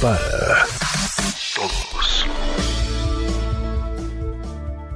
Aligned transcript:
para 0.00 0.66
Todos. 1.54 2.26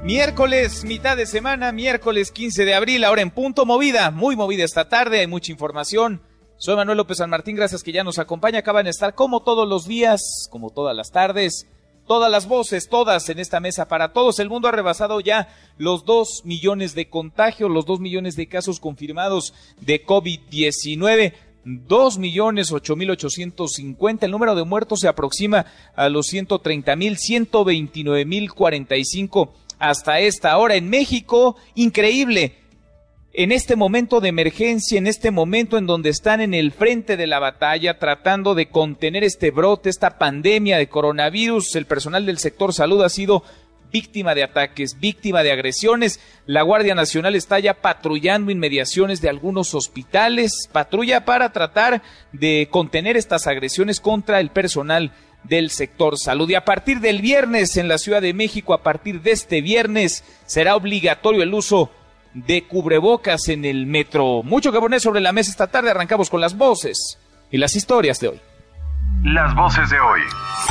Miércoles, 0.03 0.85
mitad 0.85 1.17
de 1.17 1.27
semana, 1.27 1.73
miércoles 1.73 2.31
15 2.31 2.65
de 2.65 2.75
abril, 2.75 3.05
ahora 3.05 3.23
en 3.23 3.31
punto 3.31 3.67
movida, 3.67 4.11
muy 4.11 4.37
movida 4.37 4.65
esta 4.65 4.89
tarde, 4.89 5.21
hay 5.21 5.27
mucha 5.27 5.53
información. 5.53 6.23
Soy 6.57 6.77
Manuel 6.77 6.99
López 6.99 7.19
San 7.19 7.31
Martín, 7.31 7.57
gracias 7.57 7.83
que 7.83 7.93
ya 7.93 8.05
nos 8.05 8.19
acompaña, 8.19 8.61
acaban 8.61 8.85
de 8.85 8.91
estar 8.91 9.15
como 9.15 9.43
todos 9.43 9.69
los 9.69 9.87
días, 9.87 10.49
como 10.51 10.71
todas 10.71 10.97
las 10.97 11.11
tardes, 11.11 11.67
todas 12.07 12.31
las 12.31 12.47
voces, 12.47 12.89
todas 12.89 13.29
en 13.29 13.39
esta 13.39 13.61
mesa 13.61 13.89
para 13.89 14.13
todos. 14.13 14.39
El 14.39 14.49
mundo 14.49 14.69
ha 14.69 14.73
rebasado 14.73 15.21
ya 15.21 15.49
los 15.79 16.05
dos 16.05 16.43
millones 16.45 16.95
de 16.95 17.09
contagios, 17.09 17.71
los 17.71 17.87
dos 17.87 18.01
millones 18.01 18.37
de 18.37 18.47
casos 18.47 18.81
confirmados 18.81 19.55
de 19.81 20.05
COVID-19. 20.05 21.35
Dos 21.65 22.19
millones 22.19 22.73
ocho 22.73 22.95
mil 22.95 23.11
ochocientos 23.11 23.73
cincuenta. 23.73 24.27
El 24.27 24.33
número 24.33 24.55
de 24.55 24.65
muertos 24.65 25.01
se 25.01 25.09
aproxima 25.09 25.65
a 25.97 26.11
los 26.11 26.27
ciento 26.27 26.59
treinta 26.59 26.95
mil, 26.95 27.17
ciento 27.17 27.65
veintinueve 27.65 28.27
mil 28.27 28.53
cuarenta 28.53 28.97
y 28.97 29.05
cinco 29.05 29.55
hasta 29.79 30.21
esta 30.21 30.59
hora 30.59 30.75
en 30.75 30.91
México. 30.91 31.57
Increíble. 31.75 32.59
En 33.37 33.51
este 33.51 33.75
momento 33.75 34.21
de 34.21 34.29
emergencia, 34.29 34.97
en 34.97 35.09
este 35.09 35.33
momento 35.33 35.77
en 35.77 35.87
donde 35.87 36.11
están 36.11 36.41
en 36.41 36.55
el 36.55 36.71
frente 36.71 37.17
de 37.17 37.27
la 37.27 37.41
batalla 37.41 37.99
tratando 37.99 38.55
de 38.55 38.69
contener 38.69 39.25
este 39.25 39.51
brote, 39.51 39.91
esta 39.91 40.19
pandemia 40.19 40.79
de 40.79 40.89
coronavirus, 40.89 41.75
el 41.75 41.87
personal 41.87 42.27
del 42.27 42.39
sector 42.39 42.73
salud 42.73 43.03
ha 43.03 43.09
sido 43.09 43.43
víctima 43.95 44.35
de 44.35 44.43
ataques, 44.43 44.99
víctima 44.99 45.45
de 45.45 45.53
agresiones. 45.53 46.19
La 46.47 46.63
Guardia 46.63 46.97
Nacional 46.97 47.37
está 47.37 47.61
ya 47.61 47.75
patrullando 47.75 48.51
inmediaciones 48.51 49.21
de 49.21 49.29
algunos 49.29 49.73
hospitales, 49.73 50.69
patrulla 50.73 51.25
para 51.25 51.53
tratar 51.53 52.03
de 52.33 52.67
contener 52.73 53.17
estas 53.17 53.47
agresiones 53.47 54.01
contra 54.01 54.41
el 54.41 54.51
personal 54.51 55.13
del 55.45 55.71
sector 55.71 56.19
salud. 56.19 56.51
Y 56.51 56.57
a 56.57 56.65
partir 56.65 56.99
del 56.99 57.23
viernes 57.23 57.77
en 57.77 57.87
la 57.87 57.99
Ciudad 57.99 58.21
de 58.21 58.35
México, 58.35 58.75
a 58.75 58.83
partir 58.83 59.23
de 59.23 59.31
este 59.31 59.61
viernes, 59.61 60.25
será 60.45 60.75
obligatorio 60.75 61.45
el 61.45 61.55
uso 61.55 61.93
de 62.35 62.65
cubrebocas 62.65 63.47
en 63.47 63.65
el 63.65 63.87
metro. 63.87 64.43
Mucho 64.43 64.73
que 64.73 64.81
poner 64.81 65.01
sobre 65.01 65.21
la 65.21 65.31
mesa 65.31 65.53
esta 65.53 65.69
tarde. 65.69 65.93
Arrancamos 65.93 66.31
con 66.31 66.41
las 66.41 66.57
voces 66.57 67.21
y 67.49 67.59
las 67.59 67.77
historias 67.77 68.19
de 68.19 68.27
hoy. 68.27 68.41
Las 69.23 69.55
voces 69.55 69.89
de 69.89 70.01
hoy. 70.01 70.21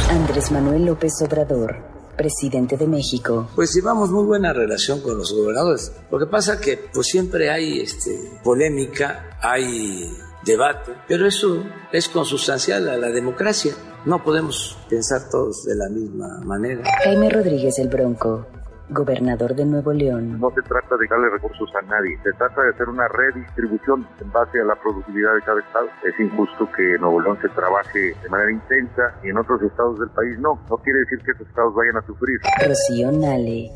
Andrés 0.09 0.51
Manuel 0.51 0.85
López 0.85 1.13
Obrador, 1.21 1.92
presidente 2.15 2.77
de 2.77 2.87
México. 2.87 3.49
Pues 3.55 3.73
llevamos 3.73 4.11
muy 4.11 4.23
buena 4.23 4.53
relación 4.53 5.01
con 5.01 5.17
los 5.17 5.33
gobernadores. 5.33 5.91
Lo 6.11 6.19
que 6.19 6.25
pasa 6.25 6.59
que 6.59 6.77
pues 6.93 7.07
siempre 7.07 7.49
hay 7.49 7.79
este, 7.79 8.17
polémica, 8.43 9.37
hay 9.41 10.09
debate, 10.45 10.93
pero 11.07 11.27
eso 11.27 11.63
es 11.91 12.09
consustancial 12.09 12.87
a 12.89 12.97
la 12.97 13.09
democracia. 13.09 13.73
No 14.05 14.23
podemos 14.23 14.77
pensar 14.89 15.29
todos 15.29 15.63
de 15.63 15.75
la 15.75 15.89
misma 15.89 16.39
manera. 16.43 16.83
Jaime 17.03 17.29
Rodríguez 17.29 17.79
el 17.79 17.87
Bronco, 17.87 18.45
gobernador 18.89 19.55
de 19.55 19.65
Nuevo 19.65 19.93
León. 19.93 20.39
No 20.39 20.51
se 20.51 20.61
trata 20.61 20.97
de 20.97 21.07
darle 21.07 21.29
recursos 21.29 21.69
a 21.75 21.81
nadie, 21.85 22.17
se 22.23 22.31
trata 22.33 22.61
de 22.63 22.69
hacer 22.71 22.89
una 22.89 23.07
redistribución 23.07 24.07
en 24.19 24.31
base 24.31 24.59
a 24.59 24.65
la 24.65 24.75
productividad 24.75 25.35
de 25.35 25.41
cada 25.41 25.59
estado. 25.59 25.87
Es 26.03 26.19
injusto 26.19 26.69
que 26.75 26.97
Nuevo 26.99 27.21
León 27.21 27.37
se 27.41 27.49
trabaje 27.49 28.13
de 28.21 28.29
manera 28.29 28.51
intensa 28.51 29.13
y 29.23 29.29
en 29.29 29.37
otros 29.37 29.61
estados 29.61 29.99
del 29.99 30.09
país 30.09 30.37
no. 30.39 30.59
No 30.69 30.77
quiere 30.77 30.99
decir 30.99 31.19
que 31.25 31.31
esos 31.31 31.47
estados 31.47 31.73
vayan 31.75 31.97
a 31.97 32.05
sufrir. 32.05 32.39
Rocío 32.65 33.11
Nale, 33.11 33.71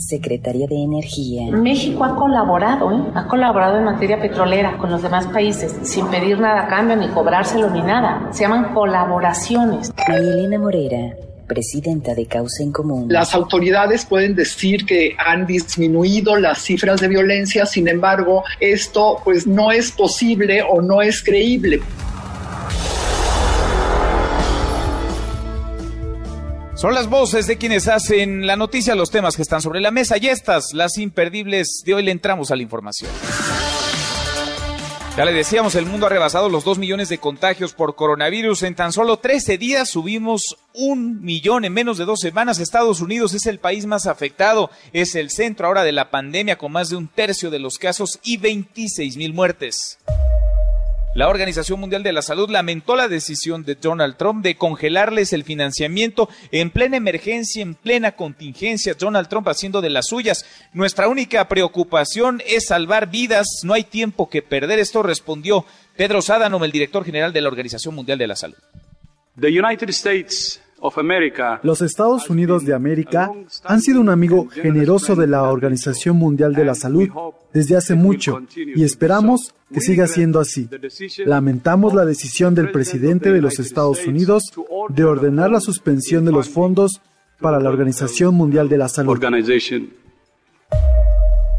secretaria 0.00 0.66
de 0.66 0.82
Energía. 0.82 1.50
México 1.56 2.04
ha 2.04 2.16
colaborado, 2.16 2.90
¿eh? 2.92 3.12
ha 3.14 3.26
colaborado 3.26 3.78
en 3.78 3.84
materia 3.84 4.20
petrolera 4.20 4.76
con 4.78 4.90
los 4.90 5.02
demás 5.02 5.26
países 5.26 5.72
sin 5.82 6.06
pedir 6.08 6.38
nada 6.40 6.64
a 6.64 6.68
cambio, 6.68 6.96
ni 6.96 7.08
cobrárselo, 7.08 7.70
ni 7.70 7.82
nada. 7.82 8.32
Se 8.32 8.42
llaman 8.42 8.74
colaboraciones. 8.74 9.92
María 10.08 10.32
Elena 10.32 10.58
Morera, 10.58 11.16
presidenta 11.50 12.14
de 12.14 12.26
Causa 12.26 12.62
en 12.62 12.70
Común. 12.70 13.06
Las 13.08 13.34
autoridades 13.34 14.04
pueden 14.04 14.36
decir 14.36 14.86
que 14.86 15.16
han 15.18 15.48
disminuido 15.48 16.36
las 16.36 16.62
cifras 16.62 17.00
de 17.00 17.08
violencia, 17.08 17.66
sin 17.66 17.88
embargo, 17.88 18.44
esto 18.60 19.20
pues 19.24 19.48
no 19.48 19.72
es 19.72 19.90
posible 19.90 20.62
o 20.62 20.80
no 20.80 21.02
es 21.02 21.20
creíble. 21.24 21.80
Son 26.76 26.94
las 26.94 27.10
voces 27.10 27.48
de 27.48 27.58
quienes 27.58 27.88
hacen 27.88 28.46
la 28.46 28.54
noticia, 28.54 28.94
los 28.94 29.10
temas 29.10 29.34
que 29.34 29.42
están 29.42 29.60
sobre 29.60 29.80
la 29.80 29.90
mesa 29.90 30.18
y 30.18 30.28
estas, 30.28 30.72
las 30.72 30.98
imperdibles 30.98 31.82
de 31.84 31.94
hoy, 31.94 32.04
le 32.04 32.12
entramos 32.12 32.52
a 32.52 32.56
la 32.56 32.62
información. 32.62 33.10
Ya 35.16 35.24
le 35.24 35.32
decíamos, 35.32 35.74
el 35.74 35.86
mundo 35.86 36.06
ha 36.06 36.08
rebasado 36.08 36.48
los 36.48 36.64
2 36.64 36.78
millones 36.78 37.08
de 37.08 37.18
contagios 37.18 37.74
por 37.74 37.94
coronavirus. 37.94 38.62
En 38.62 38.74
tan 38.74 38.92
solo 38.92 39.18
13 39.18 39.58
días 39.58 39.90
subimos 39.90 40.56
un 40.72 41.22
millón 41.22 41.64
en 41.64 41.72
menos 41.72 41.98
de 41.98 42.04
dos 42.04 42.20
semanas. 42.20 42.58
Estados 42.58 43.00
Unidos 43.00 43.34
es 43.34 43.46
el 43.46 43.58
país 43.58 43.86
más 43.86 44.06
afectado, 44.06 44.70
es 44.92 45.16
el 45.16 45.30
centro 45.30 45.66
ahora 45.66 45.82
de 45.82 45.92
la 45.92 46.10
pandemia 46.10 46.56
con 46.56 46.72
más 46.72 46.88
de 46.88 46.96
un 46.96 47.08
tercio 47.08 47.50
de 47.50 47.58
los 47.58 47.76
casos 47.76 48.18
y 48.22 48.36
26 48.38 49.16
mil 49.16 49.34
muertes. 49.34 49.98
La 51.12 51.28
Organización 51.28 51.80
Mundial 51.80 52.04
de 52.04 52.12
la 52.12 52.22
Salud 52.22 52.48
lamentó 52.50 52.94
la 52.94 53.08
decisión 53.08 53.64
de 53.64 53.74
Donald 53.74 54.16
Trump 54.16 54.44
de 54.44 54.54
congelarles 54.54 55.32
el 55.32 55.42
financiamiento 55.42 56.28
en 56.52 56.70
plena 56.70 56.98
emergencia, 56.98 57.62
en 57.62 57.74
plena 57.74 58.12
contingencia. 58.12 58.94
Donald 58.94 59.26
Trump 59.26 59.48
haciendo 59.48 59.80
de 59.80 59.90
las 59.90 60.06
suyas. 60.06 60.46
Nuestra 60.72 61.08
única 61.08 61.48
preocupación 61.48 62.40
es 62.46 62.66
salvar 62.66 63.10
vidas. 63.10 63.48
No 63.64 63.74
hay 63.74 63.82
tiempo 63.82 64.30
que 64.30 64.40
perder. 64.40 64.78
Esto 64.78 65.02
respondió 65.02 65.66
Pedro 65.96 66.22
Sádanom, 66.22 66.62
el 66.62 66.70
director 66.70 67.04
general 67.04 67.32
de 67.32 67.40
la 67.40 67.48
Organización 67.48 67.92
Mundial 67.92 68.16
de 68.16 68.28
la 68.28 68.36
Salud. 68.36 68.58
Los 71.62 71.82
Estados 71.82 72.30
Unidos 72.30 72.64
de 72.64 72.74
América 72.74 73.30
han 73.64 73.80
sido 73.80 74.00
un 74.00 74.08
amigo 74.08 74.48
generoso 74.48 75.14
de 75.14 75.26
la 75.26 75.42
Organización 75.42 76.16
Mundial 76.16 76.54
de 76.54 76.64
la 76.64 76.74
Salud 76.74 77.08
desde 77.52 77.76
hace 77.76 77.94
mucho 77.94 78.40
y 78.56 78.82
esperamos 78.82 79.54
que 79.72 79.80
siga 79.80 80.06
siendo 80.06 80.40
así. 80.40 80.68
Lamentamos 81.24 81.94
la 81.94 82.04
decisión 82.04 82.54
del 82.54 82.70
presidente 82.70 83.32
de 83.32 83.42
los 83.42 83.58
Estados 83.58 84.06
Unidos 84.06 84.44
de 84.88 85.04
ordenar 85.04 85.50
la 85.50 85.60
suspensión 85.60 86.24
de 86.24 86.32
los 86.32 86.48
fondos 86.48 87.00
para 87.40 87.60
la 87.60 87.68
Organización 87.68 88.34
Mundial 88.34 88.68
de 88.68 88.78
la 88.78 88.88
Salud. 88.88 89.12
Organization. 89.12 89.90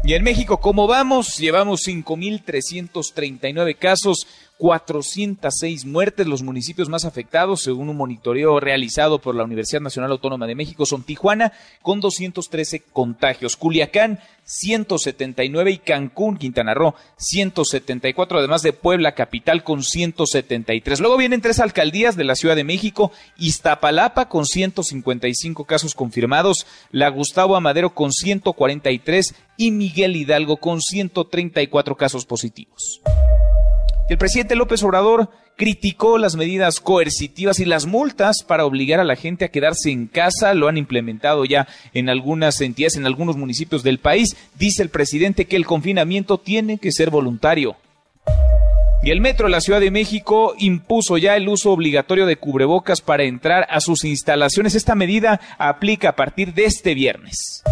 Y 0.04 0.14
en 0.14 0.24
México, 0.24 0.58
¿cómo 0.58 0.88
vamos? 0.88 1.38
Llevamos 1.38 1.86
5.339 1.86 3.76
casos, 3.78 4.26
406 4.62 5.86
muertes. 5.86 6.28
Los 6.28 6.44
municipios 6.44 6.88
más 6.88 7.04
afectados, 7.04 7.64
según 7.64 7.88
un 7.88 7.96
monitoreo 7.96 8.60
realizado 8.60 9.18
por 9.18 9.34
la 9.34 9.42
Universidad 9.42 9.80
Nacional 9.80 10.12
Autónoma 10.12 10.46
de 10.46 10.54
México, 10.54 10.86
son 10.86 11.02
Tijuana, 11.02 11.52
con 11.82 11.98
213 11.98 12.84
contagios, 12.92 13.56
Culiacán, 13.56 14.20
179 14.44 15.72
y 15.72 15.78
Cancún, 15.78 16.36
Quintana 16.36 16.74
Roo, 16.74 16.94
174, 17.16 18.38
además 18.38 18.62
de 18.62 18.72
Puebla, 18.72 19.16
capital, 19.16 19.64
con 19.64 19.82
173. 19.82 21.00
Luego 21.00 21.16
vienen 21.16 21.40
tres 21.40 21.58
alcaldías 21.58 22.14
de 22.14 22.22
la 22.22 22.36
Ciudad 22.36 22.54
de 22.54 22.62
México, 22.62 23.10
Iztapalapa 23.38 24.28
con 24.28 24.46
155 24.46 25.64
casos 25.64 25.96
confirmados, 25.96 26.68
la 26.92 27.08
Gustavo 27.08 27.56
Amadero 27.56 27.94
con 27.94 28.12
143 28.12 29.34
y 29.56 29.72
Miguel 29.72 30.14
Hidalgo 30.14 30.58
con 30.58 30.80
134 30.80 31.96
casos 31.96 32.26
positivos. 32.26 33.02
El 34.08 34.18
presidente 34.18 34.56
López 34.56 34.82
Obrador 34.82 35.30
criticó 35.56 36.18
las 36.18 36.36
medidas 36.36 36.80
coercitivas 36.80 37.60
y 37.60 37.64
las 37.64 37.86
multas 37.86 38.42
para 38.42 38.64
obligar 38.64 39.00
a 39.00 39.04
la 39.04 39.16
gente 39.16 39.44
a 39.44 39.48
quedarse 39.48 39.90
en 39.90 40.06
casa. 40.06 40.54
Lo 40.54 40.68
han 40.68 40.76
implementado 40.76 41.44
ya 41.44 41.68
en 41.94 42.08
algunas 42.08 42.60
entidades, 42.60 42.96
en 42.96 43.06
algunos 43.06 43.36
municipios 43.36 43.82
del 43.82 43.98
país. 43.98 44.36
Dice 44.58 44.82
el 44.82 44.88
presidente 44.88 45.44
que 45.46 45.56
el 45.56 45.66
confinamiento 45.66 46.38
tiene 46.38 46.78
que 46.78 46.92
ser 46.92 47.10
voluntario. 47.10 47.76
Y 49.04 49.10
el 49.10 49.20
Metro 49.20 49.46
de 49.46 49.52
la 49.52 49.60
Ciudad 49.60 49.80
de 49.80 49.90
México 49.90 50.54
impuso 50.58 51.18
ya 51.18 51.36
el 51.36 51.48
uso 51.48 51.72
obligatorio 51.72 52.24
de 52.24 52.36
cubrebocas 52.36 53.00
para 53.00 53.24
entrar 53.24 53.66
a 53.68 53.80
sus 53.80 54.04
instalaciones. 54.04 54.76
Esta 54.76 54.94
medida 54.94 55.40
aplica 55.58 56.10
a 56.10 56.16
partir 56.16 56.54
de 56.54 56.66
este 56.66 56.94
viernes. 56.94 57.64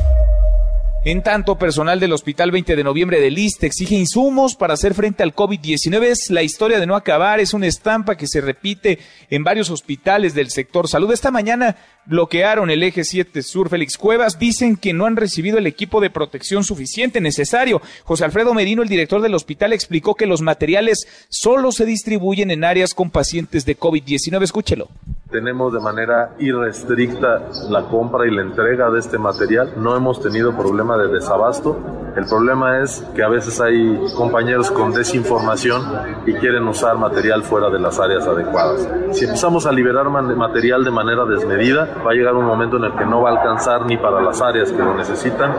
En 1.03 1.23
tanto, 1.23 1.57
personal 1.57 1.99
del 1.99 2.13
Hospital 2.13 2.51
20 2.51 2.77
de 2.77 2.85
Noviembre 2.85 3.23
de 3.23 3.31
Liste 3.31 3.67
exige 3.67 3.95
insumos 3.95 4.55
para 4.55 4.75
hacer 4.75 4.93
frente 4.93 5.23
al 5.23 5.35
COVID-19. 5.35 6.03
Es 6.03 6.29
la 6.29 6.43
historia 6.43 6.79
de 6.79 6.87
no 6.87 6.95
acabar, 6.95 7.41
es 7.41 7.55
una 7.55 7.67
estampa 7.67 8.19
que 8.19 8.27
se 8.27 8.43
repite 8.43 8.99
en 9.31 9.43
varios 9.43 9.71
hospitales 9.71 10.35
del 10.35 10.51
sector 10.51 10.89
salud. 10.89 11.11
Esta 11.11 11.31
mañana 11.31 11.77
bloquearon 12.05 12.69
el 12.69 12.83
eje 12.83 13.05
7 13.05 13.43
Sur 13.43 13.71
Félix 13.71 13.97
Cuevas. 13.97 14.39
Dicen 14.39 14.77
que 14.77 14.93
no 14.93 15.07
han 15.07 15.17
recibido 15.17 15.57
el 15.57 15.67
equipo 15.67 16.03
de 16.03 16.11
protección 16.11 16.65
suficiente 16.65 17.23
necesario. 17.23 17.81
José 18.05 18.27
Alfredo 18.27 18.53
Merino, 18.53 18.83
el 18.83 18.89
director 18.91 19.23
del 19.23 19.35
hospital, 19.35 19.73
explicó 19.73 20.17
que 20.17 20.27
los 20.27 20.43
materiales 20.43 21.09
solo 21.31 21.73
se 21.73 21.87
distribuyen 21.87 22.51
en 22.51 22.63
áreas 22.63 22.93
con 22.93 23.09
pacientes 23.09 23.65
de 23.65 23.79
COVID-19. 23.79 24.43
Escúchelo. 24.43 24.91
Tenemos 25.31 25.73
de 25.73 25.79
manera 25.79 26.33
irrestricta 26.41 27.41
la 27.69 27.85
compra 27.85 28.27
y 28.27 28.35
la 28.35 28.43
entrega 28.43 28.91
de 28.91 28.99
este 28.99 29.17
material. 29.17 29.75
No 29.77 29.97
hemos 29.97 30.21
tenido 30.21 30.57
problema 30.57 30.99
de 30.99 31.07
desabasto. 31.07 31.79
El 32.17 32.25
problema 32.25 32.81
es 32.83 33.05
que 33.15 33.23
a 33.23 33.29
veces 33.29 33.61
hay 33.61 33.97
compañeros 34.17 34.73
con 34.73 34.93
desinformación 34.93 35.83
y 36.27 36.33
quieren 36.35 36.67
usar 36.67 36.97
material 36.97 37.45
fuera 37.45 37.71
de 37.71 37.79
las 37.79 38.01
áreas 38.01 38.27
adecuadas. 38.27 38.89
Si 39.13 39.25
empezamos 39.25 39.67
a 39.67 39.73
liberar 39.73 40.11
material 40.11 40.83
de 40.83 40.91
manera 40.91 41.25
desmedida, 41.25 41.89
va 42.05 42.11
a 42.11 42.15
llegar 42.15 42.35
un 42.35 42.47
momento 42.47 42.79
en 42.79 42.85
el 42.85 42.97
que 42.97 43.07
no 43.07 43.23
va 43.23 43.31
a 43.31 43.39
alcanzar 43.39 43.87
ni 43.87 43.97
para 43.97 44.21
las 44.21 44.43
áreas 44.43 44.73
que 44.73 44.79
lo 44.79 44.97
necesitan. 44.97 45.55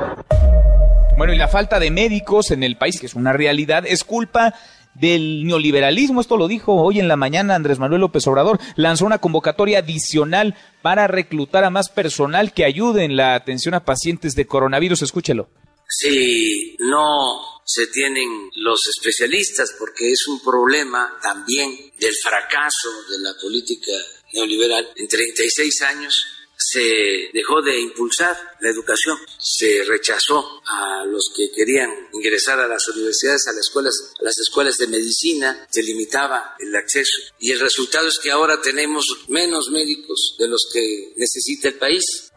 Bueno, 1.18 1.34
y 1.34 1.38
la 1.38 1.48
falta 1.48 1.80
de 1.80 1.92
médicos 1.92 2.52
en 2.52 2.64
el 2.64 2.76
país, 2.76 3.00
que 3.00 3.06
es 3.06 3.16
una 3.16 3.32
realidad, 3.32 3.86
es 3.86 4.04
culpa 4.04 4.54
del 4.96 5.46
neoliberalismo. 5.46 6.22
Esto 6.22 6.38
lo 6.38 6.48
dijo 6.48 6.74
hoy 6.74 7.00
en 7.00 7.08
la 7.08 7.16
mañana 7.16 7.56
Andrés 7.56 7.80
Manuel 7.80 8.02
López 8.02 8.26
Obrador. 8.28 8.60
Lanzó 8.76 9.06
una 9.06 9.20
convocatoria 9.20 9.80
adicional 9.80 10.56
para 10.82 11.08
reclutar 11.08 11.64
a 11.64 11.70
más 11.70 11.90
personal 11.90 12.54
que 12.54 12.66
ayude 12.66 13.04
en 13.04 13.16
la 13.16 13.36
atención 13.36 13.74
a 13.74 13.86
pacientes 13.86 14.36
de 14.36 14.48
coronavirus. 14.48 15.02
Escúchelo. 15.02 15.50
Si 15.88 16.78
no 16.80 17.62
se 17.66 17.88
tienen 17.88 18.50
los 18.56 18.80
especialistas, 18.88 19.76
porque 19.78 20.10
es 20.12 20.28
un 20.28 20.42
problema 20.42 21.18
también 21.22 21.70
del 22.00 22.14
fracaso 22.22 22.90
de 23.10 23.20
la 23.20 23.34
política 23.42 23.92
neoliberal 24.34 24.88
en 24.96 25.08
36 25.08 25.82
años 25.82 26.41
se 26.72 27.30
dejó 27.34 27.62
de 27.62 27.78
impulsar 27.80 28.38
la 28.62 28.70
educación, 28.70 29.18
se 29.38 29.84
rechazó 29.84 30.62
a 30.66 31.04
los 31.06 31.32
que 31.36 31.52
querían 31.52 31.92
ingresar 32.14 32.60
a 32.60 32.68
las 32.68 32.88
universidades, 32.88 33.46
a 33.48 33.52
las 33.52 33.66
escuelas, 33.68 34.14
a 34.20 34.24
las 34.24 34.40
escuelas 34.40 34.78
de 34.78 34.88
medicina, 34.88 35.68
se 35.70 35.84
limitaba 35.84 36.56
el 36.60 36.74
acceso 36.76 37.18
y 37.40 37.52
el 37.52 37.60
resultado 37.60 38.08
es 38.08 38.20
que 38.20 38.32
ahora 38.32 38.62
tenemos 38.62 39.06
menos 39.28 39.70
médicos 39.70 40.36
de 40.40 40.48
los 40.48 40.70
que 40.72 41.14
necesita 41.18 41.68
el 41.68 41.76
país. 41.76 42.31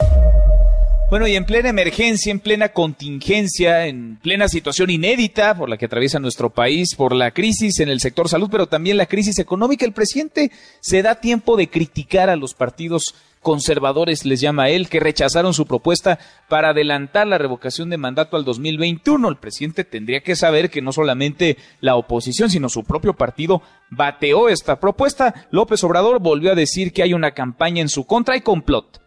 Bueno, 1.11 1.29
y 1.29 1.37
en 1.37 1.45
plena 1.45 1.69
emergencia, 1.69 2.33
en 2.33 2.41
plena 2.41 2.71
contingencia, 2.71 3.87
en 3.87 4.19
plena 4.23 4.49
situación 4.49 4.89
inédita 4.89 5.55
por 5.55 5.69
la 5.69 5.77
que 5.77 5.85
atraviesa 5.85 6.19
nuestro 6.19 6.51
país, 6.51 6.95
por 6.97 7.15
la 7.15 7.31
crisis 7.31 7.79
en 7.81 7.91
el 7.91 8.01
sector 8.01 8.29
salud, 8.29 8.49
pero 8.51 8.67
también 8.67 8.97
la 8.97 9.07
crisis 9.07 9.39
económica, 9.39 9.85
el 9.85 9.93
presidente 9.93 10.51
se 10.81 11.03
da 11.03 11.21
tiempo 11.21 11.57
de 11.57 11.69
criticar 11.69 12.31
a 12.31 12.37
los 12.37 12.55
partidos 12.55 13.15
conservadores, 13.43 14.25
les 14.25 14.41
llama 14.41 14.71
él, 14.71 14.89
que 14.89 14.99
rechazaron 14.99 15.53
su 15.53 15.67
propuesta 15.67 16.19
para 16.49 16.71
adelantar 16.71 17.27
la 17.27 17.39
revocación 17.39 17.91
de 17.91 17.99
mandato 17.99 18.37
al 18.37 18.45
2021. 18.45 19.29
El 19.29 19.37
presidente 19.37 19.85
tendría 19.85 20.21
que 20.21 20.35
saber 20.35 20.71
que 20.71 20.83
no 20.83 20.91
solamente 20.91 21.59
la 21.81 21.97
oposición, 21.97 22.49
sino 22.49 22.71
su 22.71 22.83
propio 22.83 23.13
partido 23.13 23.63
bateó 23.91 24.49
esta 24.49 24.81
propuesta. 24.81 25.47
López 25.51 25.85
Obrador 25.85 26.19
volvió 26.21 26.51
a 26.51 26.57
decir 26.57 26.93
que 26.93 27.03
hay 27.03 27.13
una 27.13 27.33
campaña 27.33 27.83
en 27.83 27.91
su 27.91 28.05
contra 28.07 28.37
y 28.37 28.41
complot. 28.41 29.04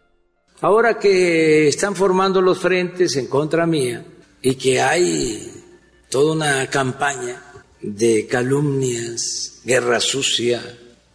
Ahora 0.60 0.98
que 0.98 1.68
están 1.68 1.94
formando 1.94 2.40
los 2.40 2.58
frentes 2.58 3.14
en 3.16 3.28
contra 3.28 3.64
mía 3.64 4.04
y 4.42 4.56
que 4.56 4.80
hay 4.80 5.52
toda 6.10 6.32
una 6.32 6.68
campaña 6.68 7.40
de 7.80 8.26
calumnias, 8.26 9.60
guerra 9.64 10.00
sucia, 10.00 10.60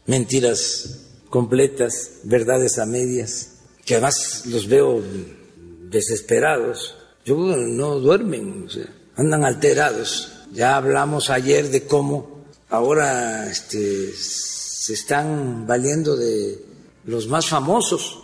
mentiras 0.06 1.00
completas, 1.30 2.20
verdades 2.24 2.80
a 2.80 2.86
medias, 2.86 3.56
que 3.86 3.96
además 3.96 4.46
los 4.46 4.68
veo 4.68 5.04
desesperados. 5.90 6.96
Yo 7.26 7.36
no 7.36 8.00
duermen, 8.00 8.68
andan 9.18 9.44
alterados. 9.44 10.32
Ya 10.54 10.78
hablamos 10.78 11.30
ayer 11.30 11.70
de 11.70 11.86
cómo 11.86 12.46
ahora 12.70 13.50
este, 13.50 14.14
se 14.14 14.94
están 14.94 15.68
valiendo 15.68 16.16
de 16.16 16.64
los 17.06 17.28
más 17.28 17.48
famosos. 17.48 18.23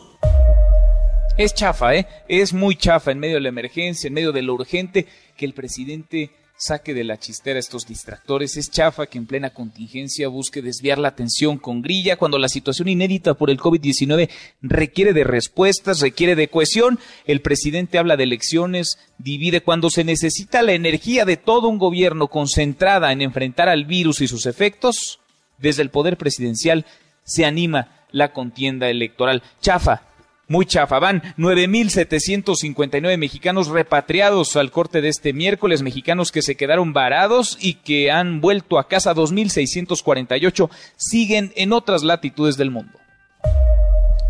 Es 1.40 1.54
chafa, 1.54 1.96
¿eh? 1.96 2.06
Es 2.28 2.52
muy 2.52 2.76
chafa 2.76 3.12
en 3.12 3.20
medio 3.20 3.36
de 3.36 3.40
la 3.40 3.48
emergencia, 3.48 4.10
en 4.10 4.14
medio 4.14 4.34
de 4.34 4.42
lo 4.42 4.56
urgente, 4.56 5.08
que 5.38 5.46
el 5.46 5.54
presidente 5.54 6.32
saque 6.58 6.94
de 6.94 7.06
la 7.06 7.18
chistera 7.18 7.58
estos 7.58 7.88
distractores. 7.88 8.58
Es 8.58 8.70
chafa 8.70 9.06
que 9.06 9.18
en 9.18 9.26
plena 9.26 9.52
contingencia 9.52 10.28
busque 10.28 10.62
desviar 10.62 10.98
la 10.98 11.08
atención 11.08 11.58
con 11.58 11.82
grilla 11.82 12.18
cuando 12.18 12.38
la 12.40 12.50
situación 12.50 12.90
inédita 12.90 13.36
por 13.36 13.50
el 13.50 13.58
COVID-19 13.58 14.30
requiere 14.62 15.14
de 15.14 15.24
respuestas, 15.24 16.02
requiere 16.02 16.36
de 16.36 16.50
cohesión. 16.50 17.00
El 17.24 17.40
presidente 17.40 18.00
habla 18.00 18.18
de 18.18 18.24
elecciones, 18.24 19.00
divide 19.18 19.62
cuando 19.62 19.90
se 19.90 20.04
necesita 20.04 20.62
la 20.62 20.74
energía 20.74 21.24
de 21.24 21.38
todo 21.38 21.70
un 21.70 21.78
gobierno 21.78 22.28
concentrada 22.28 23.14
en 23.14 23.22
enfrentar 23.22 23.70
al 23.70 23.86
virus 23.86 24.20
y 24.20 24.28
sus 24.28 24.46
efectos. 24.46 25.22
Desde 25.58 25.84
el 25.84 25.90
poder 25.90 26.18
presidencial 26.18 26.86
se 27.24 27.46
anima 27.46 28.06
la 28.12 28.34
contienda 28.34 28.90
electoral. 28.90 29.42
Chafa, 29.62 30.09
muy 30.50 30.66
chafa. 30.66 31.00
Van 31.00 31.22
9.759 31.38 33.18
mexicanos 33.18 33.70
repatriados 33.70 34.58
al 34.58 34.72
corte 34.72 35.02
de 35.02 35.08
este 35.08 35.32
miércoles, 35.32 35.82
mexicanos 35.82 36.34
que 36.34 36.42
se 36.42 36.58
quedaron 36.58 36.92
varados 36.92 37.58
y 37.62 37.76
que 37.76 38.12
han 38.12 38.42
vuelto 38.42 38.78
a 38.78 38.90
casa 38.90 39.16
2.648, 39.16 40.70
siguen 40.98 41.54
en 41.56 41.72
otras 41.72 42.04
latitudes 42.04 42.58
del 42.58 42.72
mundo. 42.72 43.00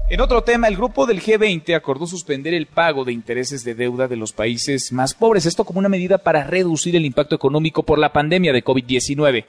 En 0.09 0.21
otro 0.21 0.43
tema, 0.43 0.67
el 0.67 0.75
grupo 0.75 1.05
del 1.05 1.21
G20 1.21 1.75
acordó 1.75 2.07
suspender 2.07 2.55
el 2.55 2.65
pago 2.65 3.05
de 3.05 3.13
intereses 3.13 3.63
de 3.63 3.75
deuda 3.75 4.07
de 4.07 4.15
los 4.15 4.33
países 4.33 4.91
más 4.91 5.13
pobres, 5.13 5.45
esto 5.45 5.65
como 5.65 5.77
una 5.77 5.87
medida 5.87 6.17
para 6.17 6.43
reducir 6.43 6.95
el 6.95 7.05
impacto 7.05 7.35
económico 7.35 7.83
por 7.83 7.99
la 7.99 8.11
pandemia 8.11 8.51
de 8.51 8.63
COVID-19. 8.63 9.45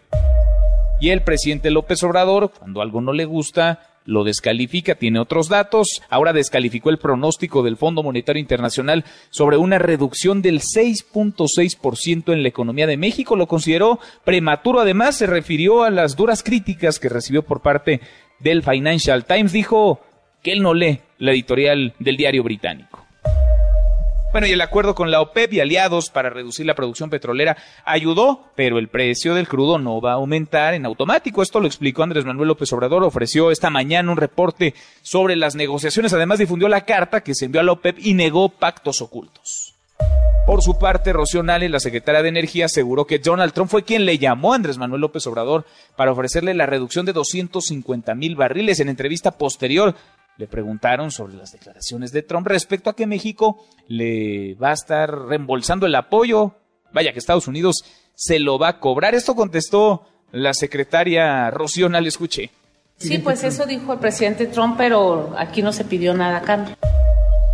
Y 1.00 1.08
el 1.08 1.22
presidente 1.22 1.70
López 1.70 2.02
Obrador, 2.02 2.50
cuando 2.50 2.82
algo 2.82 3.00
no 3.00 3.14
le 3.14 3.24
gusta, 3.24 3.89
lo 4.04 4.24
descalifica, 4.24 4.94
tiene 4.94 5.20
otros 5.20 5.48
datos. 5.48 6.02
Ahora 6.08 6.32
descalificó 6.32 6.90
el 6.90 6.98
pronóstico 6.98 7.62
del 7.62 7.76
Fondo 7.76 8.02
Monetario 8.02 8.40
Internacional 8.40 9.04
sobre 9.30 9.56
una 9.56 9.78
reducción 9.78 10.42
del 10.42 10.60
6.6% 10.60 12.32
en 12.32 12.42
la 12.42 12.48
economía 12.48 12.86
de 12.86 12.96
México. 12.96 13.36
Lo 13.36 13.46
consideró 13.46 14.00
prematuro. 14.24 14.80
Además, 14.80 15.16
se 15.16 15.26
refirió 15.26 15.84
a 15.84 15.90
las 15.90 16.16
duras 16.16 16.42
críticas 16.42 16.98
que 16.98 17.08
recibió 17.08 17.42
por 17.42 17.60
parte 17.60 18.00
del 18.38 18.62
Financial 18.62 19.24
Times. 19.24 19.52
Dijo 19.52 20.00
que 20.42 20.52
él 20.52 20.62
no 20.62 20.74
lee 20.74 21.00
la 21.18 21.32
editorial 21.32 21.94
del 21.98 22.16
diario 22.16 22.42
británico. 22.42 23.06
Bueno, 24.32 24.46
y 24.46 24.52
el 24.52 24.60
acuerdo 24.60 24.94
con 24.94 25.10
la 25.10 25.20
OPEP 25.20 25.54
y 25.54 25.60
aliados 25.60 26.08
para 26.08 26.30
reducir 26.30 26.64
la 26.64 26.76
producción 26.76 27.10
petrolera 27.10 27.56
ayudó, 27.84 28.44
pero 28.54 28.78
el 28.78 28.86
precio 28.86 29.34
del 29.34 29.48
crudo 29.48 29.80
no 29.80 30.00
va 30.00 30.12
a 30.12 30.14
aumentar 30.14 30.74
en 30.74 30.86
automático. 30.86 31.42
Esto 31.42 31.58
lo 31.58 31.66
explicó 31.66 32.04
Andrés 32.04 32.24
Manuel 32.24 32.46
López 32.46 32.72
Obrador. 32.72 33.02
Ofreció 33.02 33.50
esta 33.50 33.70
mañana 33.70 34.12
un 34.12 34.16
reporte 34.16 34.74
sobre 35.02 35.34
las 35.34 35.56
negociaciones. 35.56 36.12
Además, 36.12 36.38
difundió 36.38 36.68
la 36.68 36.84
carta 36.84 37.22
que 37.22 37.34
se 37.34 37.46
envió 37.46 37.60
a 37.60 37.64
la 37.64 37.72
OPEP 37.72 37.98
y 37.98 38.14
negó 38.14 38.50
pactos 38.50 39.02
ocultos. 39.02 39.74
Por 40.46 40.62
su 40.62 40.78
parte, 40.78 41.12
Rocío 41.12 41.42
Nale, 41.42 41.68
la 41.68 41.80
secretaria 41.80 42.22
de 42.22 42.28
Energía, 42.28 42.66
aseguró 42.66 43.06
que 43.06 43.18
Donald 43.18 43.52
Trump 43.52 43.70
fue 43.70 43.82
quien 43.82 44.04
le 44.04 44.18
llamó 44.18 44.52
a 44.52 44.56
Andrés 44.56 44.78
Manuel 44.78 45.00
López 45.00 45.26
Obrador 45.26 45.64
para 45.96 46.12
ofrecerle 46.12 46.54
la 46.54 46.66
reducción 46.66 47.04
de 47.04 47.12
250 47.12 48.14
mil 48.14 48.36
barriles. 48.36 48.78
En 48.80 48.88
entrevista 48.88 49.32
posterior, 49.32 49.94
le 50.36 50.46
preguntaron 50.46 51.10
sobre 51.10 51.34
las 51.34 51.52
declaraciones 51.52 52.12
de 52.12 52.22
Trump 52.22 52.46
respecto 52.46 52.90
a 52.90 52.96
que 52.96 53.06
México 53.06 53.66
le 53.88 54.54
va 54.54 54.70
a 54.70 54.74
estar 54.74 55.10
reembolsando 55.10 55.86
el 55.86 55.94
apoyo. 55.94 56.54
Vaya 56.92 57.12
que 57.12 57.18
Estados 57.18 57.46
Unidos 57.46 57.84
se 58.14 58.38
lo 58.38 58.58
va 58.58 58.68
a 58.68 58.80
cobrar. 58.80 59.14
Esto 59.14 59.34
contestó 59.34 60.06
la 60.32 60.54
secretaria 60.54 61.50
Rocío 61.50 61.88
le 61.88 62.08
escuché. 62.08 62.50
Sí, 62.96 63.18
pues 63.18 63.44
eso 63.44 63.64
dijo 63.64 63.94
el 63.94 63.98
presidente 63.98 64.46
Trump, 64.46 64.76
pero 64.76 65.34
aquí 65.38 65.62
no 65.62 65.72
se 65.72 65.84
pidió 65.84 66.14
nada 66.14 66.38
a 66.38 66.42
cambio. 66.42 66.76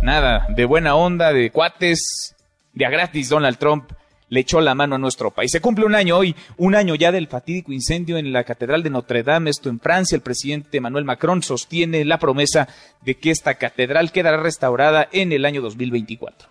Nada, 0.01 0.45
de 0.49 0.65
buena 0.65 0.95
onda, 0.95 1.31
de 1.31 1.51
cuates, 1.51 2.35
de 2.73 2.85
a 2.85 2.89
gratis 2.89 3.29
Donald 3.29 3.57
Trump 3.57 3.91
le 4.29 4.39
echó 4.39 4.61
la 4.61 4.75
mano 4.75 4.95
a 4.95 4.99
nuestro 4.99 5.31
país. 5.31 5.51
Se 5.51 5.61
cumple 5.61 5.85
un 5.85 5.95
año 5.95 6.17
hoy, 6.17 6.35
un 6.57 6.75
año 6.75 6.95
ya 6.95 7.11
del 7.11 7.27
fatídico 7.27 7.71
incendio 7.71 8.17
en 8.17 8.31
la 8.33 8.43
Catedral 8.43 8.83
de 8.83 8.89
Notre 8.89 9.23
Dame, 9.23 9.49
esto 9.49 9.69
en 9.69 9.79
Francia. 9.79 10.15
El 10.15 10.21
presidente 10.21 10.77
Emmanuel 10.77 11.05
Macron 11.05 11.43
sostiene 11.43 12.03
la 12.05 12.19
promesa 12.19 12.67
de 13.03 13.15
que 13.15 13.31
esta 13.31 13.55
catedral 13.55 14.11
quedará 14.11 14.37
restaurada 14.37 15.07
en 15.11 15.31
el 15.31 15.45
año 15.45 15.61
2024. 15.61 16.49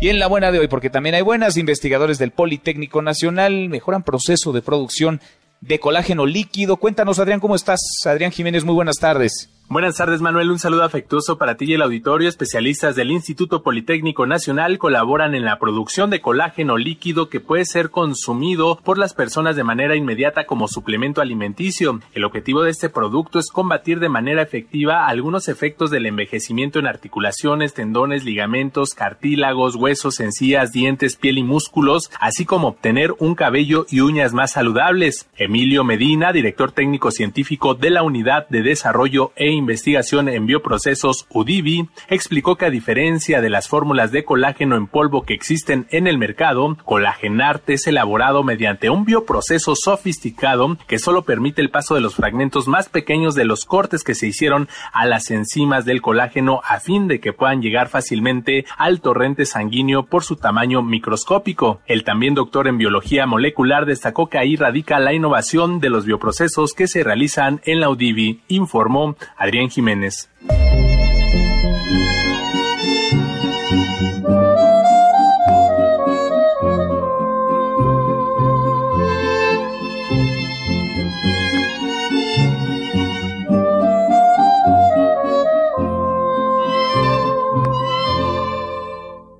Y 0.00 0.08
en 0.08 0.18
la 0.18 0.26
buena 0.26 0.50
de 0.50 0.58
hoy, 0.58 0.66
porque 0.66 0.90
también 0.90 1.14
hay 1.14 1.22
buenas, 1.22 1.56
investigadores 1.56 2.18
del 2.18 2.32
Politécnico 2.32 3.02
Nacional 3.02 3.68
mejoran 3.68 4.02
proceso 4.02 4.52
de 4.52 4.60
producción 4.60 5.20
de 5.60 5.78
colágeno 5.78 6.26
líquido. 6.26 6.76
Cuéntanos, 6.76 7.20
Adrián, 7.20 7.38
¿cómo 7.38 7.54
estás? 7.54 7.80
Adrián 8.04 8.32
Jiménez, 8.32 8.64
muy 8.64 8.74
buenas 8.74 8.96
tardes. 8.96 9.48
Buenas 9.72 9.96
tardes, 9.96 10.20
Manuel. 10.20 10.50
Un 10.50 10.58
saludo 10.58 10.82
afectuoso 10.82 11.38
para 11.38 11.54
ti 11.54 11.64
y 11.64 11.72
el 11.72 11.80
auditorio. 11.80 12.28
Especialistas 12.28 12.94
del 12.94 13.10
Instituto 13.10 13.62
Politécnico 13.62 14.26
Nacional 14.26 14.76
colaboran 14.76 15.34
en 15.34 15.46
la 15.46 15.58
producción 15.58 16.10
de 16.10 16.20
colágeno 16.20 16.76
líquido 16.76 17.30
que 17.30 17.40
puede 17.40 17.64
ser 17.64 17.88
consumido 17.88 18.78
por 18.84 18.98
las 18.98 19.14
personas 19.14 19.56
de 19.56 19.64
manera 19.64 19.96
inmediata 19.96 20.44
como 20.44 20.68
suplemento 20.68 21.22
alimenticio. 21.22 22.00
El 22.12 22.24
objetivo 22.24 22.62
de 22.62 22.70
este 22.70 22.90
producto 22.90 23.38
es 23.38 23.48
combatir 23.48 23.98
de 23.98 24.10
manera 24.10 24.42
efectiva 24.42 25.06
algunos 25.06 25.48
efectos 25.48 25.90
del 25.90 26.04
envejecimiento 26.04 26.78
en 26.78 26.86
articulaciones, 26.86 27.72
tendones, 27.72 28.26
ligamentos, 28.26 28.92
cartílagos, 28.92 29.76
huesos, 29.76 30.20
encías, 30.20 30.72
dientes, 30.72 31.16
piel 31.16 31.38
y 31.38 31.44
músculos, 31.44 32.10
así 32.20 32.44
como 32.44 32.68
obtener 32.68 33.14
un 33.20 33.34
cabello 33.34 33.86
y 33.88 34.00
uñas 34.00 34.34
más 34.34 34.52
saludables. 34.52 35.30
Emilio 35.38 35.82
Medina, 35.82 36.30
director 36.34 36.72
técnico 36.72 37.10
científico 37.10 37.74
de 37.74 37.88
la 37.88 38.02
Unidad 38.02 38.46
de 38.50 38.60
Desarrollo 38.60 39.32
e 39.34 39.61
Investigación 39.62 40.28
en 40.28 40.46
Bioprocesos 40.46 41.26
UDIBI, 41.30 41.88
explicó 42.08 42.56
que 42.56 42.66
a 42.66 42.70
diferencia 42.70 43.40
de 43.40 43.48
las 43.48 43.68
fórmulas 43.68 44.12
de 44.12 44.24
colágeno 44.24 44.76
en 44.76 44.86
polvo 44.86 45.22
que 45.22 45.34
existen 45.34 45.86
en 45.90 46.06
el 46.06 46.18
mercado, 46.18 46.76
Colagenarte 46.84 47.74
es 47.74 47.86
elaborado 47.86 48.42
mediante 48.42 48.90
un 48.90 49.04
bioproceso 49.04 49.74
sofisticado 49.74 50.76
que 50.86 50.98
solo 50.98 51.22
permite 51.22 51.62
el 51.62 51.70
paso 51.70 51.94
de 51.94 52.00
los 52.00 52.14
fragmentos 52.14 52.68
más 52.68 52.88
pequeños 52.88 53.34
de 53.34 53.44
los 53.44 53.64
cortes 53.64 54.04
que 54.04 54.14
se 54.14 54.26
hicieron 54.26 54.68
a 54.92 55.06
las 55.06 55.30
enzimas 55.30 55.84
del 55.84 56.02
colágeno 56.02 56.60
a 56.64 56.80
fin 56.80 57.08
de 57.08 57.20
que 57.20 57.32
puedan 57.32 57.62
llegar 57.62 57.88
fácilmente 57.88 58.64
al 58.76 59.00
torrente 59.00 59.46
sanguíneo 59.46 60.04
por 60.04 60.24
su 60.24 60.36
tamaño 60.36 60.82
microscópico. 60.82 61.80
El 61.86 62.04
también 62.04 62.34
doctor 62.34 62.68
en 62.68 62.78
biología 62.78 63.26
molecular 63.26 63.86
destacó 63.86 64.28
que 64.28 64.38
ahí 64.38 64.56
radica 64.56 64.98
la 64.98 65.14
innovación 65.14 65.80
de 65.80 65.90
los 65.90 66.04
bioprocesos 66.04 66.74
que 66.74 66.88
se 66.88 67.04
realizan 67.04 67.60
en 67.64 67.80
la 67.80 67.88
UDIVI, 67.88 68.40
informó 68.48 69.16
Adrián 69.42 69.68
Jiménez. 69.68 70.30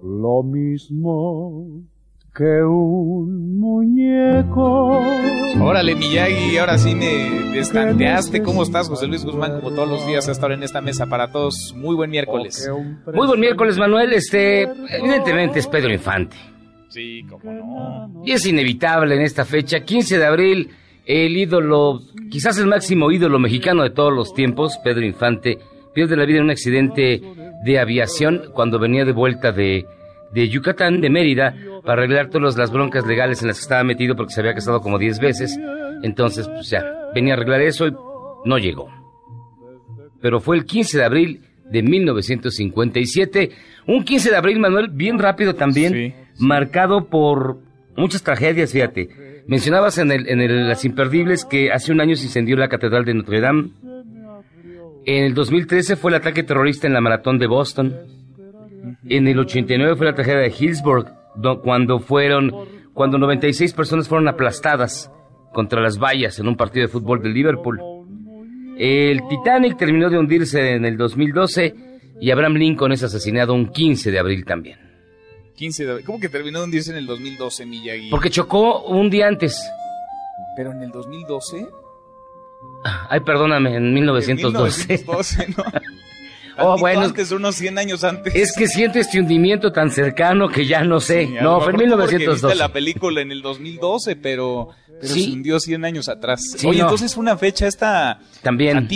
Lo 0.03 0.43
mismo 0.43 1.85
que 2.35 2.65
un 2.65 3.59
muñeco. 3.59 5.03
Órale, 5.61 5.95
Miyagi, 5.95 6.57
ahora 6.57 6.79
sí 6.79 6.95
me 6.95 7.53
destanteaste. 7.53 8.43
¿Cómo 8.43 8.63
estás, 8.63 8.89
José 8.89 9.07
Luis 9.07 9.25
Guzmán? 9.25 9.61
Como 9.61 9.73
todos 9.75 9.89
los 9.89 10.07
días, 10.07 10.29
hasta 10.29 10.47
ahora 10.47 10.55
en 10.55 10.63
esta 10.63 10.81
mesa 10.81 11.07
para 11.07 11.31
todos. 11.31 11.75
Muy 11.77 11.95
buen 11.95 12.11
miércoles. 12.11 12.71
Muy 13.13 13.27
buen 13.27 13.39
miércoles, 13.39 13.77
Manuel. 13.77 14.15
Este, 14.15 14.63
evidentemente 14.63 15.59
es 15.59 15.67
Pedro 15.67 15.93
Infante. 15.93 16.37
Sí, 16.89 17.23
cómo 17.29 17.53
no. 17.53 18.23
Y 18.25 18.33
es 18.33 18.47
inevitable 18.47 19.15
en 19.15 19.23
esta 19.23 19.45
fecha, 19.45 19.81
15 19.81 20.19
de 20.19 20.25
abril, 20.25 20.71
el 21.05 21.37
ídolo, 21.37 22.01
quizás 22.31 22.59
el 22.59 22.67
máximo 22.67 23.11
ídolo 23.11 23.39
mexicano 23.39 23.83
de 23.83 23.91
todos 23.91 24.13
los 24.13 24.35
tiempos, 24.35 24.79
Pedro 24.83 25.05
Infante, 25.05 25.59
pierde 25.95 26.17
la 26.17 26.25
vida 26.25 26.39
en 26.39 26.45
un 26.45 26.51
accidente 26.51 27.23
de 27.65 27.79
aviación 27.79 28.51
cuando 28.55 28.79
venía 28.79 29.05
de 29.05 29.13
vuelta 29.13 29.53
de 29.53 29.87
de 30.33 30.49
Yucatán, 30.49 31.01
de 31.01 31.11
Mérida, 31.11 31.55
para 31.85 32.03
arreglar 32.03 32.31
todas 32.31 32.57
las 32.57 32.71
broncas 32.71 33.07
legales 33.07 33.43
en 33.43 33.49
las 33.49 33.59
que 33.59 33.63
estaba 33.63 33.85
metido 33.85 34.15
porque 34.17 34.33
se 34.33 34.41
había 34.41 34.55
casado 34.55 34.81
como 34.81 34.99
10 34.99 35.19
veces. 35.19 35.59
Entonces, 36.03 36.49
pues 36.49 36.71
ya, 36.71 36.85
venía 37.15 37.35
a 37.35 37.37
arreglar 37.37 37.61
eso 37.63 37.87
y 37.87 37.93
no 38.45 38.59
llegó. 38.59 38.89
Pero 40.21 40.41
fue 40.41 40.57
el 40.57 40.65
15 40.65 40.99
de 40.99 41.05
abril 41.05 41.41
de 41.71 41.83
1957, 41.83 43.51
un 43.87 44.05
15 44.05 44.31
de 44.31 44.37
abril, 44.37 44.61
Manuel, 44.61 44.89
bien 44.89 45.19
rápido 45.19 45.55
también, 45.55 46.15
marcado 46.39 47.07
por 47.07 47.59
muchas 47.97 48.23
tragedias, 48.23 48.73
fíjate. 48.73 49.43
Mencionabas 49.47 49.99
en, 49.99 50.13
el, 50.13 50.29
en 50.29 50.41
el, 50.41 50.69
las 50.69 50.85
imperdibles 50.85 51.45
que 51.45 51.73
hace 51.73 51.91
un 51.91 52.01
año 52.01 52.15
se 52.15 52.25
incendió 52.25 52.57
la 52.57 52.69
Catedral 52.69 53.05
de 53.05 53.15
Notre 53.15 53.41
Dame. 53.41 53.71
En 55.05 55.25
el 55.25 55.35
2013 55.35 55.97
fue 55.97 56.13
el 56.13 56.17
ataque 56.17 56.45
terrorista 56.45 56.87
en 56.87 56.93
la 56.93 57.01
Maratón 57.01 57.39
de 57.39 57.49
Boston. 57.49 57.97
En 59.09 59.27
el 59.27 59.39
89 59.39 59.97
fue 59.97 60.07
la 60.07 60.15
tragedia 60.15 60.39
de 60.39 60.55
Hillsborough, 60.57 61.09
cuando 61.63 62.01
fueron, 62.01 62.53
cuando 62.95 63.19
96 63.19 63.73
personas 63.75 64.09
fueron 64.09 64.29
aplastadas 64.29 65.11
contra 65.53 65.81
las 65.81 65.99
vallas 65.99 66.39
en 66.39 66.49
un 66.49 66.57
partido 66.57 66.87
de 66.87 66.93
fútbol 66.93 67.23
de 67.23 67.29
Liverpool. 67.29 67.81
El 68.79 69.21
Titanic 69.29 69.77
terminó 69.77 70.11
de 70.11 70.19
hundirse 70.19 70.73
en 70.73 70.85
el 70.85 70.97
2012 70.97 71.75
y 72.21 72.31
Abraham 72.31 72.55
Lincoln 72.55 72.93
es 72.93 73.03
asesinado 73.03 73.55
un 73.55 73.71
15 73.71 74.11
de 74.11 74.19
abril 74.19 74.45
también. 74.45 74.79
15 75.57 75.85
de 75.85 75.91
abril. 75.91 76.07
¿Cómo 76.07 76.21
que 76.21 76.29
terminó 76.29 76.61
de 76.61 76.65
hundirse 76.65 76.91
en 76.91 76.97
el 76.97 77.07
2012, 77.07 77.67
Miyagi? 77.67 78.11
Porque 78.11 78.31
chocó 78.31 78.85
un 78.85 79.11
día 79.11 79.29
antes. 79.29 79.63
¿Pero 80.57 80.73
en 80.73 80.83
el 80.83 80.91
2012? 80.91 81.67
Ay, 83.09 83.21
perdóname, 83.21 83.77
en 83.77 83.93
1912. 83.93 84.83
En 84.83 84.89
1912, 84.89 85.49
¿no? 85.57 85.65
Oh, 86.59 86.77
bueno. 86.79 87.01
Antes, 87.01 87.31
unos 87.33 87.55
100 87.57 87.79
años 87.79 88.05
antes. 88.05 88.35
Es 88.35 88.53
que 88.55 88.67
siento 88.69 88.99
este 88.99 89.19
hundimiento 89.21 89.73
tan 89.73 89.91
cercano 89.91 90.49
que 90.49 90.67
ya 90.67 90.85
no 90.85 91.01
sé. 91.01 91.27
Sí, 91.27 91.35
no, 91.41 91.61
fue 91.61 91.73
en 91.73 91.79
1912. 91.79 92.47
Viste 92.47 92.59
la 92.59 92.73
película 92.73 93.21
en 93.21 93.33
el 93.33 93.43
2012, 93.43 94.17
pero, 94.17 94.69
pero 95.01 95.15
Sí. 95.15 95.25
se 95.25 95.31
hundió 95.33 95.59
100 95.61 95.85
años 95.85 96.09
atrás. 96.09 96.43
Sí, 96.57 96.67
Oye, 96.67 96.79
no. 96.81 96.85
entonces 96.85 97.15
fue 97.15 97.23
una 97.23 97.37
fecha 97.37 97.67
esta 97.67 98.21
También. 98.43 98.89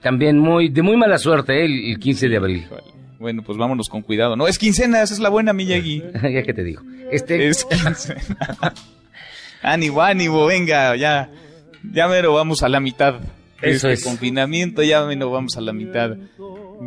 También 0.00 0.38
muy, 0.38 0.68
de 0.68 0.82
muy 0.82 0.96
mala 0.96 1.18
suerte, 1.18 1.60
¿eh? 1.60 1.64
el, 1.64 1.90
el 1.92 1.98
15 1.98 2.28
de 2.28 2.36
abril. 2.36 2.66
Bueno, 3.18 3.42
pues 3.42 3.56
vámonos 3.56 3.88
con 3.88 4.02
cuidado. 4.02 4.36
No, 4.36 4.48
es 4.48 4.58
quincena, 4.58 5.02
esa 5.02 5.14
es 5.14 5.20
la 5.20 5.28
buena, 5.28 5.52
Miyagi. 5.52 6.02
ya 6.22 6.42
que 6.42 6.52
te 6.52 6.64
digo. 6.64 6.82
Este... 7.10 7.48
Es 7.48 7.64
quincena. 7.64 8.18
ánimo, 9.62 10.02
ánimo, 10.02 10.46
venga, 10.46 10.96
ya. 10.96 11.30
Ya 11.92 12.08
mero 12.08 12.34
vamos 12.34 12.62
a 12.62 12.68
la 12.68 12.80
mitad 12.80 13.20
Eso 13.62 13.88
este 13.88 13.92
es. 13.92 14.04
confinamiento, 14.04 14.82
ya 14.82 15.04
mero 15.04 15.30
vamos 15.30 15.56
a 15.56 15.60
la 15.60 15.72
mitad 15.72 16.16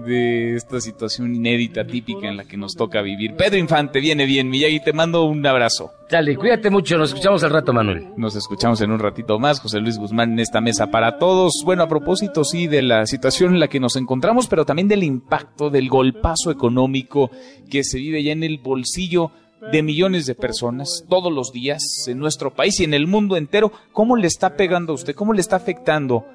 de 0.03 0.55
esta 0.55 0.81
situación 0.81 1.33
inédita, 1.33 1.85
típica 1.87 2.27
en 2.27 2.37
la 2.37 2.45
que 2.45 2.57
nos 2.57 2.75
toca 2.75 3.01
vivir. 3.01 3.35
Pedro 3.35 3.57
Infante, 3.57 3.99
viene 3.99 4.25
bien, 4.25 4.49
Miyagi, 4.49 4.81
te 4.81 4.93
mando 4.93 5.23
un 5.23 5.45
abrazo. 5.45 5.91
Dale, 6.09 6.35
cuídate 6.35 6.69
mucho, 6.69 6.97
nos 6.97 7.09
escuchamos 7.09 7.43
al 7.43 7.51
rato, 7.51 7.73
Manuel. 7.73 8.09
Nos 8.17 8.35
escuchamos 8.35 8.81
en 8.81 8.91
un 8.91 8.99
ratito 8.99 9.39
más, 9.39 9.59
José 9.59 9.79
Luis 9.79 9.97
Guzmán 9.97 10.33
en 10.33 10.39
esta 10.39 10.61
mesa 10.61 10.91
para 10.91 11.17
todos. 11.17 11.53
Bueno, 11.63 11.83
a 11.83 11.87
propósito, 11.87 12.43
sí, 12.43 12.67
de 12.67 12.81
la 12.81 13.05
situación 13.05 13.53
en 13.53 13.59
la 13.59 13.67
que 13.67 13.79
nos 13.79 13.95
encontramos, 13.95 14.47
pero 14.47 14.65
también 14.65 14.87
del 14.87 15.03
impacto, 15.03 15.69
del 15.69 15.89
golpazo 15.89 16.51
económico 16.51 17.31
que 17.69 17.83
se 17.83 17.97
vive 17.97 18.21
ya 18.21 18.33
en 18.33 18.43
el 18.43 18.59
bolsillo 18.59 19.31
de 19.71 19.81
millones 19.81 20.25
de 20.25 20.35
personas 20.35 21.05
todos 21.09 21.33
los 21.33 21.51
días 21.51 21.81
en 22.07 22.19
nuestro 22.19 22.53
país 22.53 22.79
y 22.79 22.83
en 22.83 22.93
el 22.93 23.07
mundo 23.07 23.37
entero. 23.37 23.71
¿Cómo 23.93 24.15
le 24.15 24.27
está 24.27 24.55
pegando 24.55 24.91
a 24.91 24.95
usted? 24.95 25.15
¿Cómo 25.15 25.33
le 25.33 25.41
está 25.41 25.55
afectando 25.55 26.25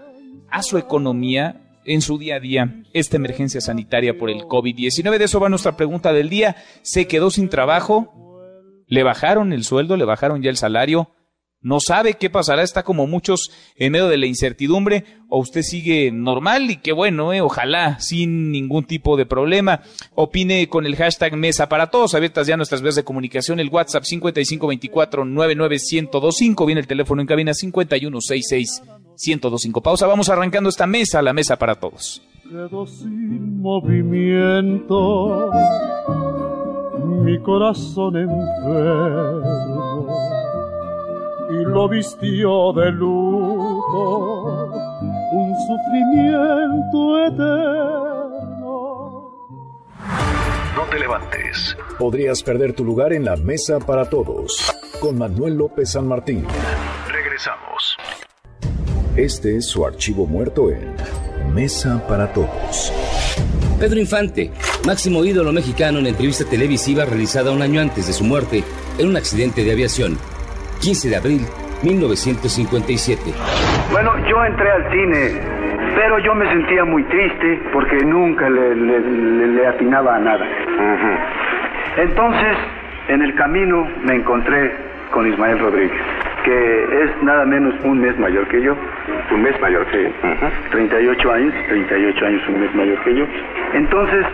a 0.50 0.62
su 0.62 0.78
economía? 0.78 1.66
en 1.84 2.02
su 2.02 2.18
día 2.18 2.36
a 2.36 2.40
día 2.40 2.82
esta 2.92 3.16
emergencia 3.16 3.60
sanitaria 3.60 4.16
por 4.16 4.30
el 4.30 4.42
COVID-19. 4.42 5.18
De 5.18 5.24
eso 5.24 5.40
va 5.40 5.48
nuestra 5.48 5.76
pregunta 5.76 6.12
del 6.12 6.28
día. 6.28 6.56
¿Se 6.82 7.06
quedó 7.06 7.30
sin 7.30 7.48
trabajo? 7.48 8.14
¿Le 8.86 9.02
bajaron 9.02 9.52
el 9.52 9.64
sueldo? 9.64 9.96
¿Le 9.96 10.04
bajaron 10.04 10.42
ya 10.42 10.50
el 10.50 10.56
salario? 10.56 11.10
¿No 11.62 11.78
sabe 11.78 12.14
qué 12.14 12.30
pasará? 12.30 12.62
Está 12.62 12.84
como 12.84 13.06
muchos 13.06 13.50
en 13.76 13.92
medio 13.92 14.08
de 14.08 14.16
la 14.16 14.24
incertidumbre. 14.26 15.04
¿O 15.28 15.40
usted 15.40 15.60
sigue 15.62 16.10
normal? 16.10 16.70
Y 16.70 16.76
qué 16.76 16.92
bueno, 16.92 17.34
¿eh? 17.34 17.42
ojalá, 17.42 18.00
sin 18.00 18.50
ningún 18.50 18.84
tipo 18.84 19.18
de 19.18 19.26
problema. 19.26 19.82
Opine 20.14 20.68
con 20.68 20.86
el 20.86 20.96
hashtag 20.96 21.36
Mesa 21.36 21.68
para 21.68 21.90
Todos. 21.90 22.14
Abiertas 22.14 22.46
ya 22.46 22.56
nuestras 22.56 22.80
vías 22.80 22.94
de 22.94 23.04
comunicación. 23.04 23.60
El 23.60 23.68
WhatsApp 23.68 24.04
5524-99125. 24.04 26.66
Viene 26.66 26.80
el 26.80 26.86
teléfono 26.86 27.20
en 27.20 27.28
cabina 27.28 27.52
5166-1025. 29.20 29.82
Pausa. 29.82 30.06
Vamos 30.06 30.28
arrancando 30.28 30.68
esta 30.68 30.86
mesa, 30.86 31.22
la 31.22 31.32
Mesa 31.32 31.56
para 31.56 31.74
Todos. 31.74 32.22
Quedó 32.48 32.86
sin 32.86 33.60
movimiento 33.60 35.50
mi 37.22 37.38
corazón 37.40 38.16
enfermo 38.16 39.60
y 41.50 41.64
lo 41.64 41.88
vistió 41.88 42.72
de 42.72 42.90
luto 42.92 44.40
un 45.32 45.54
sufrimiento 45.66 47.26
eterno. 47.26 48.60
No 50.74 50.82
te 50.90 50.98
levantes. 50.98 51.76
Podrías 51.98 52.42
perder 52.42 52.74
tu 52.74 52.84
lugar 52.84 53.12
en 53.12 53.24
la 53.24 53.36
mesa 53.36 53.78
para 53.78 54.08
todos. 54.08 54.72
Con 55.00 55.18
Manuel 55.18 55.54
López 55.54 55.90
San 55.90 56.08
Martín. 56.08 56.44
Regresamos. 57.08 57.69
Este 59.20 59.58
es 59.58 59.66
su 59.66 59.84
archivo 59.84 60.24
muerto 60.24 60.70
en 60.70 60.94
Mesa 61.54 62.02
para 62.08 62.32
Todos. 62.32 62.90
Pedro 63.78 64.00
Infante, 64.00 64.50
máximo 64.86 65.22
ídolo 65.22 65.52
mexicano 65.52 65.98
en 65.98 66.06
entrevista 66.06 66.48
televisiva 66.48 67.04
realizada 67.04 67.52
un 67.52 67.60
año 67.60 67.82
antes 67.82 68.06
de 68.06 68.14
su 68.14 68.24
muerte 68.24 68.64
en 68.98 69.08
un 69.08 69.18
accidente 69.18 69.62
de 69.62 69.72
aviación. 69.72 70.16
15 70.80 71.10
de 71.10 71.16
abril 71.16 71.40
1957. 71.82 73.20
Bueno, 73.92 74.10
yo 74.26 74.42
entré 74.42 74.70
al 74.70 74.90
cine 74.90 75.32
Pero 75.96 76.18
yo 76.20 76.34
me 76.34 76.48
sentía 76.48 76.86
muy 76.86 77.04
triste 77.04 77.60
porque 77.74 78.02
nunca 78.02 78.48
le, 78.48 78.74
le, 78.74 79.66
atinaba 79.66 80.16
a 80.16 80.18
nada. 80.18 80.46
Entonces, 81.98 82.56
en 83.08 83.20
el 83.20 83.34
camino 83.34 83.86
me 84.02 84.14
encontré 84.14 84.72
con 85.12 85.30
Ismael 85.30 85.58
Rodríguez, 85.58 86.00
que 86.44 87.04
es 87.04 87.22
nada 87.22 87.44
menos 87.44 87.74
un 87.84 88.00
mes 88.00 88.18
mayor 88.18 88.46
que 88.48 88.62
yo. 88.62 88.76
Un 89.30 89.42
mes 89.42 89.58
mayor 89.60 89.86
que 89.86 90.04
yo. 90.04 90.10
38 90.70 91.32
años, 91.32 91.54
38 91.68 92.26
años, 92.26 92.42
un 92.48 92.60
mes 92.60 92.74
mayor 92.74 92.98
que 93.04 93.14
yo. 93.14 93.24
Entonces, 93.74 94.26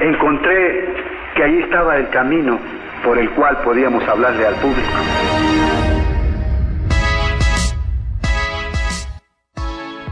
encontré 0.00 0.84
que 1.34 1.44
ahí 1.44 1.58
estaba 1.60 1.96
el 1.96 2.08
camino 2.10 2.58
por 3.04 3.18
el 3.18 3.30
cual 3.30 3.58
podíamos 3.64 4.06
hablarle 4.08 4.46
al 4.46 4.54
público. 4.56 5.97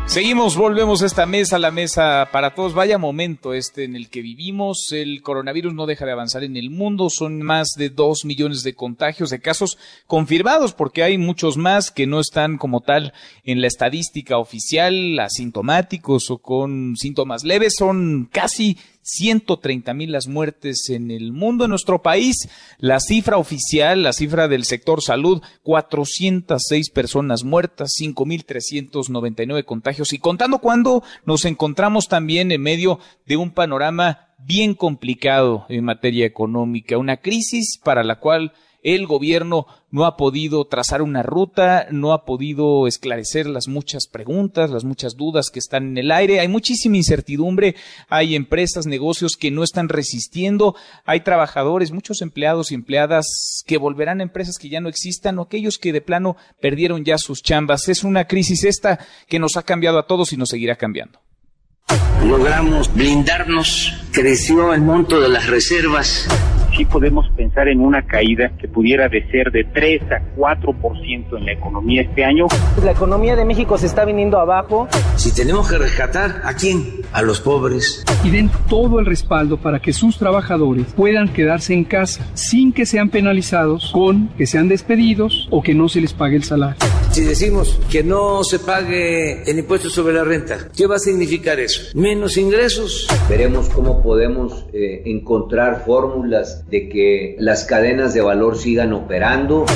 Seguimos, 0.06 0.56
volvemos 0.56 1.02
a 1.02 1.06
esta 1.06 1.26
mesa, 1.26 1.58
la 1.58 1.72
mesa 1.72 2.28
para 2.32 2.54
todos. 2.54 2.72
Vaya 2.74 2.96
momento 2.96 3.52
este 3.52 3.84
en 3.84 3.96
el 3.96 4.08
que 4.08 4.22
vivimos. 4.22 4.86
El 4.92 5.20
coronavirus 5.20 5.74
no 5.74 5.84
deja 5.84 6.06
de 6.06 6.12
avanzar 6.12 6.44
en 6.44 6.56
el 6.56 6.70
mundo. 6.70 7.10
Son 7.10 7.42
más 7.42 7.70
de 7.76 7.90
dos 7.90 8.24
millones 8.24 8.62
de 8.62 8.74
contagios, 8.74 9.30
de 9.30 9.40
casos 9.40 9.76
confirmados, 10.06 10.72
porque 10.72 11.02
hay 11.02 11.18
muchos 11.18 11.56
más 11.56 11.90
que 11.90 12.06
no 12.06 12.20
están 12.20 12.56
como 12.56 12.80
tal 12.80 13.12
en 13.44 13.60
la 13.60 13.66
estadística 13.66 14.38
oficial, 14.38 15.18
asintomáticos 15.18 16.30
o 16.30 16.38
con 16.38 16.96
síntomas 16.96 17.42
leves. 17.42 17.74
Son 17.76 18.28
casi 18.32 18.78
130 19.06 19.94
mil 19.94 20.10
las 20.10 20.26
muertes 20.26 20.90
en 20.90 21.12
el 21.12 21.32
mundo. 21.32 21.64
En 21.64 21.70
nuestro 21.70 22.02
país, 22.02 22.48
la 22.78 22.98
cifra 22.98 23.38
oficial, 23.38 24.02
la 24.02 24.12
cifra 24.12 24.48
del 24.48 24.64
sector 24.64 25.00
salud, 25.00 25.40
406 25.62 26.90
personas 26.90 27.44
muertas, 27.44 27.92
5.399 28.00 29.64
contagios. 29.64 30.12
Y 30.12 30.18
contando 30.18 30.58
cuando 30.58 31.04
nos 31.24 31.44
encontramos 31.44 32.08
también 32.08 32.50
en 32.50 32.60
medio 32.60 32.98
de 33.26 33.36
un 33.36 33.52
panorama 33.52 34.26
bien 34.38 34.74
complicado 34.74 35.66
en 35.68 35.84
materia 35.84 36.26
económica, 36.26 36.98
una 36.98 37.18
crisis 37.18 37.78
para 37.82 38.02
la 38.02 38.18
cual 38.18 38.52
el 38.86 39.08
gobierno 39.08 39.66
no 39.90 40.04
ha 40.04 40.16
podido 40.16 40.64
trazar 40.64 41.02
una 41.02 41.24
ruta, 41.24 41.88
no 41.90 42.12
ha 42.12 42.24
podido 42.24 42.86
esclarecer 42.86 43.48
las 43.48 43.66
muchas 43.66 44.06
preguntas, 44.06 44.70
las 44.70 44.84
muchas 44.84 45.16
dudas 45.16 45.50
que 45.50 45.58
están 45.58 45.88
en 45.88 45.98
el 45.98 46.12
aire. 46.12 46.38
Hay 46.38 46.46
muchísima 46.46 46.96
incertidumbre, 46.96 47.74
hay 48.08 48.36
empresas, 48.36 48.86
negocios 48.86 49.32
que 49.36 49.50
no 49.50 49.64
están 49.64 49.88
resistiendo, 49.88 50.76
hay 51.04 51.20
trabajadores, 51.20 51.90
muchos 51.90 52.22
empleados 52.22 52.70
y 52.70 52.76
empleadas 52.76 53.64
que 53.66 53.76
volverán 53.76 54.20
a 54.20 54.22
empresas 54.22 54.56
que 54.56 54.68
ya 54.68 54.80
no 54.80 54.88
existan 54.88 55.40
o 55.40 55.42
aquellos 55.42 55.78
que 55.78 55.92
de 55.92 56.00
plano 56.00 56.36
perdieron 56.60 57.04
ya 57.04 57.18
sus 57.18 57.42
chambas. 57.42 57.88
Es 57.88 58.04
una 58.04 58.28
crisis 58.28 58.62
esta 58.62 59.00
que 59.26 59.40
nos 59.40 59.56
ha 59.56 59.64
cambiado 59.64 59.98
a 59.98 60.06
todos 60.06 60.32
y 60.32 60.36
nos 60.36 60.50
seguirá 60.50 60.76
cambiando. 60.76 61.18
Logramos 62.24 62.94
blindarnos, 62.94 63.92
creció 64.12 64.72
el 64.72 64.82
monto 64.82 65.20
de 65.20 65.28
las 65.28 65.48
reservas 65.48 66.28
sí 66.76 66.84
podemos 66.84 67.28
pensar 67.36 67.68
en 67.68 67.80
una 67.80 68.06
caída 68.06 68.50
que 68.58 68.68
pudiera 68.68 69.08
de 69.08 69.28
ser 69.30 69.50
de 69.50 69.64
3 69.64 70.02
a 70.12 70.36
4% 70.36 71.38
en 71.38 71.44
la 71.44 71.52
economía 71.52 72.02
este 72.02 72.24
año. 72.24 72.46
La 72.84 72.92
economía 72.92 73.36
de 73.36 73.44
México 73.44 73.78
se 73.78 73.86
está 73.86 74.04
viniendo 74.04 74.38
abajo. 74.38 74.88
Si 75.16 75.34
tenemos 75.34 75.68
que 75.68 75.78
rescatar, 75.78 76.42
¿a 76.44 76.54
quién? 76.54 77.02
A 77.12 77.22
los 77.22 77.40
pobres. 77.40 78.04
Y 78.24 78.30
den 78.30 78.50
todo 78.68 79.00
el 79.00 79.06
respaldo 79.06 79.56
para 79.58 79.80
que 79.80 79.92
sus 79.92 80.18
trabajadores 80.18 80.86
puedan 80.94 81.28
quedarse 81.28 81.74
en 81.74 81.84
casa 81.84 82.26
sin 82.34 82.72
que 82.72 82.86
sean 82.86 83.10
penalizados 83.10 83.90
con 83.92 84.28
que 84.36 84.46
sean 84.46 84.68
despedidos 84.68 85.48
o 85.50 85.62
que 85.62 85.74
no 85.74 85.88
se 85.88 86.00
les 86.00 86.12
pague 86.12 86.36
el 86.36 86.44
salario. 86.44 86.76
Si 87.10 87.22
decimos 87.22 87.80
que 87.90 88.02
no 88.02 88.44
se 88.44 88.58
pague 88.58 89.42
el 89.50 89.58
impuesto 89.58 89.88
sobre 89.88 90.14
la 90.14 90.24
renta, 90.24 90.68
¿qué 90.76 90.86
va 90.86 90.96
a 90.96 90.98
significar 90.98 91.58
eso? 91.58 91.82
Menos 91.94 92.36
ingresos. 92.36 93.08
Veremos 93.28 93.68
cómo 93.70 94.02
podemos 94.02 94.66
eh, 94.72 95.02
encontrar 95.06 95.84
fórmulas 95.86 96.55
de 96.68 96.88
que 96.88 97.36
las 97.38 97.64
cadenas 97.64 98.14
de 98.14 98.20
valor 98.20 98.58
sigan 98.58 98.92
operando. 98.92 99.66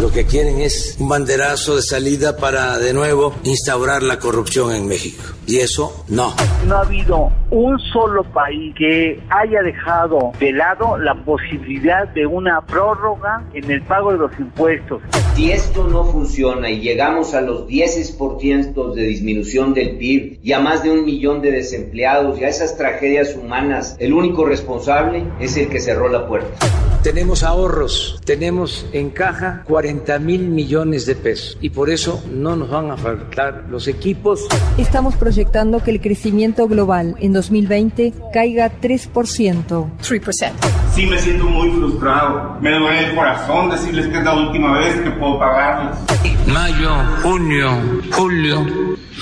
Lo 0.00 0.10
que 0.10 0.24
quieren 0.24 0.60
es 0.60 0.96
un 0.98 1.08
banderazo 1.08 1.76
de 1.76 1.82
salida 1.82 2.36
para 2.38 2.78
de 2.78 2.94
nuevo 2.94 3.34
instaurar 3.44 4.02
la 4.02 4.18
corrupción 4.18 4.72
en 4.72 4.88
México. 4.88 5.22
Y 5.46 5.58
eso 5.58 6.04
no. 6.08 6.32
No 6.66 6.76
ha 6.76 6.80
habido 6.80 7.30
un 7.50 7.78
solo 7.92 8.22
país 8.24 8.74
que 8.76 9.20
haya 9.28 9.62
dejado 9.62 10.32
de 10.38 10.52
lado 10.52 10.96
la 10.96 11.14
posibilidad 11.24 12.08
de 12.08 12.24
una 12.24 12.60
prórroga 12.60 13.44
en 13.52 13.70
el 13.70 13.82
pago 13.82 14.12
de 14.12 14.18
los 14.18 14.30
impuestos. 14.38 15.02
Si 15.34 15.50
esto 15.50 15.86
no 15.88 16.04
funciona 16.04 16.70
y 16.70 16.80
llegamos 16.80 17.34
a 17.34 17.40
los 17.40 17.66
10% 17.66 18.94
de 18.94 19.02
disminución 19.02 19.74
del 19.74 19.96
PIB 19.98 20.38
y 20.42 20.52
a 20.52 20.60
más 20.60 20.82
de 20.82 20.90
un 20.90 21.04
millón 21.04 21.42
de 21.42 21.50
desempleados 21.50 22.38
y 22.38 22.44
a 22.44 22.48
esas 22.48 22.76
tragedias 22.76 23.34
humanas, 23.34 23.96
el 23.98 24.12
único 24.12 24.44
responsable 24.44 25.24
es 25.40 25.56
el 25.56 25.68
que 25.68 25.80
cerró 25.80 26.08
la 26.08 26.26
puerta. 26.30 26.64
Tenemos 27.02 27.42
ahorros, 27.42 28.20
tenemos 28.24 28.86
en 28.92 29.10
caja 29.10 29.64
40 29.66 30.18
mil 30.20 30.48
millones 30.48 31.04
de 31.06 31.16
pesos 31.16 31.58
y 31.60 31.70
por 31.70 31.90
eso 31.90 32.22
no 32.30 32.54
nos 32.54 32.70
van 32.70 32.92
a 32.92 32.96
faltar 32.96 33.64
los 33.68 33.88
equipos. 33.88 34.46
Estamos 34.78 35.16
proyectando 35.16 35.82
que 35.82 35.90
el 35.90 36.00
crecimiento 36.00 36.68
global 36.68 37.16
en 37.18 37.32
2020 37.32 38.12
caiga 38.32 38.70
3%. 38.80 39.10
3%. 39.10 40.52
Sí, 40.94 41.06
me 41.06 41.18
siento 41.18 41.46
muy 41.46 41.68
frustrado. 41.70 42.60
Me 42.60 42.78
duele 42.78 43.08
el 43.08 43.14
corazón 43.16 43.70
decirles 43.70 44.06
que 44.06 44.18
es 44.18 44.24
la 44.24 44.34
última 44.34 44.78
vez 44.78 45.00
que 45.00 45.10
puedo 45.10 45.36
pagarles. 45.40 45.98
Mayo, 46.46 46.92
junio, 47.22 47.70
julio 48.12 48.66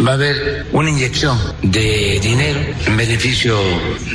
va 0.07 0.12
a 0.12 0.14
haber 0.14 0.66
una 0.73 0.90
inyección 0.90 1.38
de 1.62 2.18
dinero 2.21 2.61
en 2.87 2.97
beneficio 2.97 3.57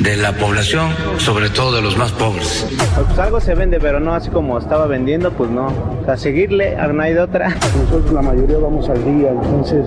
de 0.00 0.16
la 0.16 0.32
población, 0.36 0.94
sobre 1.18 1.50
todo 1.50 1.76
de 1.76 1.82
los 1.82 1.96
más 1.96 2.12
pobres. 2.12 2.66
Pues 3.06 3.18
algo 3.18 3.40
se 3.40 3.54
vende, 3.54 3.80
pero 3.80 4.00
no 4.00 4.14
así 4.14 4.30
como 4.30 4.58
estaba 4.58 4.86
vendiendo, 4.86 5.32
pues 5.32 5.50
no. 5.50 5.68
A 6.06 6.16
seguirle, 6.16 6.76
no 6.76 7.02
hay 7.02 7.14
de 7.14 7.20
otra. 7.20 7.48
Nosotros 7.50 8.12
la 8.12 8.22
mayoría 8.22 8.58
vamos 8.58 8.88
al 8.88 9.04
día, 9.04 9.30
entonces 9.30 9.86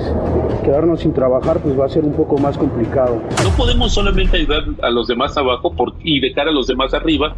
quedarnos 0.64 1.02
sin 1.02 1.14
trabajar 1.14 1.60
pues 1.60 1.80
va 1.80 1.86
a 1.86 1.90
ser 1.90 2.04
un 2.04 2.14
poco 2.14 2.38
más 2.38 2.58
complicado. 2.58 3.22
No 3.44 3.50
podemos 3.56 3.94
solamente 3.94 4.38
ayudar 4.38 4.64
a 4.82 4.90
los 4.90 5.08
demás 5.08 5.38
abajo 5.38 5.74
por, 5.76 5.96
y 6.04 6.20
dejar 6.20 6.48
a 6.48 6.52
los 6.52 6.68
demás 6.68 6.94
arriba. 6.94 7.36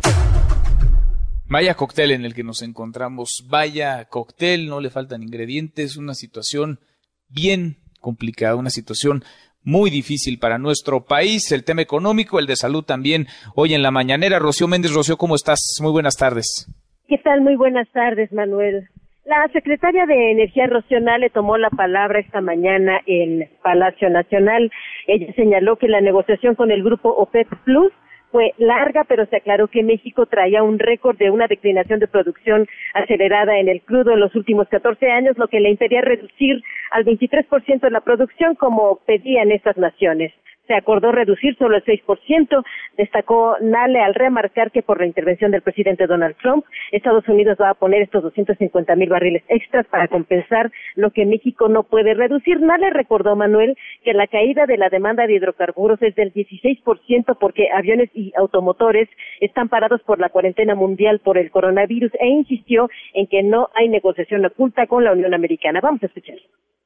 Vaya 1.47 1.73
cóctel 1.73 2.11
en 2.11 2.25
el 2.25 2.35
que 2.35 2.43
nos 2.43 2.61
encontramos, 2.61 3.45
vaya 3.47 4.05
cóctel, 4.05 4.67
no 4.67 4.79
le 4.79 4.91
faltan 4.91 5.23
ingredientes, 5.23 5.97
una 5.97 6.13
situación 6.13 6.79
bien 7.27 7.79
complicada, 7.99 8.55
una 8.55 8.69
situación 8.69 9.23
muy 9.69 9.91
difícil 9.91 10.39
para 10.39 10.57
nuestro 10.57 11.05
país, 11.05 11.51
el 11.51 11.63
tema 11.63 11.81
económico, 11.81 12.39
el 12.39 12.47
de 12.47 12.55
salud 12.55 12.83
también. 12.83 13.27
Hoy 13.55 13.75
en 13.75 13.83
la 13.83 13.91
mañanera, 13.91 14.39
Rocío 14.39 14.67
Méndez, 14.67 14.93
Rocío, 14.93 15.15
¿cómo 15.17 15.35
estás? 15.35 15.59
Muy 15.81 15.91
buenas 15.91 16.15
tardes. 16.17 16.67
¿Qué 17.07 17.17
tal? 17.19 17.41
Muy 17.41 17.55
buenas 17.55 17.87
tardes, 17.91 18.31
Manuel. 18.33 18.89
La 19.25 19.47
secretaria 19.53 20.07
de 20.07 20.31
Energía 20.31 20.65
Rocío 20.65 20.99
le 20.99 21.29
tomó 21.29 21.57
la 21.57 21.69
palabra 21.69 22.19
esta 22.19 22.41
mañana 22.41 22.99
en 23.05 23.47
Palacio 23.61 24.09
Nacional. 24.09 24.71
Ella 25.05 25.31
señaló 25.35 25.75
que 25.75 25.87
la 25.87 26.01
negociación 26.01 26.55
con 26.55 26.71
el 26.71 26.83
grupo 26.83 27.09
OPEP 27.09 27.47
Plus 27.63 27.91
fue 28.31 28.53
larga, 28.57 29.03
pero 29.05 29.25
se 29.25 29.37
aclaró 29.37 29.67
que 29.67 29.83
México 29.83 30.25
traía 30.25 30.63
un 30.63 30.79
récord 30.79 31.17
de 31.17 31.31
una 31.31 31.47
declinación 31.47 31.99
de 31.99 32.07
producción 32.07 32.67
acelerada 32.93 33.59
en 33.59 33.69
el 33.69 33.81
crudo 33.81 34.11
en 34.11 34.19
los 34.19 34.35
últimos 34.35 34.67
14 34.69 35.09
años, 35.11 35.37
lo 35.37 35.47
que 35.47 35.59
le 35.59 35.69
impedía 35.69 36.01
reducir 36.01 36.61
al 36.91 37.05
23% 37.05 37.89
la 37.89 38.01
producción 38.01 38.55
como 38.55 38.99
pedían 39.05 39.51
estas 39.51 39.77
naciones 39.77 40.31
se 40.69 40.75
acordó 40.75 41.11
reducir 41.11 41.57
solo 41.57 41.77
el 41.77 41.83
6%. 41.83 42.63
Destacó 42.95 43.57
Nale 43.59 44.01
al 44.01 44.13
remarcar 44.13 44.69
que 44.69 44.83
por 44.83 44.99
la 44.99 45.07
intervención 45.07 45.49
del 45.49 45.63
presidente 45.63 46.05
Donald 46.05 46.35
Trump, 46.37 46.63
Estados 46.91 47.27
Unidos 47.27 47.57
va 47.59 47.71
a 47.71 47.73
poner 47.73 48.03
estos 48.03 48.21
250 48.21 48.95
mil 48.95 49.09
barriles 49.09 49.41
extras 49.47 49.87
para 49.87 50.07
compensar 50.07 50.71
lo 50.95 51.09
que 51.09 51.25
México 51.25 51.69
no 51.69 51.81
puede 51.81 52.13
reducir. 52.13 52.61
Nale 52.61 52.91
recordó, 52.91 53.35
Manuel, 53.35 53.75
que 54.03 54.13
la 54.13 54.27
caída 54.27 54.67
de 54.67 54.77
la 54.77 54.89
demanda 54.89 55.25
de 55.25 55.33
hidrocarburos 55.33 55.99
es 56.03 56.13
del 56.13 56.31
16% 56.31 57.37
porque 57.39 57.69
aviones 57.73 58.11
y 58.13 58.31
automotores 58.37 59.09
están 59.41 59.69
parados 59.69 60.03
por 60.03 60.19
la 60.19 60.29
cuarentena 60.29 60.75
mundial 60.75 61.19
por 61.19 61.39
el 61.39 61.49
coronavirus 61.49 62.11
e 62.19 62.27
insistió 62.27 62.89
en 63.15 63.25
que 63.25 63.41
no 63.41 63.69
hay 63.73 63.89
negociación 63.89 64.45
oculta 64.45 64.85
con 64.85 65.03
la 65.03 65.13
Unión 65.13 65.33
Americana. 65.33 65.79
Vamos 65.81 66.03
a 66.03 66.05
escuchar. 66.05 66.37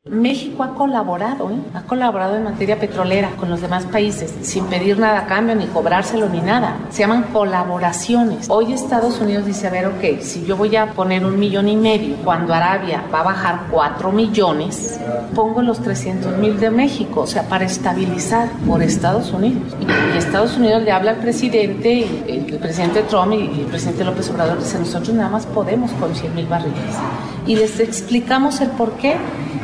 México 0.10 0.64
ha 0.64 0.74
colaborado, 0.74 1.50
¿eh? 1.50 1.56
ha 1.74 1.84
colaborado 1.84 2.36
en 2.36 2.44
materia 2.44 2.78
petrolera 2.78 3.30
con 3.38 3.50
los 3.50 3.62
demás 3.62 3.86
países 3.86 4.36
sin 4.42 4.66
pedir 4.66 5.00
nada 5.00 5.20
a 5.20 5.26
cambio 5.28 5.56
ni 5.56 5.66
cobrárselo 5.68 6.28
ni 6.28 6.42
nada. 6.42 6.78
Se 6.90 7.04
llaman 7.04 7.24
colaboraciones. 7.32 8.50
Hoy 8.50 8.74
Estados 8.74 9.22
Unidos 9.22 9.46
dice, 9.46 9.68
a 9.68 9.70
ver, 9.70 9.88
ok, 9.88 10.20
si 10.20 10.44
yo 10.44 10.58
voy 10.58 10.76
a 10.76 10.88
poner 10.88 11.26
un 11.26 11.40
millón 11.40 11.70
y 11.70 11.78
medio, 11.78 12.18
cuando 12.18 12.54
Arabia 12.54 13.02
va 13.14 13.22
a 13.22 13.24
bajar 13.24 13.68
cuatro 13.72 14.12
millones, 14.12 15.00
pongo 15.34 15.62
los 15.62 15.82
300 15.82 16.38
mil 16.38 16.60
de 16.60 16.70
México, 16.70 17.22
o 17.22 17.28
sea, 17.28 17.44
para 17.44 17.64
estabilizar 17.64 18.50
por 18.68 18.84
Estados 18.84 19.32
Unidos. 19.32 19.74
Y, 19.80 20.18
Estados 20.18 20.58
Unidos 20.58 20.84
le 20.84 20.92
habla 20.92 21.12
al 21.12 21.18
presidente, 21.20 22.06
el 22.28 22.58
presidente 22.58 23.04
Trump 23.04 23.32
y 23.32 23.62
el 23.62 23.68
presidente 23.68 24.04
López 24.04 24.30
Obrador 24.32 24.60
dice, 24.60 24.78
nosotros 24.80 25.16
nada 25.16 25.30
más 25.30 25.46
podemos 25.46 25.92
con 25.94 26.14
100 26.14 26.36
mil 26.36 26.46
barriles. 26.46 26.98
Y 27.48 27.56
les 27.56 27.80
explicamos 27.80 28.60
el 28.60 28.70
por 28.72 28.92
qué 28.98 29.16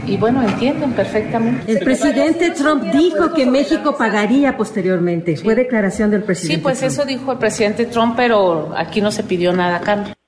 y 0.09 0.17
bueno, 0.17 0.28
entienden 0.41 0.93
perfectamente. 0.93 1.71
El 1.71 1.79
presidente 1.79 2.51
Trump 2.51 2.83
dijo 2.83 3.33
que 3.33 3.45
México 3.45 3.95
pagaría 3.97 4.55
posteriormente. 4.57 5.37
Fue 5.37 5.55
declaración 5.55 6.11
del 6.11 6.23
presidente. 6.23 6.57
Sí, 6.57 6.61
pues 6.61 6.83
eso 6.83 7.05
dijo 7.05 7.31
el 7.31 7.37
presidente 7.37 7.85
Trump, 7.85 8.15
pero 8.15 8.73
aquí 8.75 9.01
no 9.01 9.11
se 9.11 9.23
pidió 9.23 9.53
nada 9.53 9.77
a 9.77 9.81
cambio. 9.81 10.18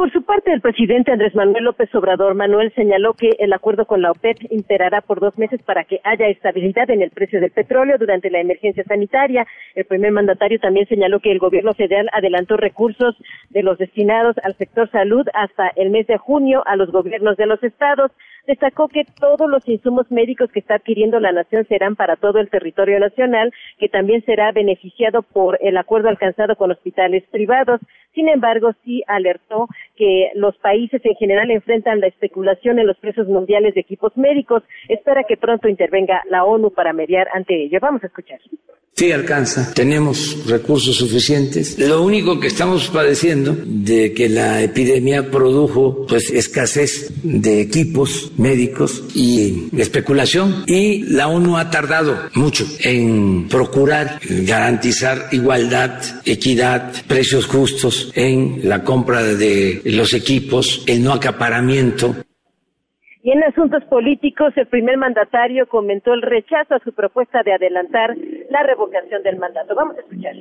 Por 0.00 0.10
su 0.12 0.22
parte, 0.22 0.50
el 0.50 0.62
presidente 0.62 1.12
Andrés 1.12 1.34
Manuel 1.34 1.64
López 1.64 1.94
Obrador 1.94 2.34
Manuel 2.34 2.72
señaló 2.74 3.12
que 3.12 3.32
el 3.38 3.52
acuerdo 3.52 3.84
con 3.84 4.00
la 4.00 4.12
OPEP 4.12 4.38
imperará 4.48 5.02
por 5.02 5.20
dos 5.20 5.36
meses 5.36 5.60
para 5.62 5.84
que 5.84 6.00
haya 6.04 6.26
estabilidad 6.28 6.88
en 6.88 7.02
el 7.02 7.10
precio 7.10 7.38
del 7.38 7.50
petróleo 7.50 7.98
durante 7.98 8.30
la 8.30 8.40
emergencia 8.40 8.82
sanitaria. 8.84 9.46
El 9.74 9.84
primer 9.84 10.10
mandatario 10.10 10.58
también 10.58 10.88
señaló 10.88 11.20
que 11.20 11.30
el 11.30 11.38
gobierno 11.38 11.74
federal 11.74 12.08
adelantó 12.14 12.56
recursos 12.56 13.14
de 13.50 13.62
los 13.62 13.76
destinados 13.76 14.36
al 14.42 14.54
sector 14.54 14.90
salud 14.90 15.26
hasta 15.34 15.70
el 15.76 15.90
mes 15.90 16.06
de 16.06 16.16
junio 16.16 16.62
a 16.64 16.76
los 16.76 16.90
gobiernos 16.90 17.36
de 17.36 17.44
los 17.44 17.62
estados. 17.62 18.10
Destacó 18.46 18.88
que 18.88 19.04
todos 19.20 19.50
los 19.50 19.68
insumos 19.68 20.10
médicos 20.10 20.50
que 20.50 20.60
está 20.60 20.76
adquiriendo 20.76 21.20
la 21.20 21.32
nación 21.32 21.66
serán 21.66 21.94
para 21.94 22.16
todo 22.16 22.38
el 22.38 22.48
territorio 22.48 22.98
nacional, 22.98 23.52
que 23.78 23.90
también 23.90 24.24
será 24.24 24.50
beneficiado 24.50 25.20
por 25.20 25.58
el 25.60 25.76
acuerdo 25.76 26.08
alcanzado 26.08 26.56
con 26.56 26.70
hospitales 26.70 27.22
privados. 27.30 27.82
Sin 28.14 28.28
embargo, 28.28 28.72
sí 28.82 29.04
alertó 29.06 29.68
que 30.00 30.30
los 30.34 30.56
países 30.56 31.02
en 31.04 31.14
general 31.16 31.50
enfrentan 31.50 32.00
la 32.00 32.06
especulación 32.06 32.78
en 32.78 32.86
los 32.86 32.96
precios 32.96 33.28
mundiales 33.28 33.74
de 33.74 33.82
equipos 33.82 34.16
médicos. 34.16 34.62
Espera 34.88 35.24
que 35.28 35.36
pronto 35.36 35.68
intervenga 35.68 36.22
la 36.30 36.44
ONU 36.44 36.70
para 36.70 36.94
mediar 36.94 37.28
ante 37.34 37.64
ello. 37.64 37.78
Vamos 37.82 38.02
a 38.02 38.06
escuchar. 38.06 38.40
Sí 39.00 39.12
alcanza, 39.12 39.72
tenemos 39.72 40.46
recursos 40.46 40.96
suficientes. 40.96 41.78
Lo 41.78 42.02
único 42.02 42.38
que 42.38 42.48
estamos 42.48 42.88
padeciendo 42.88 43.56
de 43.64 44.12
que 44.12 44.28
la 44.28 44.62
epidemia 44.62 45.30
produjo 45.30 46.04
pues 46.06 46.30
escasez 46.30 47.10
de 47.22 47.62
equipos 47.62 48.30
médicos 48.36 49.04
y 49.14 49.70
especulación 49.78 50.64
y 50.66 51.04
la 51.04 51.28
ONU 51.28 51.56
ha 51.56 51.70
tardado 51.70 52.28
mucho 52.34 52.66
en 52.80 53.48
procurar 53.48 54.20
garantizar 54.28 55.28
igualdad, 55.32 56.02
equidad, 56.26 56.92
precios 57.06 57.46
justos 57.46 58.12
en 58.14 58.60
la 58.64 58.84
compra 58.84 59.22
de 59.22 59.80
los 59.96 60.14
equipos, 60.14 60.84
el 60.86 61.02
no 61.02 61.12
acaparamiento. 61.12 62.14
Y 63.22 63.32
en 63.32 63.42
asuntos 63.44 63.84
políticos, 63.84 64.52
el 64.56 64.66
primer 64.66 64.96
mandatario 64.96 65.66
comentó 65.68 66.14
el 66.14 66.22
rechazo 66.22 66.74
a 66.74 66.78
su 66.82 66.92
propuesta 66.92 67.42
de 67.42 67.52
adelantar 67.52 68.16
la 68.50 68.62
revocación 68.62 69.22
del 69.22 69.36
mandato. 69.36 69.74
Vamos 69.74 69.96
a 69.98 70.00
escuchar. 70.00 70.34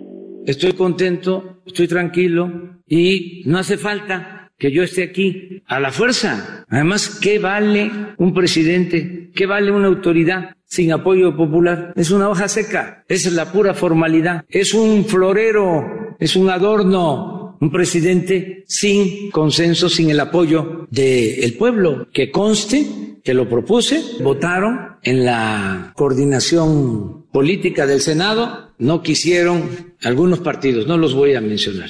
Estoy 0.46 0.74
contento, 0.74 1.62
estoy 1.66 1.88
tranquilo 1.88 2.80
y 2.88 3.44
no 3.46 3.58
hace 3.60 3.78
falta 3.78 4.52
que 4.58 4.72
yo 4.72 4.84
esté 4.84 5.04
aquí 5.04 5.62
a 5.68 5.80
la 5.80 5.92
fuerza. 5.92 6.66
Además, 6.70 7.20
¿qué 7.22 7.40
vale 7.40 7.92
un 8.18 8.34
presidente? 8.34 9.30
¿Qué 9.36 9.46
vale 9.46 9.72
una 9.72 9.88
autoridad 9.88 10.56
sin 10.66 10.92
apoyo 10.92 11.36
popular? 11.36 11.94
Es 11.96 12.12
una 12.12 12.30
hoja 12.30 12.48
seca, 12.48 13.04
es 13.08 13.32
la 13.34 13.52
pura 13.52 13.74
formalidad, 13.74 14.46
es 14.50 14.74
un 14.74 15.06
florero, 15.06 16.16
es 16.20 16.36
un 16.36 16.50
adorno 16.50 17.39
un 17.60 17.72
presidente 17.72 18.64
sin 18.68 19.32
consenso, 19.32 19.90
sin 19.90 20.10
el 20.10 20.20
apoyo 20.20 20.88
del 20.90 21.56
pueblo. 21.58 22.08
Que 22.14 22.32
conste 22.32 22.86
que 23.24 23.34
lo 23.34 23.48
propuse, 23.48 24.24
votaron 24.24 24.98
en 25.04 25.26
la 25.26 25.94
coordinación 25.96 27.26
política 27.32 27.86
del 27.86 28.00
Senado, 28.00 28.72
no 28.78 29.02
quisieron 29.02 29.96
algunos 30.04 30.40
partidos, 30.40 30.88
no 30.88 30.98
los 30.98 31.14
voy 31.14 31.36
a 31.36 31.42
mencionar. 31.42 31.90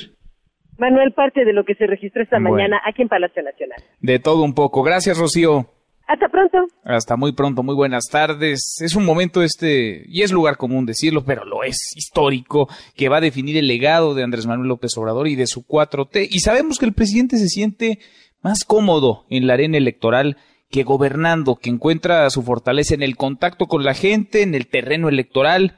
Manuel, 0.78 1.12
parte 1.12 1.44
de 1.44 1.54
lo 1.54 1.66
que 1.66 1.76
se 1.76 1.88
registró 1.88 2.24
esta 2.24 2.40
mañana 2.40 2.80
aquí 2.86 3.02
en 3.02 3.10
Palacio 3.10 3.44
Nacional. 3.44 3.84
De 4.00 4.20
todo 4.20 4.44
un 4.44 4.54
poco. 4.54 4.82
Gracias, 4.82 5.18
Rocío. 5.18 5.68
Hasta 6.10 6.28
pronto. 6.28 6.58
Hasta 6.84 7.16
muy 7.18 7.34
pronto, 7.34 7.62
muy 7.62 7.76
buenas 7.76 8.06
tardes. 8.06 8.78
Es 8.82 8.96
un 8.96 9.06
momento 9.06 9.44
este, 9.44 10.06
y 10.08 10.24
es 10.24 10.32
lugar 10.32 10.58
común 10.58 10.88
decirlo, 10.88 11.24
pero 11.24 11.46
lo 11.46 11.64
es 11.64 11.96
histórico, 11.96 12.68
que 12.96 13.10
va 13.10 13.18
a 13.18 13.22
definir 13.22 13.58
el 13.58 13.68
legado 13.68 14.16
de 14.16 14.24
Andrés 14.24 14.48
Manuel 14.48 14.70
López 14.70 14.98
Obrador 14.98 15.28
y 15.28 15.36
de 15.36 15.46
su 15.46 15.68
4T. 15.68 16.28
Y 16.32 16.40
sabemos 16.40 16.80
que 16.80 16.88
el 16.88 16.94
presidente 16.94 17.38
se 17.38 17.48
siente 17.48 18.00
más 18.42 18.64
cómodo 18.64 19.28
en 19.30 19.46
la 19.46 19.54
arena 19.54 19.78
electoral 19.78 20.38
que 20.72 20.82
gobernando, 20.82 21.58
que 21.58 21.70
encuentra 21.70 22.28
su 22.32 22.42
fortaleza 22.42 22.96
en 22.96 23.04
el 23.04 23.16
contacto 23.16 23.68
con 23.68 23.84
la 23.84 23.94
gente, 23.94 24.42
en 24.42 24.56
el 24.56 24.66
terreno 24.66 25.10
electoral. 25.10 25.78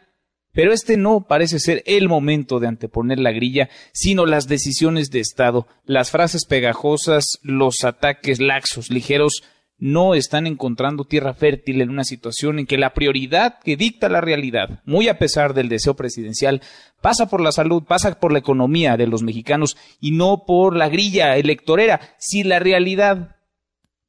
Pero 0.54 0.72
este 0.72 0.96
no 0.96 1.26
parece 1.28 1.60
ser 1.60 1.84
el 1.86 2.08
momento 2.08 2.62
de 2.62 2.70
anteponer 2.70 3.20
la 3.20 3.34
grilla, 3.34 3.67
sino 3.91 4.26
las 4.26 4.48
decisiones 4.48 5.12
de 5.12 5.20
Estado, 5.20 5.67
las 5.84 6.10
frases 6.10 6.46
pegajosas, 6.46 7.38
los 7.44 7.84
ataques 7.84 8.39
laxos, 8.39 8.89
ligeros, 8.89 9.44
no 9.82 10.13
están 10.13 10.46
encontrando 10.46 11.06
tierra 11.06 11.34
fértil 11.34 11.82
en 11.82 11.89
una 11.89 12.04
situación 12.04 12.60
en 12.60 12.67
que 12.67 12.78
la 12.78 12.94
prioridad 12.94 13.58
que 13.63 13.76
dicta 13.76 14.10
la 14.10 14.22
realidad, 14.22 14.80
muy 14.86 15.10
a 15.10 15.17
pesar 15.17 15.56
del 15.56 15.70
deseo 15.70 15.96
presidencial, 15.96 16.62
pasa 17.02 17.26
por 17.26 17.41
la 17.41 17.52
salud, 17.52 17.84
pasa 17.84 18.20
por 18.20 18.32
la 18.32 18.38
economía 18.38 18.96
de 18.96 19.08
los 19.08 19.24
mexicanos 19.24 19.76
y 20.00 20.12
no 20.12 20.44
por 20.46 20.76
la 20.76 20.88
grilla 20.88 21.36
electorera. 21.36 22.00
Si 22.20 22.44
la 22.44 22.60
realidad 22.60 23.38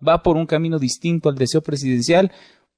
va 0.07 0.23
por 0.23 0.37
un 0.37 0.45
camino 0.45 0.79
distinto 0.79 1.31
al 1.31 1.37
deseo 1.37 1.63
presidencial, 1.63 2.31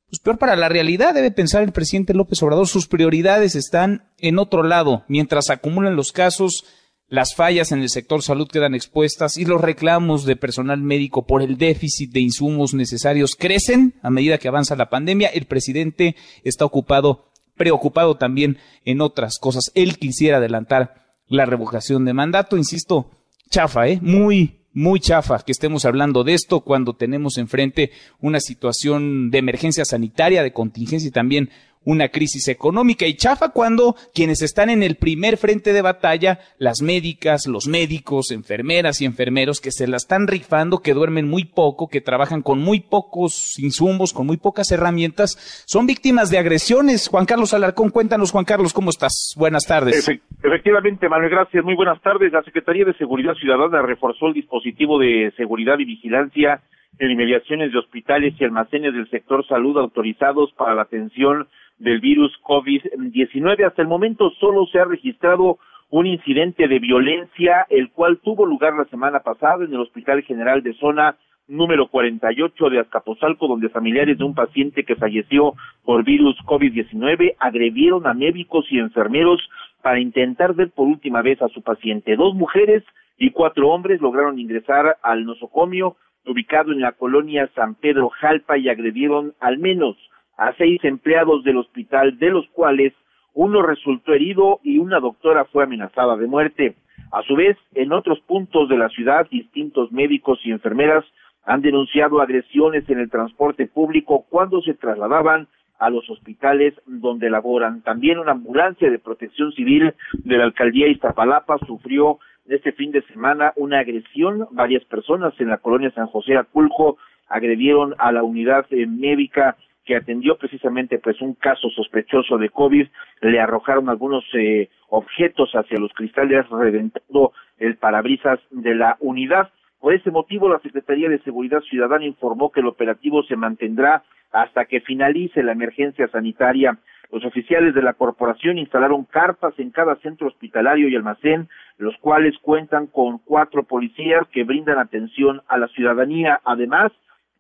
pues 0.07 0.21
peor 0.21 0.39
para 0.39 0.55
la 0.55 0.69
realidad 0.69 1.15
debe 1.15 1.33
pensar 1.33 1.65
el 1.65 1.73
presidente 1.73 2.15
López 2.15 2.41
Obrador. 2.45 2.69
Sus 2.69 2.87
prioridades 2.87 3.57
están 3.57 4.09
en 4.19 4.39
otro 4.39 4.63
lado, 4.63 5.03
mientras 5.09 5.51
acumulan 5.51 5.97
los 5.97 6.13
casos 6.13 6.65
las 7.09 7.35
fallas 7.35 7.71
en 7.71 7.81
el 7.81 7.91
sector 7.91 8.23
salud 8.23 8.49
quedan 8.49 8.75
expuestas 8.75 9.37
y 9.37 9.45
los 9.45 9.61
reclamos 9.61 10.25
de 10.25 10.37
personal 10.37 10.81
médico 10.81 11.27
por 11.27 11.43
el 11.43 11.59
déficit 11.59 12.11
de 12.13 12.21
insumos 12.21 12.73
necesarios 12.73 13.37
crecen 13.39 13.95
a 14.03 14.11
medida 14.11 14.39
que 14.39 14.49
avanza 14.49 14.75
la 14.75 14.89
pandemia. 14.89 15.29
El 15.29 15.45
presidente 15.45 16.17
está 16.45 16.65
ocupado, 16.65 17.31
preocupado 17.57 18.17
también 18.17 18.59
en 18.85 19.01
otras 19.01 19.39
cosas. 19.39 19.71
Él 19.75 19.99
quisiera 19.99 20.39
adelantar 20.39 21.05
la 21.29 21.45
revocación 21.45 22.05
de 22.05 22.15
mandato, 22.15 22.57
insisto, 22.57 23.11
chafa, 23.51 23.87
¿eh? 23.87 23.99
Muy, 24.03 24.65
muy 24.73 24.99
chafa 24.99 25.39
que 25.41 25.53
estemos 25.53 25.85
hablando 25.85 26.25
de 26.25 26.35
esto 26.35 26.61
cuando 26.61 26.95
tenemos 26.95 27.39
enfrente 27.39 27.93
una 28.21 28.41
situación 28.41 29.31
de 29.31 29.39
emergencia 29.39 29.85
sanitaria, 29.85 30.43
de 30.43 30.53
contingencia 30.53 31.09
y 31.09 31.13
también 31.13 31.51
una 31.85 32.09
crisis 32.09 32.49
económica 32.49 33.07
y 33.07 33.15
chafa 33.15 33.51
cuando 33.51 33.95
quienes 34.15 34.43
están 34.43 34.71
en 34.71 34.83
el 34.83 34.97
primer 34.97 35.37
frente 35.37 35.73
de 35.73 35.83
batalla, 35.83 36.39
las 36.59 36.83
médicas, 36.83 37.47
los 37.47 37.67
médicos, 37.67 38.31
enfermeras 38.31 39.01
y 39.01 39.05
enfermeros 39.05 39.61
que 39.61 39.71
se 39.71 39.87
la 39.87 39.97
están 39.97 40.27
rifando, 40.27 40.79
que 40.79 40.95
duermen 40.95 41.29
muy 41.29 41.45
poco, 41.45 41.89
que 41.89 42.01
trabajan 42.01 42.43
con 42.43 42.61
muy 42.61 42.81
pocos 42.81 43.59
insumos, 43.59 44.13
con 44.13 44.27
muy 44.27 44.37
pocas 44.37 44.71
herramientas, 44.73 45.65
son 45.67 45.87
víctimas 45.87 46.31
de 46.31 46.39
agresiones. 46.39 47.09
Juan 47.09 47.27
Carlos 47.27 47.55
Alarcón, 47.55 47.91
cuéntanos, 47.91 48.33
Juan 48.33 48.45
Carlos, 48.45 48.73
¿cómo 48.73 48.91
estás? 48.91 49.35
Buenas 49.37 49.67
tardes. 49.67 50.09
efectivamente, 50.43 51.09
Manuel, 51.09 51.31
gracias. 51.31 51.65
Muy 51.65 51.75
buenas 51.75 52.01
tardes. 52.03 52.33
La 52.33 52.43
Secretaría 52.43 52.85
de 52.85 52.95
Seguridad 52.95 53.35
Ciudadana 53.35 53.83
reforzó 53.83 54.29
el 54.29 54.35
dispositivo 54.35 54.99
de 54.99 55.33
seguridad 55.37 55.79
y 55.79 55.85
vigilancia 55.85 56.63
en 56.99 57.11
inmediaciones 57.11 57.73
de 57.73 57.79
hospitales 57.79 58.35
y 58.39 58.45
almacenes 58.45 58.95
del 58.95 59.09
sector 59.11 59.47
salud 59.47 59.79
autorizados 59.79 60.53
para 60.53 60.75
la 60.75 60.83
atención 60.83 61.49
del 61.79 62.01
virus 62.01 62.33
COVID-19. 62.43 63.67
Hasta 63.67 63.83
el 63.83 63.89
momento 63.89 64.31
solo 64.41 64.67
se 64.67 64.79
ha 64.79 64.85
registrado 64.85 65.59
un 65.91 66.07
incidente 66.07 66.67
de 66.67 66.79
violencia, 66.79 67.67
el 67.71 67.91
cual 67.91 68.19
tuvo 68.23 68.47
lugar 68.47 68.75
la 68.75 68.85
semana 68.87 69.21
pasada 69.21 69.65
en 69.65 69.73
el 69.73 69.81
Hospital 69.81 70.23
General 70.23 70.63
de 70.63 70.75
Zona 70.75 71.17
número 71.47 71.89
48 71.89 72.71
de 72.71 72.81
Azcapotzalco, 72.81 73.47
donde 73.47 73.69
familiares 73.69 74.19
de 74.19 74.25
un 74.25 74.35
paciente 74.35 74.85
que 74.85 74.97
falleció 74.97 75.55
por 75.85 76.05
virus 76.05 76.37
COVID-19 76.47 77.37
agredieron 77.39 78.07
a 78.07 78.15
médicos 78.15 78.67
y 78.71 78.79
enfermeros 78.79 79.41
para 79.83 80.01
intentar 80.01 80.55
ver 80.55 80.71
por 80.71 80.89
última 80.89 81.21
vez 81.23 81.41
a 81.43 81.49
su 81.49 81.63
paciente. 81.63 82.17
Dos 82.17 82.35
mujeres 82.35 82.83
y 83.19 83.31
cuatro 83.31 83.69
hombres 83.69 84.01
lograron 84.01 84.39
ingresar 84.39 84.97
al 85.03 85.25
nosocomio 85.25 85.97
ubicado 86.27 86.73
en 86.73 86.81
la 86.81 86.93
colonia 86.93 87.51
San 87.55 87.75
Pedro 87.75 88.09
Jalpa 88.09 88.57
y 88.57 88.69
agredieron 88.69 89.35
al 89.41 89.59
menos 89.59 89.97
a 90.37 90.53
seis 90.55 90.83
empleados 90.85 91.45
del 91.45 91.59
hospital, 91.59 92.19
de 92.19 92.31
los 92.31 92.47
cuales 92.49 92.93
uno 93.35 93.63
resultó 93.63 94.13
herido 94.13 94.61
y 94.63 94.79
una 94.79 95.01
doctora 95.01 95.45
fue 95.47 95.65
amenazada 95.65 96.17
de 96.17 96.27
muerte. 96.27 96.77
A 97.13 97.23
su 97.23 97.37
vez, 97.37 97.57
en 97.75 97.93
otros 97.93 98.21
puntos 98.21 98.69
de 98.69 98.79
la 98.79 98.89
ciudad, 98.89 99.29
distintos 99.31 99.93
médicos 99.93 100.41
y 100.45 100.51
enfermeras 100.51 101.05
han 101.45 101.61
denunciado 101.61 102.21
agresiones 102.21 102.89
en 102.89 102.99
el 102.99 103.11
transporte 103.11 103.67
público 103.67 104.25
cuando 104.29 104.63
se 104.63 104.75
trasladaban 104.75 105.47
a 105.79 105.91
los 105.91 106.09
hospitales 106.09 106.75
donde 106.87 107.29
laboran. 107.31 107.83
También 107.83 108.19
una 108.19 108.33
ambulancia 108.33 108.91
de 108.91 108.99
protección 108.99 109.53
civil 109.53 109.95
de 110.13 110.39
la 110.39 110.45
alcaldía 110.45 110.89
Iztapalapa 110.89 111.59
sufrió 111.67 112.19
este 112.47 112.73
fin 112.73 112.93
de 112.93 113.03
semana 113.03 113.53
una 113.57 113.81
agresión. 113.81 114.47
Varias 114.53 114.85
personas 114.85 115.35
en 115.41 115.49
la 115.49 115.59
colonia 115.59 115.91
San 115.91 116.07
José 116.07 116.37
Aculco 116.37 116.97
agredieron 117.29 117.95
a 117.99 118.13
la 118.13 118.23
unidad 118.23 118.67
eh, 118.71 118.87
médica 118.87 119.57
que 119.85 119.97
atendió 119.97 120.37
precisamente 120.37 120.99
pues 120.99 121.21
un 121.21 121.35
caso 121.35 121.69
sospechoso 121.71 122.39
de 122.39 122.49
COVID, 122.49 122.87
le 123.21 123.41
arrojaron 123.41 123.89
algunos 123.89 124.25
eh, 124.35 124.69
objetos 124.89 125.53
hacia 125.55 125.79
los 125.79 125.93
cristales 125.93 126.49
reventando 126.49 127.33
el 127.59 127.77
parabrisas 127.77 128.41
de 128.51 128.75
la 128.75 128.97
unidad. 129.01 129.51
Por 129.81 129.93
ese 129.93 130.11
motivo, 130.11 130.49
la 130.49 130.61
Secretaría 130.61 131.09
de 131.09 131.19
Seguridad 131.21 131.61
Ciudadana 131.61 132.05
informó 132.07 132.51
que 132.51 132.61
el 132.61 132.67
operativo 132.67 133.23
se 133.25 133.37
mantendrá 133.37 134.03
hasta 134.33 134.65
que 134.65 134.81
finalice 134.81 135.43
la 135.43 135.53
emergencia 135.53 136.09
sanitaria. 136.09 136.79
Los 137.13 137.25
oficiales 137.25 137.75
de 137.75 137.83
la 137.83 137.93
corporación 137.93 138.59
instalaron 138.59 139.05
carpas 139.05 139.55
en 139.59 139.71
cada 139.71 139.95
centro 139.97 140.27
hospitalario 140.27 140.89
y 140.89 140.97
almacén, 140.97 141.49
los 141.79 141.97
cuales 141.99 142.37
cuentan 142.39 142.89
con 142.89 143.19
cuatro 143.19 143.63
policías 143.63 144.27
que 144.33 144.43
brindan 144.43 144.79
atención 144.79 145.43
a 145.47 145.59
la 145.59 145.69
ciudadanía. 145.69 146.41
Además, 146.45 146.91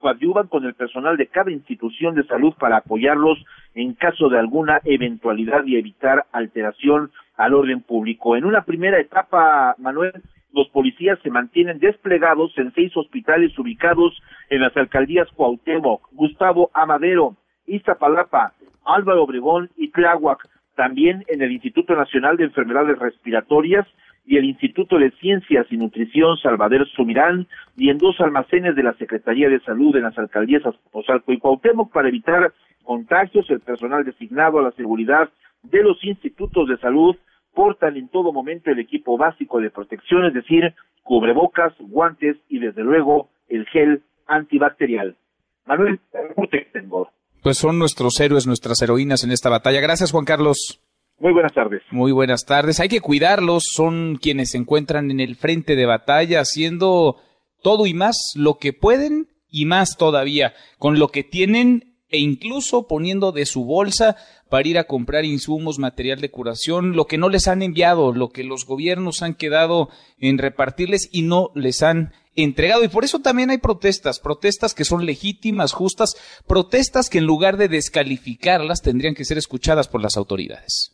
coadyuvan 0.04 0.48
con 0.48 0.66
el 0.66 0.74
personal 0.74 1.16
de 1.16 1.28
cada 1.28 1.50
institución 1.50 2.14
de 2.14 2.24
salud 2.24 2.52
para 2.60 2.76
apoyarlos 2.76 3.42
en 3.74 3.94
caso 3.94 4.28
de 4.28 4.38
alguna 4.38 4.82
eventualidad 4.84 5.64
y 5.64 5.76
evitar 5.76 6.26
alteración 6.30 7.10
al 7.38 7.54
orden 7.54 7.80
público. 7.80 8.36
En 8.36 8.44
una 8.44 8.66
primera 8.66 9.00
etapa, 9.00 9.74
Manuel, 9.78 10.12
los 10.52 10.68
policías 10.68 11.18
se 11.22 11.30
mantienen 11.30 11.78
desplegados 11.78 12.52
en 12.58 12.70
seis 12.74 12.94
hospitales 12.94 13.58
ubicados 13.58 14.12
en 14.50 14.60
las 14.60 14.76
alcaldías 14.76 15.26
Cuauhtémoc, 15.34 16.06
Gustavo 16.12 16.70
Amadero, 16.74 17.34
Iztapalapa, 17.66 18.52
Álvaro 18.84 19.22
Obregón 19.22 19.70
y 19.74 19.88
Tláhuac, 19.88 20.46
también 20.76 21.24
en 21.28 21.40
el 21.40 21.50
Instituto 21.50 21.96
Nacional 21.96 22.36
de 22.36 22.44
Enfermedades 22.44 22.98
Respiratorias 22.98 23.86
y 24.26 24.36
el 24.36 24.44
Instituto 24.44 24.98
de 24.98 25.10
Ciencias 25.20 25.66
y 25.70 25.76
Nutrición 25.76 26.36
Salvador 26.38 26.88
Sumirán 26.88 27.46
y 27.76 27.90
en 27.90 27.98
dos 27.98 28.20
almacenes 28.20 28.74
de 28.74 28.82
la 28.82 28.94
Secretaría 28.94 29.48
de 29.48 29.60
Salud 29.60 29.94
en 29.96 30.02
las 30.02 30.18
alcaldías 30.18 30.64
Azcapotzalco 30.64 31.32
y 31.32 31.38
Cuauhtémoc 31.38 31.92
para 31.92 32.08
evitar 32.08 32.52
contagios. 32.82 33.48
El 33.50 33.60
personal 33.60 34.04
designado 34.04 34.58
a 34.58 34.62
la 34.62 34.72
seguridad 34.72 35.28
de 35.62 35.82
los 35.82 36.02
institutos 36.04 36.68
de 36.68 36.78
salud 36.78 37.16
portan 37.54 37.96
en 37.96 38.08
todo 38.08 38.32
momento 38.32 38.70
el 38.70 38.78
equipo 38.78 39.16
básico 39.16 39.60
de 39.60 39.70
protección, 39.70 40.24
es 40.24 40.34
decir, 40.34 40.74
cubrebocas, 41.02 41.74
guantes 41.78 42.36
y 42.48 42.58
desde 42.58 42.82
luego 42.82 43.28
el 43.48 43.66
gel 43.66 44.02
antibacterial. 44.26 45.16
Manuel, 45.66 46.00
tengo. 46.72 47.10
Pues 47.42 47.58
son 47.58 47.78
nuestros 47.78 48.18
héroes, 48.20 48.46
nuestras 48.46 48.80
heroínas 48.82 49.22
en 49.22 49.30
esta 49.30 49.50
batalla. 49.50 49.80
Gracias, 49.80 50.12
Juan 50.12 50.24
Carlos. 50.24 50.80
Muy 51.18 51.32
buenas 51.32 51.52
tardes. 51.52 51.82
Muy 51.90 52.12
buenas 52.12 52.44
tardes. 52.44 52.80
Hay 52.80 52.88
que 52.88 53.00
cuidarlos, 53.00 53.64
son 53.72 54.16
quienes 54.20 54.50
se 54.50 54.58
encuentran 54.58 55.10
en 55.10 55.20
el 55.20 55.36
frente 55.36 55.76
de 55.76 55.86
batalla 55.86 56.40
haciendo 56.40 57.16
todo 57.62 57.86
y 57.86 57.94
más 57.94 58.16
lo 58.34 58.58
que 58.58 58.72
pueden 58.72 59.28
y 59.48 59.64
más 59.66 59.96
todavía 59.96 60.54
con 60.78 60.98
lo 60.98 61.08
que 61.08 61.22
tienen 61.22 61.94
e 62.08 62.18
incluso 62.18 62.86
poniendo 62.86 63.32
de 63.32 63.46
su 63.46 63.64
bolsa 63.64 64.16
para 64.48 64.68
ir 64.68 64.78
a 64.78 64.84
comprar 64.84 65.24
insumos, 65.24 65.78
material 65.78 66.20
de 66.20 66.30
curación, 66.30 66.94
lo 66.94 67.06
que 67.06 67.18
no 67.18 67.28
les 67.28 67.48
han 67.48 67.62
enviado, 67.62 68.12
lo 68.12 68.28
que 68.28 68.44
los 68.44 68.66
gobiernos 68.66 69.22
han 69.22 69.34
quedado 69.34 69.88
en 70.18 70.38
repartirles 70.38 71.08
y 71.10 71.22
no 71.22 71.50
les 71.54 71.82
han 71.82 72.12
entregado. 72.36 72.84
Y 72.84 72.88
por 72.88 73.04
eso 73.04 73.20
también 73.20 73.50
hay 73.50 73.58
protestas, 73.58 74.20
protestas 74.20 74.74
que 74.74 74.84
son 74.84 75.06
legítimas, 75.06 75.72
justas, 75.72 76.14
protestas 76.46 77.10
que 77.10 77.18
en 77.18 77.24
lugar 77.24 77.56
de 77.56 77.68
descalificarlas 77.68 78.82
tendrían 78.82 79.14
que 79.14 79.24
ser 79.24 79.38
escuchadas 79.38 79.88
por 79.88 80.00
las 80.00 80.16
autoridades. 80.16 80.93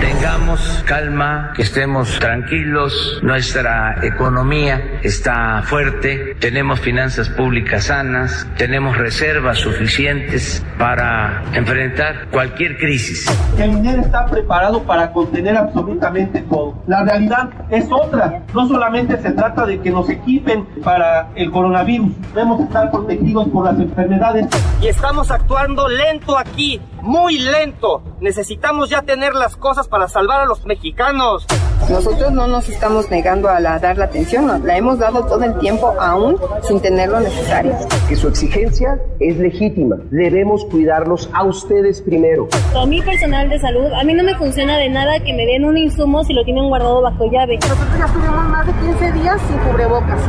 Tengamos 0.00 0.84
calma, 0.86 1.52
que 1.54 1.62
estemos 1.62 2.18
tranquilos, 2.18 3.20
nuestra 3.22 3.96
economía 4.02 5.00
está 5.02 5.62
fuerte, 5.62 6.36
tenemos 6.38 6.80
finanzas 6.80 7.28
públicas 7.28 7.84
sanas, 7.84 8.46
tenemos 8.56 8.96
reservas 8.96 9.58
suficientes 9.58 10.64
para 10.78 11.42
enfrentar 11.54 12.28
cualquier 12.30 12.76
crisis. 12.78 13.26
El 13.58 13.72
INER 13.72 14.00
está 14.00 14.26
preparado 14.26 14.82
para 14.82 15.12
contener 15.12 15.56
absolutamente 15.56 16.42
todo. 16.42 16.82
La 16.86 17.04
realidad 17.04 17.50
es 17.70 17.86
otra, 17.90 18.42
no 18.54 18.68
solamente 18.68 19.16
se 19.20 19.30
trata 19.32 19.66
de 19.66 19.80
que 19.80 19.90
nos 19.90 20.08
equipen 20.10 20.66
para 20.84 21.28
el 21.34 21.50
coronavirus, 21.50 22.10
debemos 22.34 22.60
estar 22.60 22.90
protegidos 22.90 23.48
por 23.48 23.64
las 23.64 23.78
enfermedades. 23.78 24.46
Y 24.82 24.88
estamos 24.88 25.30
actuando 25.30 25.88
lento 25.88 26.36
aquí, 26.36 26.80
muy 27.02 27.38
lento. 27.38 28.02
Necesitamos 28.20 28.90
ya 28.90 29.02
tener 29.02 29.34
las 29.34 29.56
cosas 29.56 29.85
para 29.88 30.08
salvar 30.08 30.40
a 30.40 30.46
los 30.46 30.64
mexicanos. 30.64 31.46
Nosotros 31.88 32.32
no 32.32 32.48
nos 32.48 32.68
estamos 32.68 33.10
negando 33.10 33.48
a 33.48 33.60
la, 33.60 33.78
dar 33.78 33.96
la 33.96 34.06
atención, 34.06 34.66
la 34.66 34.76
hemos 34.76 34.98
dado 34.98 35.24
todo 35.26 35.44
el 35.44 35.56
tiempo 35.58 35.94
aún 36.00 36.36
sin 36.62 36.80
tener 36.80 37.08
lo 37.10 37.20
necesario. 37.20 37.76
Que 38.08 38.16
su 38.16 38.26
exigencia 38.28 38.98
es 39.20 39.36
legítima, 39.36 39.96
debemos 40.10 40.64
cuidarlos 40.64 41.30
a 41.32 41.44
ustedes 41.44 42.00
primero. 42.02 42.48
A 42.74 42.86
mi 42.86 43.00
personal 43.02 43.48
de 43.48 43.58
salud, 43.60 43.92
a 43.92 44.02
mí 44.02 44.14
no 44.14 44.24
me 44.24 44.34
funciona 44.34 44.78
de 44.78 44.88
nada 44.88 45.20
que 45.20 45.32
me 45.32 45.46
den 45.46 45.64
un 45.64 45.78
insumo 45.78 46.24
si 46.24 46.32
lo 46.32 46.44
tienen 46.44 46.68
guardado 46.68 47.02
bajo 47.02 47.30
llave. 47.30 47.56
Nosotros 47.58 47.98
ya 47.98 48.06
estuvimos 48.06 48.48
más 48.48 48.66
de 48.66 48.72
15 48.72 49.12
días 49.12 49.40
sin 49.46 49.58
cubrebocas, 49.58 50.20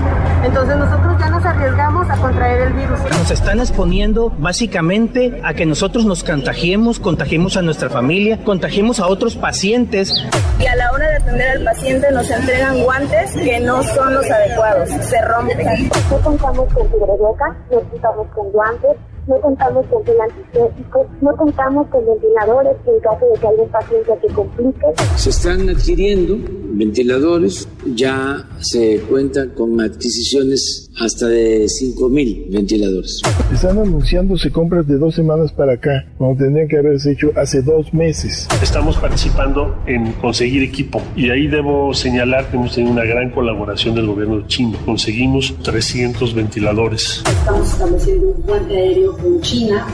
entonces 0.45 0.77
nosotros 0.77 1.15
ya 1.19 1.29
nos 1.29 1.45
arriesgamos 1.45 2.09
a 2.09 2.17
contraer 2.17 2.67
el 2.67 2.73
virus. 2.73 2.99
Nos 3.09 3.31
están 3.31 3.59
exponiendo 3.59 4.31
básicamente 4.37 5.41
a 5.43 5.53
que 5.53 5.65
nosotros 5.65 6.05
nos 6.05 6.23
contagiemos, 6.23 6.99
contagiemos 6.99 7.57
a 7.57 7.61
nuestra 7.63 7.89
familia, 7.89 8.43
contagiemos 8.43 8.99
a 8.99 9.07
otros 9.07 9.36
pacientes. 9.37 10.13
Y 10.59 10.65
a 10.65 10.75
la 10.75 10.91
hora 10.91 11.07
de 11.09 11.15
atender 11.17 11.49
al 11.49 11.63
paciente 11.63 12.11
nos 12.11 12.29
entregan 12.29 12.83
guantes 12.83 13.33
que 13.33 13.59
no 13.59 13.83
son 13.83 14.13
los 14.13 14.29
adecuados, 14.29 14.89
se 14.89 15.21
rompen. 15.21 15.89
No 16.09 16.17
contamos 16.19 16.73
con 16.73 16.87
cubrebocas, 16.87 17.55
no 17.71 17.79
contamos 17.81 18.27
con 18.33 18.51
guantes, 18.51 18.97
no 19.27 19.39
contamos 19.41 19.85
con 19.87 20.03
gel 20.05 20.15
antiséptico, 20.21 21.05
no 21.21 21.35
contamos 21.35 21.87
con 21.87 22.05
ventiladores 22.05 22.77
en 22.85 22.99
caso 23.01 23.25
de 23.33 23.39
que 23.39 23.47
algún 23.47 23.69
paciente 23.69 24.11
se 24.21 24.33
complique. 24.33 24.85
Se 25.15 25.29
están 25.29 25.69
adquiriendo 25.69 26.37
ventiladores, 26.77 27.67
ya 27.95 28.47
se 28.59 29.01
cuentan 29.09 29.49
con 29.49 29.79
adquisiciones 29.81 30.89
hasta 30.99 31.27
de 31.27 31.65
5.000 31.65 32.51
ventiladores. 32.51 33.21
Están 33.53 33.77
anunciándose 33.79 34.51
compras 34.51 34.87
de 34.87 34.97
dos 34.97 35.15
semanas 35.15 35.51
para 35.51 35.73
acá, 35.73 36.05
cuando 36.17 36.43
tendrían 36.43 36.67
que 36.67 36.77
haberse 36.77 37.11
hecho 37.11 37.31
hace 37.35 37.61
dos 37.61 37.93
meses. 37.93 38.47
Estamos 38.61 38.97
participando 38.97 39.75
en 39.85 40.13
conseguir 40.13 40.63
equipo 40.63 41.01
y 41.15 41.29
ahí 41.29 41.47
debo 41.47 41.93
señalar 41.93 42.49
que 42.49 42.57
hemos 42.57 42.73
tenido 42.73 42.93
una 42.93 43.03
gran 43.03 43.31
colaboración 43.31 43.95
del 43.95 44.07
gobierno 44.07 44.47
chino. 44.47 44.77
Conseguimos 44.85 45.53
300 45.63 46.33
ventiladores. 46.33 47.23
Estamos 47.27 47.71
estableciendo 47.71 48.29
un 48.29 48.41
puente 48.43 48.75
aéreo 48.75 49.16
con 49.21 49.41
China 49.41 49.87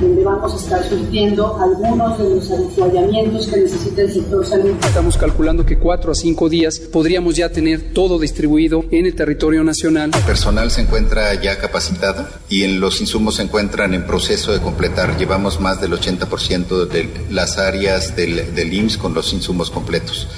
donde 0.00 0.22
vamos 0.22 0.52
a 0.52 0.56
estar 0.56 0.88
surtiendo 0.88 1.56
algunos 1.58 2.18
de 2.18 2.28
los 2.30 2.50
avituallamientos 2.50 3.46
que 3.48 3.60
necesita 3.60 4.02
el 4.02 4.12
sector 4.12 4.46
salud. 4.46 4.74
Estamos 4.84 5.16
calculando 5.16 5.64
que 5.64 5.78
cuatro 5.78 6.12
a 6.12 6.14
cinco 6.14 6.48
días 6.48 6.78
podríamos 6.78 7.36
ya 7.36 7.50
tener 7.50 7.92
todo 7.92 8.18
distribuido 8.18 8.84
en 8.90 9.06
el 9.06 9.14
territorio 9.14 9.64
nacional. 9.64 10.10
El 10.14 10.22
personal 10.22 10.70
se 10.70 10.82
encuentra 10.82 11.34
ya 11.34 11.58
capacitado 11.58 12.26
y 12.48 12.64
en 12.64 12.80
los 12.80 13.00
insumos 13.00 13.36
se 13.36 13.42
encuentran 13.42 13.94
en 13.94 14.06
proceso 14.06 14.52
de 14.52 14.60
completar. 14.60 15.16
Llevamos 15.16 15.60
más 15.60 15.80
del 15.80 15.92
80% 15.92 16.86
de 16.86 17.08
las 17.30 17.58
áreas 17.58 18.14
del, 18.14 18.54
del 18.54 18.72
IMSS 18.72 18.98
con 18.98 19.14
los 19.14 19.32
insumos 19.32 19.70
completos. 19.70 20.28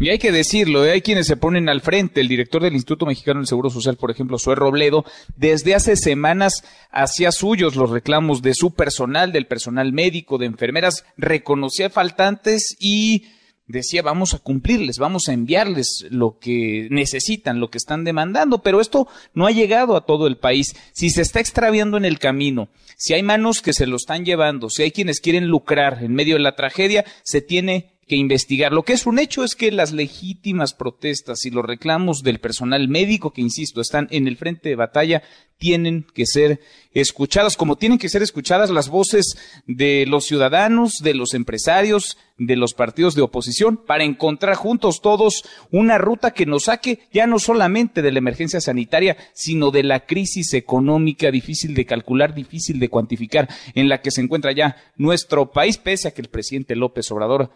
Y 0.00 0.10
hay 0.10 0.18
que 0.18 0.30
decirlo, 0.30 0.84
¿eh? 0.84 0.92
hay 0.92 1.02
quienes 1.02 1.26
se 1.26 1.36
ponen 1.36 1.68
al 1.68 1.80
frente. 1.80 2.20
El 2.20 2.28
director 2.28 2.62
del 2.62 2.74
Instituto 2.74 3.04
Mexicano 3.04 3.40
del 3.40 3.48
Seguro 3.48 3.68
Social, 3.68 3.96
por 3.96 4.12
ejemplo, 4.12 4.38
Zoe 4.38 4.54
Robledo, 4.54 5.04
desde 5.36 5.74
hace 5.74 5.96
semanas 5.96 6.62
hacía 6.90 7.32
suyos 7.32 7.74
los 7.74 7.90
reclamos 7.90 8.40
de 8.40 8.54
su 8.54 8.74
personal, 8.74 9.32
del 9.32 9.48
personal 9.48 9.92
médico, 9.92 10.38
de 10.38 10.46
enfermeras, 10.46 11.04
reconocía 11.16 11.90
faltantes 11.90 12.76
y 12.78 13.24
decía 13.66 14.00
vamos 14.00 14.34
a 14.34 14.38
cumplirles, 14.38 14.98
vamos 14.98 15.28
a 15.28 15.32
enviarles 15.32 16.06
lo 16.10 16.38
que 16.38 16.88
necesitan, 16.90 17.60
lo 17.60 17.68
que 17.68 17.78
están 17.78 18.04
demandando, 18.04 18.62
pero 18.62 18.80
esto 18.80 19.08
no 19.34 19.46
ha 19.46 19.50
llegado 19.50 19.96
a 19.96 20.06
todo 20.06 20.28
el 20.28 20.38
país. 20.38 20.76
Si 20.92 21.10
se 21.10 21.22
está 21.22 21.40
extraviando 21.40 21.96
en 21.96 22.04
el 22.04 22.20
camino, 22.20 22.68
si 22.96 23.14
hay 23.14 23.24
manos 23.24 23.62
que 23.62 23.72
se 23.72 23.88
lo 23.88 23.96
están 23.96 24.24
llevando, 24.24 24.70
si 24.70 24.84
hay 24.84 24.92
quienes 24.92 25.20
quieren 25.20 25.48
lucrar 25.48 26.04
en 26.04 26.14
medio 26.14 26.36
de 26.36 26.42
la 26.42 26.54
tragedia, 26.54 27.04
se 27.24 27.42
tiene 27.42 27.97
que 28.08 28.16
investigar. 28.16 28.72
Lo 28.72 28.82
que 28.82 28.94
es 28.94 29.06
un 29.06 29.18
hecho 29.18 29.44
es 29.44 29.54
que 29.54 29.70
las 29.70 29.92
legítimas 29.92 30.74
protestas 30.74 31.44
y 31.44 31.50
los 31.50 31.64
reclamos 31.64 32.22
del 32.22 32.40
personal 32.40 32.88
médico, 32.88 33.32
que 33.32 33.42
insisto, 33.42 33.80
están 33.80 34.08
en 34.10 34.26
el 34.26 34.36
frente 34.36 34.70
de 34.70 34.76
batalla, 34.76 35.22
tienen 35.58 36.06
que 36.14 36.24
ser 36.24 36.60
escuchadas, 36.92 37.56
como 37.56 37.76
tienen 37.76 37.98
que 37.98 38.08
ser 38.08 38.22
escuchadas 38.22 38.70
las 38.70 38.88
voces 38.88 39.36
de 39.66 40.06
los 40.06 40.24
ciudadanos, 40.24 40.94
de 41.02 41.14
los 41.14 41.34
empresarios, 41.34 42.16
de 42.38 42.56
los 42.56 42.74
partidos 42.74 43.14
de 43.14 43.22
oposición, 43.22 43.76
para 43.76 44.04
encontrar 44.04 44.54
juntos 44.54 45.00
todos 45.02 45.44
una 45.70 45.98
ruta 45.98 46.30
que 46.30 46.46
nos 46.46 46.64
saque 46.64 47.00
ya 47.12 47.26
no 47.26 47.38
solamente 47.38 48.02
de 48.02 48.12
la 48.12 48.18
emergencia 48.18 48.60
sanitaria, 48.60 49.16
sino 49.34 49.70
de 49.70 49.82
la 49.82 50.06
crisis 50.06 50.54
económica 50.54 51.30
difícil 51.30 51.74
de 51.74 51.86
calcular, 51.86 52.34
difícil 52.34 52.78
de 52.78 52.88
cuantificar, 52.88 53.48
en 53.74 53.88
la 53.88 54.00
que 54.00 54.12
se 54.12 54.20
encuentra 54.20 54.52
ya 54.52 54.76
nuestro 54.96 55.50
país, 55.50 55.76
pese 55.76 56.08
a 56.08 56.10
que 56.12 56.22
el 56.22 56.28
presidente 56.28 56.76
López 56.76 57.10
Obrador 57.10 57.50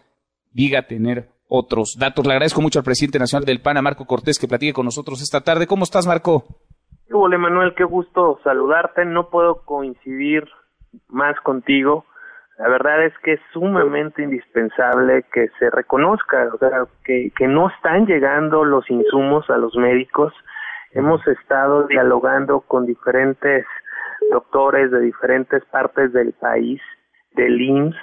diga 0.53 0.83
tener 0.83 1.29
otros 1.47 1.97
datos. 1.99 2.25
Le 2.25 2.33
agradezco 2.33 2.61
mucho 2.61 2.79
al 2.79 2.85
presidente 2.85 3.19
nacional 3.19 3.45
del 3.45 3.61
PAN, 3.61 3.83
Marco 3.83 4.05
Cortés, 4.05 4.39
que 4.39 4.47
platique 4.47 4.73
con 4.73 4.85
nosotros 4.85 5.21
esta 5.21 5.41
tarde. 5.41 5.67
¿Cómo 5.67 5.83
estás, 5.83 6.07
Marco? 6.07 6.43
Hola, 7.11 7.37
Manuel, 7.37 7.75
qué 7.75 7.83
gusto 7.83 8.39
saludarte. 8.43 9.05
No 9.05 9.29
puedo 9.29 9.61
coincidir 9.65 10.47
más 11.09 11.39
contigo. 11.41 12.05
La 12.57 12.69
verdad 12.69 13.05
es 13.05 13.13
que 13.23 13.33
es 13.33 13.39
sumamente 13.51 14.23
indispensable 14.23 15.25
que 15.33 15.49
se 15.59 15.69
reconozca, 15.69 16.49
que, 17.03 17.31
que 17.35 17.47
no 17.47 17.69
están 17.69 18.05
llegando 18.05 18.63
los 18.63 18.89
insumos 18.89 19.49
a 19.49 19.57
los 19.57 19.75
médicos. 19.75 20.33
Hemos 20.91 21.25
estado 21.27 21.87
dialogando 21.87 22.61
con 22.61 22.85
diferentes 22.85 23.65
doctores 24.31 24.91
de 24.91 25.01
diferentes 25.01 25.63
partes 25.65 26.13
del 26.13 26.33
país, 26.33 26.79
del 27.35 27.59
IMSS, 27.59 27.95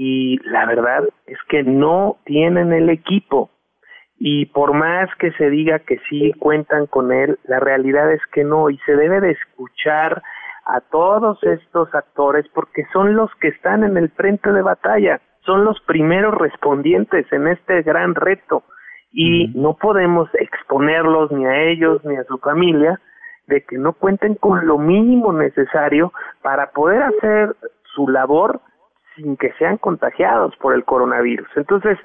y 0.00 0.38
la 0.48 0.64
verdad 0.64 1.02
es 1.26 1.38
que 1.48 1.64
no 1.64 2.18
tienen 2.24 2.72
el 2.72 2.88
equipo. 2.88 3.50
Y 4.16 4.46
por 4.46 4.72
más 4.72 5.12
que 5.16 5.32
se 5.32 5.50
diga 5.50 5.80
que 5.80 5.98
sí 6.08 6.32
cuentan 6.38 6.86
con 6.86 7.10
él, 7.10 7.36
la 7.42 7.58
realidad 7.58 8.12
es 8.12 8.20
que 8.32 8.44
no, 8.44 8.70
y 8.70 8.78
se 8.86 8.94
debe 8.94 9.20
de 9.20 9.32
escuchar 9.32 10.22
a 10.66 10.80
todos 10.82 11.42
estos 11.42 11.92
actores 11.96 12.46
porque 12.54 12.86
son 12.92 13.16
los 13.16 13.28
que 13.40 13.48
están 13.48 13.82
en 13.82 13.96
el 13.96 14.08
frente 14.10 14.52
de 14.52 14.62
batalla, 14.62 15.20
son 15.40 15.64
los 15.64 15.80
primeros 15.80 16.32
respondientes 16.32 17.26
en 17.32 17.48
este 17.48 17.82
gran 17.82 18.14
reto 18.14 18.62
y 19.10 19.48
no 19.56 19.74
podemos 19.78 20.28
exponerlos 20.34 21.32
ni 21.32 21.44
a 21.44 21.60
ellos 21.60 22.04
ni 22.04 22.14
a 22.14 22.24
su 22.24 22.38
familia 22.38 23.00
de 23.48 23.64
que 23.64 23.78
no 23.78 23.94
cuenten 23.94 24.36
con 24.36 24.64
lo 24.64 24.78
mínimo 24.78 25.32
necesario 25.32 26.12
para 26.40 26.70
poder 26.70 27.02
hacer 27.02 27.56
su 27.94 28.06
labor 28.06 28.60
sin 29.18 29.36
que 29.36 29.52
sean 29.58 29.76
contagiados 29.76 30.56
por 30.56 30.74
el 30.74 30.84
coronavirus. 30.84 31.48
Entonces, 31.56 31.98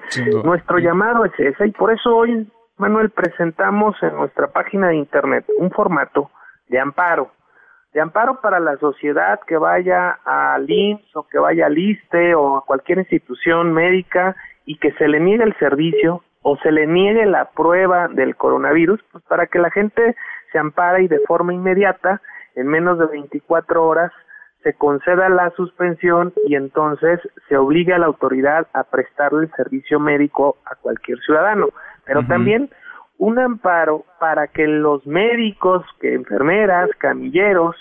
nuestro 0.44 0.78
llamado 0.78 1.24
es 1.24 1.32
ese 1.38 1.68
y 1.68 1.70
por 1.70 1.92
eso 1.92 2.14
hoy, 2.14 2.50
Manuel, 2.76 3.10
presentamos 3.10 3.96
en 4.02 4.16
nuestra 4.16 4.48
página 4.48 4.88
de 4.88 4.96
internet 4.96 5.46
un 5.58 5.70
formato 5.70 6.30
de 6.68 6.78
amparo 6.80 7.30
de 7.94 8.00
amparo 8.00 8.40
para 8.40 8.58
la 8.58 8.76
sociedad 8.78 9.38
que 9.46 9.56
vaya 9.56 10.18
al 10.24 10.68
IMSS 10.68 11.14
o 11.16 11.28
que 11.28 11.38
vaya 11.38 11.66
al 11.66 11.78
ISTE 11.78 12.34
o 12.34 12.56
a 12.56 12.64
cualquier 12.64 12.98
institución 12.98 13.72
médica 13.72 14.34
y 14.66 14.78
que 14.78 14.90
se 14.94 15.06
le 15.06 15.20
niegue 15.20 15.44
el 15.44 15.56
servicio 15.58 16.22
o 16.42 16.56
se 16.56 16.72
le 16.72 16.88
niegue 16.88 17.24
la 17.24 17.50
prueba 17.50 18.08
del 18.08 18.34
coronavirus, 18.34 19.00
pues 19.12 19.22
para 19.24 19.46
que 19.46 19.60
la 19.60 19.70
gente 19.70 20.16
se 20.50 20.58
ampare 20.58 21.04
y 21.04 21.08
de 21.08 21.20
forma 21.20 21.54
inmediata, 21.54 22.20
en 22.56 22.66
menos 22.66 22.98
de 22.98 23.06
24 23.06 23.86
horas, 23.86 24.12
se 24.64 24.72
conceda 24.72 25.28
la 25.28 25.50
suspensión 25.50 26.32
y 26.46 26.56
entonces 26.56 27.20
se 27.48 27.56
obligue 27.56 27.92
a 27.92 27.98
la 27.98 28.06
autoridad 28.06 28.66
a 28.72 28.82
prestarle 28.84 29.44
el 29.44 29.52
servicio 29.52 30.00
médico 30.00 30.56
a 30.64 30.74
cualquier 30.74 31.18
ciudadano. 31.20 31.68
Pero 32.06 32.26
también 32.26 32.70
un 33.18 33.38
amparo 33.38 34.04
para 34.18 34.48
que 34.48 34.66
los 34.66 35.06
médicos, 35.06 35.84
que 36.00 36.14
enfermeras, 36.14 36.88
camilleros, 36.98 37.76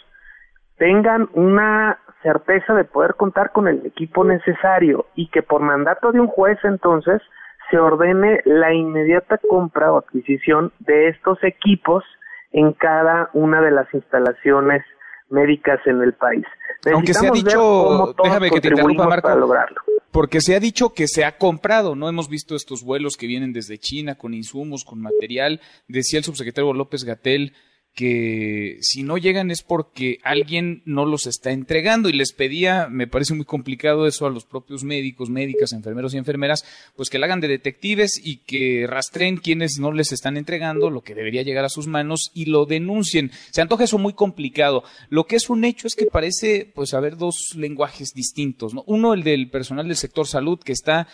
tengan 0.77 1.29
una 1.33 1.99
certeza 2.21 2.73
de 2.73 2.83
poder 2.83 3.15
contar 3.15 3.51
con 3.51 3.67
el 3.67 3.85
equipo 3.85 4.25
necesario 4.25 5.05
y 5.15 5.29
que 5.29 5.41
por 5.41 5.61
mandato 5.61 6.11
de 6.11 6.19
un 6.19 6.27
juez 6.27 6.57
entonces 6.63 7.21
se 7.71 7.77
ordene 7.79 8.41
la 8.43 8.73
inmediata 8.73 9.39
compra 9.49 9.91
o 9.91 9.99
adquisición 9.99 10.73
de 10.79 11.07
estos 11.07 11.41
equipos 11.43 12.03
en 12.51 12.73
cada 12.73 13.29
una 13.33 13.61
de 13.61 13.71
las 13.71 13.91
instalaciones 13.93 14.83
médicas 15.29 15.79
en 15.86 16.01
el 16.01 16.13
país. 16.13 16.45
Aunque 16.93 17.13
se 17.13 17.27
ha 17.27 17.31
dicho, 17.31 18.13
déjame 18.23 18.49
que 18.49 18.62
te 18.62 18.67
interrumpa 18.69 19.07
Marco, 19.07 19.29
porque 20.12 20.41
se 20.41 20.55
ha 20.55 20.59
dicho 20.59 20.93
que 20.93 21.07
se 21.07 21.25
ha 21.25 21.38
comprado, 21.38 21.95
¿no? 21.95 22.07
Hemos 22.07 22.29
visto 22.29 22.55
estos 22.55 22.83
vuelos 22.83 23.15
que 23.17 23.25
vienen 23.25 23.51
desde 23.51 23.79
China 23.79 24.15
con 24.15 24.33
insumos, 24.33 24.83
con 24.83 25.01
material. 25.01 25.59
Decía 25.88 26.19
el 26.19 26.25
subsecretario 26.25 26.73
López 26.73 27.03
Gatel 27.03 27.53
que 27.93 28.77
si 28.82 29.03
no 29.03 29.17
llegan 29.17 29.51
es 29.51 29.62
porque 29.62 30.17
alguien 30.23 30.82
no 30.86 31.06
los 31.06 31.27
está 31.27 31.51
entregando 31.51 32.10
y 32.10 32.13
les 32.13 32.34
pedía, 32.34 32.88
me 32.89 33.08
parece 33.08 33.36
muy 33.36 33.45
complicado 33.45 34.08
eso 34.08 34.25
a 34.25 34.32
los 34.32 34.45
propios 34.45 34.84
médicos, 34.84 35.29
médicas, 35.29 35.73
enfermeros 35.73 36.13
y 36.13 36.17
enfermeras, 36.17 36.65
pues 36.95 37.10
que 37.10 37.19
la 37.19 37.27
hagan 37.27 37.39
de 37.39 37.47
detectives 37.47 38.19
y 38.23 38.38
que 38.38 38.88
rastreen 38.88 39.38
quienes 39.38 39.77
no 39.79 39.91
les 39.91 40.12
están 40.12 40.38
entregando 40.38 40.89
lo 40.89 41.01
que 41.01 41.13
debería 41.13 41.43
llegar 41.43 41.65
a 41.65 41.69
sus 41.69 41.88
manos 41.88 42.32
y 42.34 42.45
lo 42.45 42.65
denuncien. 42.65 43.32
Se 43.51 43.62
antoja 43.62 43.84
eso 43.84 43.99
muy 43.99 44.13
complicado. 44.13 44.84
Lo 45.10 45.25
que 45.25 45.36
es 45.36 45.49
un 45.49 45.63
hecho 45.63 45.86
es 45.86 45.95
que 45.95 46.08
parece 46.08 46.71
pues 46.73 46.95
haber 46.95 47.17
dos 47.17 47.53
lenguajes 47.56 48.13
distintos, 48.13 48.73
¿no? 48.73 48.84
Uno 48.88 49.13
el 49.13 49.23
del 49.23 49.49
personal 49.49 49.88
del 49.88 49.97
sector 49.97 50.27
salud 50.27 50.60
que 50.60 50.71
está 50.73 51.08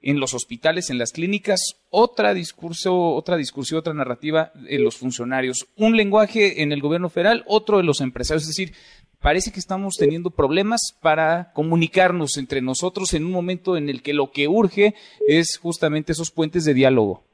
en 0.00 0.20
los 0.20 0.34
hospitales, 0.34 0.90
en 0.90 0.98
las 0.98 1.12
clínicas, 1.12 1.60
otra 1.90 2.34
discurso, 2.34 3.14
otra 3.14 3.36
discursión, 3.36 3.80
otra 3.80 3.94
narrativa 3.94 4.52
en 4.68 4.84
los 4.84 4.96
funcionarios, 4.96 5.66
un 5.76 5.96
lenguaje 5.96 6.62
en 6.62 6.72
el 6.72 6.80
gobierno 6.80 7.08
federal, 7.08 7.44
otro 7.46 7.78
de 7.78 7.84
los 7.84 8.00
empresarios, 8.00 8.42
es 8.42 8.48
decir, 8.48 8.74
parece 9.20 9.52
que 9.52 9.58
estamos 9.58 9.96
teniendo 9.98 10.30
problemas 10.30 10.98
para 11.02 11.52
comunicarnos 11.52 12.36
entre 12.38 12.62
nosotros 12.62 13.14
en 13.14 13.24
un 13.24 13.32
momento 13.32 13.76
en 13.76 13.88
el 13.88 14.02
que 14.02 14.14
lo 14.14 14.30
que 14.30 14.48
urge 14.48 14.94
es 15.26 15.58
justamente 15.60 16.12
esos 16.12 16.30
puentes 16.30 16.64
de 16.64 16.74
diálogo. 16.74 17.24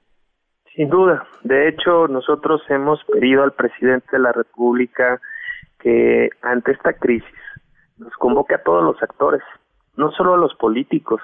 Sin 0.75 0.89
duda, 0.89 1.27
de 1.43 1.69
hecho 1.69 2.09
nosotros 2.09 2.63
hemos 2.69 2.99
pedido 3.05 3.45
al 3.45 3.53
presidente 3.53 4.09
de 4.13 4.19
la 4.19 4.33
República 4.33 5.21
que 5.79 6.31
ante 6.43 6.73
esta 6.73 6.95
crisis 6.95 7.29
nos 7.99 8.13
convoque 8.15 8.55
a 8.55 8.63
todos 8.63 8.83
los 8.83 9.01
actores, 9.03 9.43
no 9.97 10.11
solo 10.13 10.35
a 10.35 10.39
los 10.39 10.55
políticos, 10.57 11.21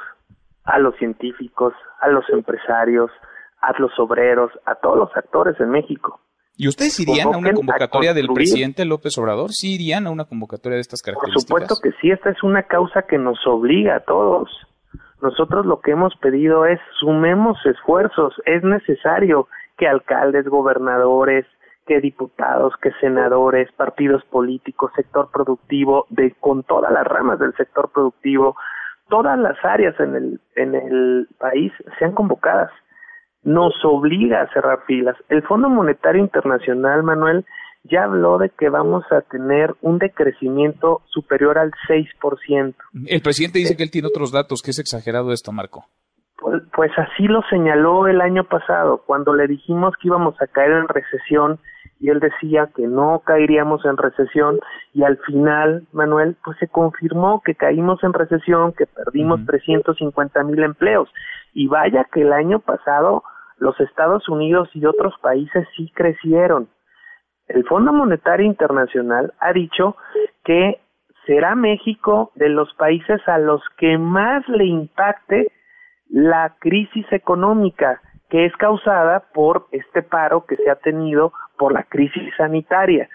a 0.70 0.78
los 0.78 0.94
científicos, 0.96 1.74
a 2.00 2.09
los 2.09 2.24
empresarios, 2.30 3.11
a 3.61 3.72
los 3.78 3.90
obreros, 3.98 4.50
a 4.66 4.74
todos 4.76 4.96
los 4.96 5.16
actores 5.16 5.59
en 5.61 5.70
México. 5.70 6.20
¿Y 6.56 6.68
ustedes 6.68 7.00
irían 7.00 7.33
a 7.33 7.38
una 7.38 7.52
convocatoria 7.52 8.12
del 8.12 8.28
presidente 8.35 8.85
López 8.85 9.16
Obrador? 9.18 9.50
¿Sí 9.50 9.74
irían 9.74 10.06
a 10.06 10.11
una 10.11 10.26
convocatoria 10.26 10.76
de 10.76 10.83
estas 10.83 11.00
características? 11.00 11.48
Por 11.48 11.61
supuesto 11.62 11.83
que 11.83 11.98
sí, 12.00 12.11
esta 12.11 12.30
es 12.30 12.42
una 12.42 12.64
causa 12.64 13.02
que 13.02 13.18
nos 13.18 13.38
obliga 13.46 13.96
a 13.96 14.00
todos. 14.00 14.50
Nosotros 15.22 15.66
lo 15.66 15.80
que 15.80 15.92
hemos 15.92 16.14
pedido 16.16 16.66
es 16.66 16.78
sumemos 16.98 17.59
esfuerzos, 17.64 18.35
es 18.44 18.62
necesario 18.62 19.48
que 19.78 19.88
alcaldes, 19.88 20.46
gobernadores, 20.46 21.46
que 21.87 22.00
diputados, 22.00 22.74
que 22.83 22.90
senadores, 23.00 23.72
partidos 23.72 24.22
políticos, 24.24 24.92
sector 24.94 25.30
productivo, 25.33 26.06
de 26.11 26.35
con 26.40 26.62
todas 26.62 26.92
las 26.92 27.06
ramas 27.06 27.38
del 27.38 27.54
sector 27.56 27.90
productivo, 27.90 28.56
todas 29.10 29.38
las 29.38 29.62
áreas 29.62 29.94
en 30.00 30.16
el, 30.16 30.40
en 30.56 30.74
el 30.74 31.28
país 31.38 31.72
sean 31.98 32.12
convocadas. 32.12 32.70
Nos 33.42 33.74
obliga 33.84 34.42
a 34.42 34.52
cerrar 34.52 34.84
filas. 34.86 35.16
El 35.28 35.42
Fondo 35.42 35.68
Monetario 35.68 36.22
Internacional, 36.22 37.02
Manuel, 37.02 37.44
ya 37.84 38.04
habló 38.04 38.38
de 38.38 38.50
que 38.50 38.68
vamos 38.68 39.04
a 39.10 39.22
tener 39.22 39.74
un 39.82 39.98
decrecimiento 39.98 41.02
superior 41.06 41.58
al 41.58 41.72
6%. 41.88 42.74
El 43.06 43.22
presidente 43.22 43.58
dice 43.58 43.76
que 43.76 43.82
él 43.82 43.90
tiene 43.90 44.08
otros 44.08 44.32
datos, 44.32 44.62
que 44.62 44.70
es 44.70 44.78
exagerado 44.78 45.32
esto, 45.32 45.52
Marco. 45.52 45.84
Pues, 46.38 46.62
pues 46.74 46.90
así 46.96 47.24
lo 47.24 47.42
señaló 47.50 48.06
el 48.06 48.20
año 48.20 48.44
pasado, 48.44 49.02
cuando 49.06 49.34
le 49.34 49.46
dijimos 49.46 49.94
que 50.00 50.08
íbamos 50.08 50.34
a 50.40 50.46
caer 50.46 50.72
en 50.72 50.88
recesión 50.88 51.58
y 52.00 52.08
él 52.08 52.18
decía 52.18 52.70
que 52.74 52.86
no 52.86 53.22
caeríamos 53.24 53.84
en 53.84 53.98
recesión 53.98 54.58
y 54.94 55.04
al 55.04 55.18
final, 55.18 55.86
Manuel, 55.92 56.36
pues 56.42 56.56
se 56.58 56.66
confirmó 56.66 57.42
que 57.44 57.54
caímos 57.54 58.02
en 58.02 58.14
recesión, 58.14 58.72
que 58.72 58.86
perdimos 58.86 59.44
350 59.44 60.42
mil 60.44 60.62
empleos 60.62 61.12
y 61.52 61.68
vaya 61.68 62.06
que 62.10 62.22
el 62.22 62.32
año 62.32 62.60
pasado 62.60 63.22
los 63.58 63.78
Estados 63.80 64.26
Unidos 64.30 64.70
y 64.72 64.86
otros 64.86 65.14
países 65.20 65.68
sí 65.76 65.92
crecieron. 65.94 66.68
El 67.48 67.64
Fondo 67.64 67.92
Monetario 67.92 68.46
Internacional 68.46 69.34
ha 69.38 69.52
dicho 69.52 69.96
que 70.44 70.80
será 71.26 71.54
México 71.54 72.32
de 72.34 72.48
los 72.48 72.72
países 72.74 73.20
a 73.28 73.38
los 73.38 73.62
que 73.76 73.98
más 73.98 74.48
le 74.48 74.64
impacte 74.64 75.52
la 76.08 76.56
crisis 76.60 77.06
económica 77.12 78.00
que 78.30 78.46
es 78.46 78.56
causada 78.56 79.24
por 79.34 79.66
este 79.72 80.02
paro 80.02 80.46
que 80.46 80.56
se 80.56 80.70
ha 80.70 80.76
tenido 80.76 81.32
por 81.60 81.74
la 81.74 81.82
crisis 81.82 82.32
sanitaria. 82.38 83.06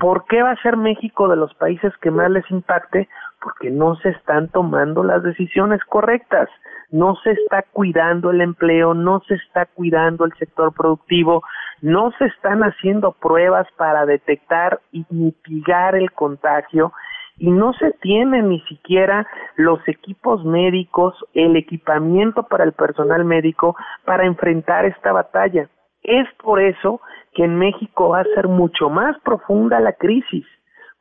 ¿Por 0.00 0.24
qué 0.24 0.42
va 0.42 0.50
a 0.50 0.62
ser 0.62 0.76
México 0.76 1.28
de 1.28 1.36
los 1.36 1.54
países 1.54 1.96
que 1.98 2.10
más 2.10 2.28
les 2.28 2.50
impacte? 2.50 3.08
Porque 3.40 3.70
no 3.70 3.94
se 3.94 4.08
están 4.08 4.48
tomando 4.48 5.04
las 5.04 5.22
decisiones 5.22 5.80
correctas, 5.84 6.48
no 6.90 7.14
se 7.22 7.30
está 7.30 7.62
cuidando 7.62 8.32
el 8.32 8.40
empleo, 8.40 8.94
no 8.94 9.20
se 9.28 9.34
está 9.34 9.66
cuidando 9.66 10.24
el 10.24 10.32
sector 10.32 10.74
productivo, 10.74 11.44
no 11.82 12.10
se 12.18 12.24
están 12.24 12.64
haciendo 12.64 13.12
pruebas 13.12 13.68
para 13.76 14.04
detectar 14.06 14.80
y 14.90 15.06
mitigar 15.10 15.94
el 15.94 16.10
contagio 16.10 16.92
y 17.38 17.52
no 17.52 17.74
se 17.74 17.92
tiene 18.02 18.42
ni 18.42 18.60
siquiera 18.62 19.24
los 19.54 19.78
equipos 19.86 20.44
médicos, 20.44 21.14
el 21.32 21.54
equipamiento 21.54 22.42
para 22.42 22.64
el 22.64 22.72
personal 22.72 23.24
médico 23.24 23.76
para 24.04 24.26
enfrentar 24.26 24.84
esta 24.84 25.12
batalla. 25.12 25.68
Es 26.04 26.28
por 26.42 26.60
eso 26.60 27.00
que 27.32 27.44
en 27.44 27.56
México 27.56 28.10
va 28.10 28.20
a 28.20 28.34
ser 28.34 28.46
mucho 28.46 28.90
más 28.90 29.18
profunda 29.20 29.80
la 29.80 29.94
crisis, 29.94 30.46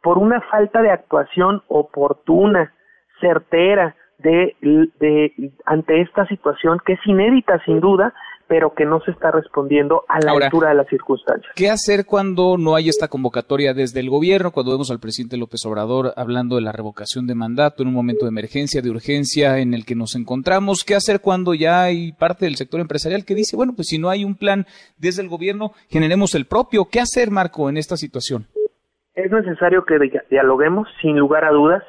por 0.02 0.18
una 0.18 0.42
falta 0.42 0.82
de 0.82 0.92
actuación 0.92 1.62
oportuna, 1.68 2.74
certera, 3.20 3.96
de, 4.20 4.56
de, 4.62 5.52
ante 5.66 6.02
esta 6.02 6.26
situación 6.28 6.80
que 6.86 6.94
es 6.94 7.06
inédita 7.06 7.60
sin 7.66 7.82
duda, 7.82 8.14
pero 8.48 8.74
que 8.74 8.86
no 8.86 9.00
se 9.02 9.12
está 9.12 9.32
respondiendo 9.32 10.04
a 10.08 10.20
la 10.20 10.32
altura 10.32 10.70
de 10.70 10.76
las 10.76 10.88
circunstancias. 10.88 11.52
¿Qué 11.56 11.70
hacer 11.70 12.06
cuando 12.06 12.58
no 12.58 12.76
hay 12.76 12.90
esta 12.90 13.08
convocatoria 13.08 13.74
desde 13.74 14.00
el 14.00 14.10
gobierno? 14.10 14.52
Cuando 14.52 14.72
vemos 14.72 14.92
al 14.92 15.00
presidente 15.00 15.38
López 15.38 15.66
Obrador 15.66 16.14
hablando 16.16 16.56
de 16.56 16.62
la 16.62 16.72
revocación 16.72 17.26
de 17.28 17.36
mandato 17.36 17.84
en 17.84 17.90
un 17.90 17.96
momento 17.96 18.26
de 18.26 18.30
emergencia, 18.30 18.82
de 18.82 18.90
urgencia 18.90 19.60
en 19.60 19.74
el 19.74 19.86
que 19.86 19.96
nos 19.96 20.16
encontramos. 20.16 20.84
¿Qué 20.84 20.96
hacer 20.96 21.22
cuando 21.22 21.54
ya 21.54 21.84
hay 21.84 22.12
parte 22.14 22.46
del 22.46 22.56
sector 22.56 22.80
empresarial 22.80 23.26
que 23.26 23.36
dice, 23.36 23.56
bueno, 23.56 23.74
pues 23.76 23.88
si 23.88 23.98
no 23.98 24.10
hay 24.10 24.26
un 24.26 24.36
plan 24.36 24.66
desde 24.98 25.22
el 25.22 25.30
gobierno, 25.30 25.72
generemos 25.90 26.36
el 26.36 26.46
propio? 26.46 26.86
¿Qué 26.92 27.00
hacer, 27.00 27.32
Marco, 27.32 27.70
en 27.70 27.78
esta 27.78 27.98
situación? 27.98 28.48
Es 29.16 29.32
necesario 29.32 29.86
que 29.86 29.96
dialoguemos, 30.30 30.88
sin 31.02 31.18
lugar 31.18 31.46
a 31.46 31.52
dudas 31.52 31.84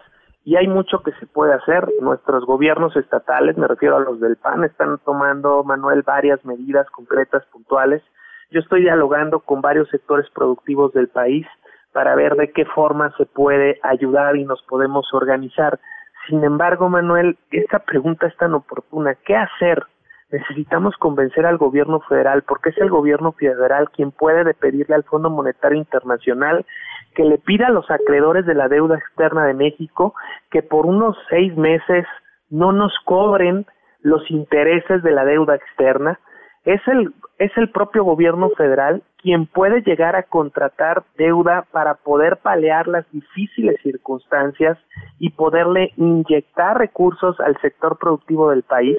y 0.44 0.56
hay 0.56 0.68
mucho 0.68 1.02
que 1.02 1.12
se 1.12 1.26
puede 1.26 1.54
hacer. 1.54 1.88
Nuestros 2.00 2.44
gobiernos 2.44 2.94
estatales, 2.96 3.56
me 3.56 3.66
refiero 3.66 3.96
a 3.96 4.00
los 4.00 4.20
del 4.20 4.36
PAN, 4.36 4.64
están 4.64 4.98
tomando, 4.98 5.64
Manuel, 5.64 6.02
varias 6.02 6.44
medidas 6.44 6.88
concretas, 6.90 7.44
puntuales. 7.46 8.02
Yo 8.50 8.60
estoy 8.60 8.82
dialogando 8.82 9.40
con 9.40 9.62
varios 9.62 9.88
sectores 9.88 10.28
productivos 10.30 10.92
del 10.92 11.08
país 11.08 11.46
para 11.92 12.14
ver 12.14 12.34
de 12.36 12.52
qué 12.52 12.66
forma 12.66 13.14
se 13.16 13.24
puede 13.24 13.80
ayudar 13.82 14.36
y 14.36 14.44
nos 14.44 14.62
podemos 14.64 15.06
organizar. 15.14 15.80
Sin 16.28 16.44
embargo, 16.44 16.88
Manuel, 16.90 17.38
esta 17.50 17.78
pregunta 17.78 18.26
es 18.26 18.36
tan 18.36 18.52
oportuna. 18.52 19.14
¿Qué 19.14 19.34
hacer? 19.34 19.82
Necesitamos 20.30 20.96
convencer 20.96 21.46
al 21.46 21.58
gobierno 21.58 22.00
federal, 22.00 22.42
porque 22.42 22.70
es 22.70 22.78
el 22.78 22.90
gobierno 22.90 23.32
federal 23.32 23.90
quien 23.90 24.10
puede 24.10 24.52
pedirle 24.54 24.94
al 24.94 25.04
Fondo 25.04 25.30
Monetario 25.30 25.78
Internacional 25.78 26.66
que 27.14 27.24
le 27.24 27.38
pida 27.38 27.68
a 27.68 27.72
los 27.72 27.90
acreedores 27.90 28.46
de 28.46 28.54
la 28.54 28.68
deuda 28.68 28.96
externa 28.96 29.46
de 29.46 29.54
México 29.54 30.14
que 30.50 30.62
por 30.62 30.86
unos 30.86 31.16
seis 31.30 31.56
meses 31.56 32.06
no 32.50 32.72
nos 32.72 32.92
cobren 33.04 33.66
los 34.02 34.30
intereses 34.30 35.02
de 35.02 35.10
la 35.10 35.24
deuda 35.24 35.54
externa. 35.54 36.18
Es 36.64 36.80
el, 36.86 37.12
es 37.38 37.50
el 37.56 37.70
propio 37.70 38.04
gobierno 38.04 38.50
federal 38.50 39.02
quien 39.24 39.46
puede 39.46 39.80
llegar 39.80 40.16
a 40.16 40.24
contratar 40.24 41.02
deuda 41.16 41.64
para 41.72 41.94
poder 41.94 42.36
paliar 42.42 42.86
las 42.88 43.10
difíciles 43.10 43.80
circunstancias 43.82 44.76
y 45.18 45.30
poderle 45.30 45.94
inyectar 45.96 46.76
recursos 46.76 47.40
al 47.40 47.58
sector 47.62 47.96
productivo 47.98 48.50
del 48.50 48.64
país. 48.64 48.98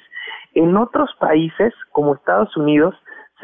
En 0.56 0.76
otros 0.78 1.12
países, 1.20 1.76
como 1.92 2.16
Estados 2.16 2.58
Unidos, 2.58 2.96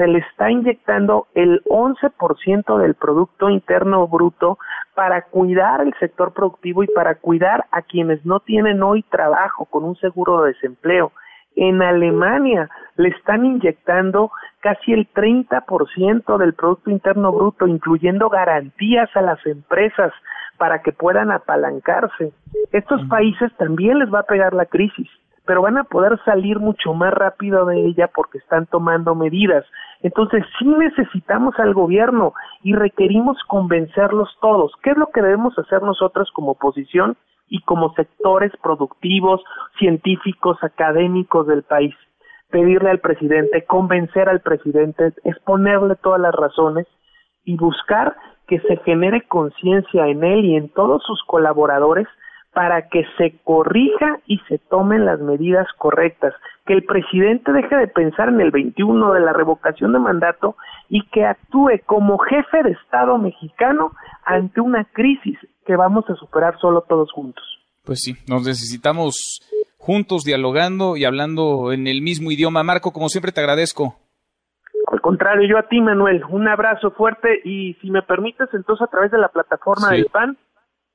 se 0.02 0.08
le 0.08 0.18
está 0.18 0.50
inyectando 0.50 1.28
el 1.36 1.62
11% 1.66 2.78
del 2.80 2.96
Producto 2.96 3.52
Interno 3.52 4.08
Bruto 4.08 4.58
para 4.96 5.22
cuidar 5.26 5.82
el 5.82 5.94
sector 6.00 6.34
productivo 6.34 6.84
y 6.84 6.88
para 6.88 7.14
cuidar 7.14 7.66
a 7.70 7.84
quienes 7.84 8.26
no 8.26 8.40
tienen 8.40 8.82
hoy 8.82 9.04
trabajo 9.04 9.66
con 9.66 9.84
un 9.84 9.96
seguro 9.98 10.42
de 10.42 10.54
desempleo. 10.54 11.12
En 11.56 11.84
Alemania 11.84 12.68
le 12.96 13.10
están 13.10 13.46
inyectando 13.46 14.32
casi 14.62 14.92
el 14.92 15.08
30% 15.14 16.38
del 16.40 16.56
Producto 16.56 16.90
Interno 16.90 17.32
Bruto, 17.32 17.68
incluyendo 17.68 18.28
garantías 18.30 19.16
a 19.16 19.22
las 19.22 19.46
empresas 19.46 20.12
para 20.58 20.82
que 20.82 20.94
puedan 20.94 21.30
apalancarse. 21.30 22.34
Estos 22.72 23.08
países 23.08 23.56
también 23.58 24.00
les 24.00 24.12
va 24.12 24.22
a 24.22 24.24
pegar 24.24 24.54
la 24.54 24.66
crisis 24.66 25.12
pero 25.52 25.64
van 25.64 25.78
a 25.78 25.84
poder 25.84 26.18
salir 26.24 26.60
mucho 26.60 26.94
más 26.94 27.14
rápido 27.14 27.66
de 27.66 27.86
ella 27.86 28.10
porque 28.16 28.38
están 28.38 28.68
tomando 28.68 29.16
medidas. 29.16 29.66
Entonces 30.02 30.46
sí 30.58 30.66
necesitamos 30.66 31.60
al 31.60 31.74
gobierno 31.74 32.34
y 32.64 32.74
requerimos 32.74 33.38
convencerlos 33.50 34.30
todos. 34.40 34.72
¿Qué 34.82 34.92
es 34.92 34.98
lo 34.98 35.08
que 35.08 35.22
debemos 35.22 35.60
hacer 35.60 35.82
nosotros 35.82 36.32
como 36.32 36.52
oposición 36.52 37.18
y 37.50 37.60
como 37.64 37.94
sectores 37.96 38.54
productivos, 38.64 39.44
científicos, 39.78 40.58
académicos 40.62 41.48
del 41.48 41.64
país? 41.64 41.96
Pedirle 42.50 42.90
al 42.90 43.00
presidente, 43.00 43.66
convencer 43.66 44.30
al 44.30 44.40
presidente, 44.40 45.12
exponerle 45.26 45.98
todas 45.98 46.22
las 46.22 46.34
razones 46.34 46.88
y 47.44 47.58
buscar 47.58 48.16
que 48.48 48.62
se 48.62 48.78
genere 48.86 49.28
conciencia 49.28 50.08
en 50.08 50.24
él 50.24 50.46
y 50.46 50.56
en 50.56 50.70
todos 50.70 51.04
sus 51.04 51.22
colaboradores 51.24 52.08
para 52.54 52.90
que 52.90 53.06
se 53.18 53.36
corrija 53.44 54.20
y 54.26 54.40
se 54.50 54.58
tomen 54.58 55.06
las 55.06 55.20
medidas 55.20 55.68
correctas, 55.78 56.34
que 56.66 56.74
el 56.74 56.84
presidente 56.84 57.52
deje 57.54 57.76
de 57.76 57.88
pensar 57.88 58.30
en 58.30 58.42
el 58.42 58.52
21 58.52 59.14
de 59.14 59.22
la 59.22 59.34
revocación 59.34 59.94
de 59.94 60.00
mandato 60.00 60.56
y 60.90 61.06
que 61.08 61.26
actúe 61.26 61.80
como 61.86 62.18
jefe 62.18 62.64
de 62.64 62.72
Estado 62.72 63.18
mexicano 63.18 63.92
ante 64.26 64.60
una 64.60 64.86
crisis 64.86 65.38
que 65.66 65.76
vamos 65.76 66.06
a 66.10 66.16
superar 66.16 66.58
solo 66.60 66.82
todos 66.82 67.12
juntos. 67.12 67.44
Pues 67.86 68.02
sí, 68.02 68.16
nos 68.28 68.46
necesitamos 68.46 69.40
juntos 69.78 70.24
dialogando 70.24 70.98
y 70.98 71.06
hablando 71.06 71.72
en 71.72 71.88
el 71.88 72.02
mismo 72.02 72.32
idioma. 72.32 72.64
Marco, 72.64 72.92
como 72.92 73.10
siempre 73.10 73.32
te 73.32 73.42
agradezco. 73.42 73.96
Al 74.92 75.02
contrario, 75.02 75.48
yo 75.50 75.58
a 75.58 75.68
ti, 75.68 75.80
Manuel, 75.80 76.24
un 76.30 76.48
abrazo 76.48 76.92
fuerte 76.92 77.40
y 77.46 77.76
si 77.76 77.90
me 77.90 78.02
permites, 78.02 78.50
entonces 78.54 78.86
a 78.86 78.92
través 78.92 79.10
de 79.12 79.18
la 79.18 79.30
plataforma 79.30 79.92
del 79.92 80.08
PAN, 80.12 80.38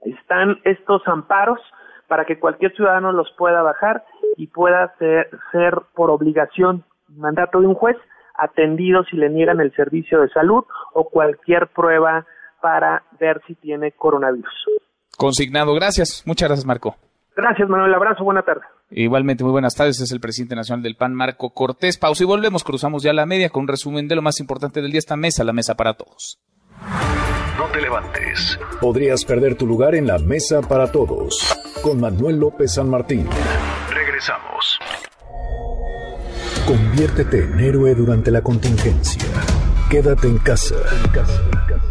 están 0.05 0.59
estos 0.64 1.03
amparos 1.07 1.61
para 2.09 2.24
que 2.24 2.38
cualquier 2.38 2.74
ciudadano 2.74 3.12
los 3.12 3.30
pueda 3.36 3.62
bajar 3.62 4.05
y 4.36 4.49
pueda 4.49 4.94
ser, 4.99 5.28
ser 5.53 5.74
por 5.94 6.11
obligación, 6.11 6.84
mandato 7.09 7.61
de 7.61 7.66
un 7.66 7.74
juez, 7.74 7.97
atendido 8.38 9.05
si 9.05 9.16
le 9.16 9.30
niegan 9.30 9.61
el 9.61 9.74
servicio 9.74 10.20
de 10.20 10.28
salud 10.28 10.64
o 10.92 11.09
cualquier 11.09 11.68
prueba 11.68 12.26
para 12.61 13.03
ver 13.18 13.40
si 13.47 13.55
tiene 13.55 13.92
coronavirus. 13.92 14.53
Consignado, 15.16 15.74
gracias. 15.74 16.22
Muchas 16.26 16.49
gracias, 16.49 16.66
Marco. 16.66 16.97
Gracias, 17.34 17.68
Manuel. 17.68 17.94
Abrazo, 17.94 18.24
buena 18.24 18.42
tarde. 18.42 18.62
Igualmente, 18.90 19.44
muy 19.44 19.53
buenas 19.53 19.74
tardes. 19.74 20.01
Es 20.01 20.12
el 20.12 20.20
presidente 20.20 20.55
nacional 20.55 20.82
del 20.82 20.97
PAN, 20.97 21.14
Marco 21.14 21.51
Cortés. 21.51 21.99
Pausa 21.99 22.24
y 22.24 22.26
volvemos. 22.26 22.64
Cruzamos 22.64 23.03
ya 23.03 23.12
la 23.12 23.26
media 23.26 23.51
con 23.51 23.62
un 23.62 23.68
resumen 23.68 24.09
de 24.09 24.16
lo 24.16 24.22
más 24.22 24.40
importante 24.40 24.80
del 24.80 24.90
día. 24.90 24.99
Esta 24.99 25.16
mesa, 25.16 25.44
la 25.44 25.53
mesa 25.53 25.74
para 25.74 25.94
todos. 25.94 26.38
No 27.59 27.64
te 27.72 27.80
levantes. 27.80 28.59
Podrías 28.80 29.24
perder 29.24 29.54
tu 29.54 29.66
lugar 29.66 29.94
en 29.94 30.07
la 30.07 30.18
mesa 30.18 30.61
para 30.61 30.92
todos. 30.92 31.57
Con 31.82 32.00
Manuel 32.00 32.36
López 32.36 32.74
San 32.74 32.90
Martín. 32.90 33.26
Regresamos. 33.90 34.78
Conviértete 36.66 37.44
en 37.44 37.61
héroe 37.61 37.94
durante 37.94 38.30
la 38.30 38.42
contingencia. 38.42 39.22
Quédate 39.88 40.26
en 40.26 40.38
casa. 40.38 40.74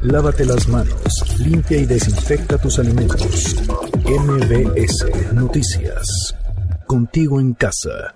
Lávate 0.04 0.46
las 0.46 0.68
manos. 0.68 1.40
Limpia 1.40 1.78
y 1.78 1.86
desinfecta 1.86 2.60
tus 2.60 2.78
alimentos. 2.78 3.56
MBS 4.06 5.34
Noticias. 5.34 6.36
Contigo 6.86 7.40
en 7.40 7.54
casa. 7.54 8.14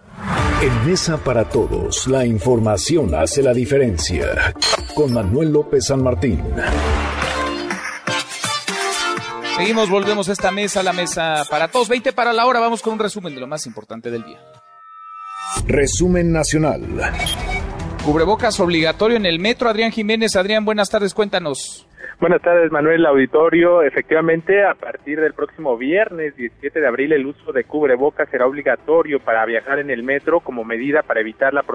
En 0.61 0.85
Mesa 0.85 1.17
para 1.17 1.49
Todos, 1.49 2.07
la 2.07 2.25
información 2.25 3.15
hace 3.15 3.41
la 3.41 3.53
diferencia. 3.53 4.53
Con 4.93 5.13
Manuel 5.13 5.51
López 5.51 5.85
San 5.85 6.03
Martín. 6.03 6.43
Seguimos, 9.59 9.89
volvemos 9.89 10.29
a 10.29 10.31
esta 10.31 10.51
mesa, 10.51 10.81
la 10.83 10.93
mesa 10.93 11.43
para 11.51 11.67
todos. 11.67 11.89
20 11.89 12.13
para 12.13 12.31
la 12.31 12.45
hora, 12.45 12.61
vamos 12.61 12.81
con 12.81 12.93
un 12.93 12.99
resumen 12.99 13.35
de 13.35 13.41
lo 13.41 13.47
más 13.47 13.65
importante 13.65 14.09
del 14.09 14.23
día. 14.23 14.39
Resumen 15.67 16.31
nacional. 16.31 16.81
Cubrebocas 18.05 18.57
obligatorio 18.61 19.17
en 19.17 19.25
el 19.25 19.37
metro. 19.37 19.67
Adrián 19.67 19.91
Jiménez, 19.91 20.37
Adrián, 20.37 20.63
buenas 20.63 20.89
tardes, 20.89 21.13
cuéntanos. 21.13 21.85
Buenas 22.21 22.41
tardes, 22.41 22.71
Manuel 22.71 23.05
Auditorio. 23.05 23.81
Efectivamente, 23.81 24.63
a 24.63 24.75
partir 24.75 25.19
del 25.19 25.33
próximo 25.33 25.77
viernes 25.77 26.37
17 26.37 26.79
de 26.79 26.87
abril, 26.87 27.11
el 27.11 27.25
uso 27.25 27.51
de 27.51 27.65
cubrebocas 27.65 28.29
será 28.29 28.47
obligatorio 28.47 29.19
para 29.19 29.45
viajar 29.45 29.79
en 29.79 29.89
el 29.89 30.03
metro 30.03 30.39
como 30.39 30.63
medida 30.63 31.03
para 31.03 31.19
evitar 31.19 31.53
la, 31.53 31.65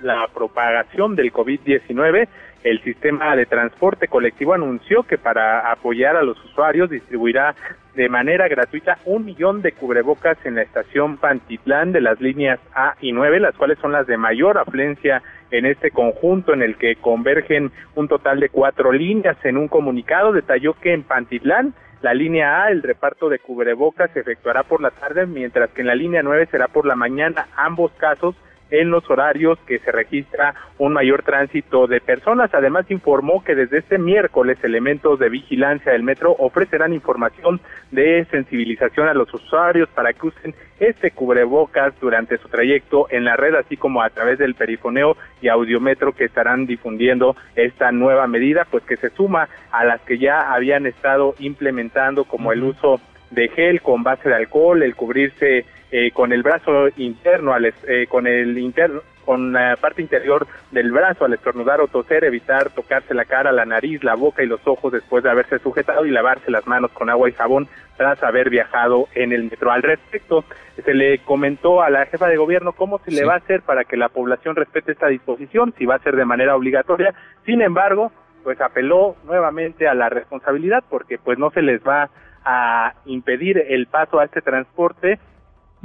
la 0.00 0.26
propagación 0.32 1.16
del 1.16 1.32
COVID-19 1.34 2.28
el 2.64 2.82
sistema 2.82 3.36
de 3.36 3.46
transporte 3.46 4.08
colectivo 4.08 4.54
anunció 4.54 5.04
que 5.04 5.18
para 5.18 5.70
apoyar 5.70 6.16
a 6.16 6.22
los 6.22 6.42
usuarios 6.44 6.90
distribuirá 6.90 7.54
de 7.94 8.08
manera 8.08 8.48
gratuita 8.48 8.98
un 9.04 9.24
millón 9.24 9.62
de 9.62 9.72
cubrebocas 9.72 10.36
en 10.44 10.56
la 10.56 10.62
estación 10.62 11.16
Pantitlán 11.16 11.92
de 11.92 12.00
las 12.00 12.20
líneas 12.20 12.60
A 12.74 12.94
y 13.00 13.12
9, 13.12 13.40
las 13.40 13.54
cuales 13.54 13.78
son 13.78 13.92
las 13.92 14.06
de 14.06 14.18
mayor 14.18 14.58
afluencia 14.58 15.22
en 15.50 15.64
este 15.64 15.90
conjunto 15.90 16.52
en 16.52 16.62
el 16.62 16.76
que 16.76 16.96
convergen 16.96 17.70
un 17.94 18.08
total 18.08 18.40
de 18.40 18.50
cuatro 18.50 18.92
líneas. 18.92 19.36
En 19.44 19.56
un 19.56 19.68
comunicado 19.68 20.32
detalló 20.32 20.74
que 20.74 20.92
en 20.92 21.04
Pantitlán 21.04 21.74
la 22.02 22.12
línea 22.12 22.64
A, 22.64 22.70
el 22.70 22.82
reparto 22.82 23.28
de 23.28 23.38
cubrebocas 23.38 24.10
se 24.10 24.20
efectuará 24.20 24.62
por 24.62 24.82
la 24.82 24.90
tarde, 24.90 25.26
mientras 25.26 25.70
que 25.70 25.80
en 25.80 25.86
la 25.86 25.94
línea 25.94 26.22
9 26.22 26.48
será 26.50 26.68
por 26.68 26.84
la 26.84 26.94
mañana. 26.94 27.46
Ambos 27.56 27.92
casos 27.92 28.36
en 28.70 28.90
los 28.90 29.08
horarios 29.08 29.58
que 29.66 29.78
se 29.78 29.92
registra 29.92 30.54
un 30.78 30.92
mayor 30.92 31.22
tránsito 31.22 31.86
de 31.86 32.00
personas. 32.00 32.52
Además, 32.52 32.90
informó 32.90 33.42
que 33.44 33.54
desde 33.54 33.78
este 33.78 33.98
miércoles 33.98 34.58
elementos 34.62 35.18
de 35.18 35.28
vigilancia 35.28 35.92
del 35.92 36.02
metro 36.02 36.34
ofrecerán 36.38 36.92
información 36.92 37.60
de 37.90 38.26
sensibilización 38.30 39.08
a 39.08 39.14
los 39.14 39.32
usuarios 39.32 39.88
para 39.90 40.12
que 40.12 40.26
usen 40.26 40.54
este 40.78 41.10
cubrebocas 41.10 41.94
durante 42.00 42.36
su 42.38 42.48
trayecto 42.48 43.06
en 43.10 43.24
la 43.24 43.36
red, 43.36 43.54
así 43.54 43.76
como 43.76 44.02
a 44.02 44.10
través 44.10 44.38
del 44.38 44.54
perifoneo 44.54 45.16
y 45.40 45.48
audiometro 45.48 46.12
que 46.12 46.24
estarán 46.24 46.66
difundiendo 46.66 47.36
esta 47.54 47.92
nueva 47.92 48.26
medida, 48.26 48.66
pues 48.70 48.84
que 48.84 48.96
se 48.96 49.10
suma 49.10 49.48
a 49.70 49.84
las 49.84 50.00
que 50.02 50.18
ya 50.18 50.52
habían 50.52 50.86
estado 50.86 51.34
implementando 51.38 52.24
como 52.24 52.52
el 52.52 52.62
uso 52.62 53.00
de 53.30 53.48
gel 53.48 53.80
con 53.80 54.02
base 54.02 54.28
de 54.28 54.34
alcohol, 54.34 54.82
el 54.82 54.94
cubrirse 54.94 55.64
eh, 55.98 56.10
con 56.10 56.30
el 56.30 56.42
brazo 56.42 56.88
interno, 56.98 57.54
al, 57.54 57.64
eh, 57.64 58.06
con 58.06 58.26
el 58.26 58.58
interno, 58.58 59.00
con 59.24 59.54
la 59.54 59.78
parte 59.80 60.02
interior 60.02 60.46
del 60.70 60.92
brazo 60.92 61.24
al 61.24 61.32
estornudar 61.32 61.80
o 61.80 61.88
toser, 61.88 62.22
evitar 62.24 62.68
tocarse 62.68 63.14
la 63.14 63.24
cara, 63.24 63.50
la 63.50 63.64
nariz, 63.64 64.04
la 64.04 64.14
boca 64.14 64.42
y 64.42 64.46
los 64.46 64.60
ojos 64.66 64.92
después 64.92 65.24
de 65.24 65.30
haberse 65.30 65.58
sujetado 65.58 66.04
y 66.04 66.10
lavarse 66.10 66.50
las 66.50 66.66
manos 66.66 66.90
con 66.90 67.08
agua 67.08 67.30
y 67.30 67.32
jabón 67.32 67.66
tras 67.96 68.22
haber 68.22 68.50
viajado 68.50 69.08
en 69.14 69.32
el 69.32 69.44
metro. 69.44 69.72
Al 69.72 69.82
respecto, 69.82 70.44
se 70.84 70.92
le 70.92 71.20
comentó 71.20 71.80
a 71.80 71.88
la 71.88 72.04
jefa 72.04 72.28
de 72.28 72.36
gobierno 72.36 72.74
cómo 72.74 72.98
se 72.98 73.10
le 73.10 73.24
va 73.24 73.32
a 73.32 73.38
hacer 73.38 73.62
para 73.62 73.84
que 73.84 73.96
la 73.96 74.10
población 74.10 74.54
respete 74.54 74.92
esta 74.92 75.06
disposición, 75.06 75.72
si 75.78 75.86
va 75.86 75.94
a 75.94 76.00
ser 76.00 76.14
de 76.14 76.26
manera 76.26 76.56
obligatoria. 76.56 77.14
Sin 77.46 77.62
embargo, 77.62 78.12
pues 78.44 78.60
apeló 78.60 79.16
nuevamente 79.24 79.88
a 79.88 79.94
la 79.94 80.10
responsabilidad 80.10 80.84
porque 80.90 81.16
pues 81.16 81.38
no 81.38 81.50
se 81.52 81.62
les 81.62 81.82
va 81.82 82.10
a 82.44 82.92
impedir 83.06 83.64
el 83.66 83.86
paso 83.86 84.20
a 84.20 84.26
este 84.26 84.42
transporte 84.42 85.18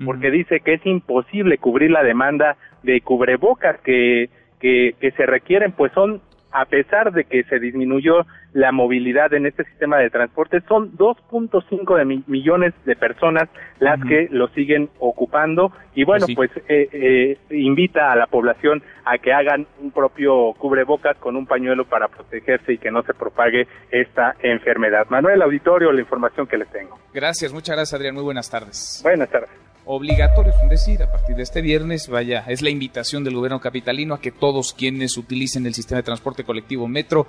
porque 0.03 0.31
dice 0.31 0.61
que 0.61 0.73
es 0.73 0.85
imposible 0.85 1.57
cubrir 1.57 1.91
la 1.91 2.03
demanda 2.03 2.57
de 2.83 3.01
cubrebocas 3.01 3.79
que, 3.81 4.29
que, 4.59 4.95
que 4.99 5.11
se 5.11 5.25
requieren, 5.25 5.73
pues 5.73 5.91
son 5.93 6.21
a 6.51 6.65
pesar 6.65 7.11
de 7.11 7.23
que 7.23 7.43
se 7.43 7.59
disminuyó 7.59 8.25
la 8.53 8.71
movilidad 8.71 9.33
en 9.33 9.45
este 9.45 9.63
sistema 9.63 9.97
de 9.97 10.09
transporte, 10.09 10.61
son 10.67 10.97
2.5 10.97 11.97
de 11.97 12.23
millones 12.27 12.73
de 12.85 12.95
personas 12.95 13.47
las 13.79 13.99
que 14.03 14.27
lo 14.29 14.49
siguen 14.49 14.89
ocupando 14.99 15.71
y 15.95 16.03
bueno, 16.03 16.25
pues, 16.35 16.51
eh, 16.67 16.89
eh, 16.91 17.37
invita 17.51 18.11
a 18.11 18.15
la 18.15 18.27
población 18.27 18.83
a 19.05 19.17
que 19.17 19.31
hagan 19.31 19.65
un 19.79 19.91
propio 19.91 20.53
cubrebocas 20.57 21.17
con 21.17 21.37
un 21.37 21.45
pañuelo 21.45 21.85
para 21.85 22.07
protegerse 22.09 22.73
y 22.73 22.77
que 22.77 22.91
no 22.91 23.03
se 23.03 23.13
propague 23.13 23.67
esta 23.89 24.35
enfermedad. 24.41 25.07
Manuel 25.09 25.41
Auditorio, 25.41 25.91
la 25.91 26.01
información 26.01 26.47
que 26.47 26.57
les 26.57 26.69
tengo. 26.69 26.99
Gracias, 27.13 27.53
muchas 27.53 27.75
gracias 27.75 27.93
Adrián, 27.93 28.15
muy 28.15 28.23
buenas 28.23 28.49
tardes. 28.49 29.01
Buenas 29.03 29.29
tardes 29.29 29.70
obligatorio, 29.85 30.53
es 30.63 30.69
decir, 30.69 31.03
a 31.03 31.11
partir 31.11 31.35
de 31.35 31.43
este 31.43 31.61
viernes, 31.61 32.07
vaya, 32.07 32.43
es 32.47 32.61
la 32.61 32.69
invitación 32.69 33.23
del 33.23 33.35
gobierno 33.35 33.59
capitalino 33.59 34.13
a 34.13 34.21
que 34.21 34.31
todos 34.31 34.73
quienes 34.73 35.17
utilicen 35.17 35.65
el 35.65 35.73
sistema 35.73 35.97
de 35.97 36.03
transporte 36.03 36.43
colectivo 36.43 36.87
metro 36.87 37.27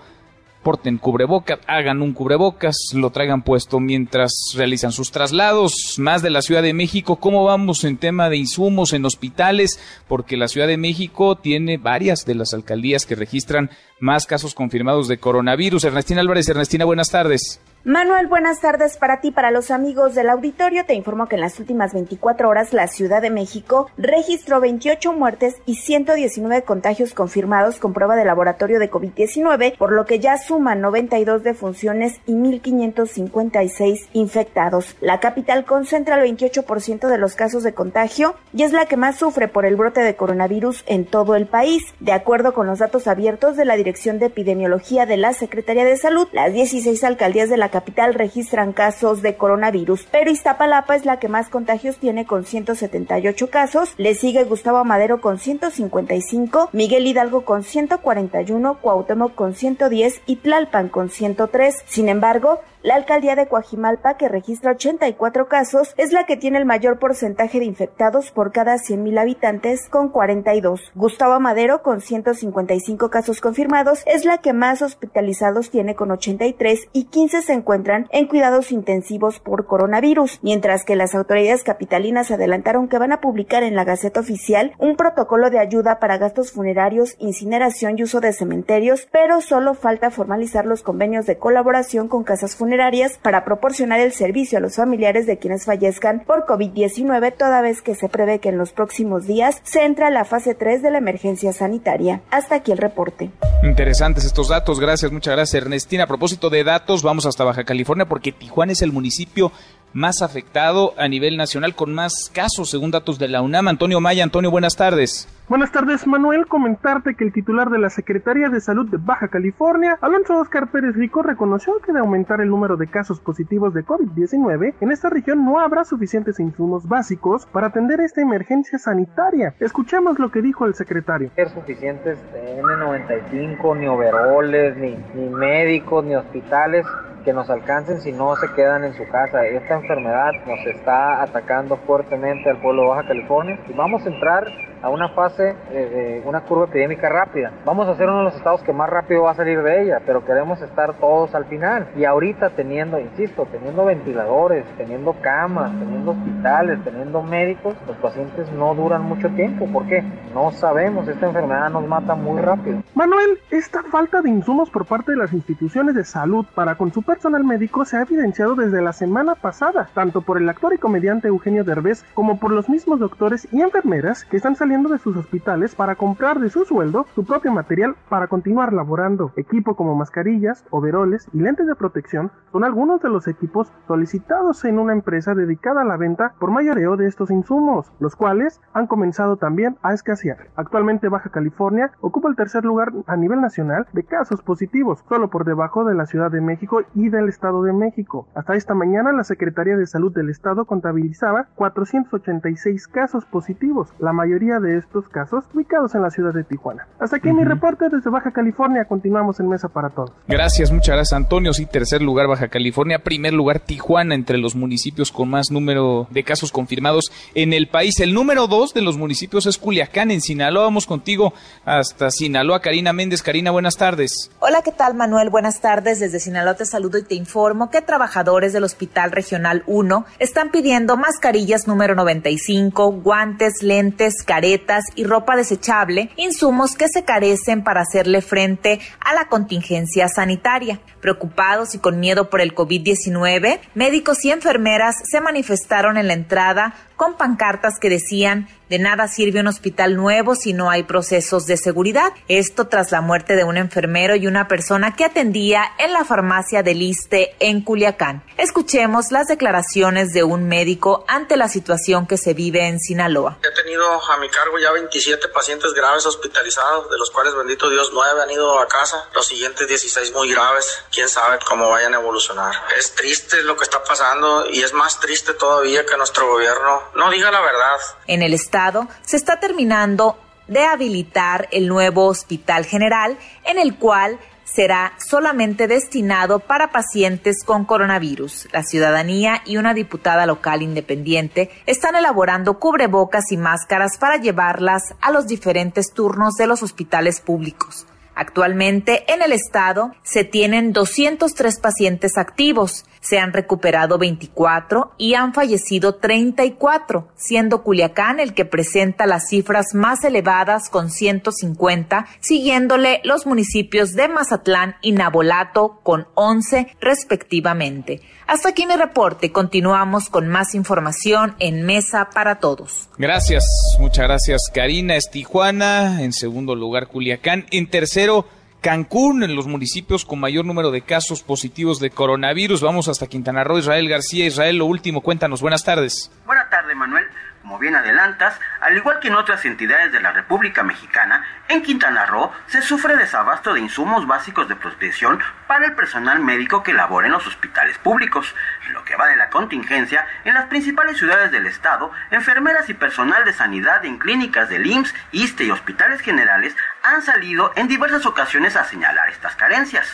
porten 0.63 0.99
cubrebocas, 0.99 1.59
hagan 1.67 2.03
un 2.03 2.13
cubrebocas, 2.13 2.77
lo 2.95 3.11
traigan 3.11 3.43
puesto 3.43 3.81
mientras 3.81 4.33
realizan 4.55 4.93
sus 4.93 5.11
traslados. 5.11 5.99
Más 5.99 6.23
de 6.23 6.31
la 6.31 6.43
Ciudad 6.43 6.63
de 6.63 6.73
México, 6.73 7.17
¿cómo 7.17 7.45
vamos 7.45 7.85
en 7.85 7.97
tema 7.97 8.29
de 8.29 8.37
insumos 8.37 8.93
en 8.93 9.05
hospitales? 9.05 9.81
Porque 10.09 10.37
la 10.37 10.49
Ciudad 10.49 10.69
de 10.69 10.77
México 10.77 11.37
tiene 11.37 11.79
varias 11.79 12.25
de 12.25 12.37
las 12.37 12.55
alcaldías 12.55 13.07
que 13.07 13.17
registran 13.17 13.71
más 13.99 14.27
casos 14.27 14.55
confirmados 14.55 15.09
de 15.09 15.19
coronavirus. 15.19 15.85
Ernestina 15.85 16.21
Álvarez, 16.21 16.49
Ernestina, 16.49 16.85
buenas 16.85 17.11
tardes. 17.11 17.61
Manuel, 17.85 18.29
buenas 18.29 18.61
tardes 18.61 18.97
para 18.97 19.21
ti, 19.21 19.33
para 19.33 19.51
los 19.51 19.73
amigos 19.73 20.15
del 20.15 20.31
auditorio. 20.31 20.87
Te 20.87 20.95
informo 20.95 21.27
que 21.27 21.35
en 21.35 21.41
las 21.41 21.59
últimas 21.59 21.93
24 21.93 22.49
horas 22.49 22.73
la 22.73 22.87
Ciudad 22.87 23.21
de 23.21 23.31
México 23.31 23.91
registró 23.99 24.61
28 24.61 25.13
muertes 25.15 25.57
y 25.67 25.75
119 25.75 26.63
contagios 26.63 27.13
confirmados 27.13 27.81
con 27.81 27.93
prueba 27.93 28.15
de 28.15 28.25
laboratorio 28.25 28.79
de 28.79 28.89
COVID-19, 28.89 29.77
por 29.79 29.91
lo 29.91 30.05
que 30.05 30.21
ya 30.21 30.39
suman 30.39 30.81
92 30.81 31.43
defunciones 31.43 32.21
y 32.25 32.35
1.556 32.35 34.09
infectados. 34.13 34.95
La 35.01 35.19
capital 35.19 35.65
concentra 35.65 36.23
el 36.23 36.37
28% 36.37 37.09
de 37.09 37.19
los 37.19 37.35
casos 37.35 37.65
de 37.65 37.75
contagio 37.75 38.37
y 38.55 38.63
es 38.63 38.71
la 38.71 38.87
que 38.87 38.97
más 38.97 39.17
sufre 39.17 39.49
por 39.49 39.67
el 39.67 39.75
brote 39.75 40.03
de 40.03 40.15
coronavirus 40.15 40.85
en 40.87 41.05
todo 41.05 41.35
el 41.35 41.47
país. 41.47 41.83
De 41.99 42.13
acuerdo 42.13 42.55
con 42.55 42.69
los 42.69 42.79
datos 42.79 43.09
abiertos 43.09 43.57
de 43.57 43.65
la 43.65 43.75
Dirección 43.75 44.21
de 44.21 44.27
Epidemiología 44.27 45.05
de 45.05 45.17
la 45.17 45.33
Secretaría 45.33 45.85
de 45.85 45.97
Salud, 45.97 46.29
las 46.31 46.53
16 46.53 47.03
alcaldías 47.03 47.51
de 47.51 47.57
la 47.57 47.72
capital 47.73 48.15
registran 48.15 48.73
casos 48.73 49.23
de 49.23 49.37
coronavirus, 49.37 50.07
pero 50.13 50.31
Iztapalapa 50.31 50.95
es 50.95 51.05
la 51.05 51.19
que 51.19 51.27
más 51.27 51.49
contagios 51.49 51.97
tiene 51.97 52.25
con 52.25 52.45
178 52.45 53.51
casos, 53.51 53.95
le 53.97 54.15
sigue 54.15 54.45
Gustavo 54.45 54.85
Madero 54.85 55.21
con 55.21 55.39
155, 55.39 56.71
Miguel 56.73 57.09
Hidalgo 57.09 57.45
con 57.45 57.65
141, 57.65 58.79
Cuauhtémoc 58.81 59.35
con 59.35 59.55
110 59.55 60.23
y 60.27 60.37
Tlalpan 60.37 60.89
con 60.89 61.09
103. 61.09 61.83
Sin 61.87 62.09
embargo, 62.09 62.61
la 62.83 62.97
alcaldía 62.97 63.37
de 63.37 63.47
Coajimalpa, 63.47 64.17
que 64.17 64.29
registra 64.29 64.73
84 64.73 65.47
casos, 65.47 65.95
es 65.97 66.13
la 66.13 66.27
que 66.27 66.37
tiene 66.37 66.59
el 66.59 66.65
mayor 66.65 66.99
porcentaje 66.99 67.61
de 67.61 67.65
infectados 67.65 68.33
por 68.33 68.51
cada 68.51 68.75
100.000 68.75 69.21
habitantes, 69.21 69.89
con 69.89 70.09
42. 70.09 70.91
Gustavo 70.97 71.39
Madero, 71.39 71.83
con 71.83 72.01
155 72.01 73.09
casos 73.09 73.41
confirmados, 73.41 74.03
es 74.07 74.25
la 74.25 74.39
que 74.39 74.53
más 74.53 74.83
hospitalizados 74.83 75.71
tiene 75.71 75.95
con 75.95 76.11
83 76.11 76.89
y 76.93 77.05
15 77.05 77.43
se 77.43 77.53
encuentran 77.63 78.09
en 78.11 78.27
cuidados 78.27 78.73
intensivos 78.73 79.39
por 79.39 79.67
coronavirus, 79.67 80.41
mientras 80.43 80.85
que 80.85 80.97
las 80.97 81.15
autoridades 81.15 81.63
capitalinas 81.63 82.31
adelantaron 82.33 82.89
que 82.89 82.99
van 82.99 83.13
a 83.13 83.21
publicar 83.21 83.63
en 83.63 83.77
la 83.77 83.85
Gaceta 83.85 84.21
Oficial 84.21 84.73
un 84.79 84.97
protocolo 84.97 85.49
de 85.49 85.61
ayuda 85.61 86.01
para 86.01 86.19
gastos 86.19 86.51
funerarios, 86.51 87.15
incineración 87.21 87.99
y 87.99 88.03
uso 88.03 88.21
de 88.21 88.33
cementerios, 88.33 89.07
pero 89.13 89.41
solo 89.41 89.75
falta 89.75 90.11
formalizar 90.11 90.67
los 90.67 90.83
convenios 90.83 91.25
de 91.27 91.39
colaboración 91.39 92.09
con 92.09 92.25
casas 92.25 92.57
funerarias 92.57 93.19
para 93.23 93.45
proporcionar 93.45 94.01
el 94.01 94.13
servicio 94.13 94.59
a 94.59 94.61
los 94.61 94.77
familiares 94.77 95.27
de 95.27 95.39
quienes 95.39 95.65
fallezcan 95.65 96.25
por 96.27 96.45
COVID-19, 96.47 97.37
toda 97.37 97.61
vez 97.61 97.81
que 97.81 97.95
se 97.95 98.09
prevé 98.09 98.41
que 98.41 98.49
en 98.49 98.59
los 98.59 98.73
próximos 98.73 99.27
días 99.27 99.61
se 99.63 99.85
entra 99.85 100.09
a 100.09 100.11
la 100.11 100.25
fase 100.25 100.57
3 100.57 100.83
de 100.83 100.91
la 100.91 100.99
emergencia 100.99 101.53
sanitaria. 101.53 102.23
Hasta 102.31 102.57
aquí 102.57 102.73
el 102.73 102.79
reporte. 102.79 103.31
Interesantes 103.63 104.25
estos 104.25 104.49
datos, 104.49 104.81
gracias, 104.81 105.13
muchas 105.13 105.37
gracias 105.37 105.63
Ernestina. 105.63 106.05
A 106.05 106.07
propósito 106.09 106.51
de 106.51 106.65
datos, 106.65 107.03
vamos 107.03 107.27
hasta 107.27 107.45
Baja 107.53 107.65
California 107.65 108.07
porque 108.07 108.33
Tijuana 108.33 108.73
es 108.73 108.83
el 108.83 108.93
municipio 108.93 109.53
más 109.93 110.23
afectado 110.23 110.95
a 110.97 111.07
nivel 111.07 111.37
nacional 111.37 111.75
con 111.75 111.93
más 111.93 112.31
casos, 112.33 112.71
según 112.71 112.91
datos 112.91 113.19
de 113.19 113.29
la 113.29 113.43
UNAM. 113.43 113.69
Antonio 113.69 114.01
Maya, 114.01 114.25
Antonio, 114.25 114.51
buenas 114.51 114.75
tardes. 114.75 115.29
Buenas 115.49 115.73
tardes, 115.73 116.07
Manuel. 116.07 116.47
Comentarte 116.47 117.17
que 117.17 117.25
el 117.25 117.33
titular 117.33 117.69
de 117.69 117.79
la 117.79 117.91
Secretaría 117.91 118.49
de 118.49 118.61
Salud 118.61 118.89
de 118.89 118.97
Baja 118.97 119.27
California, 119.27 119.99
Alonso 120.01 120.39
Oscar 120.39 120.71
Pérez 120.71 120.95
Rico, 120.95 121.21
reconoció 121.21 121.81
que 121.81 121.93
de 121.93 121.99
aumentar 121.99 122.41
el 122.41 122.49
número 122.49 122.77
de 122.77 122.87
casos 122.87 123.19
positivos 123.19 123.75
de 123.75 123.85
COVID-19, 123.85 124.75
en 124.81 124.93
esta 124.93 125.11
región 125.11 125.45
no 125.45 125.59
habrá 125.59 125.85
suficientes 125.85 126.39
insumos 126.39 126.89
básicos 126.89 127.45
para 127.47 127.67
atender 127.67 128.01
esta 128.01 128.21
emergencia 128.23 128.79
sanitaria. 128.79 129.53
Escuchemos 129.59 130.21
lo 130.21 130.31
que 130.31 130.43
dijo 130.43 130.65
el 130.65 130.75
secretario. 130.75 131.31
Suficientes 131.53 132.19
N95, 132.33 133.79
ni 133.79 133.89
overoles, 133.89 134.77
ni, 134.77 134.97
ni 135.15 135.29
médicos, 135.29 136.05
ni 136.05 136.15
hospitales 136.15 136.87
que 137.25 137.33
nos 137.33 137.49
alcancen 137.51 138.01
si 138.01 138.13
no 138.13 138.37
se 138.37 138.53
quedan 138.55 138.85
en 138.85 138.95
su 138.95 139.07
casa. 139.09 139.45
Esta 139.45 139.75
enfermedad 139.75 140.33
nos 140.47 140.67
está 140.67 141.23
atacando 141.23 141.77
fuertemente 141.79 142.51
al 142.51 142.61
pueblo 142.61 142.83
de 142.83 142.89
Baja 142.89 143.09
California 143.09 143.59
y 143.69 143.73
vamos 143.73 144.05
a 144.05 144.09
entrar 144.09 144.47
a 144.83 144.89
una 144.89 145.09
fase 145.11 145.32
de, 145.37 146.23
una 146.25 146.43
curva 146.43 146.65
epidémica 146.65 147.09
rápida. 147.09 147.53
Vamos 147.65 147.89
a 147.89 147.97
ser 147.97 148.09
uno 148.09 148.19
de 148.19 148.25
los 148.25 148.37
estados 148.37 148.63
que 148.63 148.73
más 148.73 148.91
rápido 148.91 149.23
va 149.23 149.33
a 149.33 149.35
salir 149.35 149.63
de 149.63 149.83
ella, 149.83 150.01
pero 150.05 150.25
queremos 150.25 150.61
estar 150.63 150.95
todos 150.95 151.35
al 151.35 151.45
final. 151.47 151.89
Y 151.97 152.05
ahorita 152.05 152.51
teniendo, 152.51 152.99
insisto, 152.99 153.47
teniendo 153.51 153.85
ventiladores, 153.85 154.65
teniendo 154.77 155.15
camas, 155.21 155.73
teniendo 155.79 156.13
hospitales, 156.13 156.79
teniendo 156.85 157.23
médicos, 157.23 157.75
los 157.87 157.97
pacientes 157.97 158.51
no 158.53 158.75
duran 158.75 159.03
mucho 159.03 159.29
tiempo. 159.31 159.67
¿Por 159.67 159.87
qué? 159.87 160.03
No 160.35 160.51
sabemos, 160.53 161.09
esta 161.09 161.27
enfermedad 161.27 161.71
nos 161.71 161.87
mata 161.87 162.15
muy 162.15 162.41
rápido. 162.41 162.83
Manuel, 162.95 163.39
esta 163.51 163.83
falta 163.85 164.23
de 164.23 164.31
insumos 164.31 164.71
por 164.71 164.87
parte 164.87 165.13
de 165.13 165.19
las 165.19 165.33
instituciones 165.33 165.95
de 165.95 166.05
salud 166.05 166.47
para 166.55 166.75
con 166.75 166.93
su 166.93 167.03
personal 167.03 167.45
médico 167.45 167.85
se 167.85 167.97
ha 167.97 168.03
evidenciado 168.03 168.55
desde 168.55 168.83
la 168.83 168.93
semana 168.93 169.35
pasada, 169.35 169.89
tanto 169.95 170.23
por 170.23 170.39
el 170.39 170.49
actor 170.49 170.73
y 170.75 170.79
comediante 170.79 171.29
Eugenio 171.29 171.65
Derbez 171.65 172.05
como 172.15 172.39
por 172.39 172.53
los 172.53 172.69
mismos 172.69 173.01
doctores 173.01 173.49
y 173.53 173.61
enfermeras 173.61 174.25
que 174.25 174.37
están 174.37 174.57
saliendo 174.57 174.89
de 174.89 174.99
sus 174.99 175.17
hospitales 175.23 175.75
para 175.75 175.95
comprar 175.95 176.39
de 176.41 176.51
su 176.51 176.65
sueldo 176.65 177.07
su 177.15 177.25
propio 177.25 177.53
material 177.53 177.97
para 178.09 178.27
continuar 178.27 178.73
laborando. 178.73 179.33
Equipo 179.37 179.75
como 179.77 179.95
mascarillas, 179.95 180.65
overoles 180.71 181.29
y 181.33 181.41
lentes 181.41 181.67
de 181.67 181.75
protección 181.75 182.31
son 182.53 182.65
algunos 182.65 183.01
de 183.01 183.09
los 183.09 183.27
equipos 183.29 183.73
solicitados 183.87 184.65
en 184.65 184.79
una 184.79 184.93
empresa 184.93 185.35
dedicada 185.35 185.83
a 185.83 185.85
la 185.85 185.97
venta 185.97 186.35
por 186.39 186.51
mayoreo 186.51 186.97
de 186.97 187.07
estos 187.07 187.31
insumos, 187.31 187.91
los 188.01 188.17
cuales 188.17 188.61
han 188.75 188.87
comenzado 188.87 189.37
también 189.37 189.77
a 189.83 189.95
escasear. 189.95 190.49
Actualmente 190.57 191.09
Baja 191.09 191.31
California 191.31 191.93
ocupa 192.01 192.29
el 192.29 192.37
tercer 192.37 192.65
lugar 192.65 192.93
a 193.07 193.17
nivel 193.17 193.41
nacional 193.41 193.87
de 193.93 194.05
casos 194.05 194.43
positivos, 194.43 195.05
solo 195.09 195.31
por 195.31 195.45
debajo 195.45 195.85
de 195.85 195.95
la 195.95 196.07
Ciudad 196.07 196.31
de 196.31 196.41
México 196.41 196.83
y 196.95 197.09
del 197.09 197.29
Estado 197.29 197.63
de 197.63 197.73
México. 197.73 198.27
Hasta 198.35 198.55
esta 198.55 198.75
mañana 198.75 199.13
la 199.13 199.25
Secretaría 199.25 199.77
de 199.77 199.87
Salud 199.87 200.13
del 200.13 200.31
Estado 200.31 200.65
contabilizaba 200.65 201.47
486 201.55 202.89
casos 202.89 203.25
positivos, 203.25 203.95
la 203.99 204.13
mayoría 204.13 204.61
de 204.61 204.77
estos 204.77 205.09
casos 205.13 205.45
ubicados 205.55 205.95
en 205.95 206.03
la 206.03 206.11
ciudad 206.11 206.33
de 206.35 206.43
Tijuana. 206.43 206.87
Hasta 206.99 207.17
aquí 207.17 207.33
mi 207.33 207.45
reporte 207.45 207.89
desde 207.89 208.11
Baja 208.11 208.33
California. 208.33 208.85
Continuamos 208.87 209.39
en 209.39 209.49
Mesa 209.49 209.69
para 209.69 209.91
Todos. 209.91 210.11
Gracias, 210.27 210.73
muchas 210.73 210.97
gracias 210.97 211.13
Antonio. 211.13 211.53
Sí, 211.53 211.67
tercer 211.67 212.03
lugar 212.03 212.27
Baja 212.27 212.49
California, 212.49 212.99
primer 212.99 213.33
lugar 213.33 213.61
Tijuana 213.61 214.15
entre 214.15 214.39
los 214.39 214.57
municipios 214.57 215.13
con 215.13 215.31
más 215.31 215.51
número 215.51 216.09
de 216.11 216.25
casos 216.25 216.51
confirmados 216.51 217.13
en 217.35 217.53
el 217.53 217.69
país. 217.69 218.01
El 218.01 218.15
número 218.15 218.47
dos 218.47 218.75
de 218.75 218.83
los 218.83 218.99
municipios 218.99 219.47
es 219.47 219.59
Culiacán, 219.59 220.11
en 220.11 220.21
Sinaloa. 220.21 220.65
Vamos 220.65 220.87
contigo 220.87 221.33
hasta 221.65 222.11
Sinaloa. 222.11 222.61
Karina 222.61 222.93
Méndez. 222.93 223.23
Karina, 223.23 223.51
buenas 223.51 223.77
tardes. 223.77 224.31
Hola, 224.41 224.63
¿qué 224.63 224.73
tal 224.73 224.95
Manuel? 224.95 225.31
Buenas 225.31 225.61
tardes. 225.61 226.01
Desde 226.01 226.19
Sinaloa 226.19 226.55
te 226.55 226.65
saludo 226.65 226.99
y 226.99 227.05
te 227.05 227.15
informo 227.15 227.71
que 227.71 227.83
trabajadores 227.83 228.53
del 228.53 228.65
Hospital 228.65 229.13
Regional 229.13 229.63
1 229.67 230.07
están 230.19 230.51
pidiendo 230.51 230.97
mascarillas 230.97 231.69
número 231.69 231.95
95, 231.95 232.93
guantes, 232.93 233.63
lentes, 233.63 234.23
caretas 234.23 234.43
caretas 234.43 234.85
ropa 235.05 235.37
desechable, 235.37 236.11
insumos 236.17 236.75
que 236.75 236.89
se 236.89 237.05
carecen 237.05 237.65
para 237.65 237.83
hacerle 237.83 238.23
frente 238.23 238.81
a 239.01 239.15
la 239.15 239.29
contingencia 239.29 240.09
sanitaria. 240.09 240.81
Preocupados 241.01 241.75
y 241.75 241.79
con 241.79 242.01
miedo 242.01 242.31
por 242.31 242.41
el 242.41 242.55
COVID-19, 242.55 243.61
médicos 243.75 244.25
y 244.25 244.31
enfermeras 244.31 244.97
se 245.11 245.21
manifestaron 245.21 245.97
en 245.97 246.09
la 246.09 246.15
entrada 246.15 246.75
con 247.03 247.17
pancartas 247.17 247.81
que 247.81 247.89
decían 247.91 248.47
de 248.73 248.79
nada 248.79 249.07
sirve 249.07 249.41
un 249.41 249.49
hospital 249.49 249.97
nuevo 249.97 250.35
si 250.35 250.55
no 250.55 250.71
hay 250.71 250.85
procesos 250.85 251.45
de 251.45 251.59
seguridad. 251.59 252.15
Esto 252.29 252.69
tras 252.69 252.91
la 252.91 253.03
muerte 253.03 253.37
de 253.37 253.45
un 253.45 253.59
enfermero 253.59 254.17
y 254.17 254.27
una 254.27 254.49
persona 254.49 254.97
que 254.97 255.05
atendía 255.05 255.63
en 255.79 255.93
la 255.93 256.07
farmacia 256.07 256.63
del 256.63 256.81
Iste 256.81 257.37
en 257.39 257.61
Culiacán. 257.61 258.25
Escuchemos 258.39 259.13
las 259.13 259.27
declaraciones 259.27 260.15
de 260.15 260.25
un 260.25 260.49
médico 260.49 261.05
ante 261.07 261.37
la 261.37 261.49
situación 261.49 262.07
que 262.07 262.17
se 262.17 262.33
vive 262.33 262.67
en 262.67 262.81
Sinaloa. 262.81 263.37
He 263.43 263.63
tenido 263.63 263.85
a 264.11 264.17
mi 264.17 264.31
cargo 264.31 264.59
ya 264.59 264.73
27 264.73 265.29
pacientes 265.29 265.75
graves 265.75 266.07
hospitalizados, 266.07 266.89
de 266.89 266.97
los 266.97 267.11
cuales, 267.11 267.35
bendito 267.35 267.69
Dios, 267.69 267.91
9 267.93 268.23
han 268.23 268.31
ido 268.31 268.59
a 268.59 268.67
casa, 268.69 269.07
los 269.15 269.27
siguientes 269.27 269.69
16 269.69 270.15
muy 270.15 270.31
graves. 270.33 270.83
Quién 270.91 271.11
sabe 271.11 271.39
cómo 271.47 271.69
vayan 271.69 271.93
a 271.93 271.99
evolucionar. 271.99 272.55
Es 272.79 272.95
triste 272.95 273.43
lo 273.43 273.55
que 273.55 273.65
está 273.65 273.85
pasando 273.85 274.47
y 274.49 274.63
es 274.63 274.73
más 274.73 274.99
triste 274.99 275.35
todavía 275.35 275.85
que 275.85 275.99
nuestro 275.99 276.27
gobierno 276.27 276.81
no 276.97 277.11
diga 277.11 277.31
la 277.31 277.41
verdad. 277.41 277.77
En 278.07 278.23
el 278.23 278.35
estado 278.35 278.89
se 279.03 279.17
está 279.17 279.41
terminando 279.41 280.19
de 280.49 280.65
habilitar 280.65 281.49
el 281.51 281.69
nuevo 281.69 282.07
Hospital 282.07 282.67
General, 282.67 283.17
en 283.45 283.59
el 283.59 283.77
cual 283.77 284.19
será 284.45 284.93
solamente 284.99 285.67
destinado 285.67 286.41
para 286.41 286.73
pacientes 286.73 287.43
con 287.45 287.65
coronavirus. 287.65 288.49
La 288.53 288.63
ciudadanía 288.63 289.41
y 289.47 289.57
una 289.57 289.73
diputada 289.73 290.27
local 290.27 290.63
independiente 290.63 291.51
están 291.67 291.97
elaborando 291.97 292.59
cubrebocas 292.59 293.33
y 293.33 293.39
máscaras 293.39 293.97
para 293.99 294.17
llevarlas 294.17 294.95
a 295.01 295.11
los 295.11 295.27
diferentes 295.27 295.93
turnos 295.95 296.35
de 296.35 296.47
los 296.47 296.63
hospitales 296.63 297.21
públicos. 297.21 297.87
Actualmente 298.15 299.11
en 299.11 299.23
el 299.23 299.33
estado 299.33 299.93
se 300.03 300.25
tienen 300.25 300.73
203 300.73 301.59
pacientes 301.61 302.19
activos, 302.19 302.85
se 303.03 303.19
han 303.19 303.35
recuperado 303.35 303.99
24 303.99 304.93
y 304.97 305.15
han 305.15 305.35
fallecido 305.35 305.97
34, 305.97 307.09
siendo 307.17 307.63
Culiacán 307.63 308.21
el 308.21 308.33
que 308.33 308.47
presenta 308.47 309.07
las 309.07 309.29
cifras 309.29 309.75
más 309.75 310.05
elevadas 310.05 310.71
con 310.71 310.89
150, 310.89 312.07
siguiéndole 312.21 313.01
los 313.05 313.27
municipios 313.27 313.93
de 313.93 314.09
Mazatlán 314.09 314.77
y 314.81 314.93
Nabolato 314.93 315.81
con 315.83 316.07
11 316.15 316.77
respectivamente. 316.81 318.01
Hasta 318.27 318.51
aquí 318.51 318.67
mi 318.67 318.77
reporte. 318.77 319.33
Continuamos 319.33 320.09
con 320.09 320.29
más 320.29 320.55
información 320.55 321.35
en 321.41 321.65
Mesa 321.67 322.09
para 322.15 322.37
Todos. 322.37 322.89
Gracias, 322.97 323.45
muchas 323.79 324.07
gracias 324.07 324.43
Karina. 324.55 324.97
Es 324.97 325.11
Tijuana, 325.11 326.03
en 326.03 326.13
segundo 326.13 326.55
lugar 326.55 326.87
Culiacán, 326.87 327.47
en 327.51 327.69
tercero 327.69 328.27
Cancún, 328.63 329.25
en 329.25 329.35
los 329.35 329.49
municipios 329.49 330.05
con 330.05 330.21
mayor 330.21 330.45
número 330.45 330.71
de 330.71 330.83
casos 330.83 331.25
positivos 331.25 331.81
de 331.81 331.91
coronavirus. 331.91 332.63
Vamos 332.63 332.87
hasta 332.87 333.09
Quintana 333.09 333.43
Roo, 333.43 333.59
Israel 333.59 333.89
García. 333.89 334.25
Israel, 334.25 334.59
lo 334.59 334.67
último, 334.67 335.01
cuéntanos. 335.01 335.43
Buenas 335.43 335.65
tardes. 335.65 336.13
Buenas 336.27 336.49
tardes, 336.49 336.77
Manuel. 336.77 337.05
Como 337.43 337.59
bien 337.59 337.75
adelantas, 337.75 338.39
al 338.61 338.77
igual 338.77 339.01
que 339.01 339.09
en 339.09 339.17
otras 339.17 339.45
entidades 339.45 339.91
de 339.91 340.01
la 340.01 340.13
República 340.13 340.63
Mexicana, 340.63 341.25
en 341.49 341.65
Quintana 341.65 342.07
Roo 342.07 342.31
se 342.47 342.63
sufre 342.63 342.97
desabasto 342.97 343.53
de 343.53 343.59
insumos 343.59 344.07
básicos 344.07 344.49
de 344.49 344.55
protección 344.55 345.19
para 345.49 345.67
el 345.67 345.75
personal 345.75 346.21
médico 346.21 346.63
que 346.63 346.73
labora 346.73 347.09
en 347.09 347.15
los 347.15 347.27
hospitales 347.27 347.79
públicos. 347.79 348.33
Lo 348.71 348.85
que 348.85 348.95
va 348.95 349.09
de 349.09 349.17
la 349.17 349.29
contingencia, 349.29 350.07
en 350.25 350.35
las 350.35 350.47
principales 350.47 350.99
ciudades 350.99 351.33
del 351.33 351.49
estado, 351.49 351.91
enfermeras 352.13 352.71
y 352.71 352.75
personal 352.75 353.25
de 353.25 353.33
sanidad 353.33 353.85
en 353.85 353.99
clínicas 353.99 354.49
del 354.49 354.65
IMSS, 354.65 354.95
ISTE 355.11 355.45
y 355.47 355.51
hospitales 355.51 356.01
generales 356.01 356.55
han 356.83 357.03
salido 357.03 357.51
en 357.57 357.69
diversas 357.69 358.05
ocasiones 358.07 358.57
a 358.57 358.65
señalar 358.65 359.09
estas 359.11 359.35
carencias. 359.37 359.87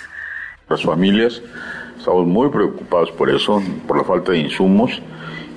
Las 0.68 0.82
familias 0.82 1.42
estamos 1.96 2.26
muy 2.26 2.48
preocupados 2.50 3.10
por 3.12 3.30
eso, 3.30 3.62
por 3.86 3.96
la 3.96 4.04
falta 4.04 4.32
de 4.32 4.38
insumos 4.38 5.02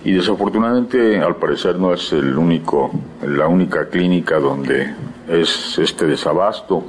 y 0.03 0.13
desafortunadamente 0.13 1.19
al 1.19 1.35
parecer 1.35 1.75
no 1.75 1.93
es 1.93 2.11
el 2.11 2.37
único, 2.37 2.91
la 3.21 3.47
única 3.47 3.87
clínica 3.89 4.39
donde 4.39 4.93
es 5.27 5.77
este 5.77 6.05
desabasto. 6.05 6.83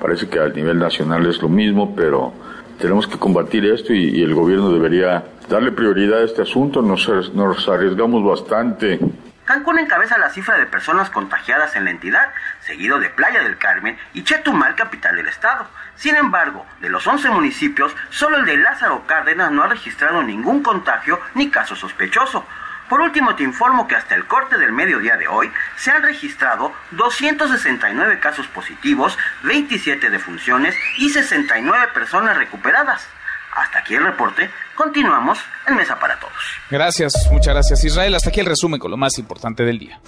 Parece 0.00 0.28
que 0.28 0.38
a 0.38 0.48
nivel 0.48 0.78
nacional 0.78 1.26
es 1.26 1.42
lo 1.42 1.48
mismo, 1.48 1.94
pero 1.96 2.32
tenemos 2.78 3.06
que 3.06 3.18
combatir 3.18 3.64
esto 3.64 3.92
y, 3.92 4.22
el 4.22 4.34
gobierno 4.34 4.70
debería 4.70 5.24
darle 5.48 5.72
prioridad 5.72 6.20
a 6.20 6.24
este 6.24 6.42
asunto. 6.42 6.82
Nos, 6.82 7.08
nos 7.34 7.68
arriesgamos 7.68 8.22
bastante. 8.24 9.00
Cancún 9.46 9.78
encabeza 9.78 10.18
la 10.18 10.30
cifra 10.30 10.58
de 10.58 10.66
personas 10.66 11.08
contagiadas 11.08 11.76
en 11.76 11.84
la 11.84 11.92
entidad, 11.92 12.32
seguido 12.62 12.98
de 12.98 13.10
Playa 13.10 13.44
del 13.44 13.58
Carmen 13.58 13.96
y 14.12 14.24
Chetumal, 14.24 14.74
capital 14.74 15.14
del 15.14 15.28
estado. 15.28 15.70
Sin 15.94 16.16
embargo, 16.16 16.66
de 16.80 16.88
los 16.88 17.06
11 17.06 17.30
municipios, 17.30 17.94
solo 18.10 18.38
el 18.38 18.44
de 18.44 18.56
Lázaro 18.56 19.06
Cárdenas 19.06 19.52
no 19.52 19.62
ha 19.62 19.68
registrado 19.68 20.24
ningún 20.24 20.64
contagio 20.64 21.20
ni 21.34 21.48
caso 21.48 21.76
sospechoso. 21.76 22.44
Por 22.88 23.00
último, 23.00 23.36
te 23.36 23.44
informo 23.44 23.86
que 23.86 23.94
hasta 23.94 24.16
el 24.16 24.26
corte 24.26 24.58
del 24.58 24.72
mediodía 24.72 25.16
de 25.16 25.28
hoy 25.28 25.52
se 25.76 25.92
han 25.92 26.02
registrado 26.02 26.74
269 26.90 28.18
casos 28.18 28.48
positivos, 28.48 29.16
27 29.44 30.10
defunciones 30.10 30.74
y 30.98 31.10
69 31.10 31.86
personas 31.94 32.36
recuperadas. 32.36 33.08
Hasta 33.56 33.78
aquí 33.78 33.94
el 33.94 34.04
reporte. 34.04 34.48
Continuamos 34.76 35.38
en 35.66 35.76
Mesa 35.76 35.98
para 35.98 36.18
Todos. 36.20 36.32
Gracias, 36.70 37.28
muchas 37.32 37.54
gracias 37.54 37.84
Israel. 37.84 38.14
Hasta 38.14 38.28
aquí 38.28 38.40
el 38.40 38.46
resumen 38.46 38.78
con 38.78 38.90
lo 38.90 38.96
más 38.96 39.18
importante 39.18 39.64
del 39.64 39.78
día. 39.78 40.00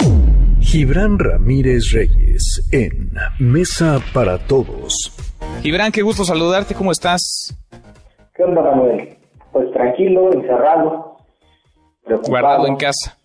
Gibran 0.60 1.18
Ramírez 1.18 1.92
Reyes 1.92 2.68
en 2.72 3.10
Mesa 3.38 4.00
para 4.12 4.38
Todos. 4.38 5.12
Gibran, 5.62 5.92
qué 5.92 6.02
gusto 6.02 6.24
saludarte, 6.24 6.74
¿cómo 6.74 6.92
estás? 6.92 7.56
¿Qué 8.34 8.42
onda, 8.42 8.60
Manuel? 8.62 9.16
Pues 9.52 9.72
tranquilo, 9.72 10.32
encerrado, 10.32 11.16
Guardado 12.26 12.66
en 12.66 12.76
casa. 12.76 13.16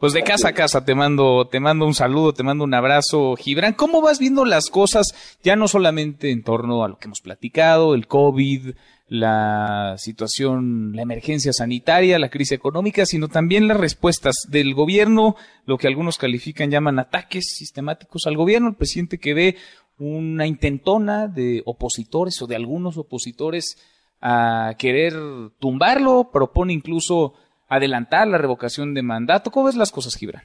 Pues 0.00 0.14
de 0.14 0.22
casa 0.22 0.48
a 0.48 0.52
casa 0.54 0.82
te 0.82 0.94
mando, 0.94 1.46
te 1.48 1.60
mando 1.60 1.84
un 1.84 1.92
saludo, 1.92 2.32
te 2.32 2.42
mando 2.42 2.64
un 2.64 2.72
abrazo, 2.72 3.36
Gibran. 3.36 3.74
¿Cómo 3.74 4.00
vas 4.00 4.18
viendo 4.18 4.46
las 4.46 4.70
cosas 4.70 5.36
ya 5.42 5.56
no 5.56 5.68
solamente 5.68 6.30
en 6.30 6.42
torno 6.42 6.82
a 6.82 6.88
lo 6.88 6.96
que 6.96 7.04
hemos 7.04 7.20
platicado, 7.20 7.94
el 7.94 8.06
COVID, 8.06 8.70
la 9.08 9.96
situación, 9.98 10.92
la 10.94 11.02
emergencia 11.02 11.52
sanitaria, 11.52 12.18
la 12.18 12.30
crisis 12.30 12.52
económica, 12.52 13.04
sino 13.04 13.28
también 13.28 13.68
las 13.68 13.76
respuestas 13.76 14.36
del 14.48 14.72
gobierno, 14.72 15.36
lo 15.66 15.76
que 15.76 15.86
algunos 15.86 16.16
califican, 16.16 16.70
llaman 16.70 16.98
ataques 16.98 17.54
sistemáticos 17.54 18.26
al 18.26 18.38
gobierno, 18.38 18.68
el 18.68 18.76
presidente 18.76 19.18
que 19.18 19.34
ve 19.34 19.56
una 19.98 20.46
intentona 20.46 21.28
de 21.28 21.60
opositores 21.66 22.40
o 22.40 22.46
de 22.46 22.56
algunos 22.56 22.96
opositores 22.96 23.76
a 24.22 24.76
querer 24.78 25.12
tumbarlo, 25.58 26.30
propone 26.32 26.72
incluso 26.72 27.34
adelantar 27.70 28.26
la 28.26 28.36
revocación 28.36 28.92
de 28.92 29.02
mandato. 29.02 29.50
¿Cómo 29.50 29.66
ves 29.66 29.76
las 29.76 29.92
cosas, 29.92 30.16
Gibran? 30.16 30.42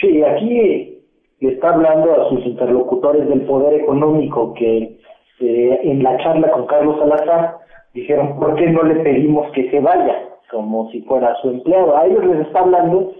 Sí, 0.00 0.22
aquí 0.22 0.98
le 1.40 1.48
está 1.48 1.70
hablando 1.70 2.12
a 2.12 2.28
sus 2.28 2.44
interlocutores 2.46 3.28
del 3.28 3.40
poder 3.42 3.80
económico 3.80 4.54
que 4.54 4.98
eh, 5.40 5.80
en 5.82 6.02
la 6.02 6.16
charla 6.18 6.50
con 6.52 6.66
Carlos 6.66 6.98
Salazar 7.00 7.56
dijeron, 7.94 8.38
¿por 8.38 8.54
qué 8.56 8.66
no 8.66 8.82
le 8.84 8.96
pedimos 8.96 9.50
que 9.52 9.70
se 9.70 9.80
vaya? 9.80 10.28
Como 10.50 10.90
si 10.90 11.00
fuera 11.02 11.34
su 11.40 11.50
empleado. 11.50 11.96
A 11.96 12.06
ellos 12.06 12.24
les 12.26 12.46
está 12.46 12.60
hablando 12.60 13.12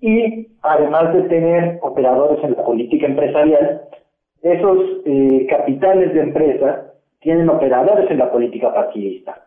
y 0.00 0.48
además 0.62 1.14
de 1.14 1.22
tener 1.22 1.78
operadores 1.82 2.44
en 2.44 2.52
la 2.52 2.64
política 2.64 3.06
empresarial, 3.06 3.82
esos 4.42 4.78
eh, 5.06 5.46
capitales 5.48 6.12
de 6.12 6.20
empresa 6.20 6.92
tienen 7.20 7.48
operadores 7.48 8.10
en 8.10 8.18
la 8.18 8.30
política 8.30 8.72
partidista. 8.74 9.46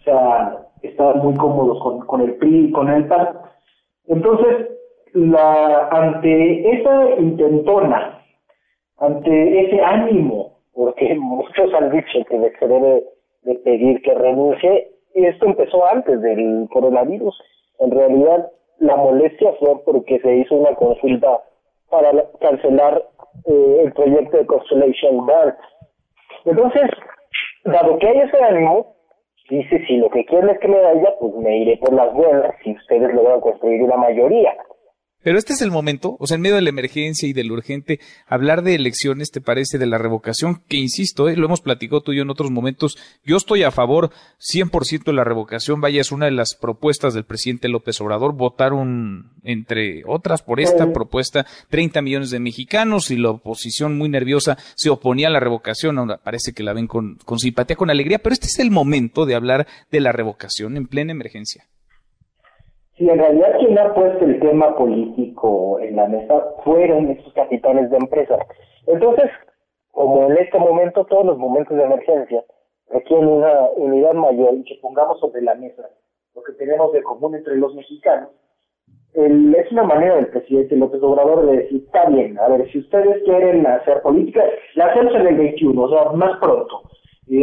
O 0.00 0.02
sea, 0.02 0.56
estaban 0.82 1.18
muy 1.18 1.34
cómodos 1.34 1.82
con, 1.82 2.00
con 2.06 2.20
el 2.20 2.34
PRI 2.36 2.66
y 2.66 2.72
con 2.72 2.88
el 2.88 3.06
PAN. 3.06 3.38
Entonces, 4.06 4.68
la, 5.12 5.88
ante 5.88 6.70
esa 6.80 7.10
intentona, 7.18 8.22
ante 8.98 9.66
ese 9.66 9.80
ánimo, 9.82 10.58
porque 10.72 11.14
muchos 11.18 11.72
han 11.74 11.90
dicho 11.90 12.18
que 12.28 12.52
se 12.58 12.68
debe 12.68 13.04
de 13.42 13.54
pedir 13.56 14.02
que 14.02 14.14
renuncie, 14.14 14.90
y 15.14 15.24
esto 15.24 15.46
empezó 15.46 15.86
antes 15.86 16.20
del 16.20 16.68
coronavirus. 16.72 17.36
En 17.80 17.90
realidad, 17.90 18.50
la 18.78 18.96
molestia 18.96 19.52
fue 19.58 19.82
porque 19.84 20.20
se 20.20 20.36
hizo 20.36 20.54
una 20.54 20.74
consulta 20.74 21.42
para 21.90 22.10
cancelar 22.40 23.02
eh, 23.46 23.82
el 23.84 23.92
proyecto 23.92 24.36
de 24.36 24.46
Constellation 24.46 25.26
Bar. 25.26 25.56
Entonces, 26.44 26.88
dado 27.64 27.98
que 27.98 28.06
hay 28.06 28.18
ese 28.18 28.42
ánimo, 28.42 28.94
dice, 29.50 29.84
si 29.86 29.96
lo 29.96 30.08
que 30.08 30.24
quieren 30.24 30.50
es 30.50 30.58
que 30.60 30.68
me 30.68 30.80
vaya, 30.80 31.14
pues 31.18 31.34
me 31.34 31.58
iré 31.58 31.76
por 31.76 31.92
las 31.92 32.14
buenas 32.14 32.54
si 32.62 32.72
ustedes 32.72 33.12
logran 33.12 33.40
construir 33.40 33.82
una 33.82 33.96
mayoría. 33.96 34.54
Pero 35.22 35.38
este 35.38 35.52
es 35.52 35.60
el 35.60 35.70
momento, 35.70 36.16
o 36.18 36.26
sea, 36.26 36.36
en 36.36 36.40
medio 36.40 36.56
de 36.56 36.62
la 36.62 36.70
emergencia 36.70 37.28
y 37.28 37.34
de 37.34 37.44
lo 37.44 37.52
urgente, 37.52 38.00
hablar 38.26 38.62
de 38.62 38.74
elecciones, 38.74 39.30
¿te 39.30 39.42
parece? 39.42 39.76
De 39.76 39.86
la 39.86 39.98
revocación, 39.98 40.62
que 40.66 40.78
insisto, 40.78 41.28
¿eh? 41.28 41.36
lo 41.36 41.44
hemos 41.44 41.60
platicado 41.60 42.00
tú 42.00 42.12
y 42.12 42.16
yo 42.16 42.22
en 42.22 42.30
otros 42.30 42.50
momentos. 42.50 42.96
Yo 43.22 43.36
estoy 43.36 43.62
a 43.62 43.70
favor 43.70 44.10
100% 44.40 45.04
de 45.04 45.12
la 45.12 45.24
revocación. 45.24 45.80
Vaya, 45.82 46.00
es 46.00 46.10
una 46.10 46.24
de 46.24 46.32
las 46.32 46.54
propuestas 46.54 47.12
del 47.12 47.24
presidente 47.24 47.68
López 47.68 48.00
Obrador. 48.00 48.34
Votaron, 48.34 49.32
entre 49.44 50.04
otras, 50.06 50.42
por 50.42 50.58
esta 50.58 50.90
propuesta 50.92 51.46
30 51.68 52.00
millones 52.00 52.30
de 52.30 52.40
mexicanos 52.40 53.10
y 53.10 53.16
la 53.16 53.30
oposición 53.30 53.98
muy 53.98 54.08
nerviosa 54.08 54.56
se 54.74 54.88
oponía 54.88 55.28
a 55.28 55.30
la 55.30 55.40
revocación. 55.40 55.98
Ahora 55.98 56.16
parece 56.16 56.54
que 56.54 56.62
la 56.62 56.72
ven 56.72 56.86
con, 56.86 57.16
con 57.26 57.38
simpatía, 57.38 57.76
con 57.76 57.90
alegría, 57.90 58.20
pero 58.20 58.32
este 58.32 58.46
es 58.46 58.58
el 58.58 58.70
momento 58.70 59.26
de 59.26 59.34
hablar 59.34 59.66
de 59.90 60.00
la 60.00 60.12
revocación 60.12 60.78
en 60.78 60.86
plena 60.86 61.12
emergencia. 61.12 61.66
Sí, 63.00 63.08
en 63.08 63.18
realidad 63.18 63.56
quien 63.58 63.78
ha 63.78 63.94
puesto 63.94 64.26
el 64.26 64.38
tema 64.40 64.76
político 64.76 65.80
en 65.80 65.96
la 65.96 66.06
mesa 66.06 66.52
fueron 66.64 67.08
esos 67.08 67.32
capitales 67.32 67.88
de 67.88 67.96
empresas. 67.96 68.38
Entonces, 68.86 69.30
como 69.90 70.26
en 70.26 70.36
este 70.36 70.58
momento, 70.58 71.06
todos 71.06 71.24
los 71.24 71.38
momentos 71.38 71.78
de 71.78 71.84
emergencia 71.84 72.44
requieren 72.90 73.26
una 73.26 73.70
unidad 73.74 74.12
mayor 74.12 74.52
y 74.52 74.64
que 74.64 74.78
pongamos 74.82 75.18
sobre 75.18 75.40
la 75.40 75.54
mesa 75.54 75.88
lo 76.34 76.42
que 76.42 76.52
tenemos 76.52 76.92
de 76.92 77.02
común 77.02 77.34
entre 77.34 77.56
los 77.56 77.74
mexicanos, 77.74 78.28
es 79.14 79.72
una 79.72 79.84
manera 79.84 80.16
del 80.16 80.26
presidente 80.26 80.76
López 80.76 81.02
Obrador 81.02 81.46
de 81.46 81.56
decir, 81.56 81.82
está 81.86 82.04
bien, 82.04 82.38
a 82.38 82.48
ver, 82.48 82.70
si 82.70 82.80
ustedes 82.80 83.22
quieren 83.24 83.66
hacer 83.66 84.02
política, 84.02 84.44
la 84.74 84.88
hacemos 84.88 85.14
en 85.14 85.26
el 85.26 85.36
21, 85.38 85.82
o 85.82 85.88
sea, 85.88 86.12
más 86.12 86.38
pronto. 86.38 86.82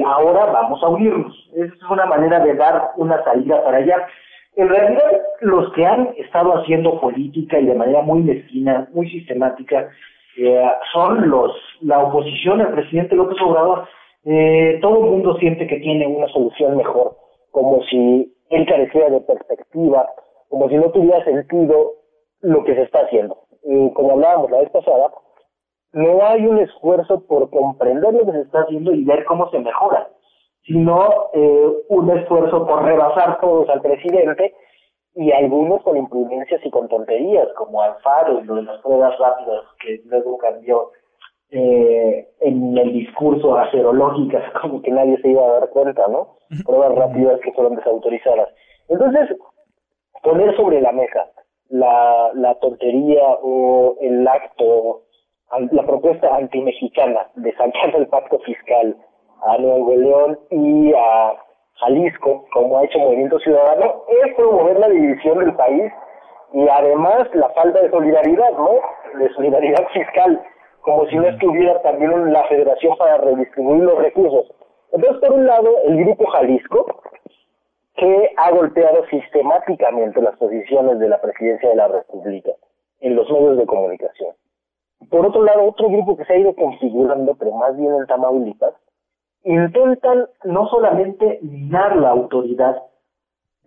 ahora 0.05 0.45
vamos 0.51 0.83
a 0.83 0.89
unirnos. 0.89 1.49
Es 1.55 1.71
una 1.89 2.05
manera 2.05 2.41
de 2.41 2.53
dar 2.53 2.91
una 2.97 3.23
salida 3.23 3.63
para 3.63 3.77
allá. 3.79 4.07
En 4.57 4.69
realidad, 4.69 5.21
los 5.41 5.71
que 5.73 5.85
han 5.85 6.15
estado 6.17 6.51
haciendo 6.57 6.99
política 6.99 7.59
y 7.59 7.67
de 7.67 7.75
manera 7.75 8.01
muy 8.01 8.23
mezquina, 8.23 8.89
muy 8.91 9.07
sistemática, 9.07 9.87
eh, 10.35 10.67
son 10.91 11.29
los 11.29 11.51
la 11.81 11.99
oposición 11.99 12.61
al 12.61 12.73
presidente 12.73 13.15
López 13.15 13.37
Obrador. 13.39 13.87
Eh, 14.25 14.79
todo 14.81 15.05
el 15.05 15.11
mundo 15.11 15.37
siente 15.37 15.67
que 15.67 15.77
tiene 15.77 16.07
una 16.07 16.27
solución 16.29 16.75
mejor, 16.75 17.17
como 17.51 17.83
si 17.83 18.33
él 18.49 18.65
careciera 18.65 19.11
de 19.11 19.21
perspectiva, 19.21 20.09
como 20.49 20.67
si 20.69 20.75
no 20.77 20.89
tuviera 20.89 21.23
sentido 21.23 21.91
lo 22.41 22.63
que 22.63 22.73
se 22.73 22.81
está 22.81 23.01
haciendo. 23.01 23.37
Como 23.93 24.13
hablábamos 24.13 24.49
la 24.49 24.61
vez 24.61 24.71
pasada, 24.71 25.11
no 25.93 26.25
hay 26.25 26.47
un 26.47 26.57
esfuerzo 26.57 27.23
por 27.27 27.51
comprender 27.51 28.11
lo 28.11 28.25
que 28.25 28.31
se 28.31 28.41
está 28.41 28.61
haciendo 28.61 28.91
y 28.91 29.03
ver 29.03 29.23
cómo 29.25 29.51
se 29.51 29.59
mejora 29.59 30.07
sino 30.67 31.29
eh, 31.33 31.71
un 31.87 32.11
esfuerzo 32.11 32.67
por 32.67 32.83
rebasar 32.83 33.39
todos 33.39 33.69
al 33.69 33.81
presidente 33.81 34.53
y 35.15 35.31
algunos 35.31 35.81
con 35.81 35.97
imprudencias 35.97 36.63
y 36.63 36.69
con 36.69 36.89
tonterías, 36.89 37.47
como 37.57 37.81
Alfaro 37.81 38.39
y 38.39 38.43
lo 38.43 38.55
de 38.55 38.63
las 38.63 38.81
pruebas 38.81 39.17
rápidas 39.17 39.63
que 39.79 40.01
luego 40.05 40.37
cambió 40.37 40.91
eh, 41.49 42.27
en 42.41 42.77
el 42.77 42.93
discurso 42.93 43.57
acerológicas, 43.57 44.43
como 44.61 44.81
que 44.81 44.91
nadie 44.91 45.17
se 45.21 45.29
iba 45.29 45.43
a 45.43 45.59
dar 45.59 45.69
cuenta, 45.69 46.05
¿no? 46.09 46.35
Pruebas 46.65 46.93
rápidas 46.95 47.39
que 47.39 47.53
fueron 47.53 47.75
desautorizadas. 47.75 48.49
Entonces, 48.89 49.35
poner 50.21 50.55
sobre 50.57 50.81
la 50.81 50.91
mesa 50.91 51.31
la, 51.69 52.31
la 52.33 52.55
tontería 52.55 53.23
o 53.41 53.97
el 54.01 54.27
acto, 54.27 55.03
la 55.71 55.85
propuesta 55.85 56.35
antimexicana 56.35 57.29
de 57.35 57.53
sacar 57.53 57.95
el 57.95 58.07
pacto 58.07 58.39
fiscal 58.39 58.97
a 59.43 59.57
Nuevo 59.57 59.95
León 59.95 60.39
y 60.49 60.93
a 60.93 61.33
Jalisco, 61.75 62.45
como 62.53 62.77
ha 62.77 62.85
hecho 62.85 62.99
Movimiento 62.99 63.39
Ciudadano, 63.39 64.03
es 64.23 64.33
promover 64.35 64.79
la 64.79 64.89
división 64.89 65.39
del 65.39 65.53
país 65.55 65.91
y 66.53 66.67
además 66.67 67.27
la 67.33 67.49
falta 67.49 67.81
de 67.81 67.89
solidaridad, 67.89 68.51
¿no? 68.53 68.79
De 69.19 69.29
solidaridad 69.33 69.87
fiscal, 69.93 70.41
como 70.81 71.05
si 71.07 71.15
no 71.15 71.27
estuviera 71.27 71.81
también 71.81 72.31
la 72.31 72.43
federación 72.45 72.97
para 72.97 73.17
redistribuir 73.17 73.83
los 73.83 73.97
recursos. 73.99 74.51
Entonces, 74.91 75.21
por 75.21 75.33
un 75.33 75.45
lado, 75.45 75.69
el 75.85 76.03
Grupo 76.03 76.25
Jalisco, 76.27 76.85
que 77.97 78.31
ha 78.37 78.51
golpeado 78.51 79.05
sistemáticamente 79.07 80.21
las 80.21 80.37
posiciones 80.37 80.99
de 80.99 81.09
la 81.09 81.19
presidencia 81.19 81.69
de 81.69 81.75
la 81.75 81.87
República 81.87 82.51
en 83.01 83.15
los 83.15 83.29
medios 83.29 83.57
de 83.57 83.65
comunicación. 83.65 84.35
Por 85.09 85.25
otro 85.25 85.43
lado, 85.43 85.65
otro 85.65 85.89
grupo 85.89 86.15
que 86.15 86.25
se 86.25 86.33
ha 86.33 86.37
ido 86.37 86.55
configurando, 86.55 87.35
pero 87.35 87.51
más 87.51 87.75
bien 87.77 87.93
en 87.93 88.05
Tamaulipas, 88.07 88.73
intentan 89.43 90.25
no 90.43 90.67
solamente 90.67 91.39
minar 91.41 91.95
la 91.95 92.09
autoridad 92.09 92.77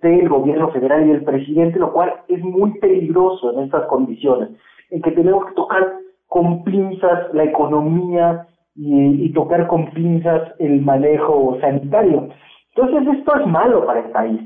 del 0.02 0.28
gobierno 0.28 0.70
federal 0.70 1.04
y 1.04 1.12
del 1.12 1.24
presidente, 1.24 1.78
lo 1.78 1.92
cual 1.92 2.14
es 2.28 2.42
muy 2.42 2.78
peligroso 2.78 3.52
en 3.52 3.64
estas 3.64 3.86
condiciones, 3.86 4.50
en 4.90 5.02
que 5.02 5.12
tenemos 5.12 5.46
que 5.46 5.54
tocar 5.54 5.94
con 6.26 6.64
pinzas 6.64 7.32
la 7.34 7.44
economía 7.44 8.46
y, 8.74 9.32
tocar 9.32 9.66
con 9.66 9.90
pinzas 9.90 10.54
el 10.58 10.80
manejo 10.80 11.58
sanitario. 11.60 12.28
Entonces 12.74 13.18
esto 13.18 13.36
es 13.36 13.46
malo 13.46 13.84
para 13.84 14.00
el 14.00 14.10
país. 14.10 14.40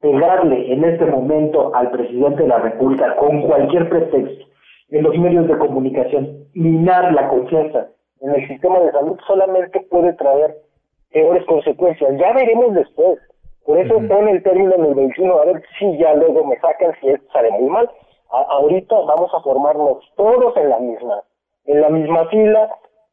Pegarle 0.00 0.72
en 0.72 0.84
este 0.84 1.06
momento 1.06 1.74
al 1.74 1.90
presidente 1.90 2.42
de 2.42 2.48
la 2.48 2.58
República 2.58 3.16
con 3.16 3.42
cualquier 3.42 3.88
pretexto 3.88 4.44
en 4.90 5.02
los 5.02 5.16
medios 5.18 5.48
de 5.48 5.58
comunicación, 5.58 6.44
minar 6.54 7.12
la 7.12 7.28
confianza 7.28 7.88
en 8.20 8.30
el 8.34 8.48
sistema 8.48 8.80
de 8.80 8.92
salud 8.92 9.18
solamente 9.26 9.80
puede 9.90 10.12
traer 10.14 10.56
peores 11.12 11.44
consecuencias. 11.46 12.10
Ya 12.18 12.32
veremos 12.32 12.74
después. 12.74 13.18
Por 13.64 13.78
eso 13.78 13.94
pone 14.08 14.30
el 14.30 14.42
término 14.42 14.74
en 14.76 14.84
el 14.86 14.94
21, 14.94 15.40
a 15.40 15.44
ver 15.44 15.62
si 15.78 15.98
ya 15.98 16.14
luego 16.14 16.44
me 16.46 16.58
sacan 16.58 16.92
si 17.00 17.08
esto 17.08 17.26
sale 17.32 17.50
muy 17.50 17.68
mal. 17.68 17.90
ahorita 18.30 18.94
vamos 18.94 19.30
a 19.34 19.42
formarnos 19.42 19.98
todos 20.16 20.56
en 20.56 20.70
la 20.70 20.78
misma, 20.78 21.22
en 21.66 21.80
la 21.82 21.90
misma 21.90 22.26
fila 22.28 22.70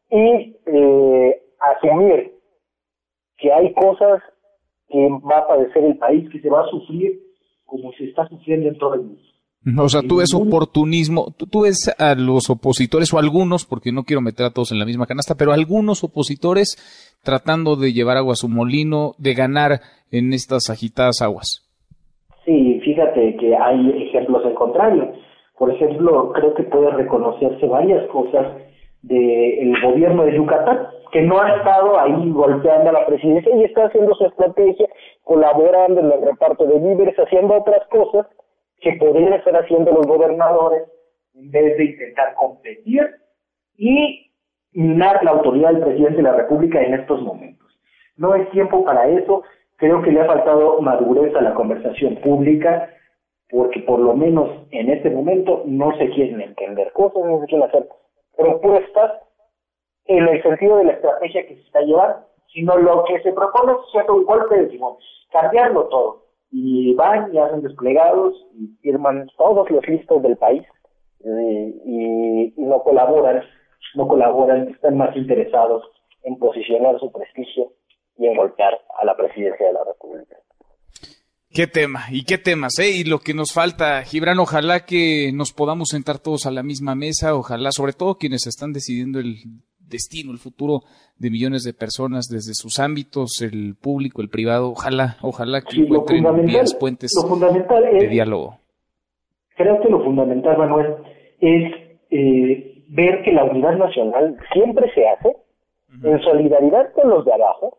y 0.10 0.56
eh, 0.66 1.42
asumir 1.60 2.36
que 3.38 3.52
hay 3.52 3.74
cosas 3.74 4.22
que 4.88 5.10
va 5.30 5.40
a 5.40 5.48
padecer 5.48 5.84
el 5.84 5.98
país, 5.98 6.30
que 6.32 6.40
se 6.40 6.50
va 6.50 6.62
a 6.62 6.70
sufrir 6.70 7.20
como 7.66 7.92
se 7.94 8.06
está 8.06 8.28
sufriendo 8.30 8.70
en 8.70 8.78
todo 8.78 8.94
el 8.94 9.02
mundo. 9.02 9.22
O 9.80 9.90
sea, 9.90 10.04
tú 10.04 10.18
ves 10.18 10.32
oportunismo, 10.36 11.34
tú, 11.36 11.62
ves 11.62 11.92
a 11.98 12.14
los 12.14 12.52
opositores 12.52 13.12
o 13.12 13.18
algunos, 13.18 13.66
porque 13.66 13.92
no 13.92 14.04
quiero 14.04 14.22
meter 14.22 14.46
a 14.46 14.52
todos 14.52 14.72
en 14.72 14.78
la 14.78 14.86
misma 14.86 15.08
canasta, 15.08 15.34
pero 15.34 15.54
algunos 15.54 16.04
opositores 16.04 17.15
tratando 17.26 17.76
de 17.76 17.92
llevar 17.92 18.18
agua 18.18 18.34
a 18.34 18.36
su 18.36 18.48
molino, 18.48 19.12
de 19.18 19.34
ganar 19.34 19.82
en 20.12 20.32
estas 20.32 20.70
agitadas 20.70 21.22
aguas. 21.22 21.66
Sí, 22.46 22.80
fíjate 22.86 23.36
que 23.38 23.56
hay 23.56 24.08
ejemplos 24.08 24.46
en 24.46 24.56
contrario. 24.56 25.12
Por 25.58 25.72
ejemplo, 25.72 26.32
creo 26.34 26.54
que 26.54 26.64
puede 26.64 26.92
reconocerse 26.92 27.66
varias 27.66 28.08
cosas 28.10 28.46
del 29.02 29.74
gobierno 29.82 30.24
de 30.24 30.36
Yucatán, 30.36 30.88
que 31.12 31.22
no 31.22 31.40
ha 31.42 31.58
estado 31.58 32.00
ahí 32.00 32.30
golpeando 32.32 32.90
a 32.90 32.94
la 32.94 33.06
presidencia 33.06 33.56
y 33.56 33.64
está 33.64 33.86
haciendo 33.86 34.14
su 34.16 34.26
estrategia, 34.26 34.88
colaborando 35.24 36.02
en 36.02 36.12
el 36.12 36.22
reparto 36.22 36.66
de 36.66 36.80
víveres, 36.80 37.16
haciendo 37.16 37.56
otras 37.56 37.88
cosas 37.90 38.28
que 38.82 38.94
podrían 38.94 39.34
estar 39.34 39.56
haciendo 39.56 39.92
los 39.92 40.06
gobernadores 40.06 40.84
en 41.34 41.52
vez 41.52 41.78
de 41.78 41.86
intentar 41.86 42.34
competir 42.36 43.02
y 43.78 44.25
minar 44.76 45.24
la 45.24 45.32
autoridad 45.32 45.72
del 45.72 45.82
presidente 45.82 46.18
de 46.18 46.24
la 46.24 46.34
República 46.34 46.82
en 46.82 46.94
estos 46.94 47.22
momentos. 47.22 47.68
No 48.18 48.36
es 48.36 48.50
tiempo 48.52 48.86
para 48.86 49.08
eso, 49.08 49.44
creo 49.78 50.02
que 50.02 50.12
le 50.12 50.22
ha 50.22 50.26
faltado 50.26 50.80
madurez 50.82 51.36
a 51.36 51.42
la 51.42 51.54
conversación 51.54 52.18
pública, 52.18 52.90
porque 53.50 53.80
por 53.82 54.00
lo 54.00 54.16
menos 54.16 54.50
en 54.72 54.90
este 54.90 55.10
momento 55.10 55.64
no 55.66 55.96
se 55.98 56.10
quieren 56.10 56.42
entender. 56.42 56.92
Cosas, 56.94 57.24
no 57.26 57.40
se 57.42 57.48
quieren 57.48 57.68
hacer 57.68 57.88
propuestas 58.36 59.14
en 60.06 60.28
el 60.28 60.44
sentido 60.44 60.78
de 60.78 60.86
la 60.86 60.94
estrategia 60.94 61.48
que 61.48 61.56
se 61.56 61.62
está 61.62 61.82
llevando, 61.82 62.26
sino 62.54 62.78
lo 62.78 63.04
que 63.06 63.22
se 63.22 63.32
propone 63.32 63.74
es 63.74 63.92
cierto 63.92 64.14
un 64.14 64.26
golpe 64.26 64.58
de 64.58 64.68
timón, 64.68 64.96
cambiarlo 65.32 65.86
todo. 65.86 66.26
Y 66.52 66.94
van 66.96 67.34
y 67.34 67.38
hacen 67.38 67.62
desplegados 67.62 68.34
y 68.54 68.68
firman 68.82 69.30
todos 69.38 69.70
los 69.70 69.86
listos 69.88 70.22
del 70.22 70.38
país 70.38 70.64
eh, 71.26 71.74
y, 71.86 72.54
no 72.58 72.82
colaboran, 72.84 73.44
no 73.96 74.08
colaboran, 74.08 74.70
están 74.70 74.98
más 74.98 75.16
interesados 75.16 75.84
en 76.24 76.38
posicionar 76.38 77.00
su 77.00 77.12
prestigio 77.12 77.74
y 78.18 78.26
en 78.26 78.36
golpear 78.36 78.74
a 79.00 79.06
la 79.06 79.16
presidencia 79.16 79.68
de 79.68 79.74
la 79.74 79.84
República. 79.84 80.36
Qué 81.54 81.68
tema, 81.68 82.02
y 82.12 82.26
qué 82.26 82.38
temas, 82.38 82.78
¿eh? 82.80 82.92
Y 82.92 83.06
lo 83.06 83.20
que 83.20 83.34
nos 83.34 83.54
falta, 83.54 84.02
Gibran, 84.04 84.40
ojalá 84.40 84.86
que 84.86 85.32
nos 85.34 85.54
podamos 85.54 85.90
sentar 85.90 86.20
todos 86.20 86.46
a 86.46 86.52
la 86.52 86.64
misma 86.64 86.96
mesa, 86.96 87.34
ojalá, 87.34 87.72
sobre 87.72 87.94
todo 87.94 88.18
quienes 88.18 88.46
están 88.46 88.74
decidiendo 88.74 89.20
el 89.20 89.38
destino, 89.80 90.32
el 90.32 90.38
futuro 90.38 90.82
de 91.18 91.30
millones 91.30 91.64
de 91.64 91.74
personas 91.74 92.26
desde 92.28 92.54
sus 92.54 92.80
ámbitos, 92.80 93.42
el 93.42 93.76
público, 93.76 94.22
el 94.22 94.30
privado. 94.30 94.72
Ojalá, 94.72 95.18
ojalá 95.22 95.62
que 95.62 95.78
encuentren 95.82 96.46
vías, 96.46 96.74
puentes 96.74 97.12
de 97.14 98.08
diálogo. 98.08 98.60
Creo 99.56 99.80
que 99.82 99.90
lo 99.90 100.04
fundamental, 100.04 100.58
Manuel, 100.58 100.96
es 101.40 101.74
eh, 102.10 102.75
ver 102.90 103.24
que 103.24 103.32
la 103.32 103.44
unidad 103.44 103.74
nacional 103.74 104.38
siempre 104.54 104.92
se 104.94 105.08
hace 105.08 105.36
en 106.04 106.22
solidaridad 106.22 106.92
con 106.94 107.10
los 107.10 107.26
de 107.26 107.34
abajo 107.34 107.78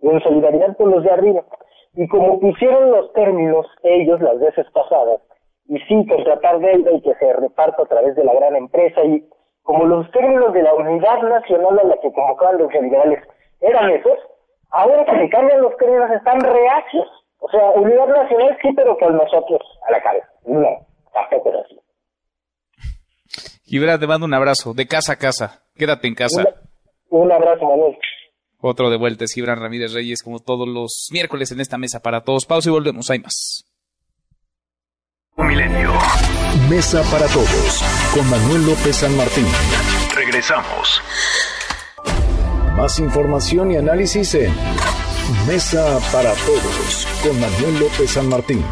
y 0.00 0.08
en 0.08 0.20
solidaridad 0.20 0.76
con 0.76 0.90
los 0.90 1.04
de 1.04 1.10
arriba. 1.10 1.44
Y 1.94 2.06
como 2.08 2.38
pusieron 2.40 2.90
los 2.90 3.12
términos 3.12 3.66
ellos 3.82 4.20
las 4.20 4.38
veces 4.38 4.66
pasadas, 4.72 5.20
y 5.68 5.78
sí 5.80 6.06
contratar 6.06 6.58
deuda 6.60 6.92
y 6.92 7.00
que 7.02 7.14
se 7.14 7.32
reparta 7.34 7.82
a 7.82 7.86
través 7.86 8.16
de 8.16 8.24
la 8.24 8.34
gran 8.34 8.56
empresa 8.56 9.04
y 9.04 9.22
como 9.62 9.84
los 9.84 10.10
términos 10.12 10.52
de 10.54 10.62
la 10.62 10.74
unidad 10.74 11.22
nacional 11.22 11.78
a 11.78 11.84
la 11.84 11.96
que 11.98 12.10
convocaban 12.12 12.58
los 12.58 12.72
liberales 12.72 13.22
eran 13.60 13.90
esos, 13.90 14.18
ahora 14.70 15.04
que 15.04 15.18
se 15.18 15.28
cambian 15.28 15.60
los 15.60 15.76
términos 15.76 16.10
están 16.10 16.40
reacios. 16.40 17.06
O 17.40 17.48
sea, 17.50 17.70
unidad 17.72 18.08
nacional 18.08 18.56
sí, 18.62 18.72
pero 18.74 18.96
con 18.96 19.16
nosotros 19.16 19.60
a 19.86 19.92
la 19.92 20.00
cabeza. 20.00 20.28
No, 20.46 20.68
tampoco 21.12 21.50
es 21.50 21.56
así. 21.56 21.80
Gibran, 23.68 24.00
te 24.00 24.06
mando 24.06 24.24
un 24.24 24.32
abrazo, 24.32 24.72
de 24.72 24.86
casa 24.86 25.12
a 25.12 25.16
casa. 25.16 25.62
Quédate 25.76 26.08
en 26.08 26.14
casa. 26.14 26.42
Un, 27.10 27.30
abrazo, 27.30 27.66
Manuel. 27.66 27.98
Otro 28.60 28.88
de 28.88 28.96
vuelta 28.96 29.24
es 29.24 29.32
Gibran 29.34 29.60
Ramírez 29.60 29.92
Reyes, 29.92 30.22
como 30.22 30.40
todos 30.40 30.66
los 30.66 31.08
miércoles 31.12 31.52
en 31.52 31.60
esta 31.60 31.76
mesa 31.76 32.00
para 32.00 32.24
todos. 32.24 32.46
Pausa 32.46 32.70
y 32.70 32.72
volvemos, 32.72 33.10
hay 33.10 33.18
más. 33.18 33.66
Milenio. 35.36 35.92
Mesa 36.70 37.02
para 37.12 37.26
todos, 37.26 37.84
con 38.14 38.28
Manuel 38.30 38.66
López 38.66 38.96
San 38.96 39.14
Martín. 39.18 39.46
Regresamos. 40.14 41.02
Más 42.74 42.98
información 43.00 43.70
y 43.72 43.76
análisis 43.76 44.34
en 44.34 44.52
Mesa 45.46 45.98
para 46.10 46.32
todos, 46.32 47.06
con 47.22 47.38
Manuel 47.38 47.80
López 47.80 48.10
San 48.12 48.30
Martín. 48.30 48.64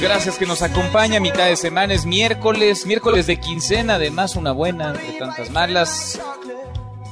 Gracias 0.00 0.36
que 0.38 0.46
nos 0.46 0.62
acompaña. 0.62 1.20
Mitad 1.20 1.46
de 1.46 1.56
semana 1.56 1.94
es 1.94 2.04
miércoles, 2.04 2.84
miércoles 2.86 3.26
de 3.26 3.38
quincena, 3.38 3.94
además 3.94 4.36
una 4.36 4.52
buena 4.52 4.90
entre 4.90 5.12
tantas 5.18 5.50
malas. 5.50 6.20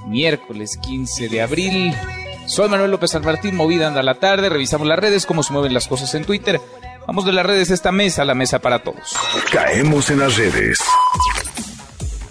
Miércoles 0.06 0.76
15 0.76 1.28
de 1.28 1.42
abril. 1.42 1.96
Soy 2.46 2.68
Manuel 2.68 2.90
López 2.90 3.10
San 3.10 3.24
Martín, 3.24 3.56
movida 3.56 3.88
anda 3.88 4.02
la 4.02 4.16
tarde. 4.16 4.48
Revisamos 4.48 4.86
las 4.86 4.98
redes, 4.98 5.26
cómo 5.26 5.42
se 5.42 5.52
mueven 5.52 5.74
las 5.74 5.88
cosas 5.88 6.14
en 6.14 6.24
Twitter. 6.24 6.60
Vamos 7.06 7.24
de 7.24 7.32
las 7.32 7.46
redes 7.46 7.70
esta 7.70 7.92
mesa, 7.92 8.24
la 8.24 8.34
mesa 8.34 8.58
para 8.58 8.80
todos. 8.80 9.14
Caemos 9.52 10.10
en 10.10 10.20
las 10.20 10.36
redes. 10.36 10.78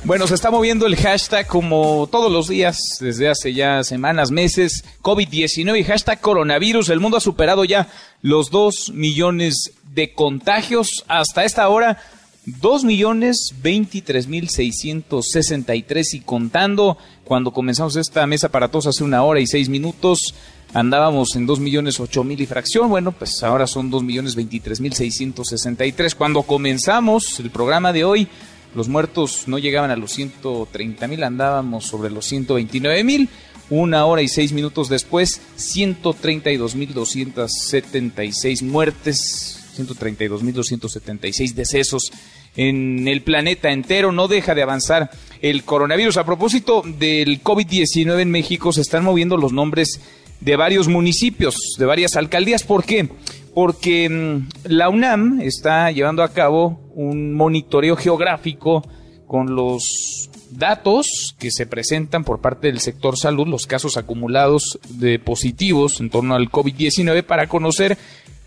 Bueno, 0.06 0.28
se 0.28 0.36
está 0.36 0.51
moviendo 0.51 0.86
el 0.86 0.97
hashtag 0.97 1.47
como 1.47 2.08
todos 2.12 2.32
los 2.32 2.47
días, 2.47 2.78
desde 2.99 3.28
hace 3.28 3.56
ya 3.56 3.84
semanas, 3.84 4.30
meses, 4.30 4.86
COVID-19 5.01 5.80
y 5.80 5.84
hashtag 5.84 6.22
coronavirus. 6.22 6.89
El 6.89 6.99
mundo 6.99 7.18
ha 7.18 7.22
superado 7.22 7.66
ya 7.66 7.88
los 8.22 8.51
2 8.51 8.91
millones 8.93 9.72
de 9.95 10.14
contagios. 10.14 11.03
Hasta 11.08 11.43
esta 11.43 11.68
hora, 11.70 11.97
2 12.45 12.84
millones 12.84 13.56
23 13.64 14.28
mil 14.28 14.47
663 14.47 16.14
y 16.14 16.20
contando. 16.20 16.99
Cuando 17.24 17.49
comenzamos 17.49 17.95
esta 17.95 18.28
mesa 18.28 18.49
para 18.49 18.68
todos 18.68 18.86
hace 18.86 19.03
una 19.03 19.24
hora 19.24 19.39
y 19.39 19.47
seis 19.47 19.70
minutos, 19.70 20.36
andábamos 20.76 21.36
en 21.36 21.47
2 21.47 21.60
millones 21.60 21.99
8 21.99 22.24
mil 22.24 22.39
y 22.39 22.45
fracción. 22.45 22.89
Bueno, 22.89 23.12
pues 23.12 23.41
ahora 23.41 23.66
son 23.66 23.89
2 23.89 24.03
millones 24.03 24.36
23 24.36 24.82
mil 24.82 24.93
663. 24.93 26.14
Cuando 26.14 26.43
comenzamos 26.43 27.39
el 27.39 27.49
programa 27.49 27.91
de 27.91 28.03
hoy, 28.03 28.28
los 28.76 28.89
muertos 28.89 29.47
no 29.47 29.57
llegaban 29.57 29.89
a 29.89 29.95
los 29.95 30.11
130 30.11 31.07
mil, 31.07 31.23
andábamos 31.23 31.86
sobre 31.86 32.09
los 32.11 32.26
129 32.26 33.03
mil. 33.03 33.30
Una 33.69 34.05
hora 34.05 34.21
y 34.21 34.28
seis 34.28 34.51
minutos 34.51 34.89
después, 34.89 35.41
132 35.55 36.76
mil 36.76 36.93
276 36.93 38.61
muertes, 38.61 39.59
132 39.73 40.43
mil 40.43 40.53
276 40.53 41.55
decesos 41.55 42.11
en 42.55 43.07
el 43.07 43.23
planeta 43.23 43.71
entero. 43.71 44.11
No 44.11 44.28
deja 44.28 44.53
de 44.53 44.61
avanzar 44.61 45.09
el 45.41 45.63
coronavirus. 45.63 46.17
A 46.17 46.26
propósito 46.26 46.84
del 46.86 47.41
COVID-19 47.41 48.21
en 48.21 48.30
México, 48.30 48.71
se 48.71 48.82
están 48.82 49.03
moviendo 49.03 49.36
los 49.38 49.51
nombres 49.51 49.99
de 50.41 50.55
varios 50.57 50.88
municipios, 50.88 51.55
de 51.80 51.86
varias 51.86 52.15
alcaldías. 52.15 52.63
¿Por 52.63 52.84
qué? 52.84 53.09
Porque 53.56 54.10
mm, 54.10 54.49
la 54.66 54.89
UNAM 54.89 55.39
está 55.41 55.89
llevando 55.89 56.22
a 56.22 56.34
cabo 56.34 56.91
un 56.93 57.34
monitoreo 57.34 57.95
geográfico 57.95 58.88
con 59.26 59.56
los 59.56 60.30
datos 60.51 61.36
que 61.39 61.49
se 61.51 61.66
presentan 61.66 62.24
por 62.26 62.41
parte 62.41 62.68
del 62.68 62.82
sector 62.82 63.18
salud, 63.18 63.47
los 63.47 63.66
casos 63.66 63.97
acumulados 63.97 64.78
de 64.89 65.20
positivos 65.20 66.01
en 66.01 66.10
torno 66.10 66.36
al 66.36 66.51
COVID-19 66.51 67.24
para 67.24 67.47
conocer 67.47 67.97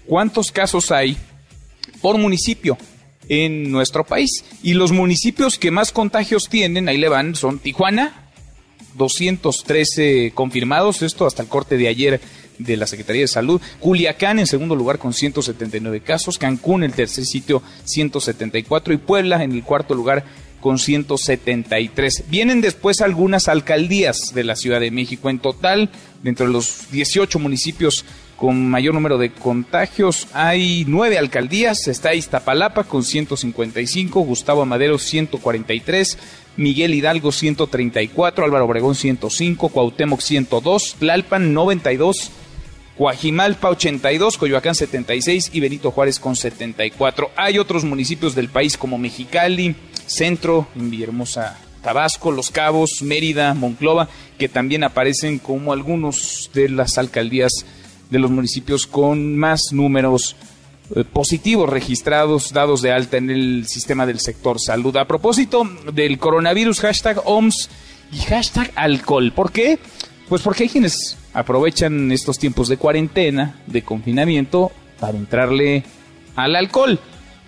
cuántos 0.07 0.53
casos 0.53 0.93
hay 0.93 1.17
por 2.03 2.19
municipio 2.19 2.77
en 3.31 3.71
nuestro 3.73 4.05
país. 4.05 4.45
Y 4.63 4.75
los 4.75 4.93
municipios 4.93 5.59
que 5.59 5.71
más 5.71 5.91
contagios 5.91 6.49
tienen, 6.51 6.89
ahí 6.89 6.99
le 6.99 7.09
van, 7.09 7.35
son 7.35 7.59
Tijuana, 7.59 8.31
213 8.97 10.33
confirmados, 10.35 11.01
esto 11.01 11.27
hasta 11.27 11.43
el 11.43 11.49
corte 11.49 11.79
de 11.79 11.89
ayer 11.89 12.21
de 12.59 12.77
la 12.77 12.87
Secretaría 12.87 13.23
de 13.23 13.29
Salud. 13.29 13.61
Culiacán 13.81 14.39
en 14.39 14.47
segundo 14.47 14.75
lugar 14.77 14.99
con 14.99 15.13
179 15.13 16.01
casos. 16.01 16.39
Cancún 16.39 16.85
el 16.85 16.93
tercer 16.93 17.25
sitio 17.25 17.63
174 17.85 18.93
y 18.93 18.99
Puebla 18.99 19.43
en 19.43 19.53
el 19.53 19.63
cuarto 19.63 19.95
lugar 19.95 20.25
con 20.61 20.79
173. 20.79 22.25
Vienen 22.29 22.61
después 22.61 23.01
algunas 23.01 23.49
alcaldías 23.49 24.35
de 24.35 24.45
la 24.45 24.57
Ciudad 24.57 24.81
de 24.81 24.91
México. 24.91 25.31
En 25.31 25.39
total, 25.39 25.91
dentro 26.23 26.47
de 26.47 26.53
los 26.53 26.91
18 26.91 27.39
municipios 27.39 28.05
con 28.37 28.71
mayor 28.71 28.95
número 28.95 29.19
de 29.19 29.33
contagios, 29.33 30.29
hay 30.33 30.85
nueve 30.87 31.19
alcaldías. 31.19 31.89
Está 31.89 32.15
Iztapalapa 32.15 32.85
con 32.85 33.03
155, 33.03 34.21
Gustavo 34.21 34.63
Amadero 34.63 34.99
143, 34.99 36.19
Miguel 36.57 36.95
Hidalgo 36.95 37.33
134, 37.33 38.45
Álvaro 38.45 38.65
Obregón 38.65 38.95
105, 38.95 39.69
Cuauhtémoc 39.71 40.21
102, 40.21 40.97
Tlalpan 41.01 41.53
92, 41.53 42.31
Guajimalpa 42.99 43.71
82, 43.71 44.37
Coyoacán 44.39 44.75
76 44.75 45.51
y 45.53 45.61
Benito 45.61 45.93
Juárez 45.93 46.19
con 46.19 46.35
74. 46.35 47.31
Hay 47.37 47.59
otros 47.59 47.85
municipios 47.85 48.35
del 48.35 48.49
país 48.49 48.77
como 48.77 48.99
Mexicali, 48.99 49.77
Centro, 50.07 50.67
Villahermosa, 50.75 51.59
Tabasco, 51.83 52.33
Los 52.33 52.51
Cabos, 52.51 53.03
Mérida, 53.03 53.55
Monclova, 53.55 54.09
que 54.37 54.49
también 54.49 54.83
aparecen 54.83 55.39
como 55.39 55.73
algunos 55.73 56.51
de 56.55 56.69
las 56.71 56.99
alcaldías 56.99 57.53
de 58.11 58.19
los 58.19 58.33
municipios 58.33 58.87
con 58.87 59.37
más 59.37 59.73
números 59.73 60.35
eh, 60.97 61.05
positivos 61.05 61.69
registrados, 61.69 62.53
dados 62.53 62.83
de 62.83 62.93
alta 62.93 63.19
en 63.19 63.31
el 63.31 63.67
sistema 63.69 64.07
del 64.07 64.19
sector 64.19 64.59
salud. 64.59 64.97
A 64.97 65.07
propósito 65.07 65.63
del 65.93 66.19
coronavirus, 66.19 66.81
hashtag 66.81 67.21
OMS 67.25 67.69
y 68.11 68.19
hashtag 68.21 68.73
alcohol. 68.75 69.33
¿Por 69.33 69.53
qué? 69.53 69.79
Pues 70.29 70.43
porque 70.43 70.65
hay 70.65 70.69
quienes 70.69 71.18
aprovechan 71.33 72.13
estos 72.13 72.39
tiempos 72.39 72.69
de 72.69 72.77
cuarentena, 72.77 73.61
de 73.67 73.83
confinamiento, 73.83 74.73
para 74.99 75.19
entrarle 75.19 75.85
al 76.37 76.57
alcohol. 76.57 76.99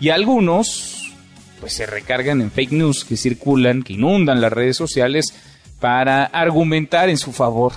Y 0.01 0.11
algunos, 0.11 1.12
pues 1.61 1.74
se 1.74 1.87
recargan 1.87 2.41
en 2.41 2.51
fake 2.51 2.72
news 2.72 3.05
que 3.05 3.16
circulan, 3.16 3.83
que 3.83 3.95
inundan 3.95 4.41
las 4.41 4.53
redes 4.53 4.76
sociales 4.76 5.35
para 5.81 6.24
argumentar 6.24 7.09
en 7.09 7.18
su 7.18 7.33
favor. 7.33 7.72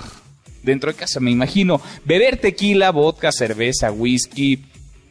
Dentro 0.62 0.90
de 0.90 0.96
casa, 0.96 1.20
me 1.20 1.30
imagino, 1.30 1.80
beber 2.04 2.38
tequila, 2.38 2.90
vodka, 2.90 3.32
cerveza, 3.32 3.92
whisky, 3.92 4.64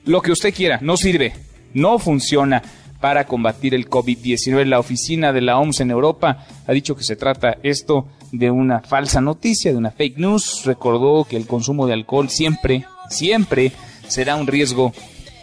lo 0.06 0.22
que 0.22 0.32
usted 0.32 0.54
quiera, 0.54 0.80
no 0.82 0.98
sirve, 0.98 1.34
no 1.74 2.00
funciona 2.00 2.62
para 3.00 3.26
combatir 3.26 3.76
el 3.76 3.90
COVID-19. 3.90 4.66
La 4.66 4.80
oficina 4.80 5.34
de 5.34 5.42
la 5.42 5.60
OMS 5.60 5.82
en 5.82 5.92
Europa 5.92 6.46
ha 6.66 6.72
dicho 6.72 6.96
que 6.96 7.04
se 7.04 7.16
trata 7.16 7.58
esto 7.62 8.08
de 8.34 8.50
una 8.50 8.82
falsa 8.82 9.22
noticia, 9.22 9.72
de 9.72 9.78
una 9.78 9.92
fake 9.92 10.18
news. 10.18 10.64
Recordó 10.66 11.24
que 11.24 11.38
el 11.38 11.48
consumo 11.48 11.86
de 11.88 11.94
alcohol 11.94 12.30
siempre, 12.30 12.86
siempre 13.10 13.72
será 14.08 14.36
un 14.36 14.48
riesgo 14.48 14.92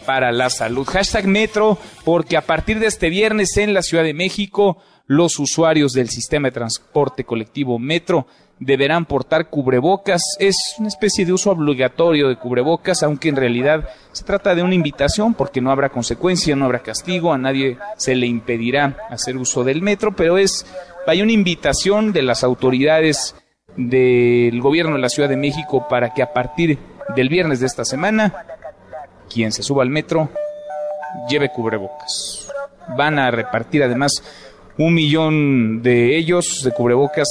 para 0.05 0.31
la 0.31 0.49
salud. 0.49 0.85
Hashtag 0.85 1.25
Metro, 1.25 1.77
porque 2.03 2.35
a 2.35 2.45
partir 2.45 2.79
de 2.79 2.87
este 2.87 3.09
viernes 3.09 3.55
en 3.57 3.73
la 3.73 3.81
Ciudad 3.81 4.03
de 4.03 4.13
México, 4.13 4.77
los 5.07 5.39
usuarios 5.39 5.93
del 5.93 6.09
sistema 6.09 6.49
de 6.49 6.53
transporte 6.53 7.23
colectivo 7.23 7.79
Metro 7.79 8.27
deberán 8.61 9.05
portar 9.05 9.49
cubrebocas. 9.49 10.21
Es 10.39 10.75
una 10.77 10.87
especie 10.87 11.25
de 11.25 11.33
uso 11.33 11.51
obligatorio 11.51 12.29
de 12.29 12.37
cubrebocas, 12.37 13.03
aunque 13.03 13.27
en 13.27 13.35
realidad 13.35 13.89
se 14.13 14.23
trata 14.23 14.55
de 14.55 14.63
una 14.63 14.75
invitación 14.75 15.33
porque 15.33 15.59
no 15.59 15.71
habrá 15.71 15.89
consecuencia, 15.89 16.55
no 16.55 16.65
habrá 16.65 16.79
castigo, 16.79 17.33
a 17.33 17.37
nadie 17.37 17.77
se 17.97 18.15
le 18.15 18.27
impedirá 18.27 18.95
hacer 19.09 19.35
uso 19.35 19.63
del 19.63 19.81
metro, 19.81 20.15
pero 20.15 20.37
es 20.37 20.65
hay 21.07 21.21
una 21.21 21.31
invitación 21.31 22.13
de 22.13 22.21
las 22.21 22.43
autoridades 22.43 23.35
del 23.75 24.61
gobierno 24.61 24.95
de 24.95 25.01
la 25.01 25.09
Ciudad 25.09 25.29
de 25.29 25.37
México 25.37 25.87
para 25.89 26.13
que 26.13 26.21
a 26.21 26.31
partir 26.31 26.77
del 27.15 27.29
viernes 27.29 27.59
de 27.59 27.65
esta 27.65 27.83
semana, 27.83 28.45
quien 29.27 29.51
se 29.51 29.63
suba 29.63 29.81
al 29.81 29.89
metro 29.89 30.29
lleve 31.27 31.51
cubrebocas. 31.51 32.47
van 32.95 33.17
a 33.19 33.31
repartir 33.31 33.83
además 33.83 34.23
un 34.77 34.93
millón 34.93 35.81
de 35.81 36.17
ellos 36.17 36.61
de 36.63 36.71
cubrebocas 36.71 37.27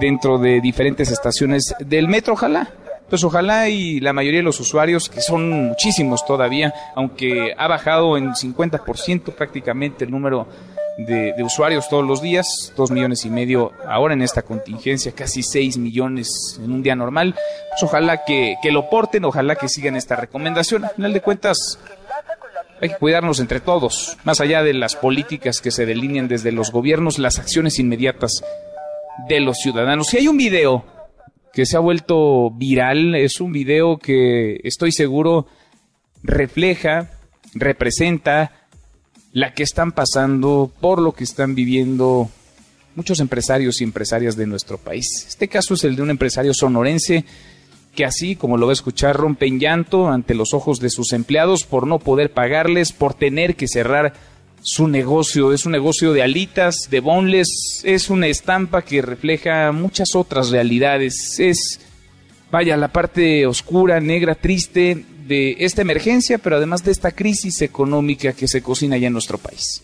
dentro 0.00 0.38
de 0.38 0.60
diferentes 0.60 1.10
estaciones 1.10 1.74
del 1.78 2.08
metro, 2.08 2.34
ojalá. 2.34 2.70
Pues 3.08 3.22
ojalá 3.22 3.68
y 3.68 4.00
la 4.00 4.12
mayoría 4.12 4.40
de 4.40 4.44
los 4.44 4.58
usuarios, 4.60 5.08
que 5.08 5.20
son 5.20 5.50
muchísimos 5.50 6.24
todavía, 6.24 6.72
aunque 6.96 7.54
ha 7.56 7.68
bajado 7.68 8.16
en 8.16 8.32
50% 8.32 9.34
prácticamente 9.34 10.04
el 10.04 10.10
número 10.10 10.48
de, 10.96 11.34
usuarios 11.42 11.88
todos 11.88 12.04
los 12.04 12.22
días, 12.22 12.72
dos 12.76 12.90
millones 12.90 13.24
y 13.24 13.30
medio 13.30 13.72
ahora 13.86 14.14
en 14.14 14.22
esta 14.22 14.42
contingencia, 14.42 15.12
casi 15.12 15.42
seis 15.42 15.76
millones 15.76 16.58
en 16.62 16.72
un 16.72 16.82
día 16.82 16.96
normal. 16.96 17.34
Pues 17.70 17.82
ojalá 17.82 18.24
que, 18.24 18.56
que 18.62 18.72
lo 18.72 18.88
porten, 18.88 19.24
ojalá 19.24 19.56
que 19.56 19.68
sigan 19.68 19.96
esta 19.96 20.16
recomendación. 20.16 20.84
Al 20.84 20.94
final 20.94 21.12
de 21.12 21.20
cuentas, 21.20 21.78
hay 22.80 22.88
que 22.88 22.96
cuidarnos 22.96 23.38
entre 23.40 23.60
todos, 23.60 24.16
más 24.24 24.40
allá 24.40 24.62
de 24.62 24.74
las 24.74 24.96
políticas 24.96 25.60
que 25.60 25.70
se 25.70 25.86
delinean 25.86 26.28
desde 26.28 26.52
los 26.52 26.70
gobiernos, 26.70 27.18
las 27.18 27.38
acciones 27.38 27.78
inmediatas 27.78 28.42
de 29.28 29.40
los 29.40 29.58
ciudadanos. 29.58 30.08
Si 30.08 30.18
hay 30.18 30.28
un 30.28 30.36
video 30.36 30.84
que 31.52 31.66
se 31.66 31.76
ha 31.76 31.80
vuelto 31.80 32.50
viral, 32.50 33.14
es 33.14 33.40
un 33.40 33.52
video 33.52 33.98
que 33.98 34.60
estoy 34.64 34.92
seguro 34.92 35.46
refleja, 36.22 37.10
representa 37.54 38.66
la 39.32 39.52
que 39.52 39.62
están 39.62 39.92
pasando, 39.92 40.70
por 40.80 41.00
lo 41.00 41.12
que 41.12 41.24
están 41.24 41.54
viviendo 41.54 42.28
muchos 42.96 43.20
empresarios 43.20 43.80
y 43.80 43.84
empresarias 43.84 44.36
de 44.36 44.46
nuestro 44.46 44.78
país. 44.78 45.26
Este 45.26 45.48
caso 45.48 45.74
es 45.74 45.84
el 45.84 45.96
de 45.96 46.02
un 46.02 46.10
empresario 46.10 46.54
sonorense 46.54 47.24
que 47.94 48.04
así, 48.04 48.36
como 48.36 48.56
lo 48.56 48.66
va 48.66 48.72
a 48.72 48.74
escuchar, 48.74 49.16
rompen 49.16 49.60
llanto 49.60 50.08
ante 50.08 50.34
los 50.34 50.52
ojos 50.54 50.80
de 50.80 50.90
sus 50.90 51.12
empleados 51.12 51.64
por 51.64 51.86
no 51.86 51.98
poder 51.98 52.32
pagarles, 52.32 52.92
por 52.92 53.14
tener 53.14 53.54
que 53.54 53.68
cerrar 53.68 54.14
su 54.64 54.88
negocio. 54.88 55.52
Es 55.52 55.66
un 55.66 55.72
negocio 55.72 56.12
de 56.12 56.22
alitas, 56.22 56.88
de 56.90 57.00
boneless, 57.00 57.82
es 57.84 58.10
una 58.10 58.26
estampa 58.26 58.82
que 58.82 59.02
refleja 59.02 59.70
muchas 59.70 60.16
otras 60.16 60.50
realidades. 60.50 61.38
Es, 61.38 61.80
vaya, 62.50 62.76
la 62.76 62.88
parte 62.88 63.46
oscura, 63.46 64.00
negra, 64.00 64.34
triste 64.34 65.04
de 65.28 65.56
esta 65.60 65.82
emergencia, 65.82 66.38
pero 66.38 66.56
además 66.56 66.82
de 66.82 66.90
esta 66.90 67.12
crisis 67.12 67.62
económica 67.62 68.32
que 68.32 68.48
se 68.48 68.62
cocina 68.62 68.96
ya 68.96 69.06
en 69.06 69.12
nuestro 69.12 69.38
país 69.38 69.82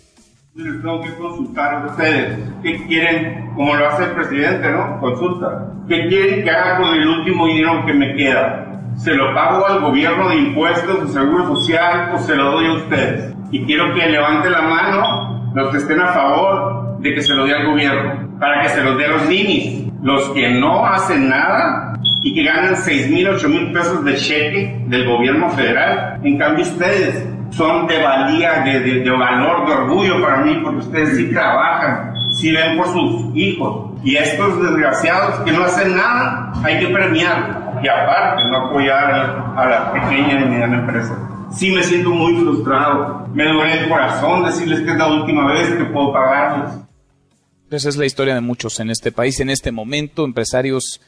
les 0.54 0.82
tengo 0.82 1.00
que 1.00 1.14
consultar 1.14 1.74
a 1.74 1.86
ustedes. 1.86 2.38
¿Qué 2.62 2.86
quieren, 2.86 3.52
como 3.54 3.74
lo 3.76 3.88
hace 3.88 4.04
el 4.04 4.10
presidente, 4.10 4.70
no? 4.70 5.00
Consulta. 5.00 5.72
¿Qué 5.88 6.08
quieren 6.08 6.44
que 6.44 6.50
haga 6.50 6.78
con 6.78 6.94
el 6.94 7.06
último 7.06 7.46
dinero 7.46 7.84
que 7.86 7.94
me 7.94 8.14
queda? 8.16 8.66
¿Se 8.96 9.14
lo 9.14 9.32
pago 9.32 9.66
al 9.66 9.80
gobierno 9.80 10.28
de 10.28 10.36
impuestos, 10.36 11.06
de 11.06 11.12
seguro 11.12 11.46
social 11.56 12.12
o 12.14 12.18
se 12.18 12.34
lo 12.34 12.50
doy 12.50 12.66
a 12.66 12.72
ustedes? 12.74 13.39
Y 13.50 13.64
quiero 13.64 13.92
que 13.94 14.06
levante 14.06 14.48
la 14.48 14.62
mano 14.62 15.52
los 15.54 15.70
que 15.70 15.78
estén 15.78 16.00
a 16.00 16.08
favor 16.08 16.98
de 17.00 17.14
que 17.14 17.22
se 17.22 17.34
lo 17.34 17.44
dé 17.44 17.54
al 17.54 17.66
gobierno, 17.66 18.38
para 18.38 18.62
que 18.62 18.68
se 18.68 18.82
los 18.82 18.96
dé 18.96 19.06
a 19.06 19.08
los 19.08 19.26
ninis. 19.26 19.86
Los 20.02 20.30
que 20.30 20.48
no 20.48 20.86
hacen 20.86 21.28
nada 21.28 21.92
y 22.22 22.32
que 22.32 22.42
ganan 22.42 22.74
6 22.74 23.10
mil, 23.10 23.28
8 23.28 23.48
mil 23.48 23.72
pesos 23.72 24.02
de 24.02 24.16
cheque 24.16 24.82
del 24.86 25.06
gobierno 25.06 25.50
federal. 25.50 26.18
En 26.22 26.38
cambio 26.38 26.64
ustedes 26.64 27.28
son 27.50 27.86
de 27.86 28.02
valía, 28.02 28.60
de, 28.60 28.80
de, 28.80 29.10
valor, 29.10 29.66
de 29.66 29.72
orgullo 29.72 30.22
para 30.22 30.38
mí, 30.38 30.58
porque 30.62 30.78
ustedes 30.78 31.16
sí 31.16 31.30
trabajan, 31.30 32.14
sí 32.32 32.50
ven 32.50 32.78
por 32.78 32.86
sus 32.86 33.36
hijos. 33.36 33.90
Y 34.02 34.16
estos 34.16 34.62
desgraciados 34.62 35.40
que 35.40 35.52
no 35.52 35.64
hacen 35.64 35.94
nada, 35.94 36.52
hay 36.64 36.78
que 36.78 36.88
premiar. 36.88 37.80
Y 37.82 37.88
aparte, 37.88 38.44
no 38.50 38.68
apoyar 38.68 39.52
a 39.56 39.66
la 39.66 39.92
pequeña 39.92 40.40
y 40.40 40.44
mediana 40.48 40.76
empresa. 40.76 41.29
Sí 41.56 41.70
me 41.70 41.82
siento 41.82 42.10
muy 42.10 42.34
frustrado. 42.40 43.26
Me 43.34 43.44
duele 43.44 43.80
el 43.80 43.88
corazón 43.88 44.44
decirles 44.44 44.80
que 44.80 44.90
es 44.90 44.96
la 44.96 45.08
última 45.08 45.52
vez 45.52 45.68
que 45.74 45.84
puedo 45.84 46.12
pagarles. 46.12 46.80
Esa 47.70 47.88
es 47.88 47.96
la 47.96 48.06
historia 48.06 48.34
de 48.34 48.40
muchos 48.40 48.80
en 48.80 48.90
este 48.90 49.12
país, 49.12 49.38
en 49.40 49.50
este 49.50 49.70
momento, 49.70 50.24
empresarios 50.24 51.00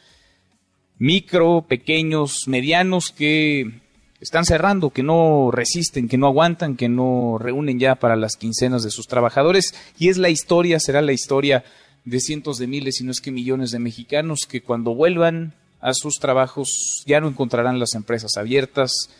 micro, 0.98 1.64
pequeños, 1.68 2.46
medianos 2.46 3.10
que 3.10 3.80
están 4.20 4.44
cerrando, 4.44 4.90
que 4.90 5.02
no 5.02 5.50
resisten, 5.52 6.08
que 6.08 6.18
no 6.18 6.28
aguantan, 6.28 6.76
que 6.76 6.88
no 6.88 7.38
reúnen 7.40 7.80
ya 7.80 7.96
para 7.96 8.14
las 8.14 8.36
quincenas 8.36 8.84
de 8.84 8.90
sus 8.90 9.08
trabajadores. 9.08 9.74
Y 9.98 10.08
es 10.08 10.18
la 10.18 10.30
historia, 10.30 10.78
será 10.78 11.02
la 11.02 11.12
historia 11.12 11.64
de 12.04 12.20
cientos 12.20 12.58
de 12.58 12.68
miles, 12.68 12.96
si 12.96 13.04
no 13.04 13.10
es 13.10 13.20
que 13.20 13.32
millones 13.32 13.72
de 13.72 13.80
mexicanos 13.80 14.46
que 14.48 14.62
cuando 14.62 14.94
vuelvan 14.94 15.54
a 15.80 15.94
sus 15.94 16.20
trabajos 16.20 17.02
ya 17.06 17.20
no 17.20 17.26
encontrarán 17.26 17.80
las 17.80 17.94
empresas 17.94 18.36
abiertas, 18.36 19.10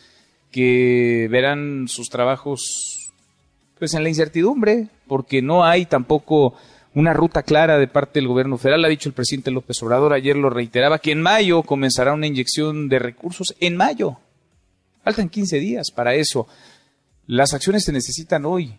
que 0.53 1.27
verán 1.29 1.87
sus 1.89 2.09
trabajos 2.09 3.11
pues 3.77 3.93
en 3.95 4.03
la 4.03 4.09
incertidumbre, 4.09 4.87
porque 5.07 5.41
no 5.41 5.65
hay 5.65 5.85
tampoco 5.85 6.53
una 6.93 7.11
ruta 7.11 7.43
clara 7.43 7.77
de 7.77 7.87
parte 7.87 8.19
del 8.19 8.29
gobierno 8.29 8.57
federal. 8.57 8.85
Ha 8.85 8.89
dicho 8.89 9.09
el 9.09 9.15
presidente 9.15 9.51
López 9.51 9.81
Obrador, 9.83 10.13
ayer 10.13 10.37
lo 10.37 10.49
reiteraba, 10.49 10.99
que 10.99 11.11
en 11.11 11.21
mayo 11.21 11.63
comenzará 11.63 12.13
una 12.13 12.27
inyección 12.27 12.87
de 12.87 12.99
recursos. 12.99 13.55
En 13.59 13.75
mayo. 13.75 14.19
Faltan 15.03 15.27
15 15.27 15.59
días 15.59 15.91
para 15.91 16.13
eso. 16.15 16.47
Las 17.27 17.53
acciones 17.53 17.83
se 17.83 17.91
necesitan 17.91 18.45
hoy. 18.45 18.75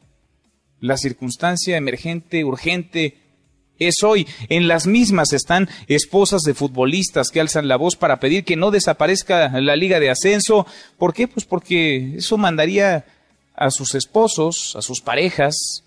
La 0.81 0.97
circunstancia 0.97 1.77
emergente, 1.77 2.45
urgente, 2.45 3.19
es 3.79 4.03
hoy. 4.03 4.27
En 4.49 4.69
las 4.69 4.87
mismas 4.87 5.33
están 5.33 5.69
esposas 5.89 6.43
de 6.43 6.55
futbolistas 6.55 7.31
que 7.31 7.41
alzan 7.41 7.69
la 7.69 7.77
voz 7.77 7.97
para 7.97 8.21
pedir 8.21 8.45
que 8.45 8.57
no 8.57 8.71
desaparezca 8.71 9.49
la 9.61 9.77
liga 9.77 10.01
de 10.01 10.11
ascenso. 10.11 10.67
¿Por 10.99 11.13
qué? 11.15 11.29
Pues 11.29 11.45
porque 11.47 12.17
eso 12.17 12.37
mandaría 12.37 13.05
a 13.55 13.71
sus 13.71 13.95
esposos, 13.95 14.75
a 14.77 14.83
sus 14.83 15.01
parejas, 15.01 15.85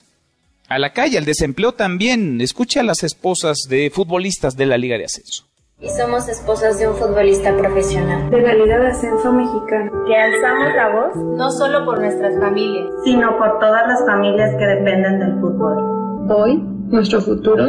a 0.68 0.80
la 0.80 0.94
calle, 0.94 1.18
al 1.18 1.26
desempleo 1.26 1.74
también. 1.74 2.42
Escucha 2.42 2.82
a 2.82 2.84
las 2.84 3.04
esposas 3.04 3.58
de 3.70 3.90
futbolistas 3.90 4.56
de 4.56 4.66
la 4.66 4.78
liga 4.78 4.98
de 4.98 5.06
ascenso 5.06 5.48
y 5.80 5.90
somos 5.90 6.28
esposas 6.28 6.80
de 6.80 6.88
un 6.88 6.96
futbolista 6.96 7.56
profesional. 7.56 8.32
De 8.32 8.42
la 8.42 8.56
Liga 8.56 8.80
de 8.80 8.88
Ascenso 8.88 9.32
Mexicano. 9.32 9.92
Que 10.08 10.16
alzamos 10.16 10.74
la 10.76 10.90
voz 10.90 11.16
no 11.38 11.52
solo 11.52 11.86
por 11.86 12.00
nuestras 12.00 12.40
familias, 12.40 12.90
sino 13.04 13.38
por 13.38 13.60
todas 13.60 13.88
las 13.88 14.04
familias 14.06 14.56
que 14.58 14.66
dependen 14.66 15.20
del 15.20 15.40
fútbol. 15.40 16.32
Hoy, 16.32 16.64
nuestro 16.90 17.22
futuro 17.22 17.66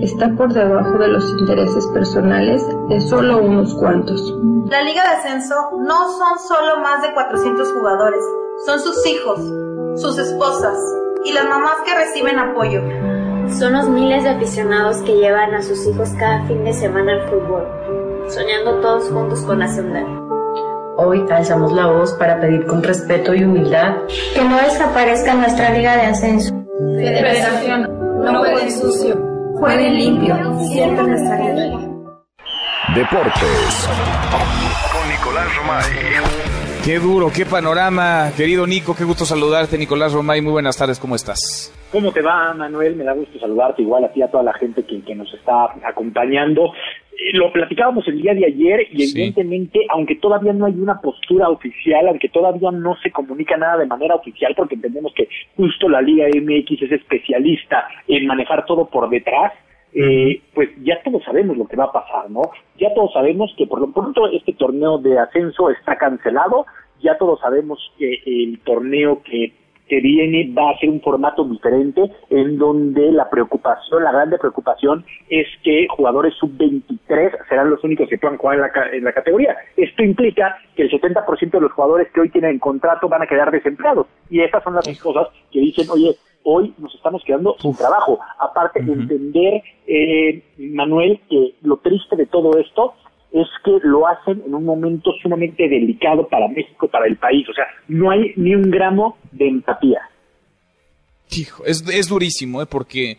está 0.00 0.30
por 0.36 0.52
debajo 0.52 0.98
de 0.98 1.08
los 1.08 1.24
intereses 1.40 1.86
personales 1.88 2.62
de 2.88 3.00
solo 3.00 3.42
unos 3.42 3.74
cuantos. 3.74 4.34
La 4.70 4.82
Liga 4.82 5.02
de 5.02 5.16
Ascenso 5.16 5.54
no 5.78 6.10
son 6.12 6.38
solo 6.46 6.80
más 6.80 7.02
de 7.02 7.12
400 7.12 7.72
jugadores, 7.72 8.24
son 8.66 8.80
sus 8.80 9.06
hijos, 9.06 10.00
sus 10.00 10.18
esposas 10.18 10.78
y 11.24 11.32
las 11.32 11.44
mamás 11.44 11.76
que 11.84 11.94
reciben 11.94 12.38
apoyo. 12.38 12.82
Son 13.58 13.72
los 13.72 13.88
miles 13.88 14.24
de 14.24 14.30
aficionados 14.30 14.98
que 14.98 15.16
llevan 15.16 15.54
a 15.54 15.62
sus 15.62 15.86
hijos 15.86 16.10
cada 16.18 16.44
fin 16.46 16.64
de 16.64 16.72
semana 16.72 17.12
al 17.12 17.28
fútbol, 17.28 17.66
soñando 18.28 18.80
todos 18.80 19.10
juntos 19.10 19.40
con 19.40 19.62
ascender. 19.62 20.06
Hoy 20.96 21.24
alzamos 21.30 21.72
la 21.72 21.86
voz 21.86 22.12
para 22.12 22.40
pedir 22.40 22.66
con 22.66 22.82
respeto 22.82 23.34
y 23.34 23.42
humildad 23.42 23.96
que 24.34 24.44
no 24.44 24.56
desaparezca 24.56 25.34
nuestra 25.34 25.70
liga 25.70 25.96
de 25.96 26.02
ascenso. 26.02 26.54
Federación, 26.78 27.99
no 28.24 28.38
jueguen 28.38 28.70
sucio, 28.70 29.16
jueguen 29.54 29.94
limpio, 29.94 30.36
siempre 30.72 31.02
nuestra 31.04 31.38
liga. 31.38 31.78
Deportes. 32.94 33.88
Con 34.92 35.08
Nicolás 35.08 35.56
Romay. 35.56 36.50
Qué 36.84 36.98
duro, 36.98 37.30
qué 37.34 37.44
panorama, 37.44 38.30
querido 38.36 38.66
Nico, 38.66 38.96
qué 38.96 39.04
gusto 39.04 39.24
saludarte, 39.24 39.76
Nicolás 39.76 40.12
Romay, 40.12 40.40
muy 40.40 40.52
buenas 40.52 40.78
tardes, 40.78 40.98
¿cómo 40.98 41.14
estás? 41.14 41.72
¿Cómo 41.92 42.10
te 42.10 42.22
va, 42.22 42.54
Manuel? 42.54 42.96
Me 42.96 43.04
da 43.04 43.12
gusto 43.12 43.38
saludarte, 43.38 43.82
igual 43.82 44.04
a 44.04 44.12
ti, 44.12 44.22
a 44.22 44.30
toda 44.30 44.44
la 44.44 44.54
gente 44.54 44.84
que, 44.84 45.02
que 45.02 45.14
nos 45.14 45.32
está 45.34 45.66
acompañando. 45.84 46.72
Eh, 47.20 47.36
lo 47.36 47.52
platicábamos 47.52 48.08
el 48.08 48.22
día 48.22 48.32
de 48.34 48.46
ayer 48.46 48.86
y 48.92 49.10
evidentemente, 49.10 49.80
aunque 49.90 50.16
todavía 50.16 50.54
no 50.54 50.64
hay 50.64 50.74
una 50.74 51.00
postura 51.00 51.50
oficial, 51.50 52.08
aunque 52.08 52.30
todavía 52.30 52.70
no 52.70 52.96
se 53.02 53.10
comunica 53.10 53.58
nada 53.58 53.76
de 53.78 53.86
manera 53.86 54.14
oficial, 54.14 54.54
porque 54.56 54.76
entendemos 54.76 55.12
que 55.14 55.28
justo 55.54 55.88
la 55.88 56.00
Liga 56.00 56.26
MX 56.28 56.82
es 56.82 56.92
especialista 56.92 57.86
en 58.08 58.26
manejar 58.26 58.64
todo 58.64 58.86
por 58.86 59.10
detrás, 59.10 59.52
eh, 59.92 60.40
pues 60.54 60.70
ya 60.82 61.02
todos 61.02 61.22
sabemos 61.24 61.58
lo 61.58 61.66
que 61.66 61.76
va 61.76 61.84
a 61.84 61.92
pasar, 61.92 62.30
¿no? 62.30 62.42
Ya 62.78 62.94
todos 62.94 63.12
sabemos 63.12 63.52
que 63.58 63.66
por 63.66 63.80
lo 63.80 63.92
pronto 63.92 64.26
este 64.30 64.54
torneo 64.54 64.96
de 64.98 65.18
ascenso 65.18 65.68
está 65.68 65.96
cancelado, 65.96 66.64
ya 67.02 67.18
todos 67.18 67.40
sabemos 67.40 67.78
que 67.98 68.22
el 68.24 68.60
torneo 68.60 69.22
que 69.22 69.52
que 69.90 70.00
viene 70.00 70.54
va 70.56 70.70
a 70.70 70.78
ser 70.78 70.88
un 70.88 71.00
formato 71.00 71.42
diferente 71.44 72.00
en 72.30 72.58
donde 72.58 73.10
la 73.10 73.28
preocupación, 73.28 74.04
la 74.04 74.12
grande 74.12 74.38
preocupación 74.38 75.04
es 75.28 75.48
que 75.64 75.88
jugadores 75.90 76.32
sub-23 76.38 77.48
serán 77.48 77.70
los 77.70 77.82
únicos 77.82 78.08
que 78.08 78.16
puedan 78.16 78.38
jugar 78.38 78.54
en 78.54 78.62
la, 78.62 78.70
en 78.92 79.04
la 79.04 79.12
categoría. 79.12 79.56
Esto 79.76 80.04
implica 80.04 80.56
que 80.76 80.82
el 80.82 80.90
70% 80.92 81.50
de 81.50 81.60
los 81.60 81.72
jugadores 81.72 82.06
que 82.12 82.20
hoy 82.20 82.30
tienen 82.30 82.60
contrato 82.60 83.08
van 83.08 83.22
a 83.22 83.26
quedar 83.26 83.50
desempleados. 83.50 84.06
Y 84.30 84.40
estas 84.40 84.62
son 84.62 84.76
las 84.76 84.86
cosas 85.00 85.26
que 85.50 85.58
dicen, 85.58 85.90
oye, 85.90 86.14
hoy 86.44 86.72
nos 86.78 86.94
estamos 86.94 87.24
quedando 87.24 87.56
sin 87.58 87.74
trabajo. 87.74 88.20
Aparte, 88.38 88.78
entender, 88.78 89.60
eh, 89.88 90.40
Manuel, 90.56 91.20
que 91.28 91.54
lo 91.62 91.78
triste 91.78 92.14
de 92.14 92.26
todo 92.26 92.56
esto 92.58 92.94
es 93.32 93.48
que 93.64 93.78
lo 93.82 94.06
hacen 94.06 94.42
en 94.44 94.54
un 94.54 94.64
momento 94.64 95.12
sumamente 95.22 95.68
delicado 95.68 96.28
para 96.28 96.48
México, 96.48 96.88
para 96.88 97.06
el 97.06 97.16
país. 97.16 97.48
O 97.48 97.52
sea, 97.52 97.66
no 97.88 98.10
hay 98.10 98.32
ni 98.36 98.54
un 98.54 98.70
gramo 98.70 99.18
de 99.30 99.48
empatía. 99.48 100.00
es, 101.66 101.84
es 101.88 102.08
durísimo, 102.08 102.62
¿eh? 102.62 102.66
porque 102.66 103.18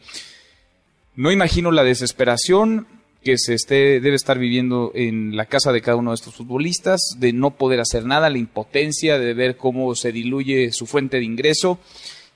no 1.16 1.32
imagino 1.32 1.72
la 1.72 1.84
desesperación 1.84 2.88
que 3.24 3.38
se 3.38 3.54
esté, 3.54 4.00
debe 4.00 4.16
estar 4.16 4.40
viviendo 4.40 4.92
en 4.96 5.36
la 5.36 5.46
casa 5.46 5.72
de 5.72 5.82
cada 5.82 5.98
uno 5.98 6.12
de 6.12 6.16
estos 6.16 6.36
futbolistas, 6.36 7.00
de 7.20 7.34
no 7.34 7.52
poder 7.52 7.80
hacer 7.80 8.06
nada, 8.06 8.30
la 8.30 8.40
impotencia 8.40 9.20
de 9.20 9.34
ver 9.34 9.58
cómo 9.58 9.94
se 9.96 10.12
diluye 10.12 10.72
su 10.72 10.88
fuente 10.88 11.18
de 11.18 11.26
ingreso. 11.26 11.80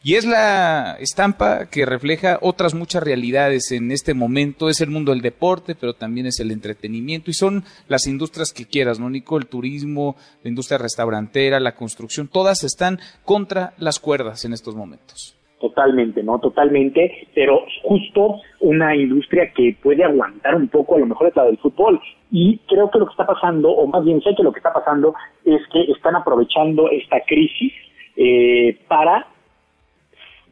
Y 0.08 0.18
es 0.18 0.26
la 0.28 0.98
estampa 1.00 1.66
que 1.66 1.84
refleja 1.84 2.38
otras 2.44 2.76
muchas 2.76 3.02
realidades 3.02 3.72
en 3.72 3.90
este 3.90 4.14
momento. 4.14 4.70
Es 4.70 4.80
el 4.80 4.92
mundo 4.92 5.12
del 5.12 5.22
deporte, 5.22 5.74
pero 5.74 5.94
también 5.94 6.28
es 6.28 6.40
el 6.40 6.52
entretenimiento 6.52 7.32
y 7.32 7.34
son 7.34 7.64
las 7.88 8.06
industrias 8.06 8.54
que 8.54 8.68
quieras, 8.68 9.00
¿no, 9.00 9.10
Nico? 9.10 9.36
El 9.40 9.48
turismo, 9.48 10.16
la 10.44 10.50
industria 10.50 10.78
restaurantera, 10.78 11.60
la 11.60 11.74
construcción, 11.74 12.30
todas 12.32 12.64
están 12.64 13.00
contra 13.24 13.74
las 13.80 14.00
cuerdas 14.00 14.46
en 14.46 14.54
estos 14.54 14.76
momentos. 14.76 15.36
Totalmente, 15.60 16.22
¿no? 16.22 16.38
Totalmente, 16.38 17.28
pero 17.34 17.62
justo 17.82 18.42
una 18.60 18.96
industria 18.96 19.52
que 19.58 19.76
puede 19.82 20.04
aguantar 20.04 20.54
un 20.54 20.68
poco, 20.68 20.98
a 20.98 21.00
lo 21.00 21.08
mejor 21.08 21.30
es 21.30 21.36
la 21.36 21.46
del 21.46 21.58
fútbol. 21.58 22.00
Y 22.30 22.60
creo 22.68 22.92
que 22.92 23.00
lo 23.00 23.08
que 23.08 23.12
está 23.14 23.26
pasando, 23.26 23.72
o 23.72 23.88
más 23.88 24.06
bien 24.06 24.22
sé 24.22 24.36
que 24.38 24.44
lo 24.44 24.52
que 24.54 24.60
está 24.60 24.72
pasando, 24.72 25.16
es 25.46 25.62
que 25.74 25.92
están 25.92 26.16
aprovechando 26.16 26.92
esta 26.92 27.22
crisis 27.22 27.74
eh, 28.18 28.78
para, 28.88 29.30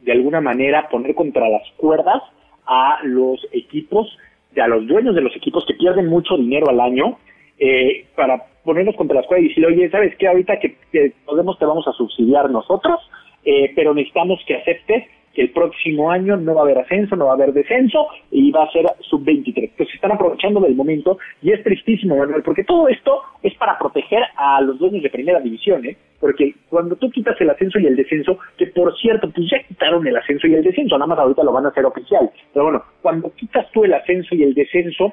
de 0.04 0.12
alguna 0.12 0.40
manera, 0.40 0.88
poner 0.88 1.14
contra 1.14 1.48
las 1.48 1.62
cuerdas 1.76 2.22
a 2.66 2.98
los 3.02 3.46
equipos, 3.52 4.06
a 4.56 4.68
los 4.68 4.86
dueños 4.86 5.14
de 5.14 5.22
los 5.22 5.34
equipos 5.34 5.64
que 5.66 5.74
pierden 5.74 6.06
mucho 6.06 6.36
dinero 6.36 6.68
al 6.68 6.80
año, 6.80 7.18
eh, 7.58 8.06
para 8.14 8.44
ponerlos 8.64 8.96
contra 8.96 9.16
las 9.16 9.26
cuerdas 9.26 9.46
y 9.46 9.48
decirle, 9.48 9.68
oye, 9.68 9.90
¿sabes 9.90 10.14
qué? 10.16 10.28
Ahorita 10.28 10.58
que, 10.60 10.76
que 10.92 11.12
podemos 11.24 11.58
te 11.58 11.66
vamos 11.66 11.86
a 11.88 11.92
subsidiar 11.92 12.50
nosotros, 12.50 13.00
eh, 13.44 13.72
pero 13.74 13.94
necesitamos 13.94 14.40
que 14.46 14.56
aceptes 14.56 15.04
que 15.34 15.42
el 15.42 15.50
próximo 15.50 16.10
año 16.10 16.36
no 16.36 16.54
va 16.54 16.60
a 16.60 16.64
haber 16.64 16.78
ascenso, 16.78 17.16
no 17.16 17.26
va 17.26 17.32
a 17.32 17.34
haber 17.34 17.52
descenso 17.52 18.06
y 18.30 18.50
va 18.50 18.64
a 18.64 18.70
ser 18.70 18.86
sub-23. 19.00 19.54
Entonces 19.56 19.88
se 19.88 19.96
están 19.96 20.12
aprovechando 20.12 20.60
del 20.60 20.74
momento 20.74 21.18
y 21.42 21.52
es 21.52 21.62
tristísimo, 21.62 22.16
Manuel, 22.16 22.42
porque 22.42 22.64
todo 22.64 22.88
esto 22.88 23.20
es 23.42 23.54
para 23.54 23.78
proteger 23.78 24.22
a 24.36 24.60
los 24.60 24.78
dueños 24.78 25.02
de 25.02 25.10
primera 25.10 25.40
división, 25.40 25.84
¿eh? 25.84 25.96
Porque 26.20 26.54
cuando 26.70 26.96
tú 26.96 27.10
quitas 27.10 27.38
el 27.40 27.50
ascenso 27.50 27.78
y 27.78 27.86
el 27.86 27.96
descenso, 27.96 28.38
que 28.56 28.68
por 28.68 28.96
cierto, 28.98 29.30
pues 29.30 29.50
ya 29.50 29.62
quitaron 29.66 30.06
el 30.06 30.16
ascenso 30.16 30.46
y 30.46 30.54
el 30.54 30.62
descenso, 30.62 30.96
nada 30.96 31.08
más 31.08 31.18
ahorita 31.18 31.42
lo 31.42 31.52
van 31.52 31.66
a 31.66 31.68
hacer 31.68 31.84
oficial. 31.84 32.30
Pero 32.52 32.64
bueno, 32.64 32.82
cuando 33.02 33.30
quitas 33.34 33.70
tú 33.72 33.84
el 33.84 33.92
ascenso 33.92 34.34
y 34.34 34.42
el 34.42 34.54
descenso, 34.54 35.12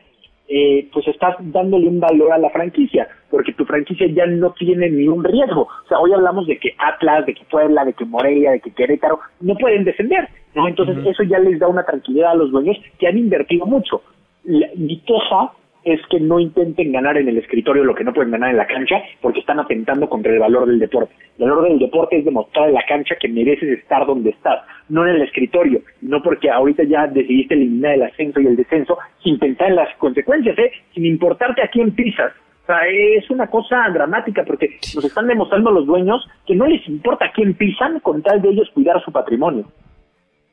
eh, 0.54 0.89
pues 0.91 1.08
estás 1.08 1.36
dándole 1.39 1.88
un 1.88 2.02
valor 2.02 2.34
a 2.34 2.38
la 2.38 2.49
franquicia, 2.49 3.08
porque 3.30 3.54
tu 3.54 3.64
franquicia 3.64 4.06
ya 4.08 4.26
no 4.26 4.52
tiene 4.52 4.89
ni 4.89 5.08
un 5.08 5.24
riesgo. 5.24 5.62
O 5.62 5.88
sea, 5.88 5.99
hoy 5.99 6.12
hablamos 6.12 6.45
de 6.45 6.58
que 6.60 6.76
Atlas, 6.78 7.26
de 7.26 7.34
que 7.34 7.45
Puebla, 7.45 7.86
de 7.86 7.93
que 7.93 8.04
Morelia, 8.04 8.52
de 8.52 8.60
que 8.60 8.74
Querétaro 8.74 9.20
no 9.39 9.56
pueden 9.56 9.86
defender, 9.86 10.28
¿no? 10.54 10.68
Entonces 10.68 10.97
eso 11.06 11.24
ya 11.24 11.39
les 11.39 11.58
da 11.58 11.70
una 11.70 11.86
tranquilidad 11.86 12.32
a 12.32 12.36
los 12.36 12.52
dueños 12.52 12.78
que 12.99 13.08
han 13.08 13.18
invertido 13.18 13.66
mucho. 13.66 14.02
mi 14.43 14.99
queja 14.99 15.54
es 15.84 16.00
que 16.10 16.20
no 16.20 16.40
intenten 16.40 16.92
ganar 16.92 17.18
en 17.18 17.28
el 17.28 17.38
escritorio 17.38 17.84
lo 17.84 17.96
que 17.96 18.04
no 18.04 18.14
pueden 18.14 18.32
ganar 18.32 18.52
en 18.52 18.58
la 18.58 18.68
cancha 18.68 19.02
porque 19.22 19.40
están 19.40 19.60
atentando 19.60 20.08
contra 20.08 20.32
el 20.32 20.40
valor 20.40 20.68
del 20.68 20.80
deporte. 20.80 21.14
El 21.40 21.50
valor 21.50 21.70
del 21.70 21.80
deporte 21.80 22.20
es 22.20 22.26
demostrar 22.26 22.68
en 22.70 22.76
la 22.76 22.86
cancha 22.88 23.16
que 23.20 23.28
mereces 23.28 23.80
estar 23.80 24.06
donde 24.06 24.30
estás, 24.30 24.60
no 24.90 25.08
en 25.08 25.16
el 25.16 25.22
escritorio, 25.24 25.82
no 26.02 26.22
porque 26.22 26.50
ahorita 26.50 26.84
ya 26.84 27.08
decidiste 27.08 27.56
eliminar 27.56 27.96
el 27.96 28.04
ascenso 28.04 28.40
y 28.40 28.48
el 28.48 28.56
descenso 28.56 28.98
sin 29.24 29.40
pensar 29.40 29.70
en 29.70 29.76
las 29.76 29.96
consecuencias, 29.98 30.58
¿eh? 30.60 30.72
sin 30.94 31.06
importarte 31.06 31.64
a 31.64 31.70
quién 31.70 31.92
pisas. 31.96 32.32
O 32.64 32.66
sea, 32.68 32.82
es 32.88 33.30
una 33.32 33.48
cosa 33.48 33.78
dramática 33.92 34.44
porque 34.46 34.78
nos 34.96 35.04
están 35.04 35.28
demostrando 35.28 35.72
los 35.72 35.88
dueños 35.88 36.24
que 36.46 36.56
no 36.56 36.68
les 36.68 36.88
importa 36.88 37.26
a 37.26 37.32
quién 37.32 37.56
pisan 37.56 38.00
con 38.02 38.22
tal 38.22 38.40
de 38.42 38.50
ellos 38.50 38.70
cuidar 38.74 39.04
su 39.04 39.12
patrimonio. 39.12 39.66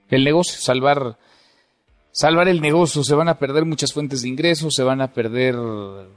El 0.09 0.25
negocio, 0.25 0.59
salvar 0.59 1.17
salvar 2.19 2.49
el 2.49 2.61
negocio, 2.61 3.05
se 3.05 3.15
van 3.15 3.29
a 3.29 3.39
perder 3.39 3.65
muchas 3.65 3.93
fuentes 3.93 4.23
de 4.23 4.29
ingresos, 4.29 4.75
se 4.75 4.83
van 4.83 5.01
a 5.01 5.13
perder 5.13 5.55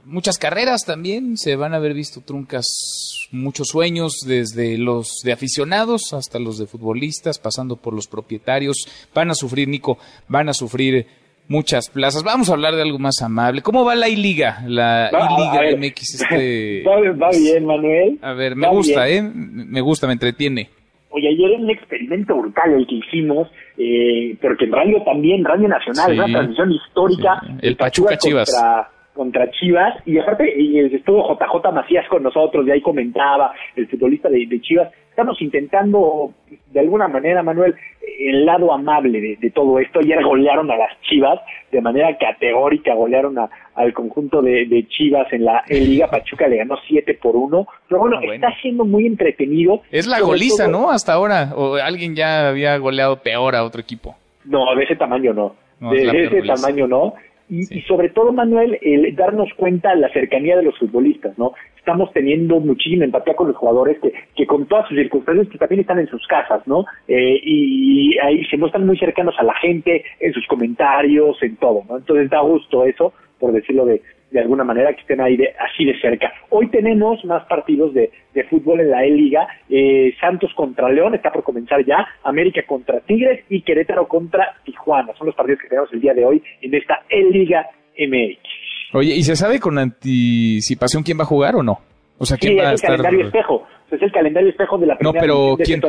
muchas 0.04 0.36
carreras 0.36 0.84
también, 0.84 1.36
se 1.36 1.54
van 1.54 1.74
a 1.74 1.76
haber 1.76 1.94
visto 1.94 2.22
truncas 2.26 3.28
muchos 3.30 3.68
sueños 3.68 4.16
desde 4.26 4.78
los 4.78 5.20
de 5.24 5.30
aficionados 5.30 6.12
hasta 6.12 6.40
los 6.40 6.58
de 6.58 6.66
futbolistas, 6.66 7.38
pasando 7.38 7.76
por 7.76 7.94
los 7.94 8.08
propietarios, 8.08 8.88
van 9.14 9.30
a 9.30 9.34
sufrir, 9.34 9.68
Nico, 9.68 9.96
van 10.26 10.48
a 10.48 10.54
sufrir 10.54 11.06
muchas 11.46 11.88
plazas. 11.88 12.24
Vamos 12.24 12.50
a 12.50 12.54
hablar 12.54 12.74
de 12.74 12.82
algo 12.82 12.98
más 12.98 13.22
amable. 13.22 13.62
¿Cómo 13.62 13.84
va 13.84 13.94
la 13.94 14.08
I-Liga? 14.08 14.64
La 14.66 15.08
I-Liga 15.08 15.76
MX 15.78 16.20
este... 16.20 16.82
Va, 16.84 17.30
bien, 17.30 17.64
Manuel. 17.64 18.18
A 18.22 18.32
ver, 18.32 18.56
me 18.56 18.68
gusta, 18.68 19.08
¿eh? 19.08 19.22
Me 19.22 19.80
gusta, 19.80 20.08
me 20.08 20.14
entretiene. 20.14 20.68
Oye, 21.10 21.28
ayer 21.28 21.50
era 21.50 21.58
un 21.60 21.70
experimento 21.70 22.34
brutal 22.34 22.72
el 22.72 22.86
que 22.86 22.94
hicimos, 22.96 23.46
eh, 23.76 24.36
porque 24.40 24.66
en 24.66 24.72
radio 24.72 25.02
también, 25.04 25.44
Radio 25.44 25.68
Nacional, 25.68 26.12
una 26.12 26.26
transmisión 26.26 26.72
histórica. 26.72 27.40
El 27.60 27.76
Pachuca 27.76 28.16
Chivas. 28.16 28.50
Contra, 28.50 28.90
contra 29.14 29.50
Chivas, 29.50 29.96
y 30.06 30.18
aparte 30.18 30.52
y 30.56 30.78
estuvo 30.94 31.34
JJ 31.34 31.72
Macías 31.72 32.08
con 32.08 32.22
nosotros, 32.22 32.66
y 32.66 32.70
ahí 32.70 32.80
comentaba 32.80 33.52
el 33.76 33.86
futbolista 33.88 34.28
de, 34.28 34.60
Chivas. 34.60 34.90
Estamos 35.10 35.40
intentando, 35.42 36.32
de 36.70 36.80
alguna 36.80 37.06
manera, 37.08 37.42
Manuel, 37.42 37.74
el 38.18 38.46
lado 38.46 38.72
amable 38.72 39.36
de, 39.38 39.50
todo 39.50 39.78
esto. 39.78 40.00
Ayer 40.00 40.24
golearon 40.24 40.70
a 40.70 40.76
las 40.76 40.98
Chivas, 41.02 41.38
de 41.70 41.82
manera 41.82 42.16
categórica 42.16 42.94
golearon 42.94 43.38
a, 43.38 43.50
al 43.74 43.92
conjunto 43.92 44.40
de, 44.40 44.86
Chivas 44.88 45.30
en 45.32 45.44
la 45.44 45.62
Liga. 45.68 46.08
Pachuca 46.08 46.48
le 46.48 46.56
ganó 46.56 46.78
7 46.88 47.18
por 47.22 47.36
1. 47.36 47.66
Pero 47.88 48.00
bueno, 48.00 48.18
ah, 48.18 48.34
está 48.34 48.54
siendo 48.62 48.86
muy 48.86 49.06
entretenido. 49.06 49.82
Es 49.90 50.06
la 50.06 50.20
goliza, 50.20 50.68
¿no? 50.68 50.90
Hasta 50.90 51.12
ahora. 51.12 51.52
¿O 51.54 51.74
alguien 51.74 52.16
ya 52.16 52.48
había 52.48 52.78
goleado 52.78 53.16
peor 53.16 53.54
a 53.54 53.64
otro 53.64 53.82
equipo? 53.82 54.16
No, 54.46 54.74
de 54.74 54.84
ese 54.84 54.96
tamaño 54.96 55.34
no. 55.34 55.54
de 55.90 56.24
ese 56.26 56.42
tamaño 56.42 56.86
no 56.88 57.14
y, 57.54 57.82
sobre 57.82 58.08
todo, 58.08 58.32
Manuel, 58.32 58.78
el 58.80 59.14
darnos 59.14 59.52
cuenta 59.58 59.94
la 59.94 60.10
cercanía 60.10 60.56
de 60.56 60.62
los 60.62 60.78
futbolistas, 60.78 61.36
¿no? 61.36 61.52
Estamos 61.76 62.10
teniendo 62.14 62.60
muchísima 62.60 63.04
empatía 63.04 63.34
con 63.34 63.48
los 63.48 63.56
jugadores 63.58 63.98
que, 64.00 64.10
que 64.34 64.46
con 64.46 64.64
todas 64.66 64.88
sus 64.88 64.96
circunstancias 64.96 65.48
que 65.48 65.58
también 65.58 65.82
están 65.82 65.98
en 65.98 66.06
sus 66.06 66.26
casas, 66.26 66.66
¿no? 66.66 66.86
Eh, 67.08 67.38
y, 67.44 68.16
ahí 68.22 68.42
se 68.46 68.56
muestran 68.56 68.86
muy 68.86 68.96
cercanos 68.96 69.34
a 69.38 69.42
la 69.42 69.54
gente, 69.56 70.02
en 70.20 70.32
sus 70.32 70.46
comentarios, 70.46 71.42
en 71.42 71.56
todo, 71.56 71.82
¿no? 71.90 71.98
Entonces 71.98 72.30
da 72.30 72.40
gusto 72.40 72.86
eso, 72.86 73.12
por 73.38 73.52
decirlo 73.52 73.84
de, 73.84 74.00
de 74.32 74.40
alguna 74.40 74.64
manera 74.64 74.92
que 74.94 75.02
estén 75.02 75.20
ahí 75.20 75.36
de, 75.36 75.54
así 75.58 75.84
de 75.84 75.98
cerca. 76.00 76.32
Hoy 76.50 76.68
tenemos 76.68 77.24
más 77.24 77.44
partidos 77.46 77.92
de, 77.94 78.10
de 78.34 78.44
fútbol 78.44 78.80
en 78.80 78.90
la 78.90 79.04
E-Liga. 79.04 79.46
Eh, 79.68 80.14
Santos 80.20 80.50
contra 80.54 80.88
León 80.88 81.14
está 81.14 81.30
por 81.30 81.42
comenzar 81.42 81.84
ya. 81.84 82.06
América 82.24 82.62
contra 82.66 83.00
Tigres 83.00 83.44
y 83.48 83.62
Querétaro 83.62 84.08
contra 84.08 84.56
Tijuana. 84.64 85.12
Son 85.18 85.26
los 85.26 85.36
partidos 85.36 85.60
que 85.60 85.68
tenemos 85.68 85.92
el 85.92 86.00
día 86.00 86.14
de 86.14 86.24
hoy 86.24 86.42
en 86.62 86.74
esta 86.74 87.02
E-Liga 87.08 87.68
MX. 87.98 88.94
Oye, 88.94 89.14
¿y 89.14 89.22
se 89.22 89.36
sabe 89.36 89.60
con 89.60 89.78
anticipación 89.78 91.02
quién 91.02 91.18
va 91.18 91.22
a 91.22 91.26
jugar 91.26 91.54
o 91.56 91.62
no? 91.62 91.78
O 92.18 92.24
sea, 92.24 92.36
¿quién 92.36 92.58
va 92.58 92.70
a 92.70 92.74
estar... 92.74 92.96
calendario 92.96 93.26
espejo 93.26 93.66
es 93.96 94.02
el 94.02 94.12
calendario 94.12 94.48
espejo 94.48 94.78
de 94.78 94.86
la 94.86 94.96
primera 94.96 95.14
No, 95.14 95.20
pero 95.20 95.56
¿quién, 95.62 95.80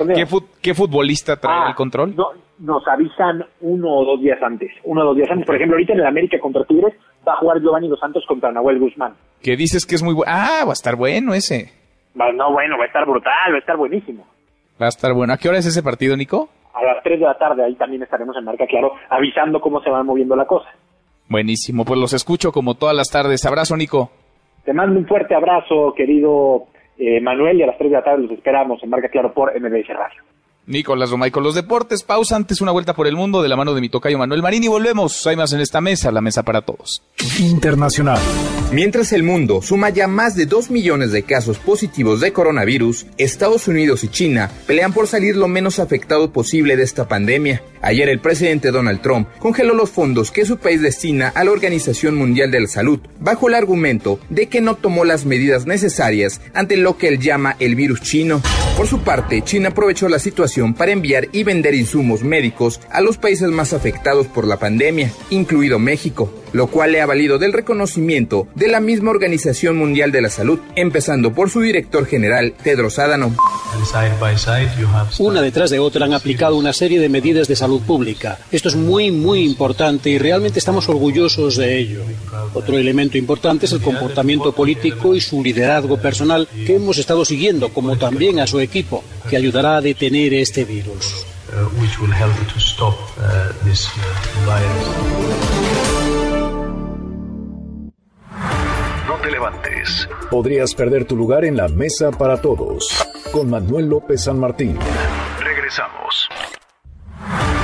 ¿qué, 0.62 0.74
futbolista 0.74 1.38
trae 1.38 1.66
ah, 1.66 1.70
el 1.70 1.76
control? 1.76 2.16
No, 2.16 2.28
nos 2.60 2.86
avisan 2.88 3.46
uno 3.62 3.90
o 3.90 4.06
dos 4.06 4.22
días 4.22 4.42
antes. 4.42 4.72
Uno 4.84 5.02
o 5.02 5.06
dos 5.06 5.16
días 5.18 5.30
antes. 5.32 5.46
Por 5.46 5.56
ejemplo, 5.56 5.76
ahorita 5.76 5.94
en 5.94 6.00
el 6.00 6.06
América 6.06 6.38
contra 6.40 6.66
Tigres 6.66 6.94
va 7.28 7.34
a 7.34 7.38
jugar 7.38 7.62
Giovanni 7.62 7.88
Dos 7.88 8.00
Santos 8.00 8.26
contra 8.28 8.52
Nahuel 8.52 8.80
Guzmán. 8.80 9.14
Que 9.42 9.56
dices 9.56 9.86
que 9.86 9.96
es 9.96 10.04
muy 10.04 10.14
bueno. 10.14 10.32
Ah, 10.34 10.64
va 10.66 10.72
a 10.72 10.74
estar 10.74 10.96
bueno 10.96 11.34
ese. 11.34 11.72
no, 12.16 12.52
bueno, 12.52 12.78
va 12.78 12.84
a 12.84 12.88
estar 12.88 13.06
brutal, 13.06 13.52
va 13.52 13.56
a 13.56 13.60
estar 13.60 13.78
buenísimo. 13.78 14.26
Va 14.82 14.88
a 14.88 14.90
estar 14.90 15.14
bueno. 15.14 15.34
¿A 15.34 15.38
qué 15.38 15.50
hora 15.50 15.58
es 15.58 15.66
ese 15.66 15.84
partido, 15.84 16.16
Nico? 16.16 16.50
A 16.74 16.84
las 16.84 17.04
3 17.04 17.20
de 17.20 17.26
la 17.26 17.38
tarde, 17.38 17.64
ahí 17.64 17.76
también 17.76 18.02
estaremos 18.02 18.36
en 18.36 18.46
marca, 18.46 18.66
claro, 18.66 18.94
avisando 19.10 19.62
cómo 19.62 19.82
se 19.82 19.92
va 19.92 20.02
moviendo 20.04 20.36
la 20.36 20.46
cosa. 20.46 20.70
Buenísimo, 21.30 21.86
pues 21.86 22.00
los 22.00 22.14
escucho 22.14 22.52
como 22.52 22.76
todas 22.76 22.96
las 22.96 23.10
tardes. 23.10 23.46
Abrazo, 23.46 23.78
Nico. 23.78 24.12
Te 24.66 24.74
mando 24.74 24.98
un 25.00 25.06
fuerte 25.06 25.36
abrazo, 25.36 25.94
querido 25.96 26.66
eh, 26.98 27.22
Manuel, 27.22 27.60
y 27.60 27.64
a 27.64 27.68
las 27.68 27.78
3 27.78 27.92
de 27.92 27.98
la 27.98 28.04
tarde 28.04 28.24
los 28.24 28.32
esperamos 28.32 28.82
en 28.84 28.90
Marca 28.90 29.10
Claro 29.10 29.34
por 29.34 29.52
MBS 29.60 29.88
Radio. 29.90 30.24
Nicolás 30.66 31.10
Romay 31.10 31.32
con 31.32 31.44
los 31.44 31.56
deportes. 31.56 32.04
Pausa 32.04 32.36
antes 32.36 32.62
una 32.62 32.72
vuelta 32.72 32.94
por 32.94 33.08
el 33.08 33.16
mundo 33.16 33.42
de 33.42 33.50
la 33.50 33.58
mano 33.58 33.74
de 33.74 33.82
mi 33.82 33.90
tocayo 33.90 34.18
Manuel 34.18 34.42
Marín 34.42 34.64
y 34.64 34.68
volvemos. 34.68 35.26
Hay 35.28 35.36
más 35.36 35.52
en 35.54 35.60
esta 35.60 35.82
mesa, 35.82 36.12
la 36.12 36.22
mesa 36.22 36.44
para 36.44 36.62
todos. 36.62 37.02
Internacional. 37.40 38.20
Mientras 38.72 39.14
el 39.14 39.24
mundo 39.24 39.62
suma 39.62 39.90
ya 39.90 40.08
más 40.08 40.36
de 40.36 40.46
2 40.46 40.72
millones 40.72 41.12
de 41.12 41.24
casos 41.24 41.60
positivos 41.60 42.22
de 42.22 42.34
coronavirus, 42.34 43.06
Estados 43.18 43.68
Unidos 43.68 44.04
y 44.04 44.08
China 44.08 44.50
pelean 44.66 44.94
por 44.94 45.08
salir 45.08 45.36
lo 45.36 45.48
menos 45.48 45.80
afectado 45.80 46.32
posible 46.32 46.76
de 46.76 46.84
esta 46.84 47.08
pandemia. 47.08 47.62
Ayer 47.82 48.10
el 48.10 48.20
presidente 48.20 48.72
Donald 48.72 49.02
Trump 49.02 49.28
congeló 49.40 49.74
los 49.74 49.92
fondos 49.92 50.32
que 50.32 50.46
su 50.46 50.58
país 50.58 50.82
destina 50.82 51.28
a 51.36 51.44
la 51.44 51.52
Organización 51.52 52.16
Mundial 52.16 52.50
de 52.50 52.62
la 52.62 52.68
Salud, 52.68 53.00
bajo 53.20 53.48
el 53.48 53.54
argumento 53.54 54.20
de 54.30 54.48
que 54.48 54.62
no 54.62 54.76
tomó 54.76 55.06
las 55.06 55.26
medidas 55.26 55.66
necesarias 55.66 56.42
ante 56.54 56.78
lo 56.78 56.98
que 56.98 57.10
él 57.10 57.20
llama 57.20 57.58
el 57.60 57.76
virus 57.76 58.02
chino. 58.02 58.42
Por 58.78 58.88
su 58.88 59.02
parte, 59.02 59.44
China 59.44 59.70
aprovechó 59.70 60.10
la 60.10 60.18
situación 60.18 60.53
para 60.76 60.92
enviar 60.92 61.30
y 61.32 61.44
vender 61.44 61.74
insumos 61.74 62.24
médicos 62.24 62.80
a 62.92 63.02
los 63.02 63.18
países 63.18 63.50
más 63.50 63.74
afectados 63.74 64.28
por 64.28 64.48
la 64.48 64.58
pandemia, 64.58 65.12
incluido 65.32 65.80
México. 65.80 66.43
Lo 66.54 66.68
cual 66.68 66.94
le 66.94 67.02
ha 67.02 67.06
valido 67.06 67.38
del 67.38 67.52
reconocimiento 67.52 68.48
de 68.56 68.68
la 68.68 68.80
misma 68.80 69.12
Organización 69.12 69.78
Mundial 69.78 70.12
de 70.12 70.22
la 70.22 70.30
Salud, 70.30 70.60
empezando 70.76 71.34
por 71.34 71.50
su 71.50 71.62
director 71.62 72.06
general, 72.06 72.54
Tedros 72.64 73.00
Adhanom. 73.00 73.36
Una 75.20 75.42
detrás 75.42 75.70
de 75.70 75.80
otra 75.80 76.06
han 76.06 76.14
aplicado 76.14 76.56
una 76.56 76.74
serie 76.74 77.00
de 77.00 77.10
medidas 77.10 77.48
de 77.48 77.56
salud 77.56 77.82
pública. 77.82 78.40
Esto 78.52 78.70
es 78.70 78.76
muy, 78.76 79.12
muy 79.12 79.44
importante 79.44 80.10
y 80.10 80.18
realmente 80.18 80.60
estamos 80.60 80.88
orgullosos 80.88 81.58
de 81.58 81.78
ello. 81.78 82.02
Otro 82.54 82.78
elemento 82.78 83.18
importante 83.18 83.66
es 83.66 83.72
el 83.72 83.82
comportamiento 83.82 84.54
político 84.54 85.16
y 85.16 85.22
su 85.22 85.44
liderazgo 85.44 85.98
personal 85.98 86.48
que 86.66 86.76
hemos 86.76 86.98
estado 86.98 87.26
siguiendo, 87.26 87.70
como 87.70 87.98
también 87.98 88.40
a 88.40 88.48
su 88.48 88.60
equipo, 88.60 89.04
que 89.30 89.38
ayudará 89.38 89.78
a 89.78 89.82
detener 89.82 90.34
este 90.36 90.66
virus. 90.66 91.26
No 99.44 99.50
te 99.50 99.70
levantes. 99.70 100.10
Podrías 100.30 100.74
perder 100.74 101.06
tu 101.06 101.16
lugar 101.16 101.44
en 101.44 101.58
la 101.58 101.68
mesa 101.68 102.12
para 102.12 102.40
todos. 102.42 102.88
Con 103.32 103.50
Manuel 103.50 103.88
López 103.88 104.24
San 104.24 104.40
Martín. 104.40 104.78
Regresamos. 105.40 106.30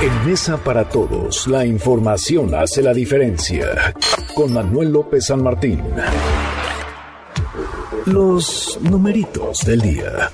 En 0.02 0.30
Mesa 0.30 0.56
para 0.56 0.88
Todos, 0.88 1.46
la 1.46 1.66
información 1.66 2.54
hace 2.54 2.82
la 2.82 2.94
diferencia. 2.94 3.94
Con 4.34 4.52
Manuel 4.52 4.92
López 4.92 5.26
San 5.26 5.42
Martín. 5.42 5.82
Los 8.06 8.78
numeritos 8.82 9.58
del 9.66 9.80
día. 9.80 10.30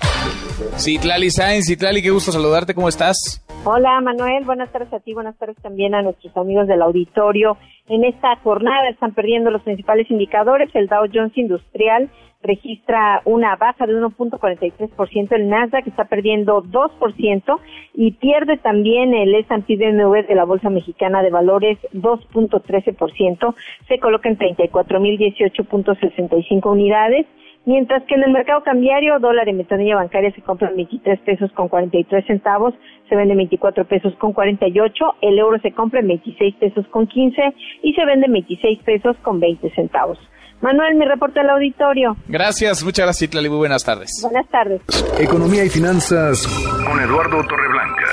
Citlali 0.76 1.30
Sainz, 1.30 1.66
Citlali, 1.66 2.00
qué 2.00 2.10
gusto 2.10 2.32
saludarte, 2.32 2.74
¿cómo 2.74 2.88
estás? 2.88 3.44
Hola 3.64 4.00
Manuel, 4.00 4.44
buenas 4.44 4.70
tardes 4.70 4.92
a 4.92 5.00
ti, 5.00 5.12
buenas 5.12 5.36
tardes 5.36 5.56
también 5.60 5.94
a 5.96 6.02
nuestros 6.02 6.36
amigos 6.36 6.68
del 6.68 6.82
auditorio. 6.82 7.58
En 7.88 8.04
esta 8.04 8.36
jornada 8.36 8.88
están 8.88 9.14
perdiendo 9.14 9.50
los 9.50 9.62
principales 9.62 10.08
indicadores. 10.10 10.70
El 10.74 10.88
Dow 10.88 11.06
Jones 11.12 11.36
Industrial 11.36 12.08
registra 12.42 13.22
una 13.24 13.56
baja 13.56 13.86
de 13.86 13.94
1.43%, 13.94 15.32
el 15.32 15.48
Nasdaq 15.48 15.86
está 15.86 16.04
perdiendo 16.04 16.62
2% 16.62 17.58
y 17.94 18.12
pierde 18.12 18.58
también 18.58 19.14
el 19.14 19.34
S&P 19.34 19.76
BMW 19.76 20.26
de 20.26 20.34
la 20.34 20.44
Bolsa 20.44 20.68
Mexicana 20.70 21.22
de 21.22 21.30
Valores 21.30 21.78
2.13%, 21.92 23.54
se 23.88 23.98
coloca 23.98 24.28
en 24.28 24.38
34.018.65 24.38 26.70
unidades. 26.70 27.26
Mientras 27.66 28.04
que 28.04 28.14
en 28.14 28.22
el 28.22 28.30
mercado 28.30 28.62
cambiario, 28.62 29.18
dólar 29.18 29.48
en 29.48 29.58
ventanilla 29.58 29.96
bancaria 29.96 30.30
se 30.30 30.40
compra 30.40 30.68
en 30.70 30.76
23 30.76 31.18
pesos 31.22 31.50
con 31.52 31.66
43 31.66 32.24
centavos, 32.24 32.74
se 33.08 33.16
vende 33.16 33.32
en 33.32 33.38
24 33.38 33.84
pesos 33.86 34.14
con 34.20 34.32
48, 34.32 35.04
el 35.20 35.36
euro 35.36 35.58
se 35.60 35.72
compra 35.72 35.98
en 35.98 36.06
26 36.06 36.54
pesos 36.60 36.86
con 36.92 37.08
15 37.08 37.42
y 37.82 37.92
se 37.92 38.04
vende 38.06 38.26
en 38.26 38.34
26 38.34 38.82
pesos 38.84 39.16
con 39.22 39.40
20 39.40 39.68
centavos. 39.74 40.16
Manuel, 40.60 40.94
mi 40.94 41.06
reporte 41.06 41.40
al 41.40 41.50
auditorio. 41.50 42.16
Gracias, 42.28 42.84
muchas 42.84 43.04
gracias, 43.04 43.28
Citlali. 43.28 43.48
Muy 43.48 43.58
buenas 43.58 43.84
tardes. 43.84 44.10
Buenas 44.22 44.48
tardes. 44.48 44.80
Economía 45.18 45.64
y 45.64 45.68
finanzas. 45.68 46.46
Con 46.86 47.00
Eduardo 47.00 47.42
Torreblanca. 47.48 48.04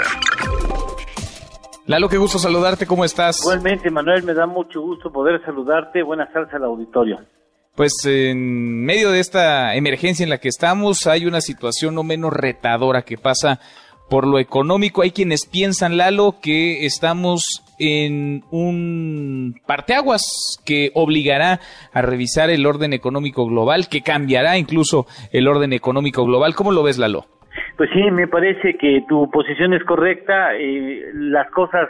Lalo, 1.86 2.10
qué 2.10 2.18
gusto 2.18 2.40
saludarte, 2.40 2.88
¿cómo 2.88 3.06
estás? 3.06 3.40
Igualmente, 3.44 3.92
Manuel, 3.92 4.24
me 4.24 4.34
da 4.34 4.48
mucho 4.48 4.82
gusto 4.82 5.12
poder 5.12 5.46
saludarte. 5.46 6.02
Buenas 6.02 6.34
tardes 6.34 6.52
al 6.56 6.64
auditorio. 6.64 7.20
Pues 7.76 7.94
en 8.06 8.86
medio 8.86 9.10
de 9.10 9.20
esta 9.20 9.74
emergencia 9.76 10.24
en 10.24 10.30
la 10.30 10.38
que 10.38 10.48
estamos 10.48 11.08
hay 11.08 11.26
una 11.26 11.42
situación 11.42 11.96
no 11.96 12.04
menos 12.04 12.32
retadora 12.32 13.02
que 13.02 13.18
pasa 13.18 13.60
por 14.12 14.28
lo 14.28 14.38
económico. 14.38 15.02
Hay 15.02 15.10
quienes 15.10 15.50
piensan, 15.50 15.98
Lalo, 15.98 16.36
que 16.40 16.86
estamos 16.86 17.66
en 17.80 18.44
un 18.52 19.56
parteaguas 19.66 20.22
que 20.64 20.92
obligará 20.94 21.62
a 21.92 22.02
revisar 22.04 22.52
el 22.52 22.68
orden 22.68 22.94
económico 22.94 23.48
global, 23.48 23.88
que 23.90 24.02
cambiará 24.02 24.60
incluso 24.60 25.08
el 25.32 25.48
orden 25.48 25.74
económico 25.74 26.26
global. 26.26 26.54
¿Cómo 26.54 26.72
lo 26.72 26.84
ves, 26.84 27.00
Lalo? 27.00 27.26
Pues 27.76 27.90
sí, 27.92 28.12
me 28.12 28.28
parece 28.28 28.78
que 28.78 29.04
tu 29.10 29.32
posición 29.32 29.74
es 29.74 29.84
correcta. 29.84 30.56
Eh, 30.56 31.06
las 31.14 31.50
cosas 31.50 31.90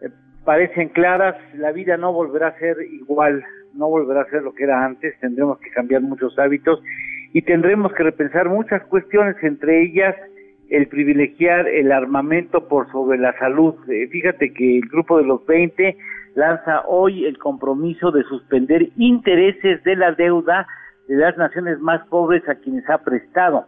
eh, 0.00 0.08
parecen 0.46 0.88
claras. 0.88 1.36
La 1.52 1.72
vida 1.72 1.98
no 1.98 2.10
volverá 2.14 2.48
a 2.48 2.58
ser 2.58 2.76
igual 2.90 3.44
no 3.76 3.88
volverá 3.88 4.22
a 4.22 4.30
ser 4.30 4.42
lo 4.42 4.54
que 4.54 4.64
era 4.64 4.84
antes, 4.84 5.18
tendremos 5.20 5.58
que 5.58 5.70
cambiar 5.70 6.02
muchos 6.02 6.38
hábitos 6.38 6.82
y 7.32 7.42
tendremos 7.42 7.92
que 7.92 8.02
repensar 8.02 8.48
muchas 8.48 8.82
cuestiones, 8.84 9.36
entre 9.42 9.82
ellas 9.82 10.14
el 10.70 10.88
privilegiar 10.88 11.68
el 11.68 11.92
armamento 11.92 12.68
por 12.68 12.90
sobre 12.90 13.18
la 13.18 13.36
salud. 13.38 13.74
Eh, 13.88 14.08
fíjate 14.08 14.52
que 14.52 14.78
el 14.78 14.88
grupo 14.88 15.18
de 15.18 15.24
los 15.24 15.44
20 15.46 15.96
lanza 16.34 16.82
hoy 16.86 17.26
el 17.26 17.38
compromiso 17.38 18.10
de 18.10 18.22
suspender 18.24 18.88
intereses 18.96 19.82
de 19.84 19.96
la 19.96 20.12
deuda 20.12 20.66
de 21.08 21.16
las 21.16 21.36
naciones 21.36 21.78
más 21.80 22.06
pobres 22.08 22.48
a 22.48 22.54
quienes 22.56 22.88
ha 22.88 22.98
prestado. 22.98 23.66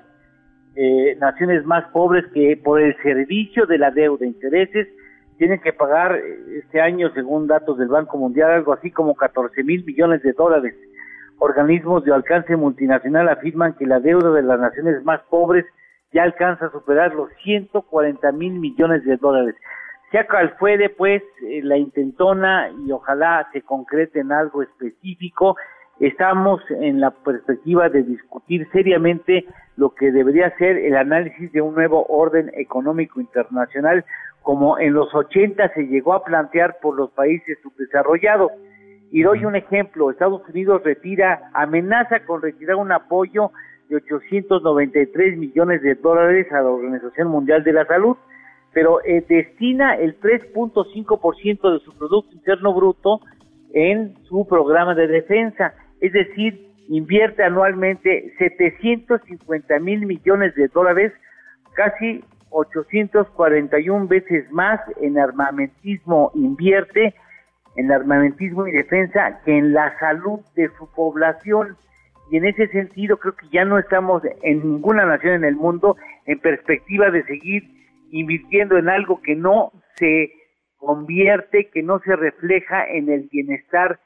Eh, 0.75 1.17
naciones 1.21 1.65
más 1.65 1.85
pobres 1.91 2.25
que 2.33 2.57
por 2.63 2.81
el 2.81 2.97
servicio 3.03 3.67
de 3.67 3.79
la 3.79 3.91
deuda, 3.91 4.27
intereses, 4.27 4.89
tienen 5.39 5.61
que 5.61 5.73
pagar 5.73 6.17
eh, 6.17 6.61
este 6.63 6.81
año, 6.81 7.11
según 7.15 7.47
datos 7.47 7.79
del 7.79 7.89
Banco 7.89 8.17
Mundial, 8.19 8.51
algo 8.51 8.73
así 8.73 8.91
como 8.91 9.15
14 9.15 9.63
mil 9.65 9.85
millones 9.85 10.23
de 10.23 10.33
dólares. 10.33 10.75
Organismos 11.39 12.05
de 12.05 12.15
alcance 12.15 12.57
multinacional 12.57 13.29
afirman 13.29 13.75
que 13.75 13.87
la 13.87 14.01
deuda 14.01 14.31
de 14.33 14.43
las 14.43 14.59
naciones 14.59 15.05
más 15.05 15.21
pobres 15.29 15.67
ya 16.13 16.23
alcanza 16.23 16.67
a 16.67 16.73
superar 16.73 17.15
los 17.15 17.31
140 17.43 18.33
mil 18.33 18.55
millones 18.55 19.05
de 19.05 19.17
dólares. 19.17 19.55
Sea 20.11 20.27
cual 20.27 20.55
fuere, 20.59 20.89
pues, 20.89 21.23
eh, 21.43 21.61
la 21.63 21.77
intentona 21.77 22.71
y 22.87 22.91
ojalá 22.93 23.49
se 23.53 23.63
concrete 23.63 24.21
en 24.21 24.33
algo 24.33 24.63
específico, 24.63 25.57
estamos 25.99 26.63
en 26.71 27.01
la 27.01 27.11
perspectiva 27.11 27.89
de 27.89 28.03
discutir 28.03 28.69
seriamente 28.71 29.45
lo 29.77 29.95
que 29.95 30.13
debería 30.13 30.57
ser 30.57 30.77
el 30.77 30.97
análisis 30.97 31.53
de 31.53 31.61
un 31.61 31.75
nuevo 31.75 32.07
orden 32.07 32.51
económico 32.55 33.21
internacional 33.21 34.05
como 34.47 34.79
en 34.79 34.93
los 34.93 35.13
80 35.13 35.71
se 35.75 35.89
llegó 35.89 36.15
a 36.15 36.23
plantear 36.23 36.77
por 36.81 36.95
los 36.95 37.11
países 37.11 37.59
subdesarrollados. 37.65 38.53
Y 39.11 39.23
doy 39.23 39.45
un 39.45 39.57
ejemplo, 39.57 40.09
Estados 40.09 40.49
Unidos 40.49 40.85
retira, 40.85 41.51
amenaza 41.53 42.21
con 42.25 42.41
retirar 42.41 42.77
un 42.77 42.93
apoyo 42.93 43.51
de 43.89 43.97
893 43.97 45.37
millones 45.37 45.83
de 45.83 45.97
dólares 45.97 46.47
a 46.53 46.63
la 46.63 46.69
Organización 46.69 47.27
Mundial 47.27 47.65
de 47.65 47.73
la 47.73 47.87
Salud, 47.87 48.17
pero 48.73 49.05
eh, 49.05 49.25
destina 49.29 49.97
el 49.97 50.21
3.5% 50.21 51.73
de 51.73 51.81
su 51.81 51.99
Producto 51.99 52.33
Interno 52.33 52.73
Bruto 52.73 53.23
en 53.75 54.15
su 54.29 54.47
programa 54.47 54.95
de 54.95 55.09
defensa, 55.09 55.75
es 56.01 56.13
decir, 56.13 56.69
invierte 56.89 57.43
anualmente 57.43 58.33
750 58.39 59.81
mil 59.81 60.07
millones 60.07 60.55
de 60.55 60.69
dólares, 60.69 61.13
casi 61.75 62.23
841 62.57 64.09
veces 64.09 64.51
más 64.51 64.81
en 65.03 65.19
armamentismo 65.19 66.31
invierte, 66.35 67.15
en 67.77 67.93
armamentismo 67.93 68.67
y 68.67 68.73
defensa, 68.73 69.43
que 69.45 69.59
en 69.59 69.75
la 69.75 69.99
salud 69.99 70.41
de 70.55 70.71
su 70.79 70.91
población. 70.95 71.77
Y 72.31 72.39
en 72.39 72.47
ese 72.47 72.69
sentido 72.69 73.19
creo 73.19 73.37
que 73.37 73.49
ya 73.51 73.67
no 73.67 73.79
estamos 73.79 74.23
en 74.43 74.59
ninguna 74.61 75.05
nación 75.05 75.35
en 75.35 75.45
el 75.45 75.55
mundo 75.55 75.97
en 76.25 76.41
perspectiva 76.41 77.11
de 77.11 77.25
seguir 77.25 77.63
invirtiendo 78.11 78.79
en 78.79 78.89
algo 78.89 79.21
que 79.21 79.37
no 79.37 79.73
se 79.97 80.33
convierte, 80.79 81.69
que 81.69 81.83
no 81.83 81.99
se 82.01 82.17
refleja 82.17 82.87
en 82.87 83.11
el 83.11 83.29
bienestar 83.31 84.01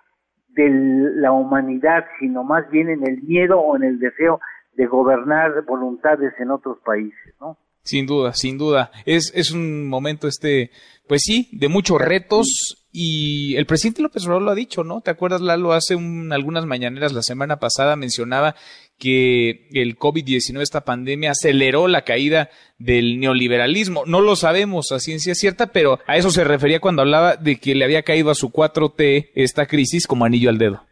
de 0.49 0.69
la 0.71 1.31
humanidad, 1.31 2.05
sino 2.19 2.43
más 2.43 2.69
bien 2.71 2.89
en 2.89 3.07
el 3.07 3.23
miedo 3.23 3.61
o 3.61 3.77
en 3.77 3.85
el 3.85 4.01
deseo 4.01 4.41
de 4.73 4.87
gobernar 4.87 5.63
voluntades 5.63 6.33
en 6.41 6.51
otros 6.51 6.79
países, 6.81 7.35
¿no? 7.41 7.57
Sin 7.83 8.07
duda, 8.07 8.35
sin 8.35 8.59
duda. 8.59 8.91
Es, 9.07 9.33
es 9.35 9.51
un 9.51 9.89
momento 9.89 10.29
este, 10.29 10.71
pues 11.09 11.23
sí, 11.25 11.49
de 11.53 11.69
muchos 11.69 12.01
retos 12.01 12.87
y 12.93 13.57
el 13.57 13.67
presidente 13.67 14.03
López 14.03 14.25
Obrador 14.25 14.43
lo 14.43 14.51
ha 14.51 14.55
dicho, 14.55 14.85
¿no? 14.85 15.01
¿Te 15.01 15.11
acuerdas, 15.11 15.41
Lalo? 15.41 15.73
Hace 15.73 15.97
algunas 16.31 16.67
mañaneras 16.67 17.13
la 17.13 17.23
semana 17.23 17.57
pasada 17.57 17.97
mencionaba 17.97 18.55
que 18.99 19.69
el 19.73 19.97
COVID-19, 19.97 20.61
esta 20.61 20.85
pandemia, 20.85 21.31
aceleró 21.31 21.89
la 21.89 22.03
caída 22.03 22.49
del 22.79 23.19
neoliberalismo. 23.21 24.05
No 24.07 24.21
lo 24.21 24.37
sabemos 24.37 24.93
a 24.93 24.99
ciencia 24.99 25.35
cierta, 25.35 25.69
pero 25.69 26.01
a 26.07 26.17
eso 26.17 26.31
se 26.31 26.45
refería 26.45 26.81
cuando 26.81 27.03
hablaba 27.03 27.37
de 27.37 27.57
que 27.57 27.75
le 27.75 27.85
había 27.85 28.03
caído 28.03 28.31
a 28.31 28.35
su 28.35 28.51
4T 28.51 29.31
esta 29.35 29.67
crisis 29.67 30.07
como 30.07 30.25
anillo 30.25 30.51
al 30.51 30.59
dedo. 30.59 30.85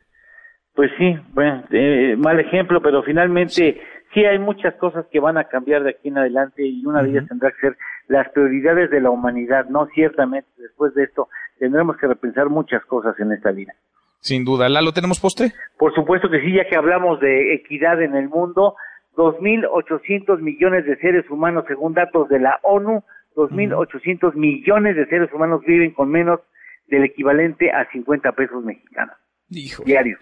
Pues 0.75 0.91
sí, 0.97 1.17
bueno, 1.33 1.65
eh, 1.73 2.15
mal 2.17 2.39
ejemplo, 2.39 2.81
pero 2.81 3.03
finalmente 3.03 3.53
sí 3.53 3.75
hay 4.17 4.39
muchas 4.39 4.75
cosas 4.77 5.07
que 5.11 5.21
van 5.21 5.39
a 5.39 5.45
cambiar 5.45 5.83
de 5.83 5.91
aquí 5.91 6.09
en 6.09 6.19
adelante 6.19 6.65
y 6.65 6.85
una 6.85 7.03
de 7.03 7.11
ellas 7.11 7.29
tendrá 7.29 7.51
que 7.53 7.61
ser 7.61 7.77
las 8.09 8.29
prioridades 8.31 8.91
de 8.91 9.01
la 9.01 9.11
humanidad, 9.11 9.67
¿no? 9.67 9.87
Ciertamente, 9.95 10.49
después 10.57 10.95
de 10.95 11.05
esto 11.05 11.29
tendremos 11.59 11.97
que 11.97 12.07
repensar 12.07 12.49
muchas 12.49 12.85
cosas 12.87 13.19
en 13.21 13.33
esta 13.33 13.51
vida. 13.53 13.75
Sin 14.21 14.45
duda. 14.45 14.69
¿Lalo 14.69 14.93
tenemos 14.93 15.21
postre? 15.21 15.53
Por 15.79 15.95
supuesto 15.95 16.29
que 16.31 16.41
sí, 16.41 16.53
ya 16.53 16.69
que 16.69 16.77
hablamos 16.77 17.21
de 17.21 17.55
equidad 17.55 18.03
en 18.03 18.17
el 18.17 18.29
mundo, 18.29 18.75
2.800 19.17 20.41
millones 20.41 20.87
de 20.87 20.97
seres 20.97 21.29
humanos, 21.31 21.65
según 21.69 21.95
datos 21.95 22.29
de 22.29 22.41
la 22.41 22.59
ONU, 22.63 23.05
2.800 23.37 24.35
millones 24.35 24.97
de 24.97 25.07
seres 25.07 25.33
humanos 25.33 25.63
viven 25.67 25.93
con 25.93 26.11
menos 26.11 26.41
del 26.89 27.05
equivalente 27.05 27.71
a 27.71 27.89
50 27.91 28.33
pesos 28.33 28.65
mexicanos. 28.65 29.15
Hijo. 29.51 29.85
Diario. 29.85 30.19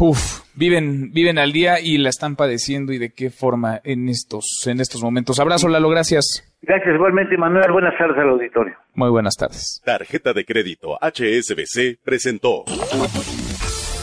Puf, 0.00 0.44
viven, 0.54 1.12
viven 1.12 1.38
al 1.38 1.52
día 1.52 1.78
y 1.78 1.98
la 1.98 2.08
están 2.08 2.34
padeciendo 2.34 2.94
y 2.94 2.96
de 2.96 3.12
qué 3.12 3.28
forma 3.28 3.82
en 3.84 4.08
estos, 4.08 4.66
en 4.66 4.80
estos 4.80 5.02
momentos. 5.02 5.38
Abrazo, 5.38 5.68
Lalo, 5.68 5.90
gracias. 5.90 6.42
Gracias 6.62 6.94
igualmente, 6.94 7.36
Manuel. 7.36 7.70
Buenas 7.70 7.92
tardes 7.98 8.16
al 8.16 8.30
auditorio. 8.30 8.74
Muy 8.94 9.10
buenas 9.10 9.36
tardes. 9.36 9.82
Tarjeta 9.84 10.32
de 10.32 10.46
crédito 10.46 10.96
HSBC 11.02 12.02
presentó. 12.02 12.64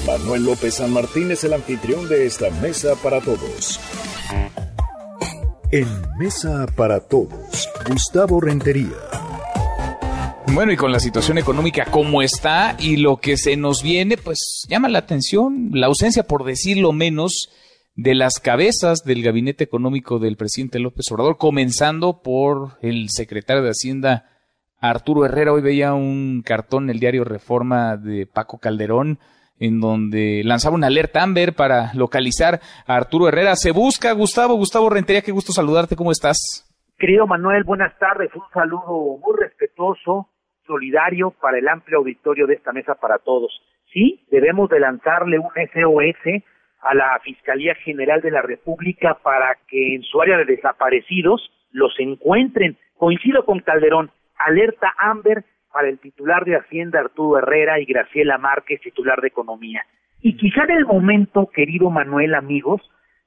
Manuel 0.06 0.45
López 0.45 0.76
San 0.76 0.94
Martín 0.94 1.32
es 1.32 1.44
el 1.44 1.53
anfitrión 1.53 2.07
de 2.07 2.28
esta 2.28 2.52
mesa 2.61 2.90
para 3.02 3.19
todos. 3.19 3.80
En 5.72 5.88
Mesa 6.19 6.68
para 6.78 6.99
Todos, 6.99 7.68
Gustavo 7.90 8.40
Rentería. 8.40 8.94
Bueno, 10.53 10.72
y 10.72 10.78
con 10.78 10.91
la 10.91 10.99
situación 10.99 11.38
económica 11.38 11.86
como 11.91 12.22
está 12.22 12.76
y 12.80 12.98
lo 12.98 13.18
que 13.18 13.38
se 13.38 13.57
nos 13.57 13.84
viene, 13.84 14.18
pues 14.18 14.65
llama 14.68 14.90
la 14.90 14.99
atención 14.99 15.69
la 15.74 15.88
ausencia, 15.88 16.24
por 16.24 16.45
decirlo 16.45 16.94
menos, 16.94 17.49
de 17.95 18.15
las 18.15 18.40
cabezas 18.40 19.03
del 19.03 19.24
gabinete 19.24 19.64
económico 19.64 20.19
del 20.19 20.38
presidente 20.38 20.80
López 20.80 21.11
Obrador, 21.11 21.38
comenzando 21.38 22.22
por 22.22 22.78
el 22.82 23.10
secretario 23.10 23.64
de 23.64 23.69
Hacienda 23.69 24.26
Arturo 24.80 25.26
Herrera. 25.26 25.53
Hoy 25.53 25.61
veía 25.61 25.94
un 25.94 26.44
cartón 26.45 26.86
en 26.86 26.90
el 26.91 26.99
diario 26.99 27.24
Reforma 27.24 27.98
de 27.98 28.26
Paco 28.26 28.60
Calderón 28.60 29.19
en 29.60 29.80
donde 29.80 30.44
lanzaba 30.45 30.76
una 30.76 30.88
alerta 30.88 31.24
Amber 31.24 31.53
para 31.53 31.91
localizar 31.94 32.61
a 32.86 32.95
Arturo 32.95 33.28
Herrera. 33.28 33.56
Se 33.56 33.72
busca, 33.72 34.11
Gustavo, 34.11 34.56
Gustavo 34.56 34.90
Rentería, 34.90 35.22
qué 35.22 35.32
gusto 35.32 35.52
saludarte, 35.52 35.95
¿cómo 35.95 36.11
estás? 36.11 36.38
Querido 36.98 37.28
Manuel, 37.28 37.64
buenas 37.64 37.98
tardes, 37.99 38.30
un 38.36 38.44
saludo 38.53 39.18
muy 39.18 39.36
respetuoso, 39.40 40.30
solidario 40.68 41.31
para 41.31 41.57
el 41.57 41.68
amplio 41.68 41.99
auditorio 41.99 42.45
de 42.45 42.56
esta 42.56 42.73
mesa 42.73 42.95
para 42.95 43.18
todos. 43.18 43.61
Sí, 43.91 44.26
debemos 44.30 44.69
de 44.69 44.80
lanzarle 44.80 45.39
un 45.39 45.49
SOS 45.56 46.44
a 46.81 46.94
la 46.94 47.19
Fiscalía 47.23 47.73
General 47.76 48.22
de 48.22 48.31
la 48.31 48.41
República 48.41 49.15
para 49.23 49.57
que 49.68 49.95
en 49.95 50.03
su 50.03 50.22
área 50.22 50.38
de 50.38 50.45
desaparecidos 50.45 51.52
los 51.72 51.94
encuentren. 51.99 52.77
Coincido 52.98 53.45
con 53.45 53.60
Calderón, 53.60 54.11
alerta 54.38 54.94
Amber 54.99 55.44
para 55.72 55.89
el 55.89 55.99
titular 55.99 56.45
de 56.45 56.56
Hacienda 56.56 56.99
Arturo 56.99 57.39
Herrera 57.39 57.80
y 57.80 57.85
Graciela 57.85 58.38
Márquez, 58.38 58.81
titular 58.81 59.22
de 59.22 59.27
Economía. 59.27 59.84
Y 60.22 60.35
quizá 60.35 60.64
en 60.64 60.72
el 60.72 60.85
momento, 60.85 61.49
querido 61.53 61.89
Manuel, 61.89 62.35
amigos, 62.35 62.81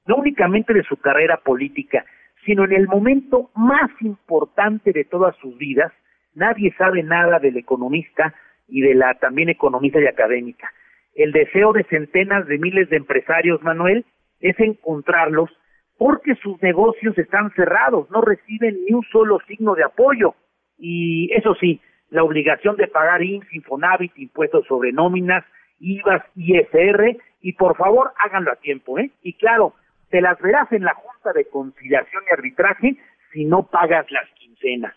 no 0.05 0.17
únicamente 0.17 0.73
de 0.73 0.83
su 0.83 0.97
carrera 0.97 1.37
política, 1.37 2.05
sino 2.45 2.65
en 2.65 2.73
el 2.73 2.87
momento 2.87 3.51
más 3.55 3.89
importante 4.01 4.91
de 4.91 5.05
todas 5.05 5.35
sus 5.37 5.57
vidas, 5.57 5.93
nadie 6.33 6.73
sabe 6.77 7.03
nada 7.03 7.39
del 7.39 7.57
economista 7.57 8.33
y 8.67 8.81
de 8.81 8.95
la 8.95 9.13
también 9.15 9.49
economista 9.49 9.99
y 9.99 10.07
académica. 10.07 10.71
El 11.13 11.31
deseo 11.31 11.73
de 11.73 11.83
centenas 11.85 12.47
de 12.47 12.57
miles 12.57 12.89
de 12.89 12.97
empresarios, 12.97 13.61
Manuel, 13.61 14.05
es 14.39 14.59
encontrarlos 14.59 15.49
porque 15.97 16.35
sus 16.35 16.61
negocios 16.61 17.17
están 17.17 17.51
cerrados, 17.51 18.09
no 18.09 18.21
reciben 18.21 18.75
ni 18.85 18.95
un 18.95 19.03
solo 19.11 19.39
signo 19.47 19.75
de 19.75 19.83
apoyo. 19.83 20.33
Y 20.77 21.31
eso 21.33 21.53
sí, 21.55 21.79
la 22.09 22.23
obligación 22.23 22.75
de 22.75 22.87
pagar 22.87 23.21
IMSS, 23.21 23.53
Infonavit, 23.53 24.17
impuestos 24.17 24.65
sobre 24.67 24.91
nóminas, 24.91 25.45
IVAs, 25.79 26.23
ISR, 26.35 27.17
y 27.41 27.53
por 27.53 27.75
favor 27.75 28.13
háganlo 28.17 28.51
a 28.51 28.55
tiempo, 28.55 28.99
¿eh? 28.99 29.11
Y 29.21 29.33
claro, 29.33 29.73
te 30.09 30.21
las 30.21 30.39
verás 30.41 30.71
en 30.71 30.83
la 30.83 30.93
Junta 30.93 31.33
de 31.33 31.45
Conciliación 31.45 32.23
y 32.29 32.33
Arbitraje 32.33 32.97
si 33.31 33.45
no 33.45 33.67
pagas 33.67 34.09
las 34.11 34.27
quincenas. 34.35 34.93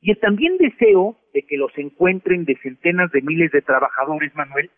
Y 0.00 0.14
también 0.16 0.56
deseo 0.56 1.16
de 1.34 1.42
que 1.42 1.56
los 1.56 1.76
encuentren 1.76 2.44
de 2.44 2.56
centenas 2.62 3.10
de 3.12 3.22
miles 3.22 3.52
de 3.52 3.62
trabajadores, 3.62 4.34
Manuel, 4.34 4.70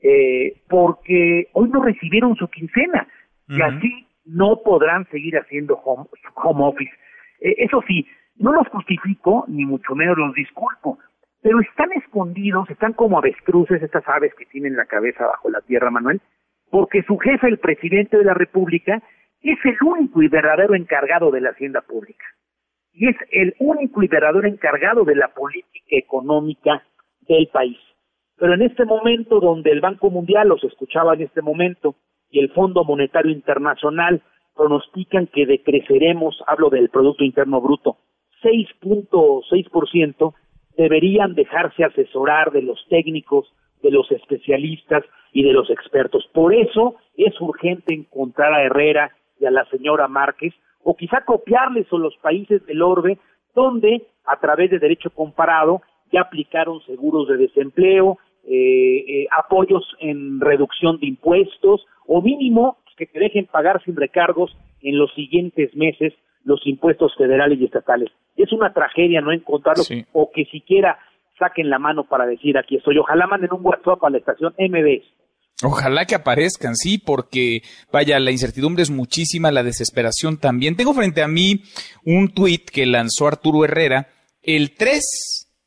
eh, 0.00 0.60
porque 0.68 1.48
hoy 1.52 1.68
no 1.70 1.82
recibieron 1.82 2.36
su 2.36 2.48
quincena 2.48 3.08
y 3.48 3.62
así 3.62 4.06
no 4.26 4.60
podrán 4.62 5.08
seguir 5.10 5.38
haciendo 5.38 5.74
home, 5.76 6.06
home 6.34 6.64
office. 6.64 6.92
Eh, 7.40 7.54
eso 7.58 7.82
sí, 7.86 8.06
no 8.36 8.52
los 8.52 8.68
justifico, 8.68 9.44
ni 9.48 9.64
mucho 9.64 9.94
menos 9.94 10.18
los 10.18 10.34
disculpo, 10.34 10.98
pero 11.42 11.60
están 11.60 11.92
escondidos, 11.92 12.68
están 12.70 12.92
como 12.92 13.18
avestruces, 13.18 13.82
estas 13.82 14.06
aves 14.06 14.34
que 14.34 14.44
tienen 14.46 14.76
la 14.76 14.84
cabeza 14.84 15.26
bajo 15.26 15.50
la 15.50 15.60
tierra, 15.62 15.90
Manuel, 15.90 16.20
porque 16.70 17.02
su 17.02 17.16
jefe, 17.18 17.48
el 17.48 17.58
presidente 17.58 18.18
de 18.18 18.24
la 18.24 18.34
República, 18.34 19.02
es 19.40 19.58
el 19.64 19.76
único 19.82 20.22
y 20.22 20.28
verdadero 20.28 20.74
encargado 20.74 21.30
de 21.30 21.40
la 21.40 21.50
hacienda 21.50 21.80
pública. 21.80 22.24
Y 22.98 23.06
es 23.06 23.16
el 23.30 23.54
único 23.60 24.00
verdadero 24.00 24.48
encargado 24.48 25.04
de 25.04 25.14
la 25.14 25.28
política 25.28 25.86
económica 25.90 26.82
del 27.28 27.46
país. 27.46 27.78
Pero 28.36 28.54
en 28.54 28.62
este 28.62 28.84
momento 28.84 29.38
donde 29.38 29.70
el 29.70 29.80
Banco 29.80 30.10
Mundial, 30.10 30.48
los 30.48 30.64
escuchaba 30.64 31.14
en 31.14 31.22
este 31.22 31.40
momento, 31.40 31.94
y 32.28 32.40
el 32.40 32.50
Fondo 32.50 32.82
Monetario 32.82 33.30
Internacional 33.30 34.20
pronostican 34.56 35.28
que 35.28 35.46
decreceremos, 35.46 36.42
hablo 36.48 36.70
del 36.70 36.88
Producto 36.88 37.22
Interno 37.22 37.60
Bruto, 37.60 37.98
6.6%, 38.42 40.34
deberían 40.76 41.34
dejarse 41.34 41.84
asesorar 41.84 42.50
de 42.50 42.62
los 42.62 42.84
técnicos, 42.88 43.52
de 43.80 43.92
los 43.92 44.10
especialistas 44.10 45.04
y 45.32 45.44
de 45.44 45.52
los 45.52 45.70
expertos. 45.70 46.28
Por 46.34 46.52
eso 46.52 46.96
es 47.16 47.40
urgente 47.40 47.94
encontrar 47.94 48.52
a 48.52 48.64
Herrera 48.64 49.12
y 49.40 49.46
a 49.46 49.52
la 49.52 49.64
señora 49.66 50.08
Márquez, 50.08 50.52
o 50.88 50.96
quizá 50.96 51.20
copiarles 51.20 51.86
a 51.92 51.98
los 51.98 52.16
países 52.16 52.64
del 52.64 52.80
orbe, 52.80 53.18
donde 53.54 54.06
a 54.24 54.40
través 54.40 54.70
de 54.70 54.78
derecho 54.78 55.10
comparado 55.10 55.82
ya 56.10 56.22
aplicaron 56.22 56.80
seguros 56.86 57.28
de 57.28 57.36
desempleo, 57.36 58.16
eh, 58.46 59.04
eh, 59.06 59.26
apoyos 59.36 59.84
en 60.00 60.40
reducción 60.40 60.98
de 60.98 61.08
impuestos, 61.08 61.86
o 62.06 62.22
mínimo 62.22 62.78
que 62.96 63.04
te 63.04 63.20
dejen 63.20 63.44
pagar 63.44 63.84
sin 63.84 63.96
recargos 63.96 64.56
en 64.80 64.96
los 64.96 65.12
siguientes 65.12 65.76
meses 65.76 66.14
los 66.44 66.66
impuestos 66.66 67.14
federales 67.18 67.60
y 67.60 67.66
estatales. 67.66 68.08
Es 68.34 68.50
una 68.54 68.72
tragedia 68.72 69.20
no 69.20 69.30
encontrarlos 69.30 69.90
o 70.14 70.30
que 70.30 70.46
siquiera 70.46 70.98
saquen 71.38 71.68
la 71.68 71.78
mano 71.78 72.04
para 72.04 72.24
decir 72.24 72.56
aquí 72.56 72.76
estoy. 72.76 72.96
Ojalá 72.96 73.26
manden 73.26 73.52
un 73.52 73.60
WhatsApp 73.62 74.02
a 74.02 74.08
la 74.08 74.16
estación 74.16 74.54
MBS. 74.56 75.04
Ojalá 75.62 76.04
que 76.04 76.14
aparezcan, 76.14 76.76
sí, 76.76 76.98
porque 76.98 77.62
vaya, 77.92 78.20
la 78.20 78.30
incertidumbre 78.30 78.84
es 78.84 78.90
muchísima, 78.90 79.50
la 79.50 79.64
desesperación 79.64 80.38
también. 80.38 80.76
Tengo 80.76 80.94
frente 80.94 81.20
a 81.22 81.28
mí 81.28 81.64
un 82.04 82.32
tuit 82.32 82.70
que 82.70 82.86
lanzó 82.86 83.26
Arturo 83.26 83.64
Herrera 83.64 84.08
el 84.42 84.76
3 84.76 85.02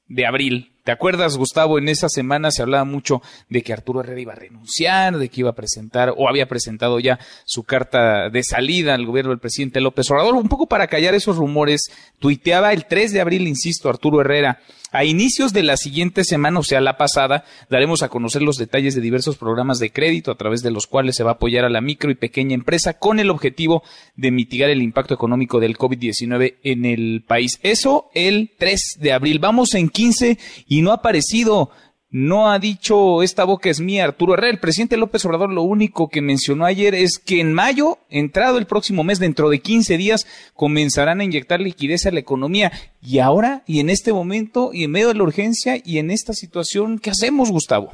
de 0.08 0.26
abril 0.26 0.71
¿Te 0.84 0.92
acuerdas, 0.92 1.38
Gustavo? 1.38 1.78
En 1.78 1.90
esa 1.90 2.10
semana 2.10 2.50
se 2.50 2.64
hablaba 2.64 2.86
mucho 2.86 3.22
de 3.50 3.62
que 3.62 3.72
Arturo 3.72 4.00
Herrera 4.00 4.20
iba 4.20 4.34
a 4.34 4.36
renunciar, 4.36 5.20
de 5.20 5.30
que 5.30 5.42
iba 5.42 5.52
a 5.52 5.56
presentar 5.56 6.12
o 6.18 6.28
había 6.28 6.48
presentado 6.48 7.00
ya 7.00 7.20
su 7.46 7.64
carta 7.64 8.30
de 8.30 8.42
salida 8.44 8.96
al 8.96 9.06
gobierno 9.06 9.30
del 9.30 9.40
presidente 9.40 9.80
López 9.80 10.10
Obrador. 10.10 10.34
Un 10.34 10.50
poco 10.50 10.66
para 10.66 10.88
callar 10.88 11.14
esos 11.14 11.38
rumores, 11.38 11.92
tuiteaba 12.18 12.74
el 12.74 12.86
3 12.86 13.14
de 13.14 13.22
abril, 13.22 13.48
insisto, 13.48 13.90
Arturo 13.90 14.22
Herrera, 14.22 14.60
a 14.92 15.06
inicios 15.06 15.54
de 15.54 15.64
la 15.64 15.78
siguiente 15.78 16.26
semana, 16.26 16.60
o 16.60 16.64
sea, 16.64 16.82
la 16.82 16.98
pasada, 16.98 17.46
daremos 17.70 18.04
a 18.04 18.10
conocer 18.10 18.42
los 18.42 18.58
detalles 18.58 18.94
de 18.94 19.00
diversos 19.00 19.38
programas 19.38 19.80
de 19.80 19.92
crédito 19.92 20.32
a 20.32 20.36
través 20.36 20.64
de 20.64 20.72
los 20.72 20.86
cuales 20.86 21.16
se 21.16 21.24
va 21.24 21.32
a 21.32 21.34
apoyar 21.36 21.64
a 21.64 21.70
la 21.70 21.80
micro 21.80 22.12
y 22.12 22.16
pequeña 22.16 22.56
empresa 22.56 22.96
con 22.96 23.20
el 23.20 23.30
objetivo 23.30 23.84
de 24.18 24.32
mitigar 24.32 24.70
el 24.70 24.82
impacto 24.82 25.14
económico 25.14 25.62
del 25.62 25.78
COVID-19 25.78 26.56
en 26.64 26.86
el 26.86 27.24
país. 27.26 27.58
Eso 27.64 28.10
el 28.14 28.52
3 28.58 28.98
de 29.00 29.14
abril. 29.14 29.40
Vamos 29.40 29.76
en 29.76 29.88
15 29.88 30.38
y 30.72 30.82
no 30.82 30.92
ha 30.92 30.96
aparecido 30.96 31.70
no 32.12 32.50
ha 32.50 32.58
dicho 32.58 33.24
esta 33.24 33.44
boca 33.44 33.70
es 33.70 33.82
mía 33.82 34.06
Arturo 34.06 34.34
Herrera. 34.34 34.54
El 34.54 34.60
presidente 34.60 34.96
López 34.96 35.26
Obrador 35.26 35.52
lo 35.52 35.64
único 35.64 36.10
que 36.10 36.22
mencionó 36.22 36.66
ayer 36.66 36.94
es 36.96 37.20
que 37.20 37.42
en 37.42 37.54
mayo, 37.54 37.98
entrado 38.10 38.58
el 38.58 38.66
próximo 38.68 39.04
mes, 39.04 39.20
dentro 39.20 39.50
de 39.50 39.60
15 39.60 39.98
días, 39.98 40.52
comenzarán 40.54 41.20
a 41.20 41.26
inyectar 41.26 41.60
liquidez 41.60 42.06
a 42.06 42.12
la 42.12 42.22
economía. 42.22 42.72
Y 43.02 43.20
ahora, 43.20 43.64
y 43.68 43.82
en 43.82 43.90
este 43.90 44.14
momento, 44.14 44.72
y 44.74 44.86
en 44.86 44.92
medio 44.92 45.10
de 45.10 45.16
la 45.16 45.24
urgencia, 45.24 45.76
y 45.84 46.00
en 46.00 46.10
esta 46.10 46.32
situación, 46.32 47.00
¿qué 47.00 47.10
hacemos, 47.10 47.52
Gustavo? 47.52 47.92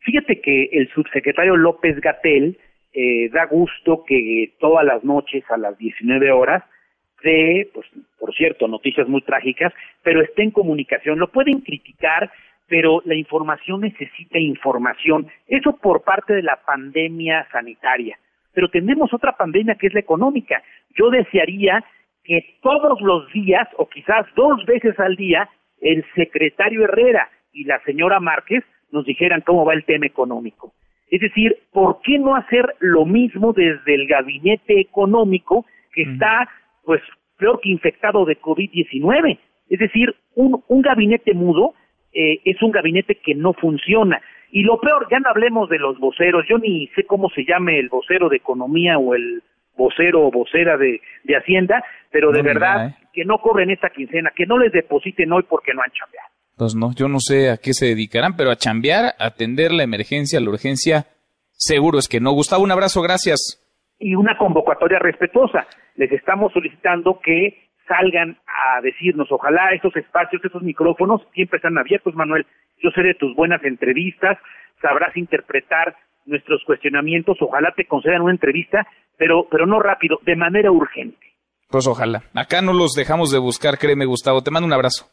Fíjate 0.00 0.40
que 0.40 0.68
el 0.72 0.88
subsecretario 0.94 1.56
López 1.56 2.00
Gatel 2.00 2.58
eh, 2.92 3.30
da 3.30 3.46
gusto 3.46 4.04
que 4.06 4.54
todas 4.60 4.84
las 4.84 5.02
noches 5.02 5.44
a 5.50 5.56
las 5.56 5.76
19 5.78 6.30
horas 6.30 6.62
de, 7.22 7.70
pues, 7.72 7.86
por 8.18 8.34
cierto, 8.34 8.68
noticias 8.68 9.08
muy 9.08 9.22
trágicas, 9.22 9.72
pero 10.02 10.22
esté 10.22 10.42
en 10.42 10.50
comunicación. 10.50 11.18
Lo 11.18 11.28
pueden 11.28 11.60
criticar, 11.60 12.30
pero 12.68 13.02
la 13.04 13.14
información 13.14 13.80
necesita 13.80 14.38
información. 14.38 15.26
Eso 15.48 15.76
por 15.76 16.02
parte 16.02 16.34
de 16.34 16.42
la 16.42 16.60
pandemia 16.64 17.46
sanitaria. 17.52 18.18
Pero 18.54 18.68
tenemos 18.68 19.12
otra 19.12 19.32
pandemia 19.32 19.76
que 19.76 19.88
es 19.88 19.94
la 19.94 20.00
económica. 20.00 20.62
Yo 20.96 21.10
desearía 21.10 21.84
que 22.24 22.56
todos 22.62 23.00
los 23.00 23.30
días, 23.32 23.68
o 23.76 23.88
quizás 23.88 24.26
dos 24.36 24.64
veces 24.66 24.98
al 25.00 25.16
día, 25.16 25.48
el 25.80 26.04
secretario 26.14 26.84
Herrera 26.84 27.28
y 27.52 27.64
la 27.64 27.80
señora 27.84 28.20
Márquez 28.20 28.64
nos 28.92 29.04
dijeran 29.04 29.40
cómo 29.40 29.64
va 29.64 29.74
el 29.74 29.84
tema 29.84 30.06
económico. 30.06 30.72
Es 31.10 31.20
decir, 31.20 31.58
¿por 31.72 32.00
qué 32.02 32.18
no 32.18 32.36
hacer 32.36 32.74
lo 32.78 33.04
mismo 33.04 33.52
desde 33.52 33.94
el 33.94 34.06
gabinete 34.06 34.80
económico 34.80 35.66
que 35.92 36.02
está, 36.02 36.48
pues, 36.84 37.00
peor 37.38 37.60
que 37.60 37.70
infectado 37.70 38.24
de 38.24 38.40
COVID-19? 38.40 39.38
Es 39.68 39.78
decir, 39.78 40.14
un, 40.34 40.62
un 40.68 40.82
gabinete 40.82 41.34
mudo 41.34 41.74
eh, 42.12 42.40
es 42.44 42.60
un 42.62 42.70
gabinete 42.70 43.16
que 43.16 43.34
no 43.34 43.54
funciona. 43.54 44.20
Y 44.50 44.64
lo 44.64 44.78
peor, 44.80 45.08
ya 45.10 45.18
no 45.18 45.30
hablemos 45.30 45.70
de 45.70 45.78
los 45.78 45.98
voceros, 45.98 46.44
yo 46.48 46.58
ni 46.58 46.88
sé 46.88 47.04
cómo 47.04 47.30
se 47.30 47.44
llame 47.44 47.78
el 47.78 47.88
vocero 47.88 48.28
de 48.28 48.36
economía 48.36 48.98
o 48.98 49.14
el 49.14 49.42
vocero 49.76 50.26
o 50.26 50.30
vocera 50.30 50.76
de, 50.76 51.00
de 51.24 51.36
Hacienda, 51.36 51.82
pero 52.10 52.30
de 52.30 52.42
verdad 52.42 52.88
¿eh? 52.88 52.94
que 53.14 53.24
no 53.24 53.38
cobren 53.38 53.70
esta 53.70 53.88
quincena, 53.88 54.30
que 54.36 54.44
no 54.44 54.58
les 54.58 54.70
depositen 54.72 55.32
hoy 55.32 55.44
porque 55.48 55.72
no 55.72 55.80
han 55.80 55.90
chambeado. 55.90 56.28
Pues 56.58 56.74
no, 56.74 56.92
yo 56.94 57.08
no 57.08 57.18
sé 57.18 57.48
a 57.50 57.56
qué 57.56 57.72
se 57.72 57.86
dedicarán, 57.86 58.36
pero 58.36 58.50
a 58.50 58.56
chambear, 58.56 59.14
a 59.18 59.26
atender 59.26 59.72
la 59.72 59.84
emergencia, 59.84 60.38
la 60.38 60.50
urgencia, 60.50 61.06
seguro 61.52 61.98
es 61.98 62.08
que 62.08 62.20
no. 62.20 62.32
Gustavo, 62.32 62.62
un 62.62 62.72
abrazo, 62.72 63.00
gracias. 63.00 63.61
Y 64.02 64.16
una 64.16 64.36
convocatoria 64.36 64.98
respetuosa. 64.98 65.66
Les 65.94 66.10
estamos 66.10 66.52
solicitando 66.52 67.20
que 67.20 67.68
salgan 67.86 68.36
a 68.46 68.80
decirnos, 68.80 69.30
ojalá 69.30 69.72
estos 69.72 69.94
espacios, 69.96 70.44
estos 70.44 70.62
micrófonos 70.62 71.22
siempre 71.34 71.58
están 71.58 71.78
abiertos, 71.78 72.14
Manuel. 72.14 72.44
Yo 72.82 72.90
sé 72.90 73.02
de 73.02 73.14
tus 73.14 73.34
buenas 73.36 73.62
entrevistas, 73.62 74.38
sabrás 74.80 75.16
interpretar 75.16 75.94
nuestros 76.26 76.64
cuestionamientos, 76.64 77.36
ojalá 77.40 77.72
te 77.76 77.84
concedan 77.84 78.22
una 78.22 78.32
entrevista, 78.32 78.86
pero, 79.16 79.46
pero 79.48 79.66
no 79.66 79.78
rápido, 79.78 80.18
de 80.22 80.34
manera 80.34 80.72
urgente. 80.72 81.32
Pues 81.70 81.86
ojalá. 81.86 82.22
Acá 82.34 82.60
no 82.60 82.72
los 82.72 82.94
dejamos 82.94 83.30
de 83.30 83.38
buscar, 83.38 83.78
créeme, 83.78 84.04
Gustavo. 84.04 84.42
Te 84.42 84.50
mando 84.50 84.66
un 84.66 84.72
abrazo. 84.72 85.06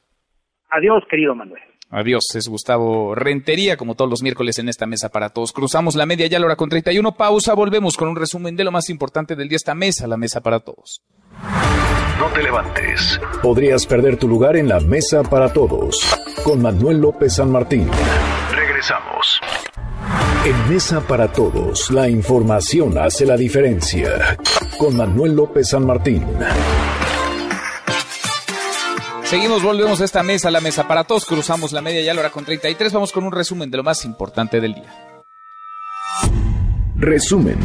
Adiós, 0.72 1.04
querido 1.10 1.36
Manuel. 1.36 1.62
Adiós, 1.92 2.24
es 2.36 2.48
Gustavo 2.48 3.16
Rentería, 3.16 3.76
como 3.76 3.96
todos 3.96 4.10
los 4.10 4.22
miércoles 4.22 4.60
en 4.60 4.70
esta 4.70 4.86
mesa 4.86 5.10
para 5.10 5.30
todos. 5.30 5.52
Cruzamos 5.52 5.96
la 5.96 6.06
media 6.06 6.28
ya 6.28 6.38
a 6.38 6.40
la 6.40 6.46
hora 6.46 6.56
con 6.56 6.70
31, 6.70 7.16
pausa, 7.16 7.56
volvemos 7.56 7.98
con 7.98 8.10
un 8.10 8.16
resumen 8.16 8.56
de 8.56 8.64
lo 8.64 8.72
más 8.72 8.90
importante 8.90 9.36
del 9.36 9.50
día, 9.50 9.56
esta 9.56 9.74
mesa, 9.74 10.06
la 10.08 10.18
mesa 10.18 10.42
para 10.42 10.60
todos. 10.60 11.02
No 12.20 12.28
te 12.34 12.44
levantes. 12.44 13.20
Podrías 13.42 13.86
perder 13.88 14.18
tu 14.18 14.28
lugar 14.28 14.56
en 14.56 14.68
la 14.68 14.80
mesa 14.82 15.24
para 15.24 15.52
todos. 15.52 16.16
Con 16.44 16.62
Manuel 16.62 17.00
López 17.00 17.36
San 17.36 17.52
Martín. 17.52 17.90
Regresamos. 18.54 19.40
En 20.46 20.70
Mesa 20.70 21.02
para 21.02 21.32
Todos, 21.32 21.92
la 21.92 22.08
información 22.08 22.98
hace 22.98 23.26
la 23.26 23.36
diferencia. 23.36 24.38
Con 24.78 24.96
Manuel 24.96 25.36
López 25.36 25.70
San 25.70 25.86
Martín. 25.86 26.26
Seguimos, 29.30 29.62
volvemos 29.62 30.02
a 30.02 30.06
esta 30.06 30.24
mesa, 30.24 30.50
la 30.50 30.60
mesa 30.60 30.88
para 30.88 31.04
todos. 31.04 31.24
Cruzamos 31.24 31.72
la 31.72 31.84
media 31.84 32.02
ya 32.02 32.14
a 32.14 32.16
la 32.16 32.22
hora 32.22 32.32
con 32.32 32.46
33. 32.46 32.92
Vamos 32.92 33.12
con 33.12 33.24
un 33.24 33.32
resumen 33.32 33.70
de 33.70 33.78
lo 33.78 33.84
más 33.84 34.04
importante 34.04 34.60
del 34.60 34.74
día. 34.74 34.92
Resumen. 36.96 37.60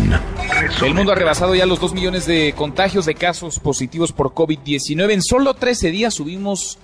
El 0.85 0.93
mundo 0.93 1.13
ha 1.13 1.15
rebasado 1.15 1.55
ya 1.55 1.65
los 1.65 1.81
2 1.81 1.95
millones 1.95 2.27
de 2.27 2.53
contagios 2.55 3.07
de 3.07 3.15
casos 3.15 3.61
positivos 3.61 4.13
por 4.13 4.35
COVID-19. 4.35 5.11
En 5.11 5.23
solo 5.23 5.55
13 5.55 5.91
días 5.91 6.13
subimos 6.13 6.77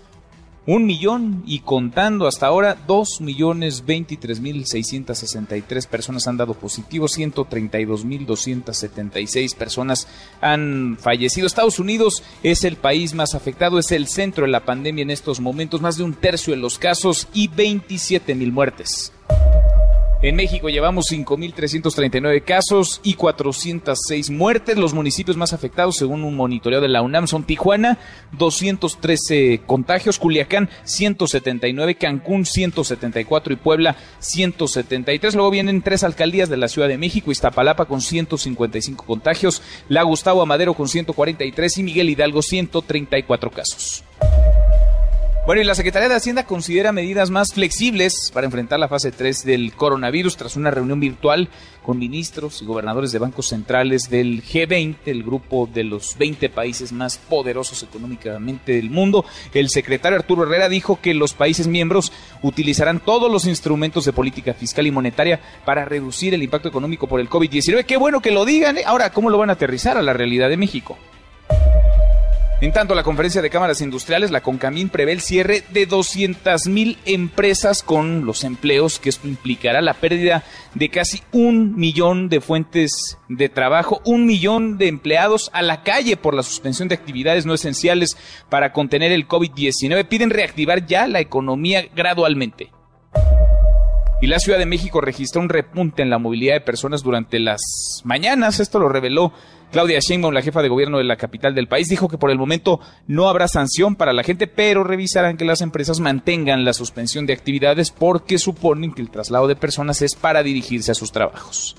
un 0.72 0.86
millón 0.86 1.42
y 1.46 1.60
contando 1.60 2.28
hasta 2.28 2.46
ahora, 2.46 2.76
2 2.86 3.22
millones 3.22 3.84
23 3.84 4.40
mil 4.40 4.66
663 4.66 5.86
personas 5.88 6.28
han 6.28 6.36
dado 6.36 6.54
positivo, 6.54 7.08
132 7.08 8.04
mil 8.04 8.24
276 8.24 9.54
personas 9.54 10.06
han 10.40 10.96
fallecido. 11.00 11.48
Estados 11.48 11.80
Unidos 11.80 12.22
es 12.44 12.62
el 12.62 12.76
país 12.76 13.14
más 13.14 13.34
afectado, 13.34 13.80
es 13.80 13.90
el 13.90 14.06
centro 14.06 14.44
de 14.44 14.52
la 14.52 14.64
pandemia 14.64 15.02
en 15.02 15.10
estos 15.10 15.40
momentos, 15.40 15.80
más 15.80 15.96
de 15.96 16.04
un 16.04 16.14
tercio 16.14 16.52
de 16.52 16.60
los 16.60 16.78
casos 16.78 17.26
y 17.34 17.48
27 17.48 18.36
mil 18.36 18.52
muertes. 18.52 19.12
En 20.22 20.36
México 20.36 20.68
llevamos 20.68 21.06
5.339 21.10 22.44
casos 22.44 23.00
y 23.02 23.14
406 23.14 24.28
muertes. 24.28 24.76
Los 24.76 24.92
municipios 24.92 25.38
más 25.38 25.54
afectados, 25.54 25.96
según 25.96 26.24
un 26.24 26.36
monitoreo 26.36 26.82
de 26.82 26.88
la 26.88 27.00
UNAM, 27.00 27.26
son 27.26 27.44
Tijuana, 27.44 27.96
213 28.32 29.62
contagios, 29.64 30.18
Culiacán, 30.18 30.68
179, 30.84 31.94
Cancún, 31.94 32.44
174 32.44 33.54
y 33.54 33.56
Puebla, 33.56 33.96
173. 34.18 35.34
Luego 35.34 35.50
vienen 35.50 35.80
tres 35.80 36.04
alcaldías 36.04 36.50
de 36.50 36.58
la 36.58 36.68
Ciudad 36.68 36.88
de 36.88 36.98
México, 36.98 37.30
Iztapalapa 37.30 37.86
con 37.86 38.02
155 38.02 39.06
contagios, 39.06 39.62
La 39.88 40.02
Gustavo 40.02 40.42
Amadero 40.42 40.74
con 40.74 40.88
143 40.88 41.78
y 41.78 41.82
Miguel 41.82 42.10
Hidalgo, 42.10 42.42
134 42.42 43.50
casos. 43.50 44.04
Bueno, 45.50 45.62
y 45.62 45.64
la 45.64 45.74
Secretaría 45.74 46.08
de 46.08 46.14
Hacienda 46.14 46.46
considera 46.46 46.92
medidas 46.92 47.28
más 47.28 47.52
flexibles 47.52 48.30
para 48.32 48.44
enfrentar 48.44 48.78
la 48.78 48.86
fase 48.86 49.10
3 49.10 49.44
del 49.44 49.72
coronavirus 49.72 50.36
tras 50.36 50.54
una 50.54 50.70
reunión 50.70 51.00
virtual 51.00 51.48
con 51.82 51.98
ministros 51.98 52.62
y 52.62 52.66
gobernadores 52.66 53.10
de 53.10 53.18
bancos 53.18 53.48
centrales 53.48 54.08
del 54.08 54.44
G20, 54.44 54.98
el 55.06 55.24
grupo 55.24 55.68
de 55.74 55.82
los 55.82 56.16
20 56.16 56.50
países 56.50 56.92
más 56.92 57.18
poderosos 57.18 57.82
económicamente 57.82 58.74
del 58.74 58.90
mundo. 58.90 59.24
El 59.52 59.70
secretario 59.70 60.18
Arturo 60.18 60.44
Herrera 60.44 60.68
dijo 60.68 61.00
que 61.02 61.14
los 61.14 61.34
países 61.34 61.66
miembros 61.66 62.12
utilizarán 62.42 63.00
todos 63.00 63.28
los 63.28 63.44
instrumentos 63.44 64.04
de 64.04 64.12
política 64.12 64.54
fiscal 64.54 64.86
y 64.86 64.92
monetaria 64.92 65.40
para 65.64 65.84
reducir 65.84 66.32
el 66.32 66.44
impacto 66.44 66.68
económico 66.68 67.08
por 67.08 67.18
el 67.18 67.28
COVID-19. 67.28 67.86
Qué 67.86 67.96
bueno 67.96 68.22
que 68.22 68.30
lo 68.30 68.44
digan. 68.44 68.78
¿eh? 68.78 68.84
Ahora, 68.86 69.10
¿cómo 69.10 69.30
lo 69.30 69.38
van 69.38 69.50
a 69.50 69.54
aterrizar 69.54 69.96
a 69.96 70.02
la 70.02 70.12
realidad 70.12 70.48
de 70.48 70.56
México? 70.56 70.96
En 72.62 72.72
tanto, 72.72 72.94
la 72.94 73.02
conferencia 73.02 73.40
de 73.40 73.48
cámaras 73.48 73.80
industriales, 73.80 74.30
la 74.30 74.42
CONCAMIN, 74.42 74.90
prevé 74.90 75.12
el 75.12 75.22
cierre 75.22 75.64
de 75.70 75.88
200.000 75.88 76.98
empresas 77.06 77.82
con 77.82 78.26
los 78.26 78.44
empleos, 78.44 78.98
que 78.98 79.08
esto 79.08 79.26
implicará 79.28 79.80
la 79.80 79.94
pérdida 79.94 80.44
de 80.74 80.90
casi 80.90 81.22
un 81.32 81.74
millón 81.76 82.28
de 82.28 82.42
fuentes 82.42 83.16
de 83.30 83.48
trabajo, 83.48 84.02
un 84.04 84.26
millón 84.26 84.76
de 84.76 84.88
empleados 84.88 85.48
a 85.54 85.62
la 85.62 85.82
calle 85.82 86.18
por 86.18 86.34
la 86.34 86.42
suspensión 86.42 86.88
de 86.88 86.96
actividades 86.96 87.46
no 87.46 87.54
esenciales 87.54 88.18
para 88.50 88.74
contener 88.74 89.10
el 89.10 89.26
COVID-19. 89.26 90.06
Piden 90.06 90.28
reactivar 90.28 90.84
ya 90.84 91.08
la 91.08 91.20
economía 91.20 91.88
gradualmente. 91.96 92.72
Y 94.20 94.26
la 94.26 94.38
Ciudad 94.38 94.58
de 94.58 94.66
México 94.66 95.00
registró 95.00 95.40
un 95.40 95.48
repunte 95.48 96.02
en 96.02 96.10
la 96.10 96.18
movilidad 96.18 96.56
de 96.56 96.60
personas 96.60 97.02
durante 97.02 97.38
las 97.38 98.02
mañanas. 98.04 98.60
Esto 98.60 98.78
lo 98.78 98.90
reveló 98.90 99.32
Claudia 99.70 100.00
Sheinbaum, 100.00 100.34
la 100.34 100.42
jefa 100.42 100.62
de 100.62 100.68
gobierno 100.68 100.98
de 100.98 101.04
la 101.04 101.16
capital 101.16 101.54
del 101.54 101.68
país, 101.68 101.88
dijo 101.88 102.08
que 102.08 102.18
por 102.18 102.30
el 102.30 102.38
momento 102.38 102.80
no 103.06 103.28
habrá 103.28 103.46
sanción 103.46 103.94
para 103.94 104.12
la 104.12 104.24
gente, 104.24 104.48
pero 104.48 104.82
revisarán 104.82 105.36
que 105.36 105.44
las 105.44 105.60
empresas 105.60 106.00
mantengan 106.00 106.64
la 106.64 106.72
suspensión 106.72 107.26
de 107.26 107.34
actividades 107.34 107.90
porque 107.90 108.38
suponen 108.38 108.92
que 108.92 109.02
el 109.02 109.10
traslado 109.10 109.46
de 109.46 109.56
personas 109.56 110.02
es 110.02 110.14
para 110.16 110.42
dirigirse 110.42 110.90
a 110.90 110.94
sus 110.94 111.12
trabajos. 111.12 111.76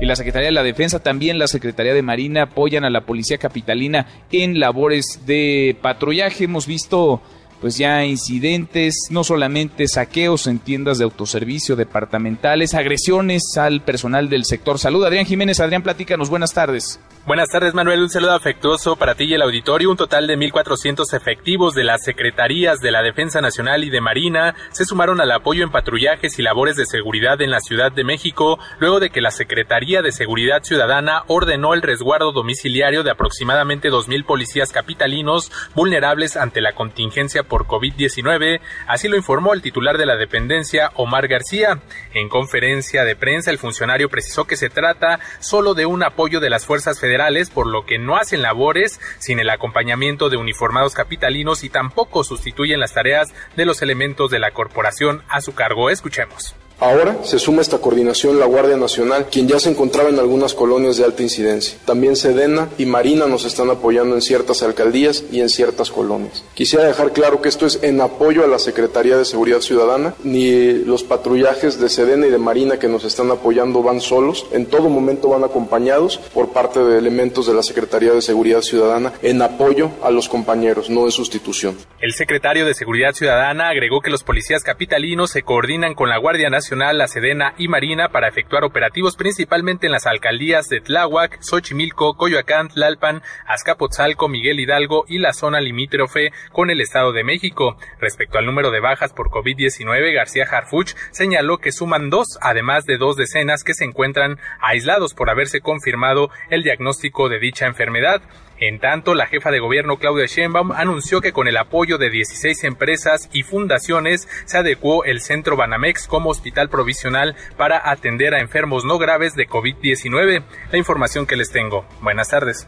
Y 0.00 0.06
la 0.06 0.16
Secretaría 0.16 0.46
de 0.46 0.52
la 0.52 0.62
Defensa, 0.62 1.02
también 1.02 1.38
la 1.38 1.46
Secretaría 1.46 1.94
de 1.94 2.02
Marina 2.02 2.42
apoyan 2.42 2.84
a 2.84 2.90
la 2.90 3.02
Policía 3.02 3.38
Capitalina 3.38 4.06
en 4.32 4.58
labores 4.58 5.20
de 5.24 5.76
patrullaje. 5.80 6.44
Hemos 6.44 6.66
visto 6.66 7.22
pues 7.64 7.78
ya 7.78 8.04
incidentes, 8.04 9.08
no 9.08 9.24
solamente 9.24 9.88
saqueos 9.88 10.48
en 10.48 10.58
tiendas 10.58 10.98
de 10.98 11.04
autoservicio 11.04 11.76
departamentales, 11.76 12.74
agresiones 12.74 13.56
al 13.56 13.80
personal 13.80 14.28
del 14.28 14.44
sector 14.44 14.78
salud. 14.78 15.02
Adrián 15.02 15.24
Jiménez, 15.24 15.60
Adrián, 15.60 15.82
platícanos, 15.82 16.28
buenas 16.28 16.52
tardes. 16.52 17.00
Buenas 17.26 17.48
tardes, 17.48 17.72
Manuel. 17.72 18.02
Un 18.02 18.10
saludo 18.10 18.34
afectuoso 18.34 18.96
para 18.96 19.14
ti 19.14 19.24
y 19.24 19.32
el 19.32 19.40
auditorio. 19.40 19.90
Un 19.90 19.96
total 19.96 20.26
de 20.26 20.36
1.400 20.36 21.16
efectivos 21.16 21.74
de 21.74 21.82
las 21.82 22.04
Secretarías 22.04 22.80
de 22.80 22.90
la 22.90 23.00
Defensa 23.00 23.40
Nacional 23.40 23.82
y 23.82 23.88
de 23.88 24.02
Marina 24.02 24.54
se 24.72 24.84
sumaron 24.84 25.22
al 25.22 25.32
apoyo 25.32 25.64
en 25.64 25.70
patrullajes 25.70 26.38
y 26.38 26.42
labores 26.42 26.76
de 26.76 26.84
seguridad 26.84 27.40
en 27.40 27.50
la 27.50 27.60
Ciudad 27.60 27.92
de 27.92 28.04
México, 28.04 28.58
luego 28.78 29.00
de 29.00 29.08
que 29.08 29.22
la 29.22 29.30
Secretaría 29.30 30.02
de 30.02 30.12
Seguridad 30.12 30.64
Ciudadana 30.64 31.22
ordenó 31.26 31.72
el 31.72 31.80
resguardo 31.80 32.30
domiciliario 32.32 33.02
de 33.02 33.12
aproximadamente 33.12 33.90
2.000 33.90 34.26
policías 34.26 34.70
capitalinos 34.70 35.50
vulnerables 35.74 36.36
ante 36.36 36.60
la 36.60 36.74
contingencia 36.74 37.42
por 37.54 37.68
COVID-19. 37.68 38.58
Así 38.88 39.06
lo 39.06 39.16
informó 39.16 39.54
el 39.54 39.62
titular 39.62 39.96
de 39.96 40.06
la 40.06 40.16
dependencia, 40.16 40.90
Omar 40.96 41.28
García. 41.28 41.78
En 42.12 42.28
conferencia 42.28 43.04
de 43.04 43.14
prensa, 43.14 43.52
el 43.52 43.58
funcionario 43.58 44.08
precisó 44.08 44.44
que 44.44 44.56
se 44.56 44.70
trata 44.70 45.20
solo 45.38 45.74
de 45.74 45.86
un 45.86 46.02
apoyo 46.02 46.40
de 46.40 46.50
las 46.50 46.66
fuerzas 46.66 46.98
federales 46.98 47.50
por 47.50 47.68
lo 47.68 47.86
que 47.86 47.96
no 47.96 48.16
hacen 48.16 48.42
labores 48.42 48.98
sin 49.20 49.38
el 49.38 49.50
acompañamiento 49.50 50.30
de 50.30 50.36
uniformados 50.36 50.94
capitalinos 50.94 51.62
y 51.62 51.70
tampoco 51.70 52.24
sustituyen 52.24 52.80
las 52.80 52.92
tareas 52.92 53.32
de 53.54 53.66
los 53.66 53.82
elementos 53.82 54.32
de 54.32 54.40
la 54.40 54.50
corporación 54.50 55.22
a 55.28 55.40
su 55.40 55.54
cargo. 55.54 55.90
Escuchemos. 55.90 56.56
Ahora 56.80 57.18
se 57.22 57.38
suma 57.38 57.62
esta 57.62 57.78
coordinación 57.78 58.40
la 58.40 58.46
Guardia 58.46 58.76
Nacional, 58.76 59.26
quien 59.30 59.46
ya 59.46 59.60
se 59.60 59.70
encontraba 59.70 60.08
en 60.08 60.18
algunas 60.18 60.54
colonias 60.54 60.96
de 60.96 61.04
alta 61.04 61.22
incidencia. 61.22 61.78
También 61.84 62.16
Sedena 62.16 62.68
y 62.78 62.84
Marina 62.84 63.26
nos 63.26 63.44
están 63.44 63.70
apoyando 63.70 64.16
en 64.16 64.22
ciertas 64.22 64.62
alcaldías 64.62 65.24
y 65.30 65.40
en 65.40 65.48
ciertas 65.48 65.90
colonias. 65.90 66.44
Quisiera 66.54 66.84
dejar 66.84 67.12
claro 67.12 67.40
que 67.40 67.48
esto 67.48 67.64
es 67.64 67.80
en 67.82 68.00
apoyo 68.00 68.44
a 68.44 68.48
la 68.48 68.58
Secretaría 68.58 69.16
de 69.16 69.24
Seguridad 69.24 69.60
Ciudadana, 69.60 70.14
ni 70.24 70.72
los 70.72 71.04
patrullajes 71.04 71.78
de 71.78 71.88
Sedena 71.88 72.26
y 72.26 72.30
de 72.30 72.38
Marina 72.38 72.78
que 72.78 72.88
nos 72.88 73.04
están 73.04 73.30
apoyando 73.30 73.82
van 73.82 74.00
solos, 74.00 74.46
en 74.50 74.66
todo 74.66 74.88
momento 74.88 75.28
van 75.28 75.44
acompañados 75.44 76.18
por 76.34 76.52
parte 76.52 76.80
de 76.80 76.98
elementos 76.98 77.46
de 77.46 77.54
la 77.54 77.62
Secretaría 77.62 78.12
de 78.12 78.20
Seguridad 78.20 78.62
Ciudadana 78.62 79.12
en 79.22 79.42
apoyo 79.42 79.90
a 80.02 80.10
los 80.10 80.28
compañeros, 80.28 80.90
no 80.90 81.04
en 81.04 81.12
sustitución. 81.12 81.76
El 82.00 82.12
secretario 82.12 82.66
de 82.66 82.74
Seguridad 82.74 83.12
Ciudadana 83.12 83.68
agregó 83.68 84.00
que 84.00 84.10
los 84.10 84.24
policías 84.24 84.64
capitalinos 84.64 85.30
se 85.30 85.42
coordinan 85.42 85.94
con 85.94 86.08
la 86.08 86.18
Guardia 86.18 86.50
Nacional 86.50 86.63
La 86.70 87.08
Sedena 87.08 87.54
y 87.58 87.68
Marina 87.68 88.08
para 88.08 88.26
efectuar 88.26 88.64
operativos 88.64 89.16
principalmente 89.16 89.86
en 89.86 89.92
las 89.92 90.06
alcaldías 90.06 90.68
de 90.68 90.80
Tláhuac, 90.80 91.38
Xochimilco, 91.42 92.16
Coyoacán, 92.16 92.68
Tlalpan, 92.68 93.22
Azcapotzalco, 93.46 94.28
Miguel 94.28 94.60
Hidalgo 94.60 95.04
y 95.06 95.18
la 95.18 95.34
zona 95.34 95.60
limítrofe 95.60 96.32
con 96.52 96.70
el 96.70 96.80
Estado 96.80 97.12
de 97.12 97.22
México. 97.22 97.76
Respecto 98.00 98.38
al 98.38 98.46
número 98.46 98.70
de 98.70 98.80
bajas 98.80 99.12
por 99.12 99.28
COVID-19, 99.28 100.14
García 100.14 100.46
Harfuch 100.50 100.94
señaló 101.10 101.58
que 101.58 101.70
suman 101.70 102.08
dos, 102.08 102.38
además 102.40 102.86
de 102.86 102.96
dos 102.96 103.16
decenas 103.16 103.62
que 103.62 103.74
se 103.74 103.84
encuentran 103.84 104.38
aislados 104.60 105.12
por 105.12 105.28
haberse 105.28 105.60
confirmado 105.60 106.30
el 106.48 106.62
diagnóstico 106.62 107.28
de 107.28 107.40
dicha 107.40 107.66
enfermedad. 107.66 108.22
En 108.66 108.78
tanto, 108.78 109.14
la 109.14 109.26
jefa 109.26 109.50
de 109.50 109.58
gobierno 109.58 109.98
Claudia 109.98 110.24
Sheinbaum 110.24 110.72
anunció 110.72 111.20
que 111.20 111.34
con 111.34 111.48
el 111.48 111.58
apoyo 111.58 111.98
de 111.98 112.08
16 112.08 112.64
empresas 112.64 113.28
y 113.30 113.42
fundaciones 113.42 114.26
se 114.46 114.56
adecuó 114.56 115.04
el 115.04 115.20
centro 115.20 115.54
Banamex 115.54 116.06
como 116.06 116.30
hospital 116.30 116.70
provisional 116.70 117.36
para 117.58 117.90
atender 117.90 118.32
a 118.32 118.40
enfermos 118.40 118.86
no 118.86 118.96
graves 118.96 119.34
de 119.34 119.46
COVID-19. 119.46 120.44
La 120.72 120.78
información 120.78 121.26
que 121.26 121.36
les 121.36 121.50
tengo. 121.50 121.84
Buenas 122.00 122.30
tardes. 122.30 122.66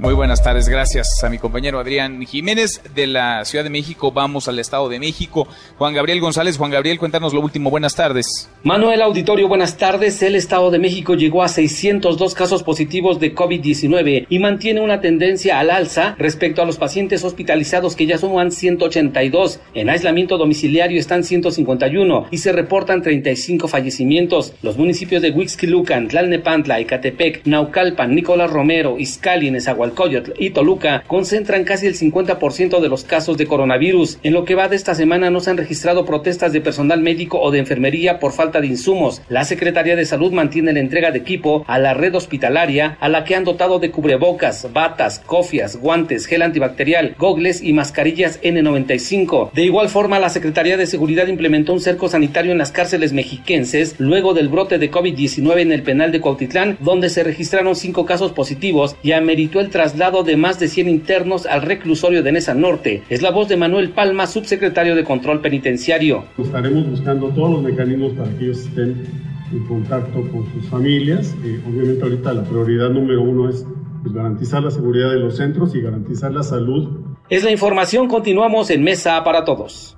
Muy 0.00 0.14
buenas 0.14 0.44
tardes, 0.44 0.68
gracias 0.68 1.08
a 1.24 1.28
mi 1.28 1.38
compañero 1.38 1.80
Adrián 1.80 2.24
Jiménez 2.24 2.80
de 2.94 3.08
la 3.08 3.44
Ciudad 3.44 3.64
de 3.64 3.70
México. 3.70 4.12
Vamos 4.12 4.46
al 4.46 4.60
Estado 4.60 4.88
de 4.88 5.00
México. 5.00 5.48
Juan 5.76 5.92
Gabriel 5.92 6.20
González, 6.20 6.56
Juan 6.56 6.70
Gabriel, 6.70 7.00
cuéntanos 7.00 7.34
lo 7.34 7.40
último. 7.40 7.68
Buenas 7.68 7.96
tardes. 7.96 8.48
Manuel 8.62 9.02
Auditorio, 9.02 9.48
buenas 9.48 9.76
tardes. 9.76 10.22
El 10.22 10.36
Estado 10.36 10.70
de 10.70 10.78
México 10.78 11.16
llegó 11.16 11.42
a 11.42 11.48
602 11.48 12.32
casos 12.34 12.62
positivos 12.62 13.18
de 13.18 13.34
COVID-19 13.34 14.26
y 14.28 14.38
mantiene 14.38 14.82
una 14.82 15.00
tendencia 15.00 15.58
al 15.58 15.68
alza 15.68 16.14
respecto 16.16 16.62
a 16.62 16.64
los 16.64 16.76
pacientes 16.76 17.24
hospitalizados 17.24 17.96
que 17.96 18.06
ya 18.06 18.18
suman 18.18 18.52
182. 18.52 19.58
En 19.74 19.90
aislamiento 19.90 20.38
domiciliario 20.38 21.00
están 21.00 21.24
151 21.24 22.28
y 22.30 22.38
se 22.38 22.52
reportan 22.52 23.02
35 23.02 23.66
fallecimientos. 23.66 24.52
Los 24.62 24.78
municipios 24.78 25.22
de 25.22 25.32
Huixquilucan, 25.32 26.06
Tlalnepantla, 26.06 26.78
Ecatepec, 26.78 27.44
Naucalpan, 27.46 28.14
Nicolás 28.14 28.48
Romero, 28.48 28.96
Izcali, 28.96 29.50
Nezahualcóyotl, 29.50 29.87
Coyotl 29.92 30.32
y 30.38 30.50
Toluca 30.50 31.02
concentran 31.06 31.64
casi 31.64 31.86
el 31.86 31.96
50% 31.96 32.80
de 32.80 32.88
los 32.88 33.04
casos 33.04 33.36
de 33.36 33.46
coronavirus. 33.46 34.18
En 34.22 34.32
lo 34.32 34.44
que 34.44 34.54
va 34.54 34.68
de 34.68 34.76
esta 34.76 34.94
semana 34.94 35.30
no 35.30 35.40
se 35.40 35.50
han 35.50 35.56
registrado 35.56 36.04
protestas 36.04 36.52
de 36.52 36.60
personal 36.60 37.00
médico 37.00 37.40
o 37.40 37.50
de 37.50 37.58
enfermería 37.58 38.18
por 38.18 38.32
falta 38.32 38.60
de 38.60 38.66
insumos. 38.66 39.22
La 39.28 39.44
Secretaría 39.44 39.96
de 39.96 40.06
Salud 40.06 40.32
mantiene 40.32 40.72
la 40.72 40.80
entrega 40.80 41.10
de 41.10 41.18
equipo 41.18 41.64
a 41.66 41.78
la 41.78 41.94
red 41.94 42.14
hospitalaria 42.14 42.96
a 43.00 43.08
la 43.08 43.24
que 43.24 43.34
han 43.34 43.44
dotado 43.44 43.78
de 43.78 43.90
cubrebocas, 43.90 44.72
batas, 44.72 45.18
cofias, 45.20 45.76
guantes, 45.76 46.26
gel 46.26 46.42
antibacterial, 46.42 47.14
gogles 47.18 47.62
y 47.62 47.72
mascarillas 47.72 48.40
N95. 48.42 49.52
De 49.52 49.64
igual 49.64 49.88
forma, 49.88 50.18
la 50.18 50.30
Secretaría 50.30 50.76
de 50.76 50.86
Seguridad 50.86 51.26
implementó 51.26 51.72
un 51.72 51.80
cerco 51.80 52.08
sanitario 52.08 52.52
en 52.52 52.58
las 52.58 52.72
cárceles 52.72 53.12
mexiquenses 53.12 53.94
luego 53.98 54.34
del 54.34 54.48
brote 54.48 54.78
de 54.78 54.90
COVID-19 54.90 55.60
en 55.60 55.72
el 55.72 55.82
penal 55.82 56.12
de 56.12 56.20
Cuautitlán, 56.20 56.76
donde 56.80 57.10
se 57.10 57.24
registraron 57.24 57.76
cinco 57.76 58.06
casos 58.06 58.32
positivos 58.32 58.96
y 59.02 59.12
ameritó 59.12 59.60
el 59.60 59.70
traslado 59.78 60.24
de 60.24 60.36
más 60.36 60.58
de 60.58 60.66
100 60.66 60.88
internos 60.88 61.46
al 61.46 61.62
reclusorio 61.62 62.24
de 62.24 62.32
Nesa 62.32 62.52
Norte. 62.52 63.04
Es 63.08 63.22
la 63.22 63.30
voz 63.30 63.46
de 63.46 63.56
Manuel 63.56 63.90
Palma, 63.90 64.26
subsecretario 64.26 64.96
de 64.96 65.04
Control 65.04 65.40
Penitenciario. 65.40 66.24
Estaremos 66.36 66.90
buscando 66.90 67.28
todos 67.28 67.52
los 67.52 67.62
mecanismos 67.62 68.12
para 68.14 68.28
que 68.36 68.46
ellos 68.46 68.58
estén 68.58 69.06
en 69.52 69.66
contacto 69.68 70.28
con 70.32 70.52
sus 70.52 70.68
familias. 70.68 71.32
Eh, 71.44 71.60
obviamente 71.64 72.02
ahorita 72.02 72.32
la 72.32 72.42
prioridad 72.42 72.90
número 72.90 73.22
uno 73.22 73.48
es 73.48 73.64
pues, 74.02 74.12
garantizar 74.12 74.64
la 74.64 74.72
seguridad 74.72 75.10
de 75.10 75.20
los 75.20 75.36
centros 75.36 75.72
y 75.76 75.80
garantizar 75.80 76.32
la 76.32 76.42
salud. 76.42 76.98
Es 77.30 77.44
la 77.44 77.52
información, 77.52 78.08
continuamos 78.08 78.70
en 78.70 78.82
Mesa 78.82 79.22
para 79.22 79.44
Todos. 79.44 79.96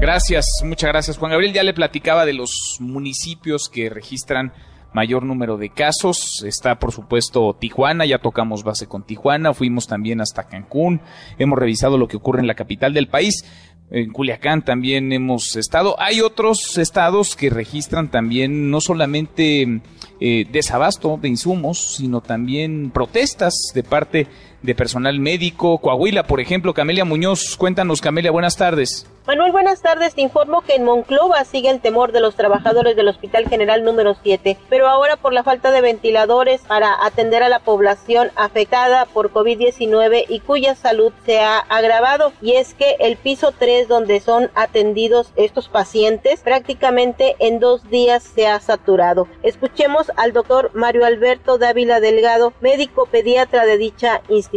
Gracias, 0.00 0.44
muchas 0.64 0.90
gracias 0.90 1.18
Juan 1.18 1.30
Gabriel. 1.30 1.52
Ya 1.52 1.62
le 1.62 1.72
platicaba 1.72 2.26
de 2.26 2.32
los 2.32 2.78
municipios 2.80 3.68
que 3.68 3.90
registran 3.90 4.52
mayor 4.94 5.24
número 5.24 5.58
de 5.58 5.68
casos. 5.68 6.42
Está, 6.46 6.78
por 6.78 6.92
supuesto, 6.92 7.54
Tijuana, 7.60 8.06
ya 8.06 8.18
tocamos 8.18 8.64
base 8.64 8.86
con 8.86 9.04
Tijuana, 9.04 9.52
fuimos 9.52 9.86
también 9.86 10.20
hasta 10.20 10.44
Cancún, 10.48 11.02
hemos 11.38 11.58
revisado 11.58 11.98
lo 11.98 12.08
que 12.08 12.16
ocurre 12.16 12.40
en 12.40 12.46
la 12.46 12.54
capital 12.54 12.94
del 12.94 13.08
país. 13.08 13.44
En 13.90 14.12
Culiacán 14.12 14.64
también 14.64 15.12
hemos 15.12 15.56
estado. 15.56 16.00
Hay 16.00 16.22
otros 16.22 16.78
estados 16.78 17.36
que 17.36 17.50
registran 17.50 18.10
también 18.10 18.70
no 18.70 18.80
solamente 18.80 19.82
eh, 20.20 20.46
desabasto 20.50 21.18
de 21.20 21.28
insumos, 21.28 21.96
sino 21.96 22.22
también 22.22 22.90
protestas 22.90 23.52
de 23.74 23.82
parte 23.82 24.26
de 24.64 24.74
personal 24.74 25.20
médico. 25.20 25.78
Coahuila, 25.78 26.24
por 26.24 26.40
ejemplo, 26.40 26.72
Camelia 26.72 27.04
Muñoz. 27.04 27.56
Cuéntanos, 27.56 28.00
Camelia, 28.00 28.30
buenas 28.30 28.56
tardes. 28.56 29.06
Manuel, 29.26 29.52
buenas 29.52 29.80
tardes. 29.80 30.14
Te 30.14 30.20
informo 30.20 30.60
que 30.60 30.74
en 30.74 30.84
Monclova 30.84 31.42
sigue 31.44 31.70
el 31.70 31.80
temor 31.80 32.12
de 32.12 32.20
los 32.20 32.34
trabajadores 32.34 32.94
del 32.94 33.08
Hospital 33.08 33.48
General 33.48 33.82
número 33.82 34.14
7, 34.22 34.58
pero 34.68 34.86
ahora 34.86 35.16
por 35.16 35.32
la 35.32 35.42
falta 35.42 35.70
de 35.70 35.80
ventiladores 35.80 36.60
para 36.62 36.94
atender 37.06 37.42
a 37.42 37.48
la 37.48 37.60
población 37.60 38.30
afectada 38.36 39.06
por 39.06 39.32
COVID-19 39.32 40.26
y 40.28 40.40
cuya 40.40 40.74
salud 40.74 41.10
se 41.24 41.40
ha 41.40 41.58
agravado. 41.58 42.34
Y 42.42 42.52
es 42.52 42.74
que 42.74 42.96
el 43.00 43.16
piso 43.16 43.54
3 43.58 43.88
donde 43.88 44.20
son 44.20 44.50
atendidos 44.54 45.32
estos 45.36 45.70
pacientes 45.70 46.40
prácticamente 46.40 47.34
en 47.38 47.60
dos 47.60 47.88
días 47.88 48.22
se 48.22 48.46
ha 48.46 48.60
saturado. 48.60 49.26
Escuchemos 49.42 50.12
al 50.16 50.34
doctor 50.34 50.70
Mario 50.74 51.06
Alberto 51.06 51.56
Dávila 51.56 52.00
Delgado, 52.00 52.52
médico 52.60 53.06
pediatra 53.06 53.64
de 53.64 53.78
dicha 53.78 54.20
institución. 54.28 54.53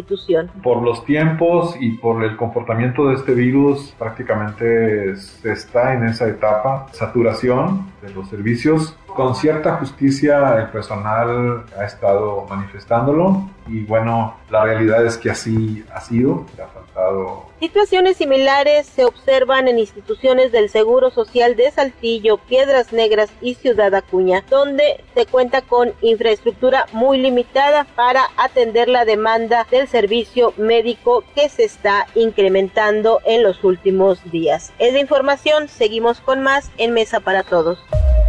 Por 0.61 0.82
los 0.82 1.06
tiempos 1.06 1.76
y 1.80 1.91
por 1.91 2.24
el 2.24 2.36
comportamiento 2.38 3.07
de 3.07 3.15
este 3.15 3.34
virus 3.34 3.94
prácticamente 3.98 5.11
está 5.44 5.94
en 5.94 6.06
esa 6.06 6.28
etapa, 6.28 6.88
saturación 6.91 7.91
de 8.02 8.14
los 8.14 8.30
servicios. 8.30 8.95
Con 9.18 9.34
cierta 9.34 9.77
justicia 9.77 10.60
el 10.60 10.68
personal 10.68 11.65
ha 11.76 11.85
estado 11.85 12.45
manifestándolo 12.48 13.49
y 13.65 13.80
bueno, 13.80 14.35
la 14.52 14.64
realidad 14.64 15.03
es 15.07 15.18
que 15.18 15.31
así 15.31 15.84
ha 15.91 15.99
sido, 16.02 16.45
ha 16.53 16.68
faltado 16.68 17.48
Situaciones 17.60 18.18
similares 18.18 18.85
se 18.85 19.06
observan 19.06 19.68
en 19.68 19.80
instituciones 19.80 20.52
del 20.52 20.69
Seguro 20.69 21.10
Social 21.10 21.56
de 21.56 21.72
Saltillo, 21.72 22.38
Piedras 22.38 22.94
Negras 22.94 23.31
y 23.41 23.56
Ciudad 23.56 23.95
Acuña, 23.95 24.44
donde 24.52 25.03
se 25.15 25.26
cuenta 25.26 25.64
con 25.64 25.94
infraestructura 26.02 26.85
muy 26.94 27.18
limitada 27.18 27.88
para 27.95 28.27
atender 28.38 28.88
la 28.88 29.03
demanda 29.03 29.65
del 29.72 29.88
servicio 29.88 30.53
médico 30.57 31.23
que 31.34 31.49
se 31.49 31.64
está 31.64 32.06
incrementando 32.14 33.19
en 33.26 33.41
los 33.41 33.64
últimos 33.64 34.23
días. 34.30 34.72
Es 34.77 34.94
de 34.94 34.99
información, 34.99 35.69
seguimos 35.69 36.22
con 36.22 36.44
más 36.44 36.69
en 36.77 36.94
Mesa 36.94 37.19
para 37.22 37.41
Todos. 37.41 37.80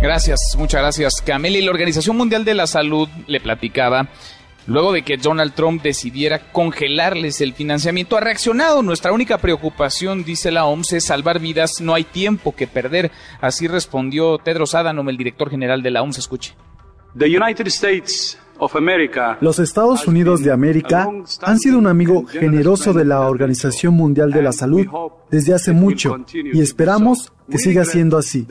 Gracias, 0.01 0.39
muchas 0.57 0.81
gracias 0.81 1.20
Camila. 1.20 1.59
Y 1.59 1.62
la 1.62 1.73
Organización 1.73 2.16
Mundial 2.16 2.45
de 2.45 2.55
la 2.55 2.69
Salud 2.69 3.09
le 3.27 3.41
platicaba 3.41 4.09
luego 4.69 4.93
de 4.93 5.03
que 5.03 5.16
Donald 5.16 5.55
Trump 5.55 5.83
decidiera 5.83 6.53
congelarles 6.53 7.41
el 7.41 7.53
financiamiento. 7.53 8.16
Ha 8.16 8.20
reaccionado. 8.20 8.83
Nuestra 8.83 9.12
única 9.12 9.39
preocupación, 9.39 10.23
dice 10.23 10.53
la 10.53 10.66
OMS, 10.66 10.93
es 10.93 11.07
salvar 11.07 11.41
vidas. 11.41 11.81
No 11.81 11.95
hay 11.95 12.05
tiempo 12.05 12.55
que 12.55 12.69
perder. 12.69 13.11
Así 13.41 13.66
respondió 13.66 14.39
Tedros 14.39 14.77
Adhanom, 14.77 15.09
el 15.09 15.16
director 15.16 15.51
general 15.51 15.83
de 15.83 15.91
la 15.91 16.03
OMS. 16.03 16.19
Escuche. 16.19 16.55
The 17.19 17.27
United 17.27 17.66
States 17.66 18.39
los 19.41 19.59
Estados 19.59 20.07
Unidos 20.07 20.43
de 20.43 20.51
América 20.51 21.09
han 21.43 21.59
sido 21.59 21.79
un 21.79 21.87
amigo 21.87 22.27
generoso 22.27 22.93
de 22.93 23.05
la 23.05 23.21
Organización 23.29 23.95
Mundial 23.95 24.33
de 24.33 24.43
la 24.43 24.53
Salud 24.53 24.87
desde 25.31 25.55
hace 25.55 25.73
mucho 25.73 26.17
y 26.33 26.61
esperamos 26.61 27.33
que 27.51 27.59
siga 27.59 27.85
siendo 27.85 28.19
así. 28.19 28.47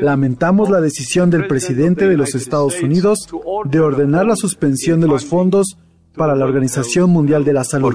Lamentamos 0.00 0.70
la 0.70 0.80
decisión 0.80 1.30
del 1.30 1.46
presidente 1.46 2.08
de 2.08 2.16
los 2.16 2.34
Estados 2.34 2.80
Unidos 2.82 3.28
de 3.64 3.80
ordenar 3.80 4.26
la 4.26 4.36
suspensión 4.36 5.00
de 5.00 5.08
los 5.08 5.24
fondos 5.24 5.78
para 6.14 6.34
la 6.34 6.44
Organización 6.44 7.10
Mundial 7.10 7.44
de 7.44 7.52
la 7.52 7.64
Salud. 7.64 7.94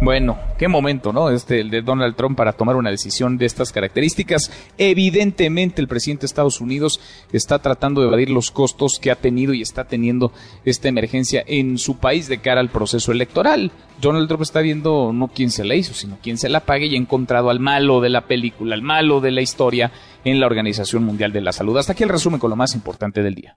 Bueno, 0.00 0.38
qué 0.56 0.68
momento, 0.68 1.12
¿no? 1.12 1.28
Este, 1.30 1.60
el 1.60 1.70
de 1.70 1.82
Donald 1.82 2.14
Trump 2.14 2.36
para 2.36 2.52
tomar 2.52 2.76
una 2.76 2.90
decisión 2.90 3.36
de 3.36 3.46
estas 3.46 3.72
características. 3.72 4.52
Evidentemente, 4.78 5.80
el 5.80 5.88
presidente 5.88 6.20
de 6.20 6.26
Estados 6.26 6.60
Unidos 6.60 7.00
está 7.32 7.58
tratando 7.58 8.00
de 8.00 8.06
evadir 8.06 8.30
los 8.30 8.52
costos 8.52 9.00
que 9.00 9.10
ha 9.10 9.16
tenido 9.16 9.54
y 9.54 9.62
está 9.62 9.84
teniendo 9.84 10.30
esta 10.64 10.86
emergencia 10.86 11.42
en 11.44 11.78
su 11.78 11.96
país 11.96 12.28
de 12.28 12.38
cara 12.38 12.60
al 12.60 12.70
proceso 12.70 13.10
electoral. 13.10 13.72
Donald 14.00 14.28
Trump 14.28 14.42
está 14.42 14.60
viendo 14.60 15.12
no 15.12 15.28
quién 15.28 15.50
se 15.50 15.64
la 15.64 15.74
hizo, 15.74 15.94
sino 15.94 16.18
quién 16.22 16.38
se 16.38 16.48
la 16.48 16.60
pague 16.60 16.86
y 16.86 16.94
ha 16.94 16.98
encontrado 16.98 17.50
al 17.50 17.58
malo 17.58 18.00
de 18.00 18.10
la 18.10 18.28
película, 18.28 18.76
al 18.76 18.82
malo 18.82 19.20
de 19.20 19.32
la 19.32 19.40
historia 19.40 19.90
en 20.24 20.38
la 20.38 20.46
Organización 20.46 21.02
Mundial 21.02 21.32
de 21.32 21.40
la 21.40 21.52
Salud. 21.52 21.76
Hasta 21.76 21.92
aquí 21.92 22.04
el 22.04 22.08
resumen 22.08 22.38
con 22.38 22.50
lo 22.50 22.56
más 22.56 22.72
importante 22.76 23.20
del 23.20 23.34
día. 23.34 23.56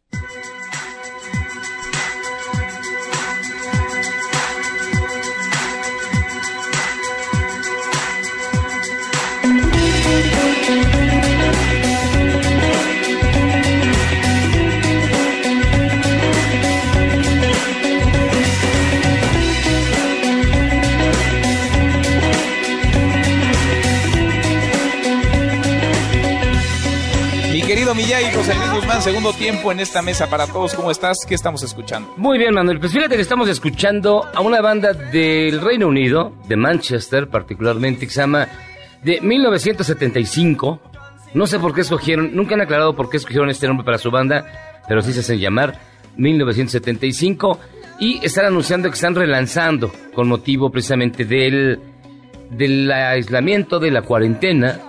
José 27.93 28.55
Luis 28.55 28.71
Guzmán, 28.71 29.01
segundo 29.01 29.33
tiempo 29.33 29.69
en 29.69 29.81
esta 29.81 30.01
mesa 30.01 30.29
para 30.29 30.47
todos. 30.47 30.73
¿Cómo 30.75 30.91
estás? 30.91 31.25
¿Qué 31.27 31.35
estamos 31.35 31.61
escuchando? 31.61 32.13
Muy 32.15 32.37
bien, 32.37 32.53
Manuel. 32.53 32.79
Pues 32.79 32.93
fíjate 32.93 33.17
que 33.17 33.21
estamos 33.21 33.49
escuchando 33.49 34.25
a 34.33 34.39
una 34.39 34.61
banda 34.61 34.93
del 34.93 35.59
Reino 35.59 35.89
Unido, 35.89 36.31
de 36.47 36.55
Manchester 36.55 37.27
particularmente, 37.27 38.07
que 38.07 38.13
se 38.13 38.21
llama 38.21 38.47
de 39.03 39.19
1975. 39.19 40.79
No 41.33 41.45
sé 41.47 41.59
por 41.59 41.75
qué 41.75 41.81
escogieron, 41.81 42.33
nunca 42.33 42.55
han 42.55 42.61
aclarado 42.61 42.95
por 42.95 43.09
qué 43.09 43.17
escogieron 43.17 43.49
este 43.49 43.67
nombre 43.67 43.83
para 43.83 43.97
su 43.97 44.09
banda, 44.09 44.81
pero 44.87 45.01
sí 45.01 45.11
se 45.11 45.19
hacen 45.19 45.39
llamar 45.39 45.77
1975 46.15 47.59
y 47.99 48.25
están 48.25 48.45
anunciando 48.45 48.87
que 48.87 48.95
están 48.95 49.15
relanzando 49.15 49.91
con 50.13 50.29
motivo 50.29 50.71
precisamente 50.71 51.25
del, 51.25 51.77
del 52.51 52.89
aislamiento, 52.89 53.79
de 53.79 53.91
la 53.91 54.01
cuarentena, 54.01 54.79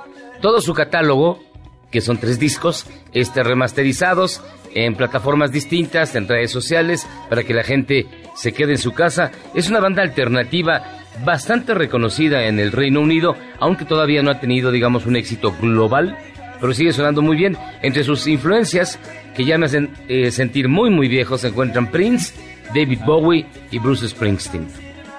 todo 0.40 0.60
su 0.60 0.72
catálogo 0.72 1.51
que 1.92 2.00
son 2.00 2.18
tres 2.18 2.40
discos, 2.40 2.86
este, 3.12 3.44
remasterizados 3.44 4.42
en 4.74 4.96
plataformas 4.96 5.52
distintas, 5.52 6.16
en 6.16 6.26
redes 6.26 6.50
sociales, 6.50 7.06
para 7.28 7.44
que 7.44 7.54
la 7.54 7.62
gente 7.62 8.06
se 8.34 8.52
quede 8.52 8.72
en 8.72 8.78
su 8.78 8.92
casa. 8.92 9.30
Es 9.54 9.68
una 9.68 9.78
banda 9.78 10.02
alternativa 10.02 10.82
bastante 11.24 11.74
reconocida 11.74 12.46
en 12.46 12.58
el 12.58 12.72
Reino 12.72 13.00
Unido, 13.00 13.36
aunque 13.60 13.84
todavía 13.84 14.22
no 14.22 14.30
ha 14.30 14.40
tenido, 14.40 14.72
digamos, 14.72 15.06
un 15.06 15.16
éxito 15.16 15.54
global, 15.60 16.16
pero 16.60 16.72
sigue 16.72 16.92
sonando 16.92 17.22
muy 17.22 17.36
bien. 17.36 17.56
Entre 17.82 18.02
sus 18.02 18.26
influencias, 18.26 18.98
que 19.36 19.44
ya 19.44 19.58
me 19.58 19.66
hacen 19.66 19.90
eh, 20.08 20.30
sentir 20.30 20.68
muy, 20.68 20.90
muy 20.90 21.08
viejos, 21.08 21.42
se 21.42 21.48
encuentran 21.48 21.90
Prince, 21.90 22.34
David 22.74 23.00
Bowie 23.04 23.46
y 23.70 23.78
Bruce 23.78 24.08
Springsteen. 24.08 24.66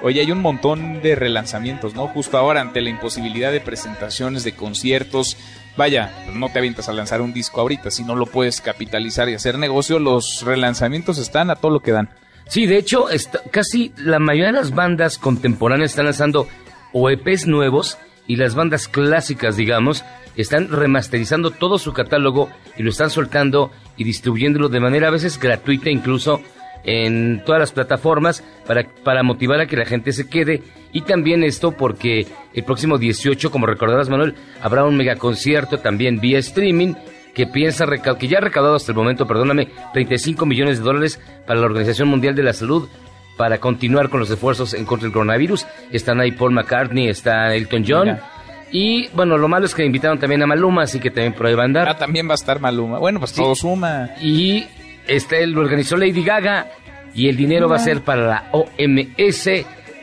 Oye, 0.01 0.19
hay 0.19 0.31
un 0.31 0.41
montón 0.41 1.01
de 1.01 1.15
relanzamientos, 1.15 1.95
¿no? 1.95 2.07
Justo 2.07 2.37
ahora, 2.37 2.59
ante 2.59 2.81
la 2.81 2.89
imposibilidad 2.89 3.53
de 3.53 3.61
presentaciones, 3.61 4.43
de 4.43 4.53
conciertos, 4.53 5.37
vaya, 5.77 6.11
no 6.33 6.49
te 6.49 6.59
avientas 6.59 6.89
a 6.89 6.93
lanzar 6.93 7.21
un 7.21 7.33
disco 7.33 7.61
ahorita, 7.61 7.91
si 7.91 8.03
no 8.03 8.15
lo 8.15 8.25
puedes 8.25 8.61
capitalizar 8.61 9.29
y 9.29 9.33
hacer 9.33 9.57
negocio, 9.57 9.99
los 9.99 10.41
relanzamientos 10.43 11.17
están 11.17 11.49
a 11.49 11.55
todo 11.55 11.71
lo 11.71 11.79
que 11.79 11.91
dan. 11.91 12.09
Sí, 12.47 12.65
de 12.65 12.77
hecho, 12.77 13.07
casi 13.51 13.93
la 13.97 14.19
mayoría 14.19 14.47
de 14.47 14.59
las 14.59 14.75
bandas 14.75 15.17
contemporáneas 15.17 15.91
están 15.91 16.05
lanzando 16.05 16.47
o 16.91 17.09
EPs 17.09 17.47
nuevos 17.47 17.97
y 18.27 18.35
las 18.35 18.55
bandas 18.55 18.87
clásicas, 18.87 19.55
digamos, 19.55 20.03
están 20.35 20.69
remasterizando 20.69 21.51
todo 21.51 21.77
su 21.77 21.93
catálogo 21.93 22.49
y 22.77 22.83
lo 22.83 22.89
están 22.89 23.09
soltando 23.09 23.71
y 23.97 24.03
distribuyéndolo 24.03 24.69
de 24.69 24.79
manera 24.79 25.07
a 25.07 25.11
veces 25.11 25.39
gratuita 25.39 25.89
incluso 25.89 26.41
en 26.84 27.43
todas 27.45 27.60
las 27.60 27.72
plataformas 27.72 28.43
para, 28.65 28.85
para 29.03 29.23
motivar 29.23 29.60
a 29.60 29.65
que 29.65 29.77
la 29.77 29.85
gente 29.85 30.11
se 30.11 30.27
quede. 30.27 30.61
Y 30.91 31.01
también 31.01 31.43
esto 31.43 31.72
porque 31.72 32.27
el 32.53 32.64
próximo 32.64 32.97
18, 32.97 33.51
como 33.51 33.65
recordarás 33.65 34.10
Manuel, 34.10 34.35
habrá 34.61 34.85
un 34.85 34.95
megaconcierto 34.97 35.80
también 35.80 36.19
vía 36.19 36.39
streaming 36.39 36.93
que 37.34 37.47
piensa 37.47 37.85
que 37.88 38.27
ya 38.27 38.38
ha 38.38 38.41
recaudado 38.41 38.76
hasta 38.76 38.91
el 38.91 38.97
momento, 38.97 39.27
perdóname, 39.27 39.69
35 39.93 40.45
millones 40.45 40.77
de 40.77 40.84
dólares 40.84 41.19
para 41.47 41.60
la 41.60 41.65
Organización 41.65 42.07
Mundial 42.07 42.35
de 42.35 42.43
la 42.43 42.53
Salud 42.53 42.88
para 43.38 43.57
continuar 43.57 44.10
con 44.10 44.19
los 44.19 44.30
esfuerzos 44.30 44.76
en 44.76 44.85
contra 44.85 45.05
del 45.07 45.14
coronavirus. 45.14 45.65
Están 45.91 46.19
ahí 46.19 46.31
Paul 46.31 46.51
McCartney, 46.51 47.10
está 47.10 47.55
Elton 47.55 47.85
John. 47.88 48.19
Y 48.72 49.07
bueno, 49.10 49.38
lo 49.38 49.47
malo 49.47 49.65
es 49.65 49.76
que 49.76 49.85
invitaron 49.85 50.19
también 50.19 50.41
a 50.41 50.47
Maluma, 50.47 50.84
así 50.84 50.99
que 50.99 51.11
también 51.11 51.34
por 51.34 51.45
ahí 51.45 51.55
va 51.55 51.64
a 51.64 51.65
andar. 51.65 51.89
Ah, 51.89 51.97
también 51.97 52.27
va 52.27 52.34
a 52.34 52.35
estar 52.35 52.60
Maluma. 52.60 52.99
Bueno, 52.99 53.19
pues 53.19 53.34
todo 53.34 53.55
suma. 53.55 54.10
Y 54.22 54.65
este 55.07 55.45
lo 55.47 55.61
organizó 55.61 55.97
Lady 55.97 56.23
Gaga 56.23 56.71
y 57.13 57.30
el 57.30 57.38
dinero 57.38 57.69
va 57.69 57.77
a 57.77 57.80
ser 57.80 58.01
para 58.01 58.27
la 58.27 58.49
OMS, 58.51 59.49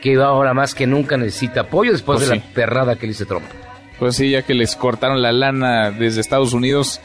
que 0.01 0.15
ahora 0.15 0.53
más 0.53 0.73
que 0.73 0.87
nunca 0.87 1.17
necesita 1.17 1.61
apoyo 1.61 1.91
después 1.91 2.19
pues 2.19 2.29
de 2.29 2.35
la 2.37 2.43
perrada 2.53 2.95
que 2.95 3.07
le 3.07 3.11
hizo 3.11 3.25
Trump. 3.25 3.45
Pues 3.99 4.15
sí, 4.15 4.31
ya 4.31 4.41
que 4.41 4.53
les 4.53 4.75
cortaron 4.75 5.21
la 5.21 5.31
lana 5.31 5.91
desde 5.91 6.21
Estados 6.21 6.53
Unidos, 6.53 7.01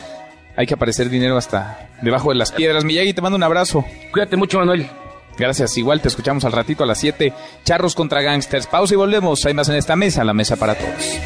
hay 0.57 0.67
que 0.67 0.75
aparecer 0.75 1.11
dinero 1.11 1.37
hasta 1.37 1.91
debajo 2.01 2.31
de 2.31 2.37
las 2.37 2.53
piedras. 2.53 2.85
Miyagi, 2.85 3.13
te 3.13 3.21
mando 3.21 3.37
un 3.37 3.43
abrazo. 3.43 3.85
Cuídate 4.13 4.37
mucho, 4.37 4.59
Manuel. 4.59 4.89
Gracias, 5.39 5.77
igual 5.77 6.01
te 6.01 6.09
escuchamos 6.09 6.45
al 6.47 6.53
ratito 6.53 6.85
a 6.85 6.87
las 6.87 6.99
7. 6.99 7.33
Charros 7.65 7.95
contra 7.95 8.23
gangsters. 8.23 8.67
Pausa 8.67 8.95
y 8.95 8.97
volvemos. 8.97 9.45
Hay 9.45 9.53
más 9.53 9.69
en 9.69 9.77
esta 9.77 9.95
mesa, 9.97 10.25
la 10.25 10.33
mesa 10.33 10.57
para 10.57 10.75
todos. 10.75 11.21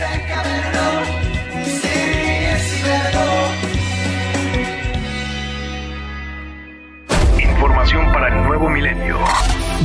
Milenio. 8.95 9.19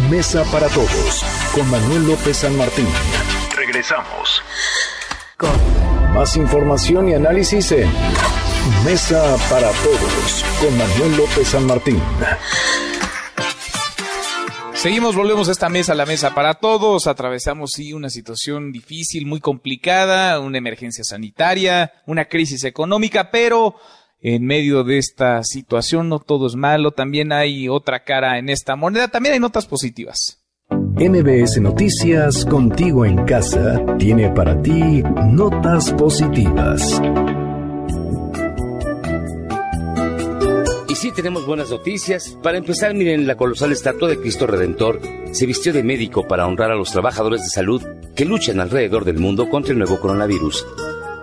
Mesa 0.10 0.44
para 0.52 0.68
todos 0.70 1.24
con 1.54 1.70
Manuel 1.70 2.08
López 2.08 2.38
San 2.38 2.58
Martín. 2.58 2.88
Regresamos. 3.56 4.42
Más 6.14 6.36
información 6.38 7.10
y 7.10 7.14
análisis 7.14 7.72
en 7.72 7.92
Mesa 8.84 9.38
para 9.50 9.70
todos 9.72 10.46
con 10.60 10.78
Manuel 10.78 11.18
López 11.18 11.48
San 11.48 11.66
Martín. 11.66 12.02
Seguimos, 14.74 15.16
volvemos 15.16 15.50
a 15.50 15.52
esta 15.52 15.68
mesa, 15.68 15.96
la 15.96 16.06
mesa 16.06 16.36
para 16.36 16.56
todos. 16.56 17.08
Atravesamos, 17.08 17.72
sí, 17.72 17.94
una 17.94 18.10
situación 18.10 18.72
difícil, 18.72 19.26
muy 19.26 19.40
complicada, 19.40 20.40
una 20.40 20.60
emergencia 20.60 21.04
sanitaria, 21.04 21.92
una 22.06 22.26
crisis 22.26 22.64
económica, 22.66 23.32
pero 23.32 23.76
en 24.28 24.44
medio 24.44 24.84
de 24.84 24.98
esta 24.98 25.44
situación, 25.44 26.10
no 26.10 26.18
todo 26.18 26.48
es 26.48 26.56
malo, 26.56 26.90
también 26.90 27.32
hay 27.32 27.70
otra 27.70 28.04
cara 28.04 28.40
en 28.40 28.50
esta 28.50 28.76
moneda, 28.76 29.08
también 29.08 29.34
hay 29.34 29.40
notas 29.40 29.68
positivas. 29.68 30.44
MBS 30.72 31.62
Noticias, 31.62 32.44
contigo 32.44 33.06
en 33.06 33.24
casa, 33.26 33.80
tiene 34.00 34.32
para 34.32 34.60
ti 34.64 35.04
notas 35.28 35.92
positivas. 35.92 37.00
Y 40.90 40.96
sí, 40.96 41.12
tenemos 41.12 41.46
buenas 41.46 41.70
noticias. 41.70 42.36
Para 42.42 42.58
empezar, 42.58 42.96
miren, 42.96 43.28
la 43.28 43.38
colosal 43.38 43.74
estatua 43.74 44.10
de 44.10 44.20
Cristo 44.20 44.48
Redentor 44.48 45.02
se 45.34 45.46
vistió 45.46 45.72
de 45.72 45.84
médico 45.84 46.28
para 46.28 46.48
honrar 46.48 46.72
a 46.72 46.76
los 46.76 46.92
trabajadores 46.92 47.44
de 47.44 47.50
salud 47.50 47.84
que 48.16 48.26
luchan 48.26 48.60
alrededor 48.60 49.06
del 49.06 49.20
mundo 49.20 49.52
contra 49.52 49.74
el 49.74 49.78
nuevo 49.78 50.00
coronavirus 50.00 50.66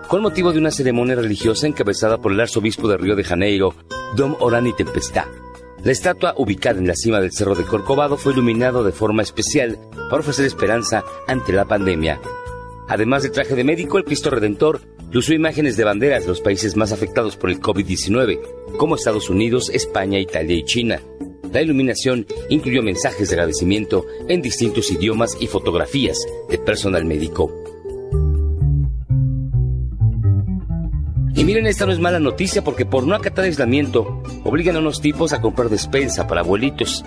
con 0.07 0.21
motivo 0.21 0.51
de 0.51 0.59
una 0.59 0.71
ceremonia 0.71 1.15
religiosa 1.15 1.67
encabezada 1.67 2.19
por 2.19 2.31
el 2.31 2.39
arzobispo 2.39 2.87
de 2.87 2.97
Río 2.97 3.15
de 3.15 3.23
Janeiro, 3.23 3.75
Dom 4.15 4.35
Orani 4.39 4.73
Tempestá. 4.73 5.27
La 5.83 5.91
estatua, 5.91 6.33
ubicada 6.37 6.79
en 6.79 6.87
la 6.87 6.95
cima 6.95 7.19
del 7.19 7.31
Cerro 7.31 7.55
de 7.55 7.63
Corcovado, 7.63 8.17
fue 8.17 8.33
iluminada 8.33 8.83
de 8.83 8.91
forma 8.91 9.21
especial 9.21 9.79
para 10.09 10.21
ofrecer 10.21 10.45
esperanza 10.45 11.03
ante 11.27 11.51
la 11.51 11.65
pandemia. 11.65 12.21
Además 12.87 13.23
del 13.23 13.31
traje 13.31 13.55
de 13.55 13.63
médico, 13.63 13.97
el 13.97 14.05
Cristo 14.05 14.29
Redentor 14.29 14.81
lució 15.11 15.35
imágenes 15.35 15.77
de 15.77 15.83
banderas 15.83 16.23
de 16.23 16.29
los 16.29 16.41
países 16.41 16.75
más 16.75 16.91
afectados 16.91 17.35
por 17.35 17.49
el 17.49 17.59
COVID-19, 17.59 18.39
como 18.77 18.95
Estados 18.95 19.29
Unidos, 19.29 19.69
España, 19.73 20.19
Italia 20.19 20.55
y 20.55 20.63
China. 20.63 21.01
La 21.51 21.61
iluminación 21.61 22.25
incluyó 22.49 22.81
mensajes 22.81 23.29
de 23.29 23.35
agradecimiento 23.35 24.05
en 24.27 24.41
distintos 24.41 24.91
idiomas 24.91 25.37
y 25.39 25.47
fotografías 25.47 26.17
de 26.49 26.57
personal 26.57 27.05
médico. 27.05 27.72
Y 31.35 31.43
miren, 31.43 31.65
esta 31.65 31.85
no 31.85 31.91
es 31.91 31.99
mala 31.99 32.19
noticia 32.19 32.63
porque 32.63 32.85
por 32.85 33.07
no 33.07 33.15
acatar 33.15 33.45
aislamiento, 33.45 34.21
obligan 34.43 34.75
a 34.75 34.79
unos 34.79 35.01
tipos 35.01 35.33
a 35.33 35.41
comprar 35.41 35.69
despensa 35.69 36.27
para 36.27 36.41
abuelitos. 36.41 37.03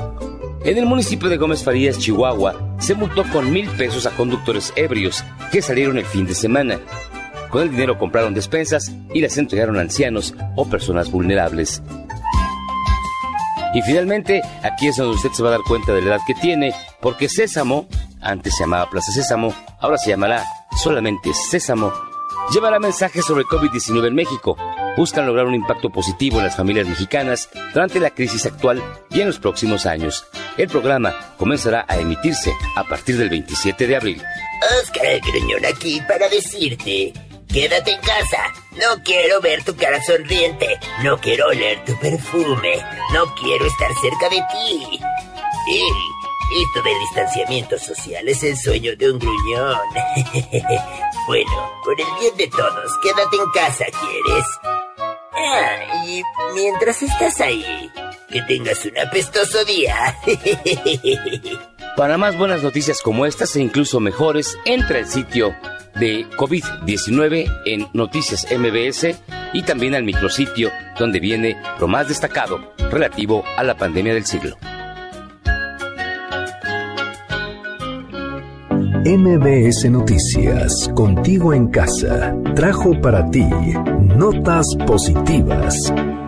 En 0.65 0.79
el 0.79 0.87
municipio 0.87 1.29
de 1.29 1.37
Gómez 1.37 1.63
Farías, 1.63 1.99
Chihuahua, 1.99 2.77
se 2.81 2.97
multó 2.97 3.23
con 3.31 3.53
mil 3.53 3.69
pesos 3.71 4.05
a 4.05 4.11
conductores 4.11 4.73
ebrios 4.75 5.23
que 5.53 5.63
salieron 5.63 5.97
el 5.99 6.05
fin 6.05 6.27
de 6.27 6.35
semana. 6.35 6.81
Con 7.51 7.63
el 7.63 7.71
dinero 7.71 7.99
compraron 7.99 8.35
despensas 8.35 8.93
y 9.15 9.21
las 9.21 9.39
entregaron 9.39 9.79
a 9.79 9.83
ancianos 9.83 10.35
o 10.57 10.69
personas 10.69 11.09
vulnerables. 11.09 11.81
Y 13.75 13.83
finalmente, 13.83 14.43
aquí 14.65 14.89
es 14.89 14.97
donde 14.97 15.15
usted 15.15 15.31
se 15.31 15.43
va 15.43 15.51
a 15.51 15.53
dar 15.53 15.61
cuenta 15.69 15.93
de 15.93 16.01
la 16.01 16.09
edad 16.09 16.21
que 16.27 16.35
tiene, 16.35 16.75
porque 17.01 17.29
Sésamo, 17.29 17.87
antes 18.21 18.57
se 18.57 18.65
llamaba 18.65 18.91
Plaza 18.91 19.13
Sésamo, 19.13 19.55
ahora 19.79 19.99
se 19.99 20.11
llamará 20.11 20.43
solamente 20.83 21.33
Sésamo 21.33 21.93
llevará 22.53 22.79
mensajes 22.79 23.25
sobre 23.25 23.45
COVID-19 23.45 24.09
en 24.09 24.15
México. 24.15 24.57
Buscan 24.97 25.27
lograr 25.27 25.47
un 25.47 25.55
impacto 25.55 25.91
positivo 25.91 26.39
en 26.39 26.45
las 26.45 26.57
familias 26.57 26.87
mexicanas 26.87 27.49
durante 27.75 28.01
la 28.01 28.11
crisis 28.11 28.47
actual 28.47 28.83
y 29.11 29.21
en 29.21 29.27
los 29.27 29.39
próximos 29.39 29.87
años. 29.87 30.25
El 30.57 30.69
programa 30.69 31.15
comenzará 31.37 31.85
a 31.89 31.99
emitirse 31.99 32.53
a 32.77 32.85
partir 32.85 33.19
del 33.19 33.29
27 33.29 33.87
de 33.87 33.97
abril. 33.97 34.23
Oscar 34.81 35.21
Gruñón 35.21 35.67
aquí 35.67 36.01
para 36.09 36.29
decirte, 36.29 37.13
quédate 37.49 37.93
en 37.93 38.01
casa. 38.01 38.55
No 38.73 39.03
quiero 39.05 39.41
ver 39.41 39.63
tu 39.65 39.75
cara 39.77 40.03
sonriente. 40.03 40.79
No 41.03 41.19
quiero 41.19 41.49
oler 41.49 41.85
tu 41.85 41.99
perfume. 41.99 42.83
No 43.13 43.35
quiero 43.35 43.67
estar 43.67 43.91
cerca 44.01 44.29
de 44.29 44.43
ti. 44.53 45.01
Esto 46.53 46.83
del 46.83 46.99
distanciamiento 47.01 47.79
social 47.79 48.29
es 48.29 48.43
el 48.45 48.57
sueño 48.57 48.97
de 48.97 49.11
un 49.11 49.19
gruñón. 49.19 49.81
bueno, 51.27 51.73
por 51.85 52.01
el 52.01 52.07
bien 52.21 52.37
de 52.37 52.47
todos, 52.49 52.99
quédate 53.03 53.37
en 53.37 53.51
casa, 53.53 53.85
¿quieres? 53.85 54.45
Ah, 55.33 56.05
y 56.07 56.23
mientras 56.55 57.03
estás 57.03 57.41
ahí, 57.41 57.91
que 58.31 58.43
tengas 58.43 58.85
un 58.85 58.97
apestoso 58.97 59.65
día. 59.65 60.17
Para 61.97 62.17
más 62.17 62.39
buenas 62.39 62.63
noticias 62.63 63.03
como 63.03 63.27
estas 63.27 63.57
e 63.57 63.61
incluso 63.61 63.99
mejores, 63.99 64.57
entra 64.65 64.99
al 64.99 65.09
sitio 65.09 65.53
de 65.97 66.27
COVID-19 66.37 67.63
en 67.65 67.89
Noticias 67.93 68.47
MBS 68.51 69.17
y 69.53 69.63
también 69.63 69.95
al 69.95 70.05
micrositio 70.05 70.71
donde 70.99 71.19
viene 71.19 71.61
lo 71.81 71.89
más 71.89 72.09
destacado 72.09 72.73
relativo 72.91 73.45
a 73.57 73.65
la 73.65 73.77
pandemia 73.77 74.15
del 74.15 74.27
siglo. 74.27 74.57
MBS 79.09 79.89
Noticias, 79.89 80.91
contigo 80.97 81.55
en 81.55 81.69
casa, 81.69 82.35
trajo 82.57 82.91
para 83.01 83.31
ti 83.31 83.45
notas 84.01 84.67
positivas. 84.85 85.77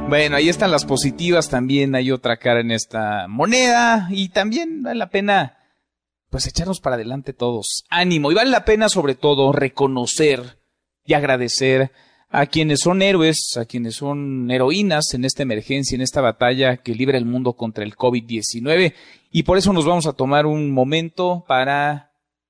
Bueno, 0.09 0.37
ahí 0.37 0.49
están 0.49 0.71
las 0.71 0.85
positivas, 0.85 1.49
también 1.49 1.97
hay 1.97 2.13
otra 2.13 2.37
cara 2.37 2.61
en 2.61 2.71
esta 2.71 3.27
moneda 3.27 4.07
y 4.13 4.29
también 4.29 4.85
vale 4.85 4.97
la 4.97 5.11
pena 5.11 5.59
pues 6.31 6.47
echarnos 6.47 6.79
para 6.79 6.95
adelante 6.95 7.33
todos. 7.33 7.83
Ánimo 7.91 8.31
y 8.31 8.37
vale 8.37 8.51
la 8.51 8.65
pena 8.65 8.89
sobre 8.89 9.17
todo 9.17 9.51
reconocer 9.51 10.61
y 11.05 11.15
agradecer 11.15 11.91
a 12.31 12.47
quienes 12.47 12.79
son 12.79 13.03
héroes, 13.03 13.57
a 13.57 13.65
quienes 13.65 13.97
son 13.97 14.53
heroínas 14.53 15.15
en 15.15 15.25
esta 15.25 15.43
emergencia, 15.43 15.97
en 15.97 16.03
esta 16.03 16.21
batalla 16.21 16.77
que 16.77 16.95
libra 16.95 17.19
el 17.19 17.25
mundo 17.25 17.55
contra 17.55 17.83
el 17.83 17.97
COVID-19 17.97 18.95
y 19.33 19.43
por 19.43 19.59
eso 19.59 19.73
nos 19.73 19.85
vamos 19.85 20.07
a 20.07 20.13
tomar 20.13 20.47
un 20.47 20.71
momento 20.71 21.45
para 21.49 22.08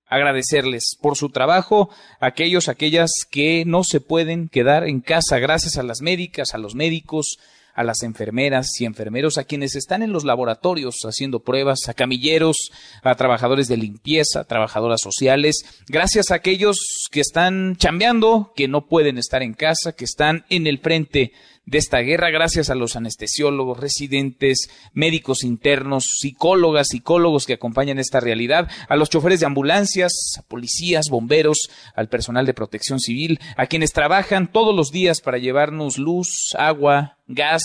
agradecerles 0.08 0.96
por 1.00 1.16
su 1.16 1.30
trabajo, 1.30 1.90
aquellos, 2.20 2.68
aquellas 2.68 3.10
que 3.30 3.64
no 3.66 3.84
se 3.84 4.00
pueden 4.00 4.48
quedar 4.48 4.88
en 4.88 5.00
casa 5.00 5.38
gracias 5.38 5.76
a 5.76 5.82
las 5.82 6.00
médicas, 6.00 6.54
a 6.54 6.58
los 6.58 6.74
médicos, 6.74 7.38
a 7.78 7.84
las 7.84 8.02
enfermeras 8.02 8.68
y 8.80 8.86
enfermeros, 8.86 9.38
a 9.38 9.44
quienes 9.44 9.76
están 9.76 10.02
en 10.02 10.12
los 10.12 10.24
laboratorios 10.24 10.96
haciendo 11.04 11.44
pruebas, 11.44 11.88
a 11.88 11.94
camilleros, 11.94 12.56
a 13.04 13.14
trabajadores 13.14 13.68
de 13.68 13.76
limpieza, 13.76 14.42
trabajadoras 14.42 15.00
sociales, 15.00 15.64
gracias 15.86 16.32
a 16.32 16.34
aquellos 16.34 17.06
que 17.12 17.20
están 17.20 17.76
chambeando, 17.76 18.52
que 18.56 18.66
no 18.66 18.86
pueden 18.86 19.16
estar 19.16 19.44
en 19.44 19.54
casa, 19.54 19.92
que 19.92 20.04
están 20.04 20.44
en 20.50 20.66
el 20.66 20.80
frente 20.80 21.30
de 21.68 21.76
esta 21.76 21.98
guerra 21.98 22.30
gracias 22.30 22.70
a 22.70 22.74
los 22.74 22.96
anestesiólogos, 22.96 23.78
residentes, 23.78 24.70
médicos 24.94 25.44
internos, 25.44 26.04
psicólogas, 26.18 26.88
psicólogos 26.88 27.44
que 27.44 27.52
acompañan 27.52 27.98
esta 27.98 28.20
realidad, 28.20 28.70
a 28.88 28.96
los 28.96 29.10
choferes 29.10 29.40
de 29.40 29.46
ambulancias, 29.46 30.12
policías, 30.48 31.10
bomberos, 31.10 31.68
al 31.94 32.08
personal 32.08 32.46
de 32.46 32.54
protección 32.54 33.00
civil, 33.00 33.38
a 33.56 33.66
quienes 33.66 33.92
trabajan 33.92 34.50
todos 34.50 34.74
los 34.74 34.90
días 34.92 35.20
para 35.20 35.36
llevarnos 35.36 35.98
luz, 35.98 36.54
agua, 36.56 37.18
gas, 37.26 37.62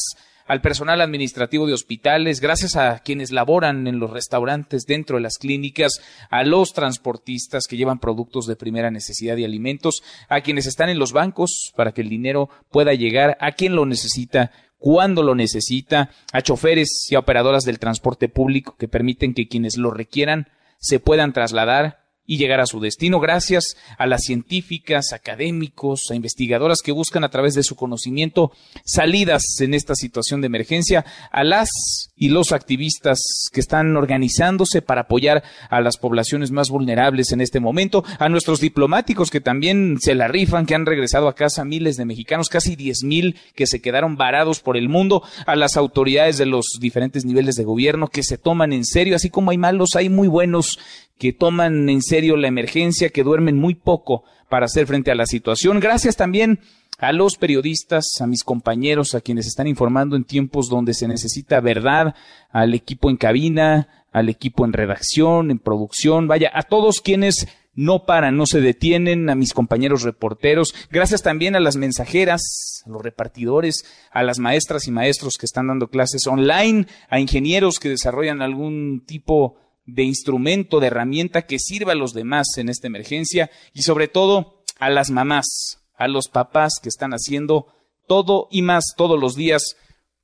al 0.48 0.62
personal 0.62 1.02
administrativo 1.02 1.68
de 1.68 1.74
hospitales, 1.74 2.40
gracias 2.40 2.76
a 2.76 3.00
quienes 3.00 3.32
laboran 3.32 3.88
en 3.88 4.00
los 4.00 4.12
restaurantes, 4.12 4.86
dentro 4.86 5.18
de 5.18 5.24
las 5.24 5.38
clínicas, 5.38 6.02
a 6.30 6.44
los 6.44 6.74
transportistas 6.74 7.68
que 7.68 7.78
llevan 7.78 8.00
productos 8.00 8.46
de 8.46 8.56
primera 8.56 8.92
necesidad 8.92 9.38
y 9.38 9.46
alimentos, 9.46 10.04
a 10.30 10.42
quienes 10.42 10.66
están 10.66 10.90
en 10.90 11.00
los 11.00 11.14
bancos 11.14 11.72
para 11.76 11.94
que 11.94 12.02
el 12.02 12.10
dinero 12.10 12.50
pueda 12.70 12.94
llegar 12.94 13.38
a 13.40 13.54
quien 13.54 13.76
lo 13.76 13.86
necesita 13.86 14.52
cuando 14.78 15.24
lo 15.24 15.34
necesita, 15.34 16.10
a 16.34 16.42
choferes 16.42 17.08
y 17.10 17.16
a 17.16 17.20
operadoras 17.20 17.64
del 17.64 17.80
transporte 17.80 18.28
público 18.28 18.76
que 18.78 18.90
permiten 18.90 19.34
que 19.34 19.48
quienes 19.48 19.78
lo 19.78 19.92
requieran 19.92 20.50
se 20.78 21.00
puedan 21.00 21.32
trasladar 21.32 22.03
y 22.26 22.38
llegar 22.38 22.60
a 22.60 22.66
su 22.66 22.80
destino. 22.80 23.20
Gracias 23.20 23.76
a 23.98 24.06
las 24.06 24.22
científicas, 24.22 25.14
académicos, 25.14 26.08
a 26.10 26.16
investigadoras 26.16 26.82
que 26.82 26.92
buscan 26.92 27.24
a 27.24 27.30
través 27.30 27.54
de 27.54 27.64
su 27.64 27.76
conocimiento 27.76 28.52
salidas 28.86 29.44
en 29.60 29.74
esta 29.74 29.96
situación 29.96 30.42
de 30.42 30.48
emergencia, 30.48 31.06
a 31.32 31.44
las 31.44 31.70
y 32.16 32.30
los 32.30 32.52
activistas 32.52 33.20
que 33.52 33.60
están 33.60 33.96
organizándose 33.98 34.82
para 34.82 35.02
apoyar 35.02 35.44
a 35.70 35.82
las 35.82 35.98
poblaciones 35.98 36.52
más 36.52 36.70
vulnerables 36.70 37.32
en 37.32 37.42
este 37.42 37.60
momento, 37.60 38.04
a 38.20 38.30
nuestros 38.30 38.60
diplomáticos 38.60 39.30
que 39.30 39.42
también 39.42 39.98
se 40.00 40.16
la 40.16 40.28
rifan, 40.28 40.66
que 40.66 40.76
han 40.76 40.86
regresado 40.86 41.28
a 41.28 41.36
casa 41.36 41.66
miles 41.66 41.98
de 41.98 42.06
mexicanos, 42.06 42.50
casi 42.50 42.76
diez 42.76 43.04
mil 43.04 43.38
que 43.56 43.68
se 43.68 43.82
quedaron 43.82 44.16
varados 44.16 44.60
por 44.60 44.78
el 44.78 44.90
mundo, 44.90 45.24
a 45.46 45.56
las 45.56 45.76
autoridades 45.76 46.38
de 46.38 46.46
los 46.46 46.66
diferentes 46.80 47.26
niveles 47.26 47.56
de 47.56 47.64
gobierno 47.64 48.08
que 48.08 48.24
se 48.24 48.38
toman 48.38 48.74
en 48.74 48.86
serio, 48.86 49.16
así 49.16 49.30
como 49.30 49.52
hay 49.52 49.58
malos, 49.58 49.96
hay 49.96 50.10
muy 50.10 50.28
buenos 50.28 50.80
que 51.24 51.32
toman 51.32 51.88
en 51.88 52.02
serio 52.02 52.36
la 52.36 52.50
emergencia, 52.50 53.08
que 53.08 53.24
duermen 53.24 53.56
muy 53.56 53.76
poco 53.76 54.26
para 54.50 54.66
hacer 54.66 54.86
frente 54.88 55.10
a 55.10 55.16
la 55.16 55.26
situación. 55.26 55.80
Gracias 55.80 56.18
también 56.18 56.60
a 56.98 57.14
los 57.14 57.38
periodistas, 57.38 58.20
a 58.20 58.28
mis 58.28 58.44
compañeros, 58.44 59.16
a 59.16 59.22
quienes 59.22 59.48
están 59.48 59.68
informando 59.68 60.18
en 60.18 60.26
tiempos 60.26 60.68
donde 60.68 60.94
se 60.94 61.08
necesita 61.08 61.62
verdad, 61.62 62.14
al 62.52 62.74
equipo 62.74 63.10
en 63.10 63.16
cabina, 63.16 63.88
al 64.12 64.28
equipo 64.28 64.66
en 64.66 64.74
redacción, 64.74 65.50
en 65.50 65.60
producción, 65.60 66.28
vaya, 66.28 66.52
a 66.54 66.64
todos 66.64 67.00
quienes 67.00 67.48
no 67.74 68.06
paran, 68.06 68.36
no 68.36 68.46
se 68.46 68.60
detienen, 68.60 69.30
a 69.30 69.36
mis 69.36 69.54
compañeros 69.54 70.04
reporteros, 70.04 70.76
gracias 70.92 71.24
también 71.24 71.56
a 71.56 71.62
las 71.62 71.78
mensajeras, 71.78 72.84
a 72.86 72.90
los 72.90 73.02
repartidores, 73.02 73.86
a 74.12 74.24
las 74.24 74.40
maestras 74.40 74.90
y 74.90 74.92
maestros 74.92 75.38
que 75.38 75.46
están 75.46 75.68
dando 75.68 75.88
clases 75.88 76.28
online, 76.28 76.86
a 77.10 77.22
ingenieros 77.22 77.80
que 77.80 77.88
desarrollan 77.88 78.42
algún 78.42 79.04
tipo 79.06 79.63
de 79.86 80.04
instrumento, 80.04 80.80
de 80.80 80.88
herramienta 80.88 81.44
que 81.44 81.60
sirva 81.60 81.92
a 81.92 81.96
los 81.96 82.14
demás 82.14 82.58
en 82.58 82.70
esta 82.70 82.88
emergencia 82.88 83.50
y 83.74 83.84
sobre 83.84 84.08
todo 84.08 84.64
a 84.80 84.90
las 84.90 85.10
mamás, 85.10 85.80
a 85.98 86.08
los 86.08 86.28
papás 86.28 86.74
que 86.82 86.90
están 86.90 87.12
haciendo 87.12 87.68
todo 88.08 88.48
y 88.52 88.62
más 88.62 88.94
todos 88.98 89.20
los 89.20 89.36
días 89.36 89.76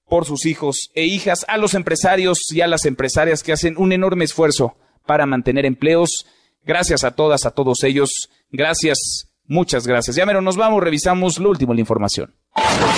por 0.07 0.26
sus 0.26 0.45
hijos 0.45 0.90
e 0.95 1.06
hijas, 1.06 1.45
a 1.48 1.57
los 1.57 1.76
empresarios 1.76 2.40
y 2.52 2.61
a 2.61 2.68
las 2.68 2.86
empresarias 2.86 3.44
que 3.44 3.53
hacen 3.53 3.76
un 3.77 3.91
enorme 3.91 4.26
esfuerzo 4.26 4.76
para 5.06 5.26
mantener 5.26 5.65
empleos. 5.65 6.26
Gracias 6.64 7.03
a 7.03 7.11
todas, 7.11 7.45
a 7.45 7.52
todos 7.52 7.84
ellos. 7.84 8.10
Gracias, 8.52 9.30
muchas 9.45 9.86
gracias. 9.86 10.15
Ya 10.15 10.26
mero, 10.26 10.41
nos 10.41 10.57
vamos, 10.57 10.84
revisamos 10.84 11.38
lo 11.40 11.49
último 11.49 11.73
la 11.73 11.81
información. 11.81 12.36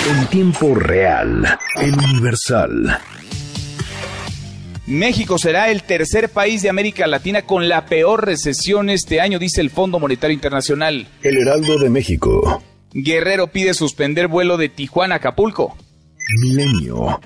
En 0.09 0.27
tiempo 0.27 0.73
real, 0.73 1.45
en 1.75 1.99
Universal. 1.99 2.99
México 4.91 5.38
será 5.38 5.72
el 5.72 5.84
tercer 5.84 6.27
país 6.27 6.61
de 6.61 6.69
América 6.69 7.07
Latina 7.07 7.43
con 7.43 7.69
la 7.69 7.85
peor 7.85 8.26
recesión 8.26 8.89
este 8.89 9.22
año, 9.22 9.39
dice 9.39 9.61
el 9.61 9.69
Fondo 9.69 9.99
Monetario 9.99 10.34
Internacional. 10.34 11.07
El 11.23 11.38
Heraldo 11.38 11.80
de 11.80 11.89
México. 11.89 12.61
Guerrero 12.91 13.47
pide 13.47 13.73
suspender 13.73 14.27
vuelo 14.27 14.57
de 14.57 14.68
Tijuana 14.68 15.15
a 15.15 15.18
Acapulco. 15.19 15.77
Milenio. 16.41 17.22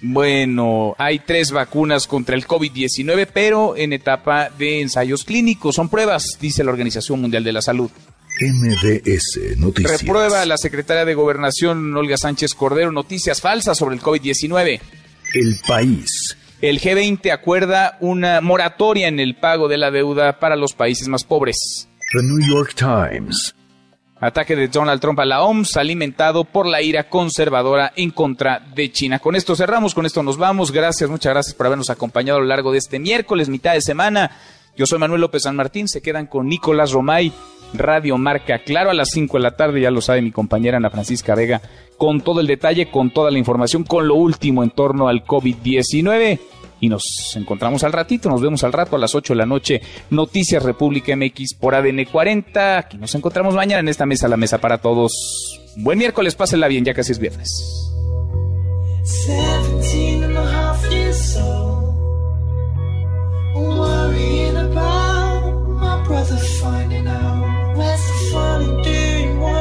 Bueno, 0.00 0.94
hay 0.96 1.18
tres 1.18 1.50
vacunas 1.50 2.06
contra 2.06 2.34
el 2.34 2.46
COVID-19, 2.46 3.28
pero 3.30 3.76
en 3.76 3.92
etapa 3.92 4.48
de 4.48 4.80
ensayos 4.80 5.24
clínicos. 5.24 5.74
Son 5.74 5.90
pruebas, 5.90 6.38
dice 6.40 6.64
la 6.64 6.70
Organización 6.70 7.20
Mundial 7.20 7.44
de 7.44 7.52
la 7.52 7.60
Salud. 7.60 7.90
MDS 8.40 9.58
Noticias. 9.58 10.00
Reprueba 10.00 10.46
la 10.46 10.56
secretaria 10.56 11.04
de 11.04 11.12
Gobernación, 11.12 11.94
Olga 11.94 12.16
Sánchez 12.16 12.54
Cordero, 12.54 12.90
noticias 12.90 13.42
falsas 13.42 13.76
sobre 13.76 13.96
el 13.96 14.00
COVID-19. 14.00 14.80
El 15.34 15.60
país. 15.68 16.38
El 16.62 16.80
G20 16.80 17.32
acuerda 17.32 17.96
una 17.98 18.40
moratoria 18.40 19.08
en 19.08 19.18
el 19.18 19.34
pago 19.34 19.66
de 19.66 19.76
la 19.78 19.90
deuda 19.90 20.38
para 20.38 20.54
los 20.54 20.74
países 20.74 21.08
más 21.08 21.24
pobres. 21.24 21.88
The 22.12 22.22
New 22.22 22.38
York 22.38 22.76
Times. 22.76 23.56
Ataque 24.20 24.54
de 24.54 24.68
Donald 24.68 25.00
Trump 25.00 25.18
a 25.18 25.24
la 25.24 25.42
OMS 25.42 25.76
alimentado 25.76 26.44
por 26.44 26.66
la 26.66 26.80
ira 26.80 27.08
conservadora 27.08 27.92
en 27.96 28.12
contra 28.12 28.60
de 28.60 28.92
China. 28.92 29.18
Con 29.18 29.34
esto 29.34 29.56
cerramos, 29.56 29.92
con 29.92 30.06
esto 30.06 30.22
nos 30.22 30.36
vamos. 30.36 30.70
Gracias, 30.70 31.10
muchas 31.10 31.32
gracias 31.32 31.56
por 31.56 31.66
habernos 31.66 31.90
acompañado 31.90 32.38
a 32.38 32.42
lo 32.42 32.46
largo 32.46 32.70
de 32.70 32.78
este 32.78 33.00
miércoles, 33.00 33.48
mitad 33.48 33.72
de 33.72 33.80
semana. 33.80 34.30
Yo 34.76 34.86
soy 34.86 35.00
Manuel 35.00 35.22
López 35.22 35.42
San 35.42 35.56
Martín, 35.56 35.88
se 35.88 36.00
quedan 36.00 36.28
con 36.28 36.46
Nicolás 36.46 36.92
Romay, 36.92 37.32
Radio 37.74 38.18
Marca 38.18 38.58
Claro 38.58 38.90
a 38.90 38.94
las 38.94 39.10
5 39.10 39.36
de 39.36 39.42
la 39.42 39.56
tarde, 39.56 39.80
ya 39.80 39.90
lo 39.90 40.00
sabe 40.00 40.22
mi 40.22 40.30
compañera 40.30 40.76
Ana 40.76 40.90
Francisca 40.90 41.34
Vega, 41.34 41.60
con 41.96 42.20
todo 42.20 42.40
el 42.40 42.46
detalle, 42.46 42.90
con 42.90 43.10
toda 43.10 43.30
la 43.30 43.38
información, 43.38 43.84
con 43.84 44.08
lo 44.08 44.14
último 44.14 44.62
en 44.62 44.70
torno 44.70 45.08
al 45.08 45.24
COVID-19 45.24 46.38
y 46.82 46.88
nos 46.88 47.04
encontramos 47.36 47.84
al 47.84 47.92
ratito, 47.92 48.28
nos 48.28 48.40
vemos 48.40 48.64
al 48.64 48.72
rato 48.72 48.96
a 48.96 48.98
las 48.98 49.14
8 49.14 49.34
de 49.34 49.36
la 49.36 49.46
noche, 49.46 49.80
Noticias 50.10 50.64
República 50.64 51.14
MX 51.14 51.54
por 51.54 51.76
ADN 51.76 52.06
40. 52.10 52.78
Aquí 52.78 52.98
nos 52.98 53.14
encontramos 53.14 53.54
mañana 53.54 53.78
en 53.78 53.88
esta 53.88 54.04
mesa, 54.04 54.26
la 54.26 54.36
mesa 54.36 54.58
para 54.58 54.78
todos. 54.78 55.12
Buen 55.76 55.96
miércoles, 55.98 56.34
pásenla 56.34 56.66
bien, 56.66 56.84
ya 56.84 56.92
casi 56.92 57.12
es 57.12 57.20
viernes. 57.20 57.88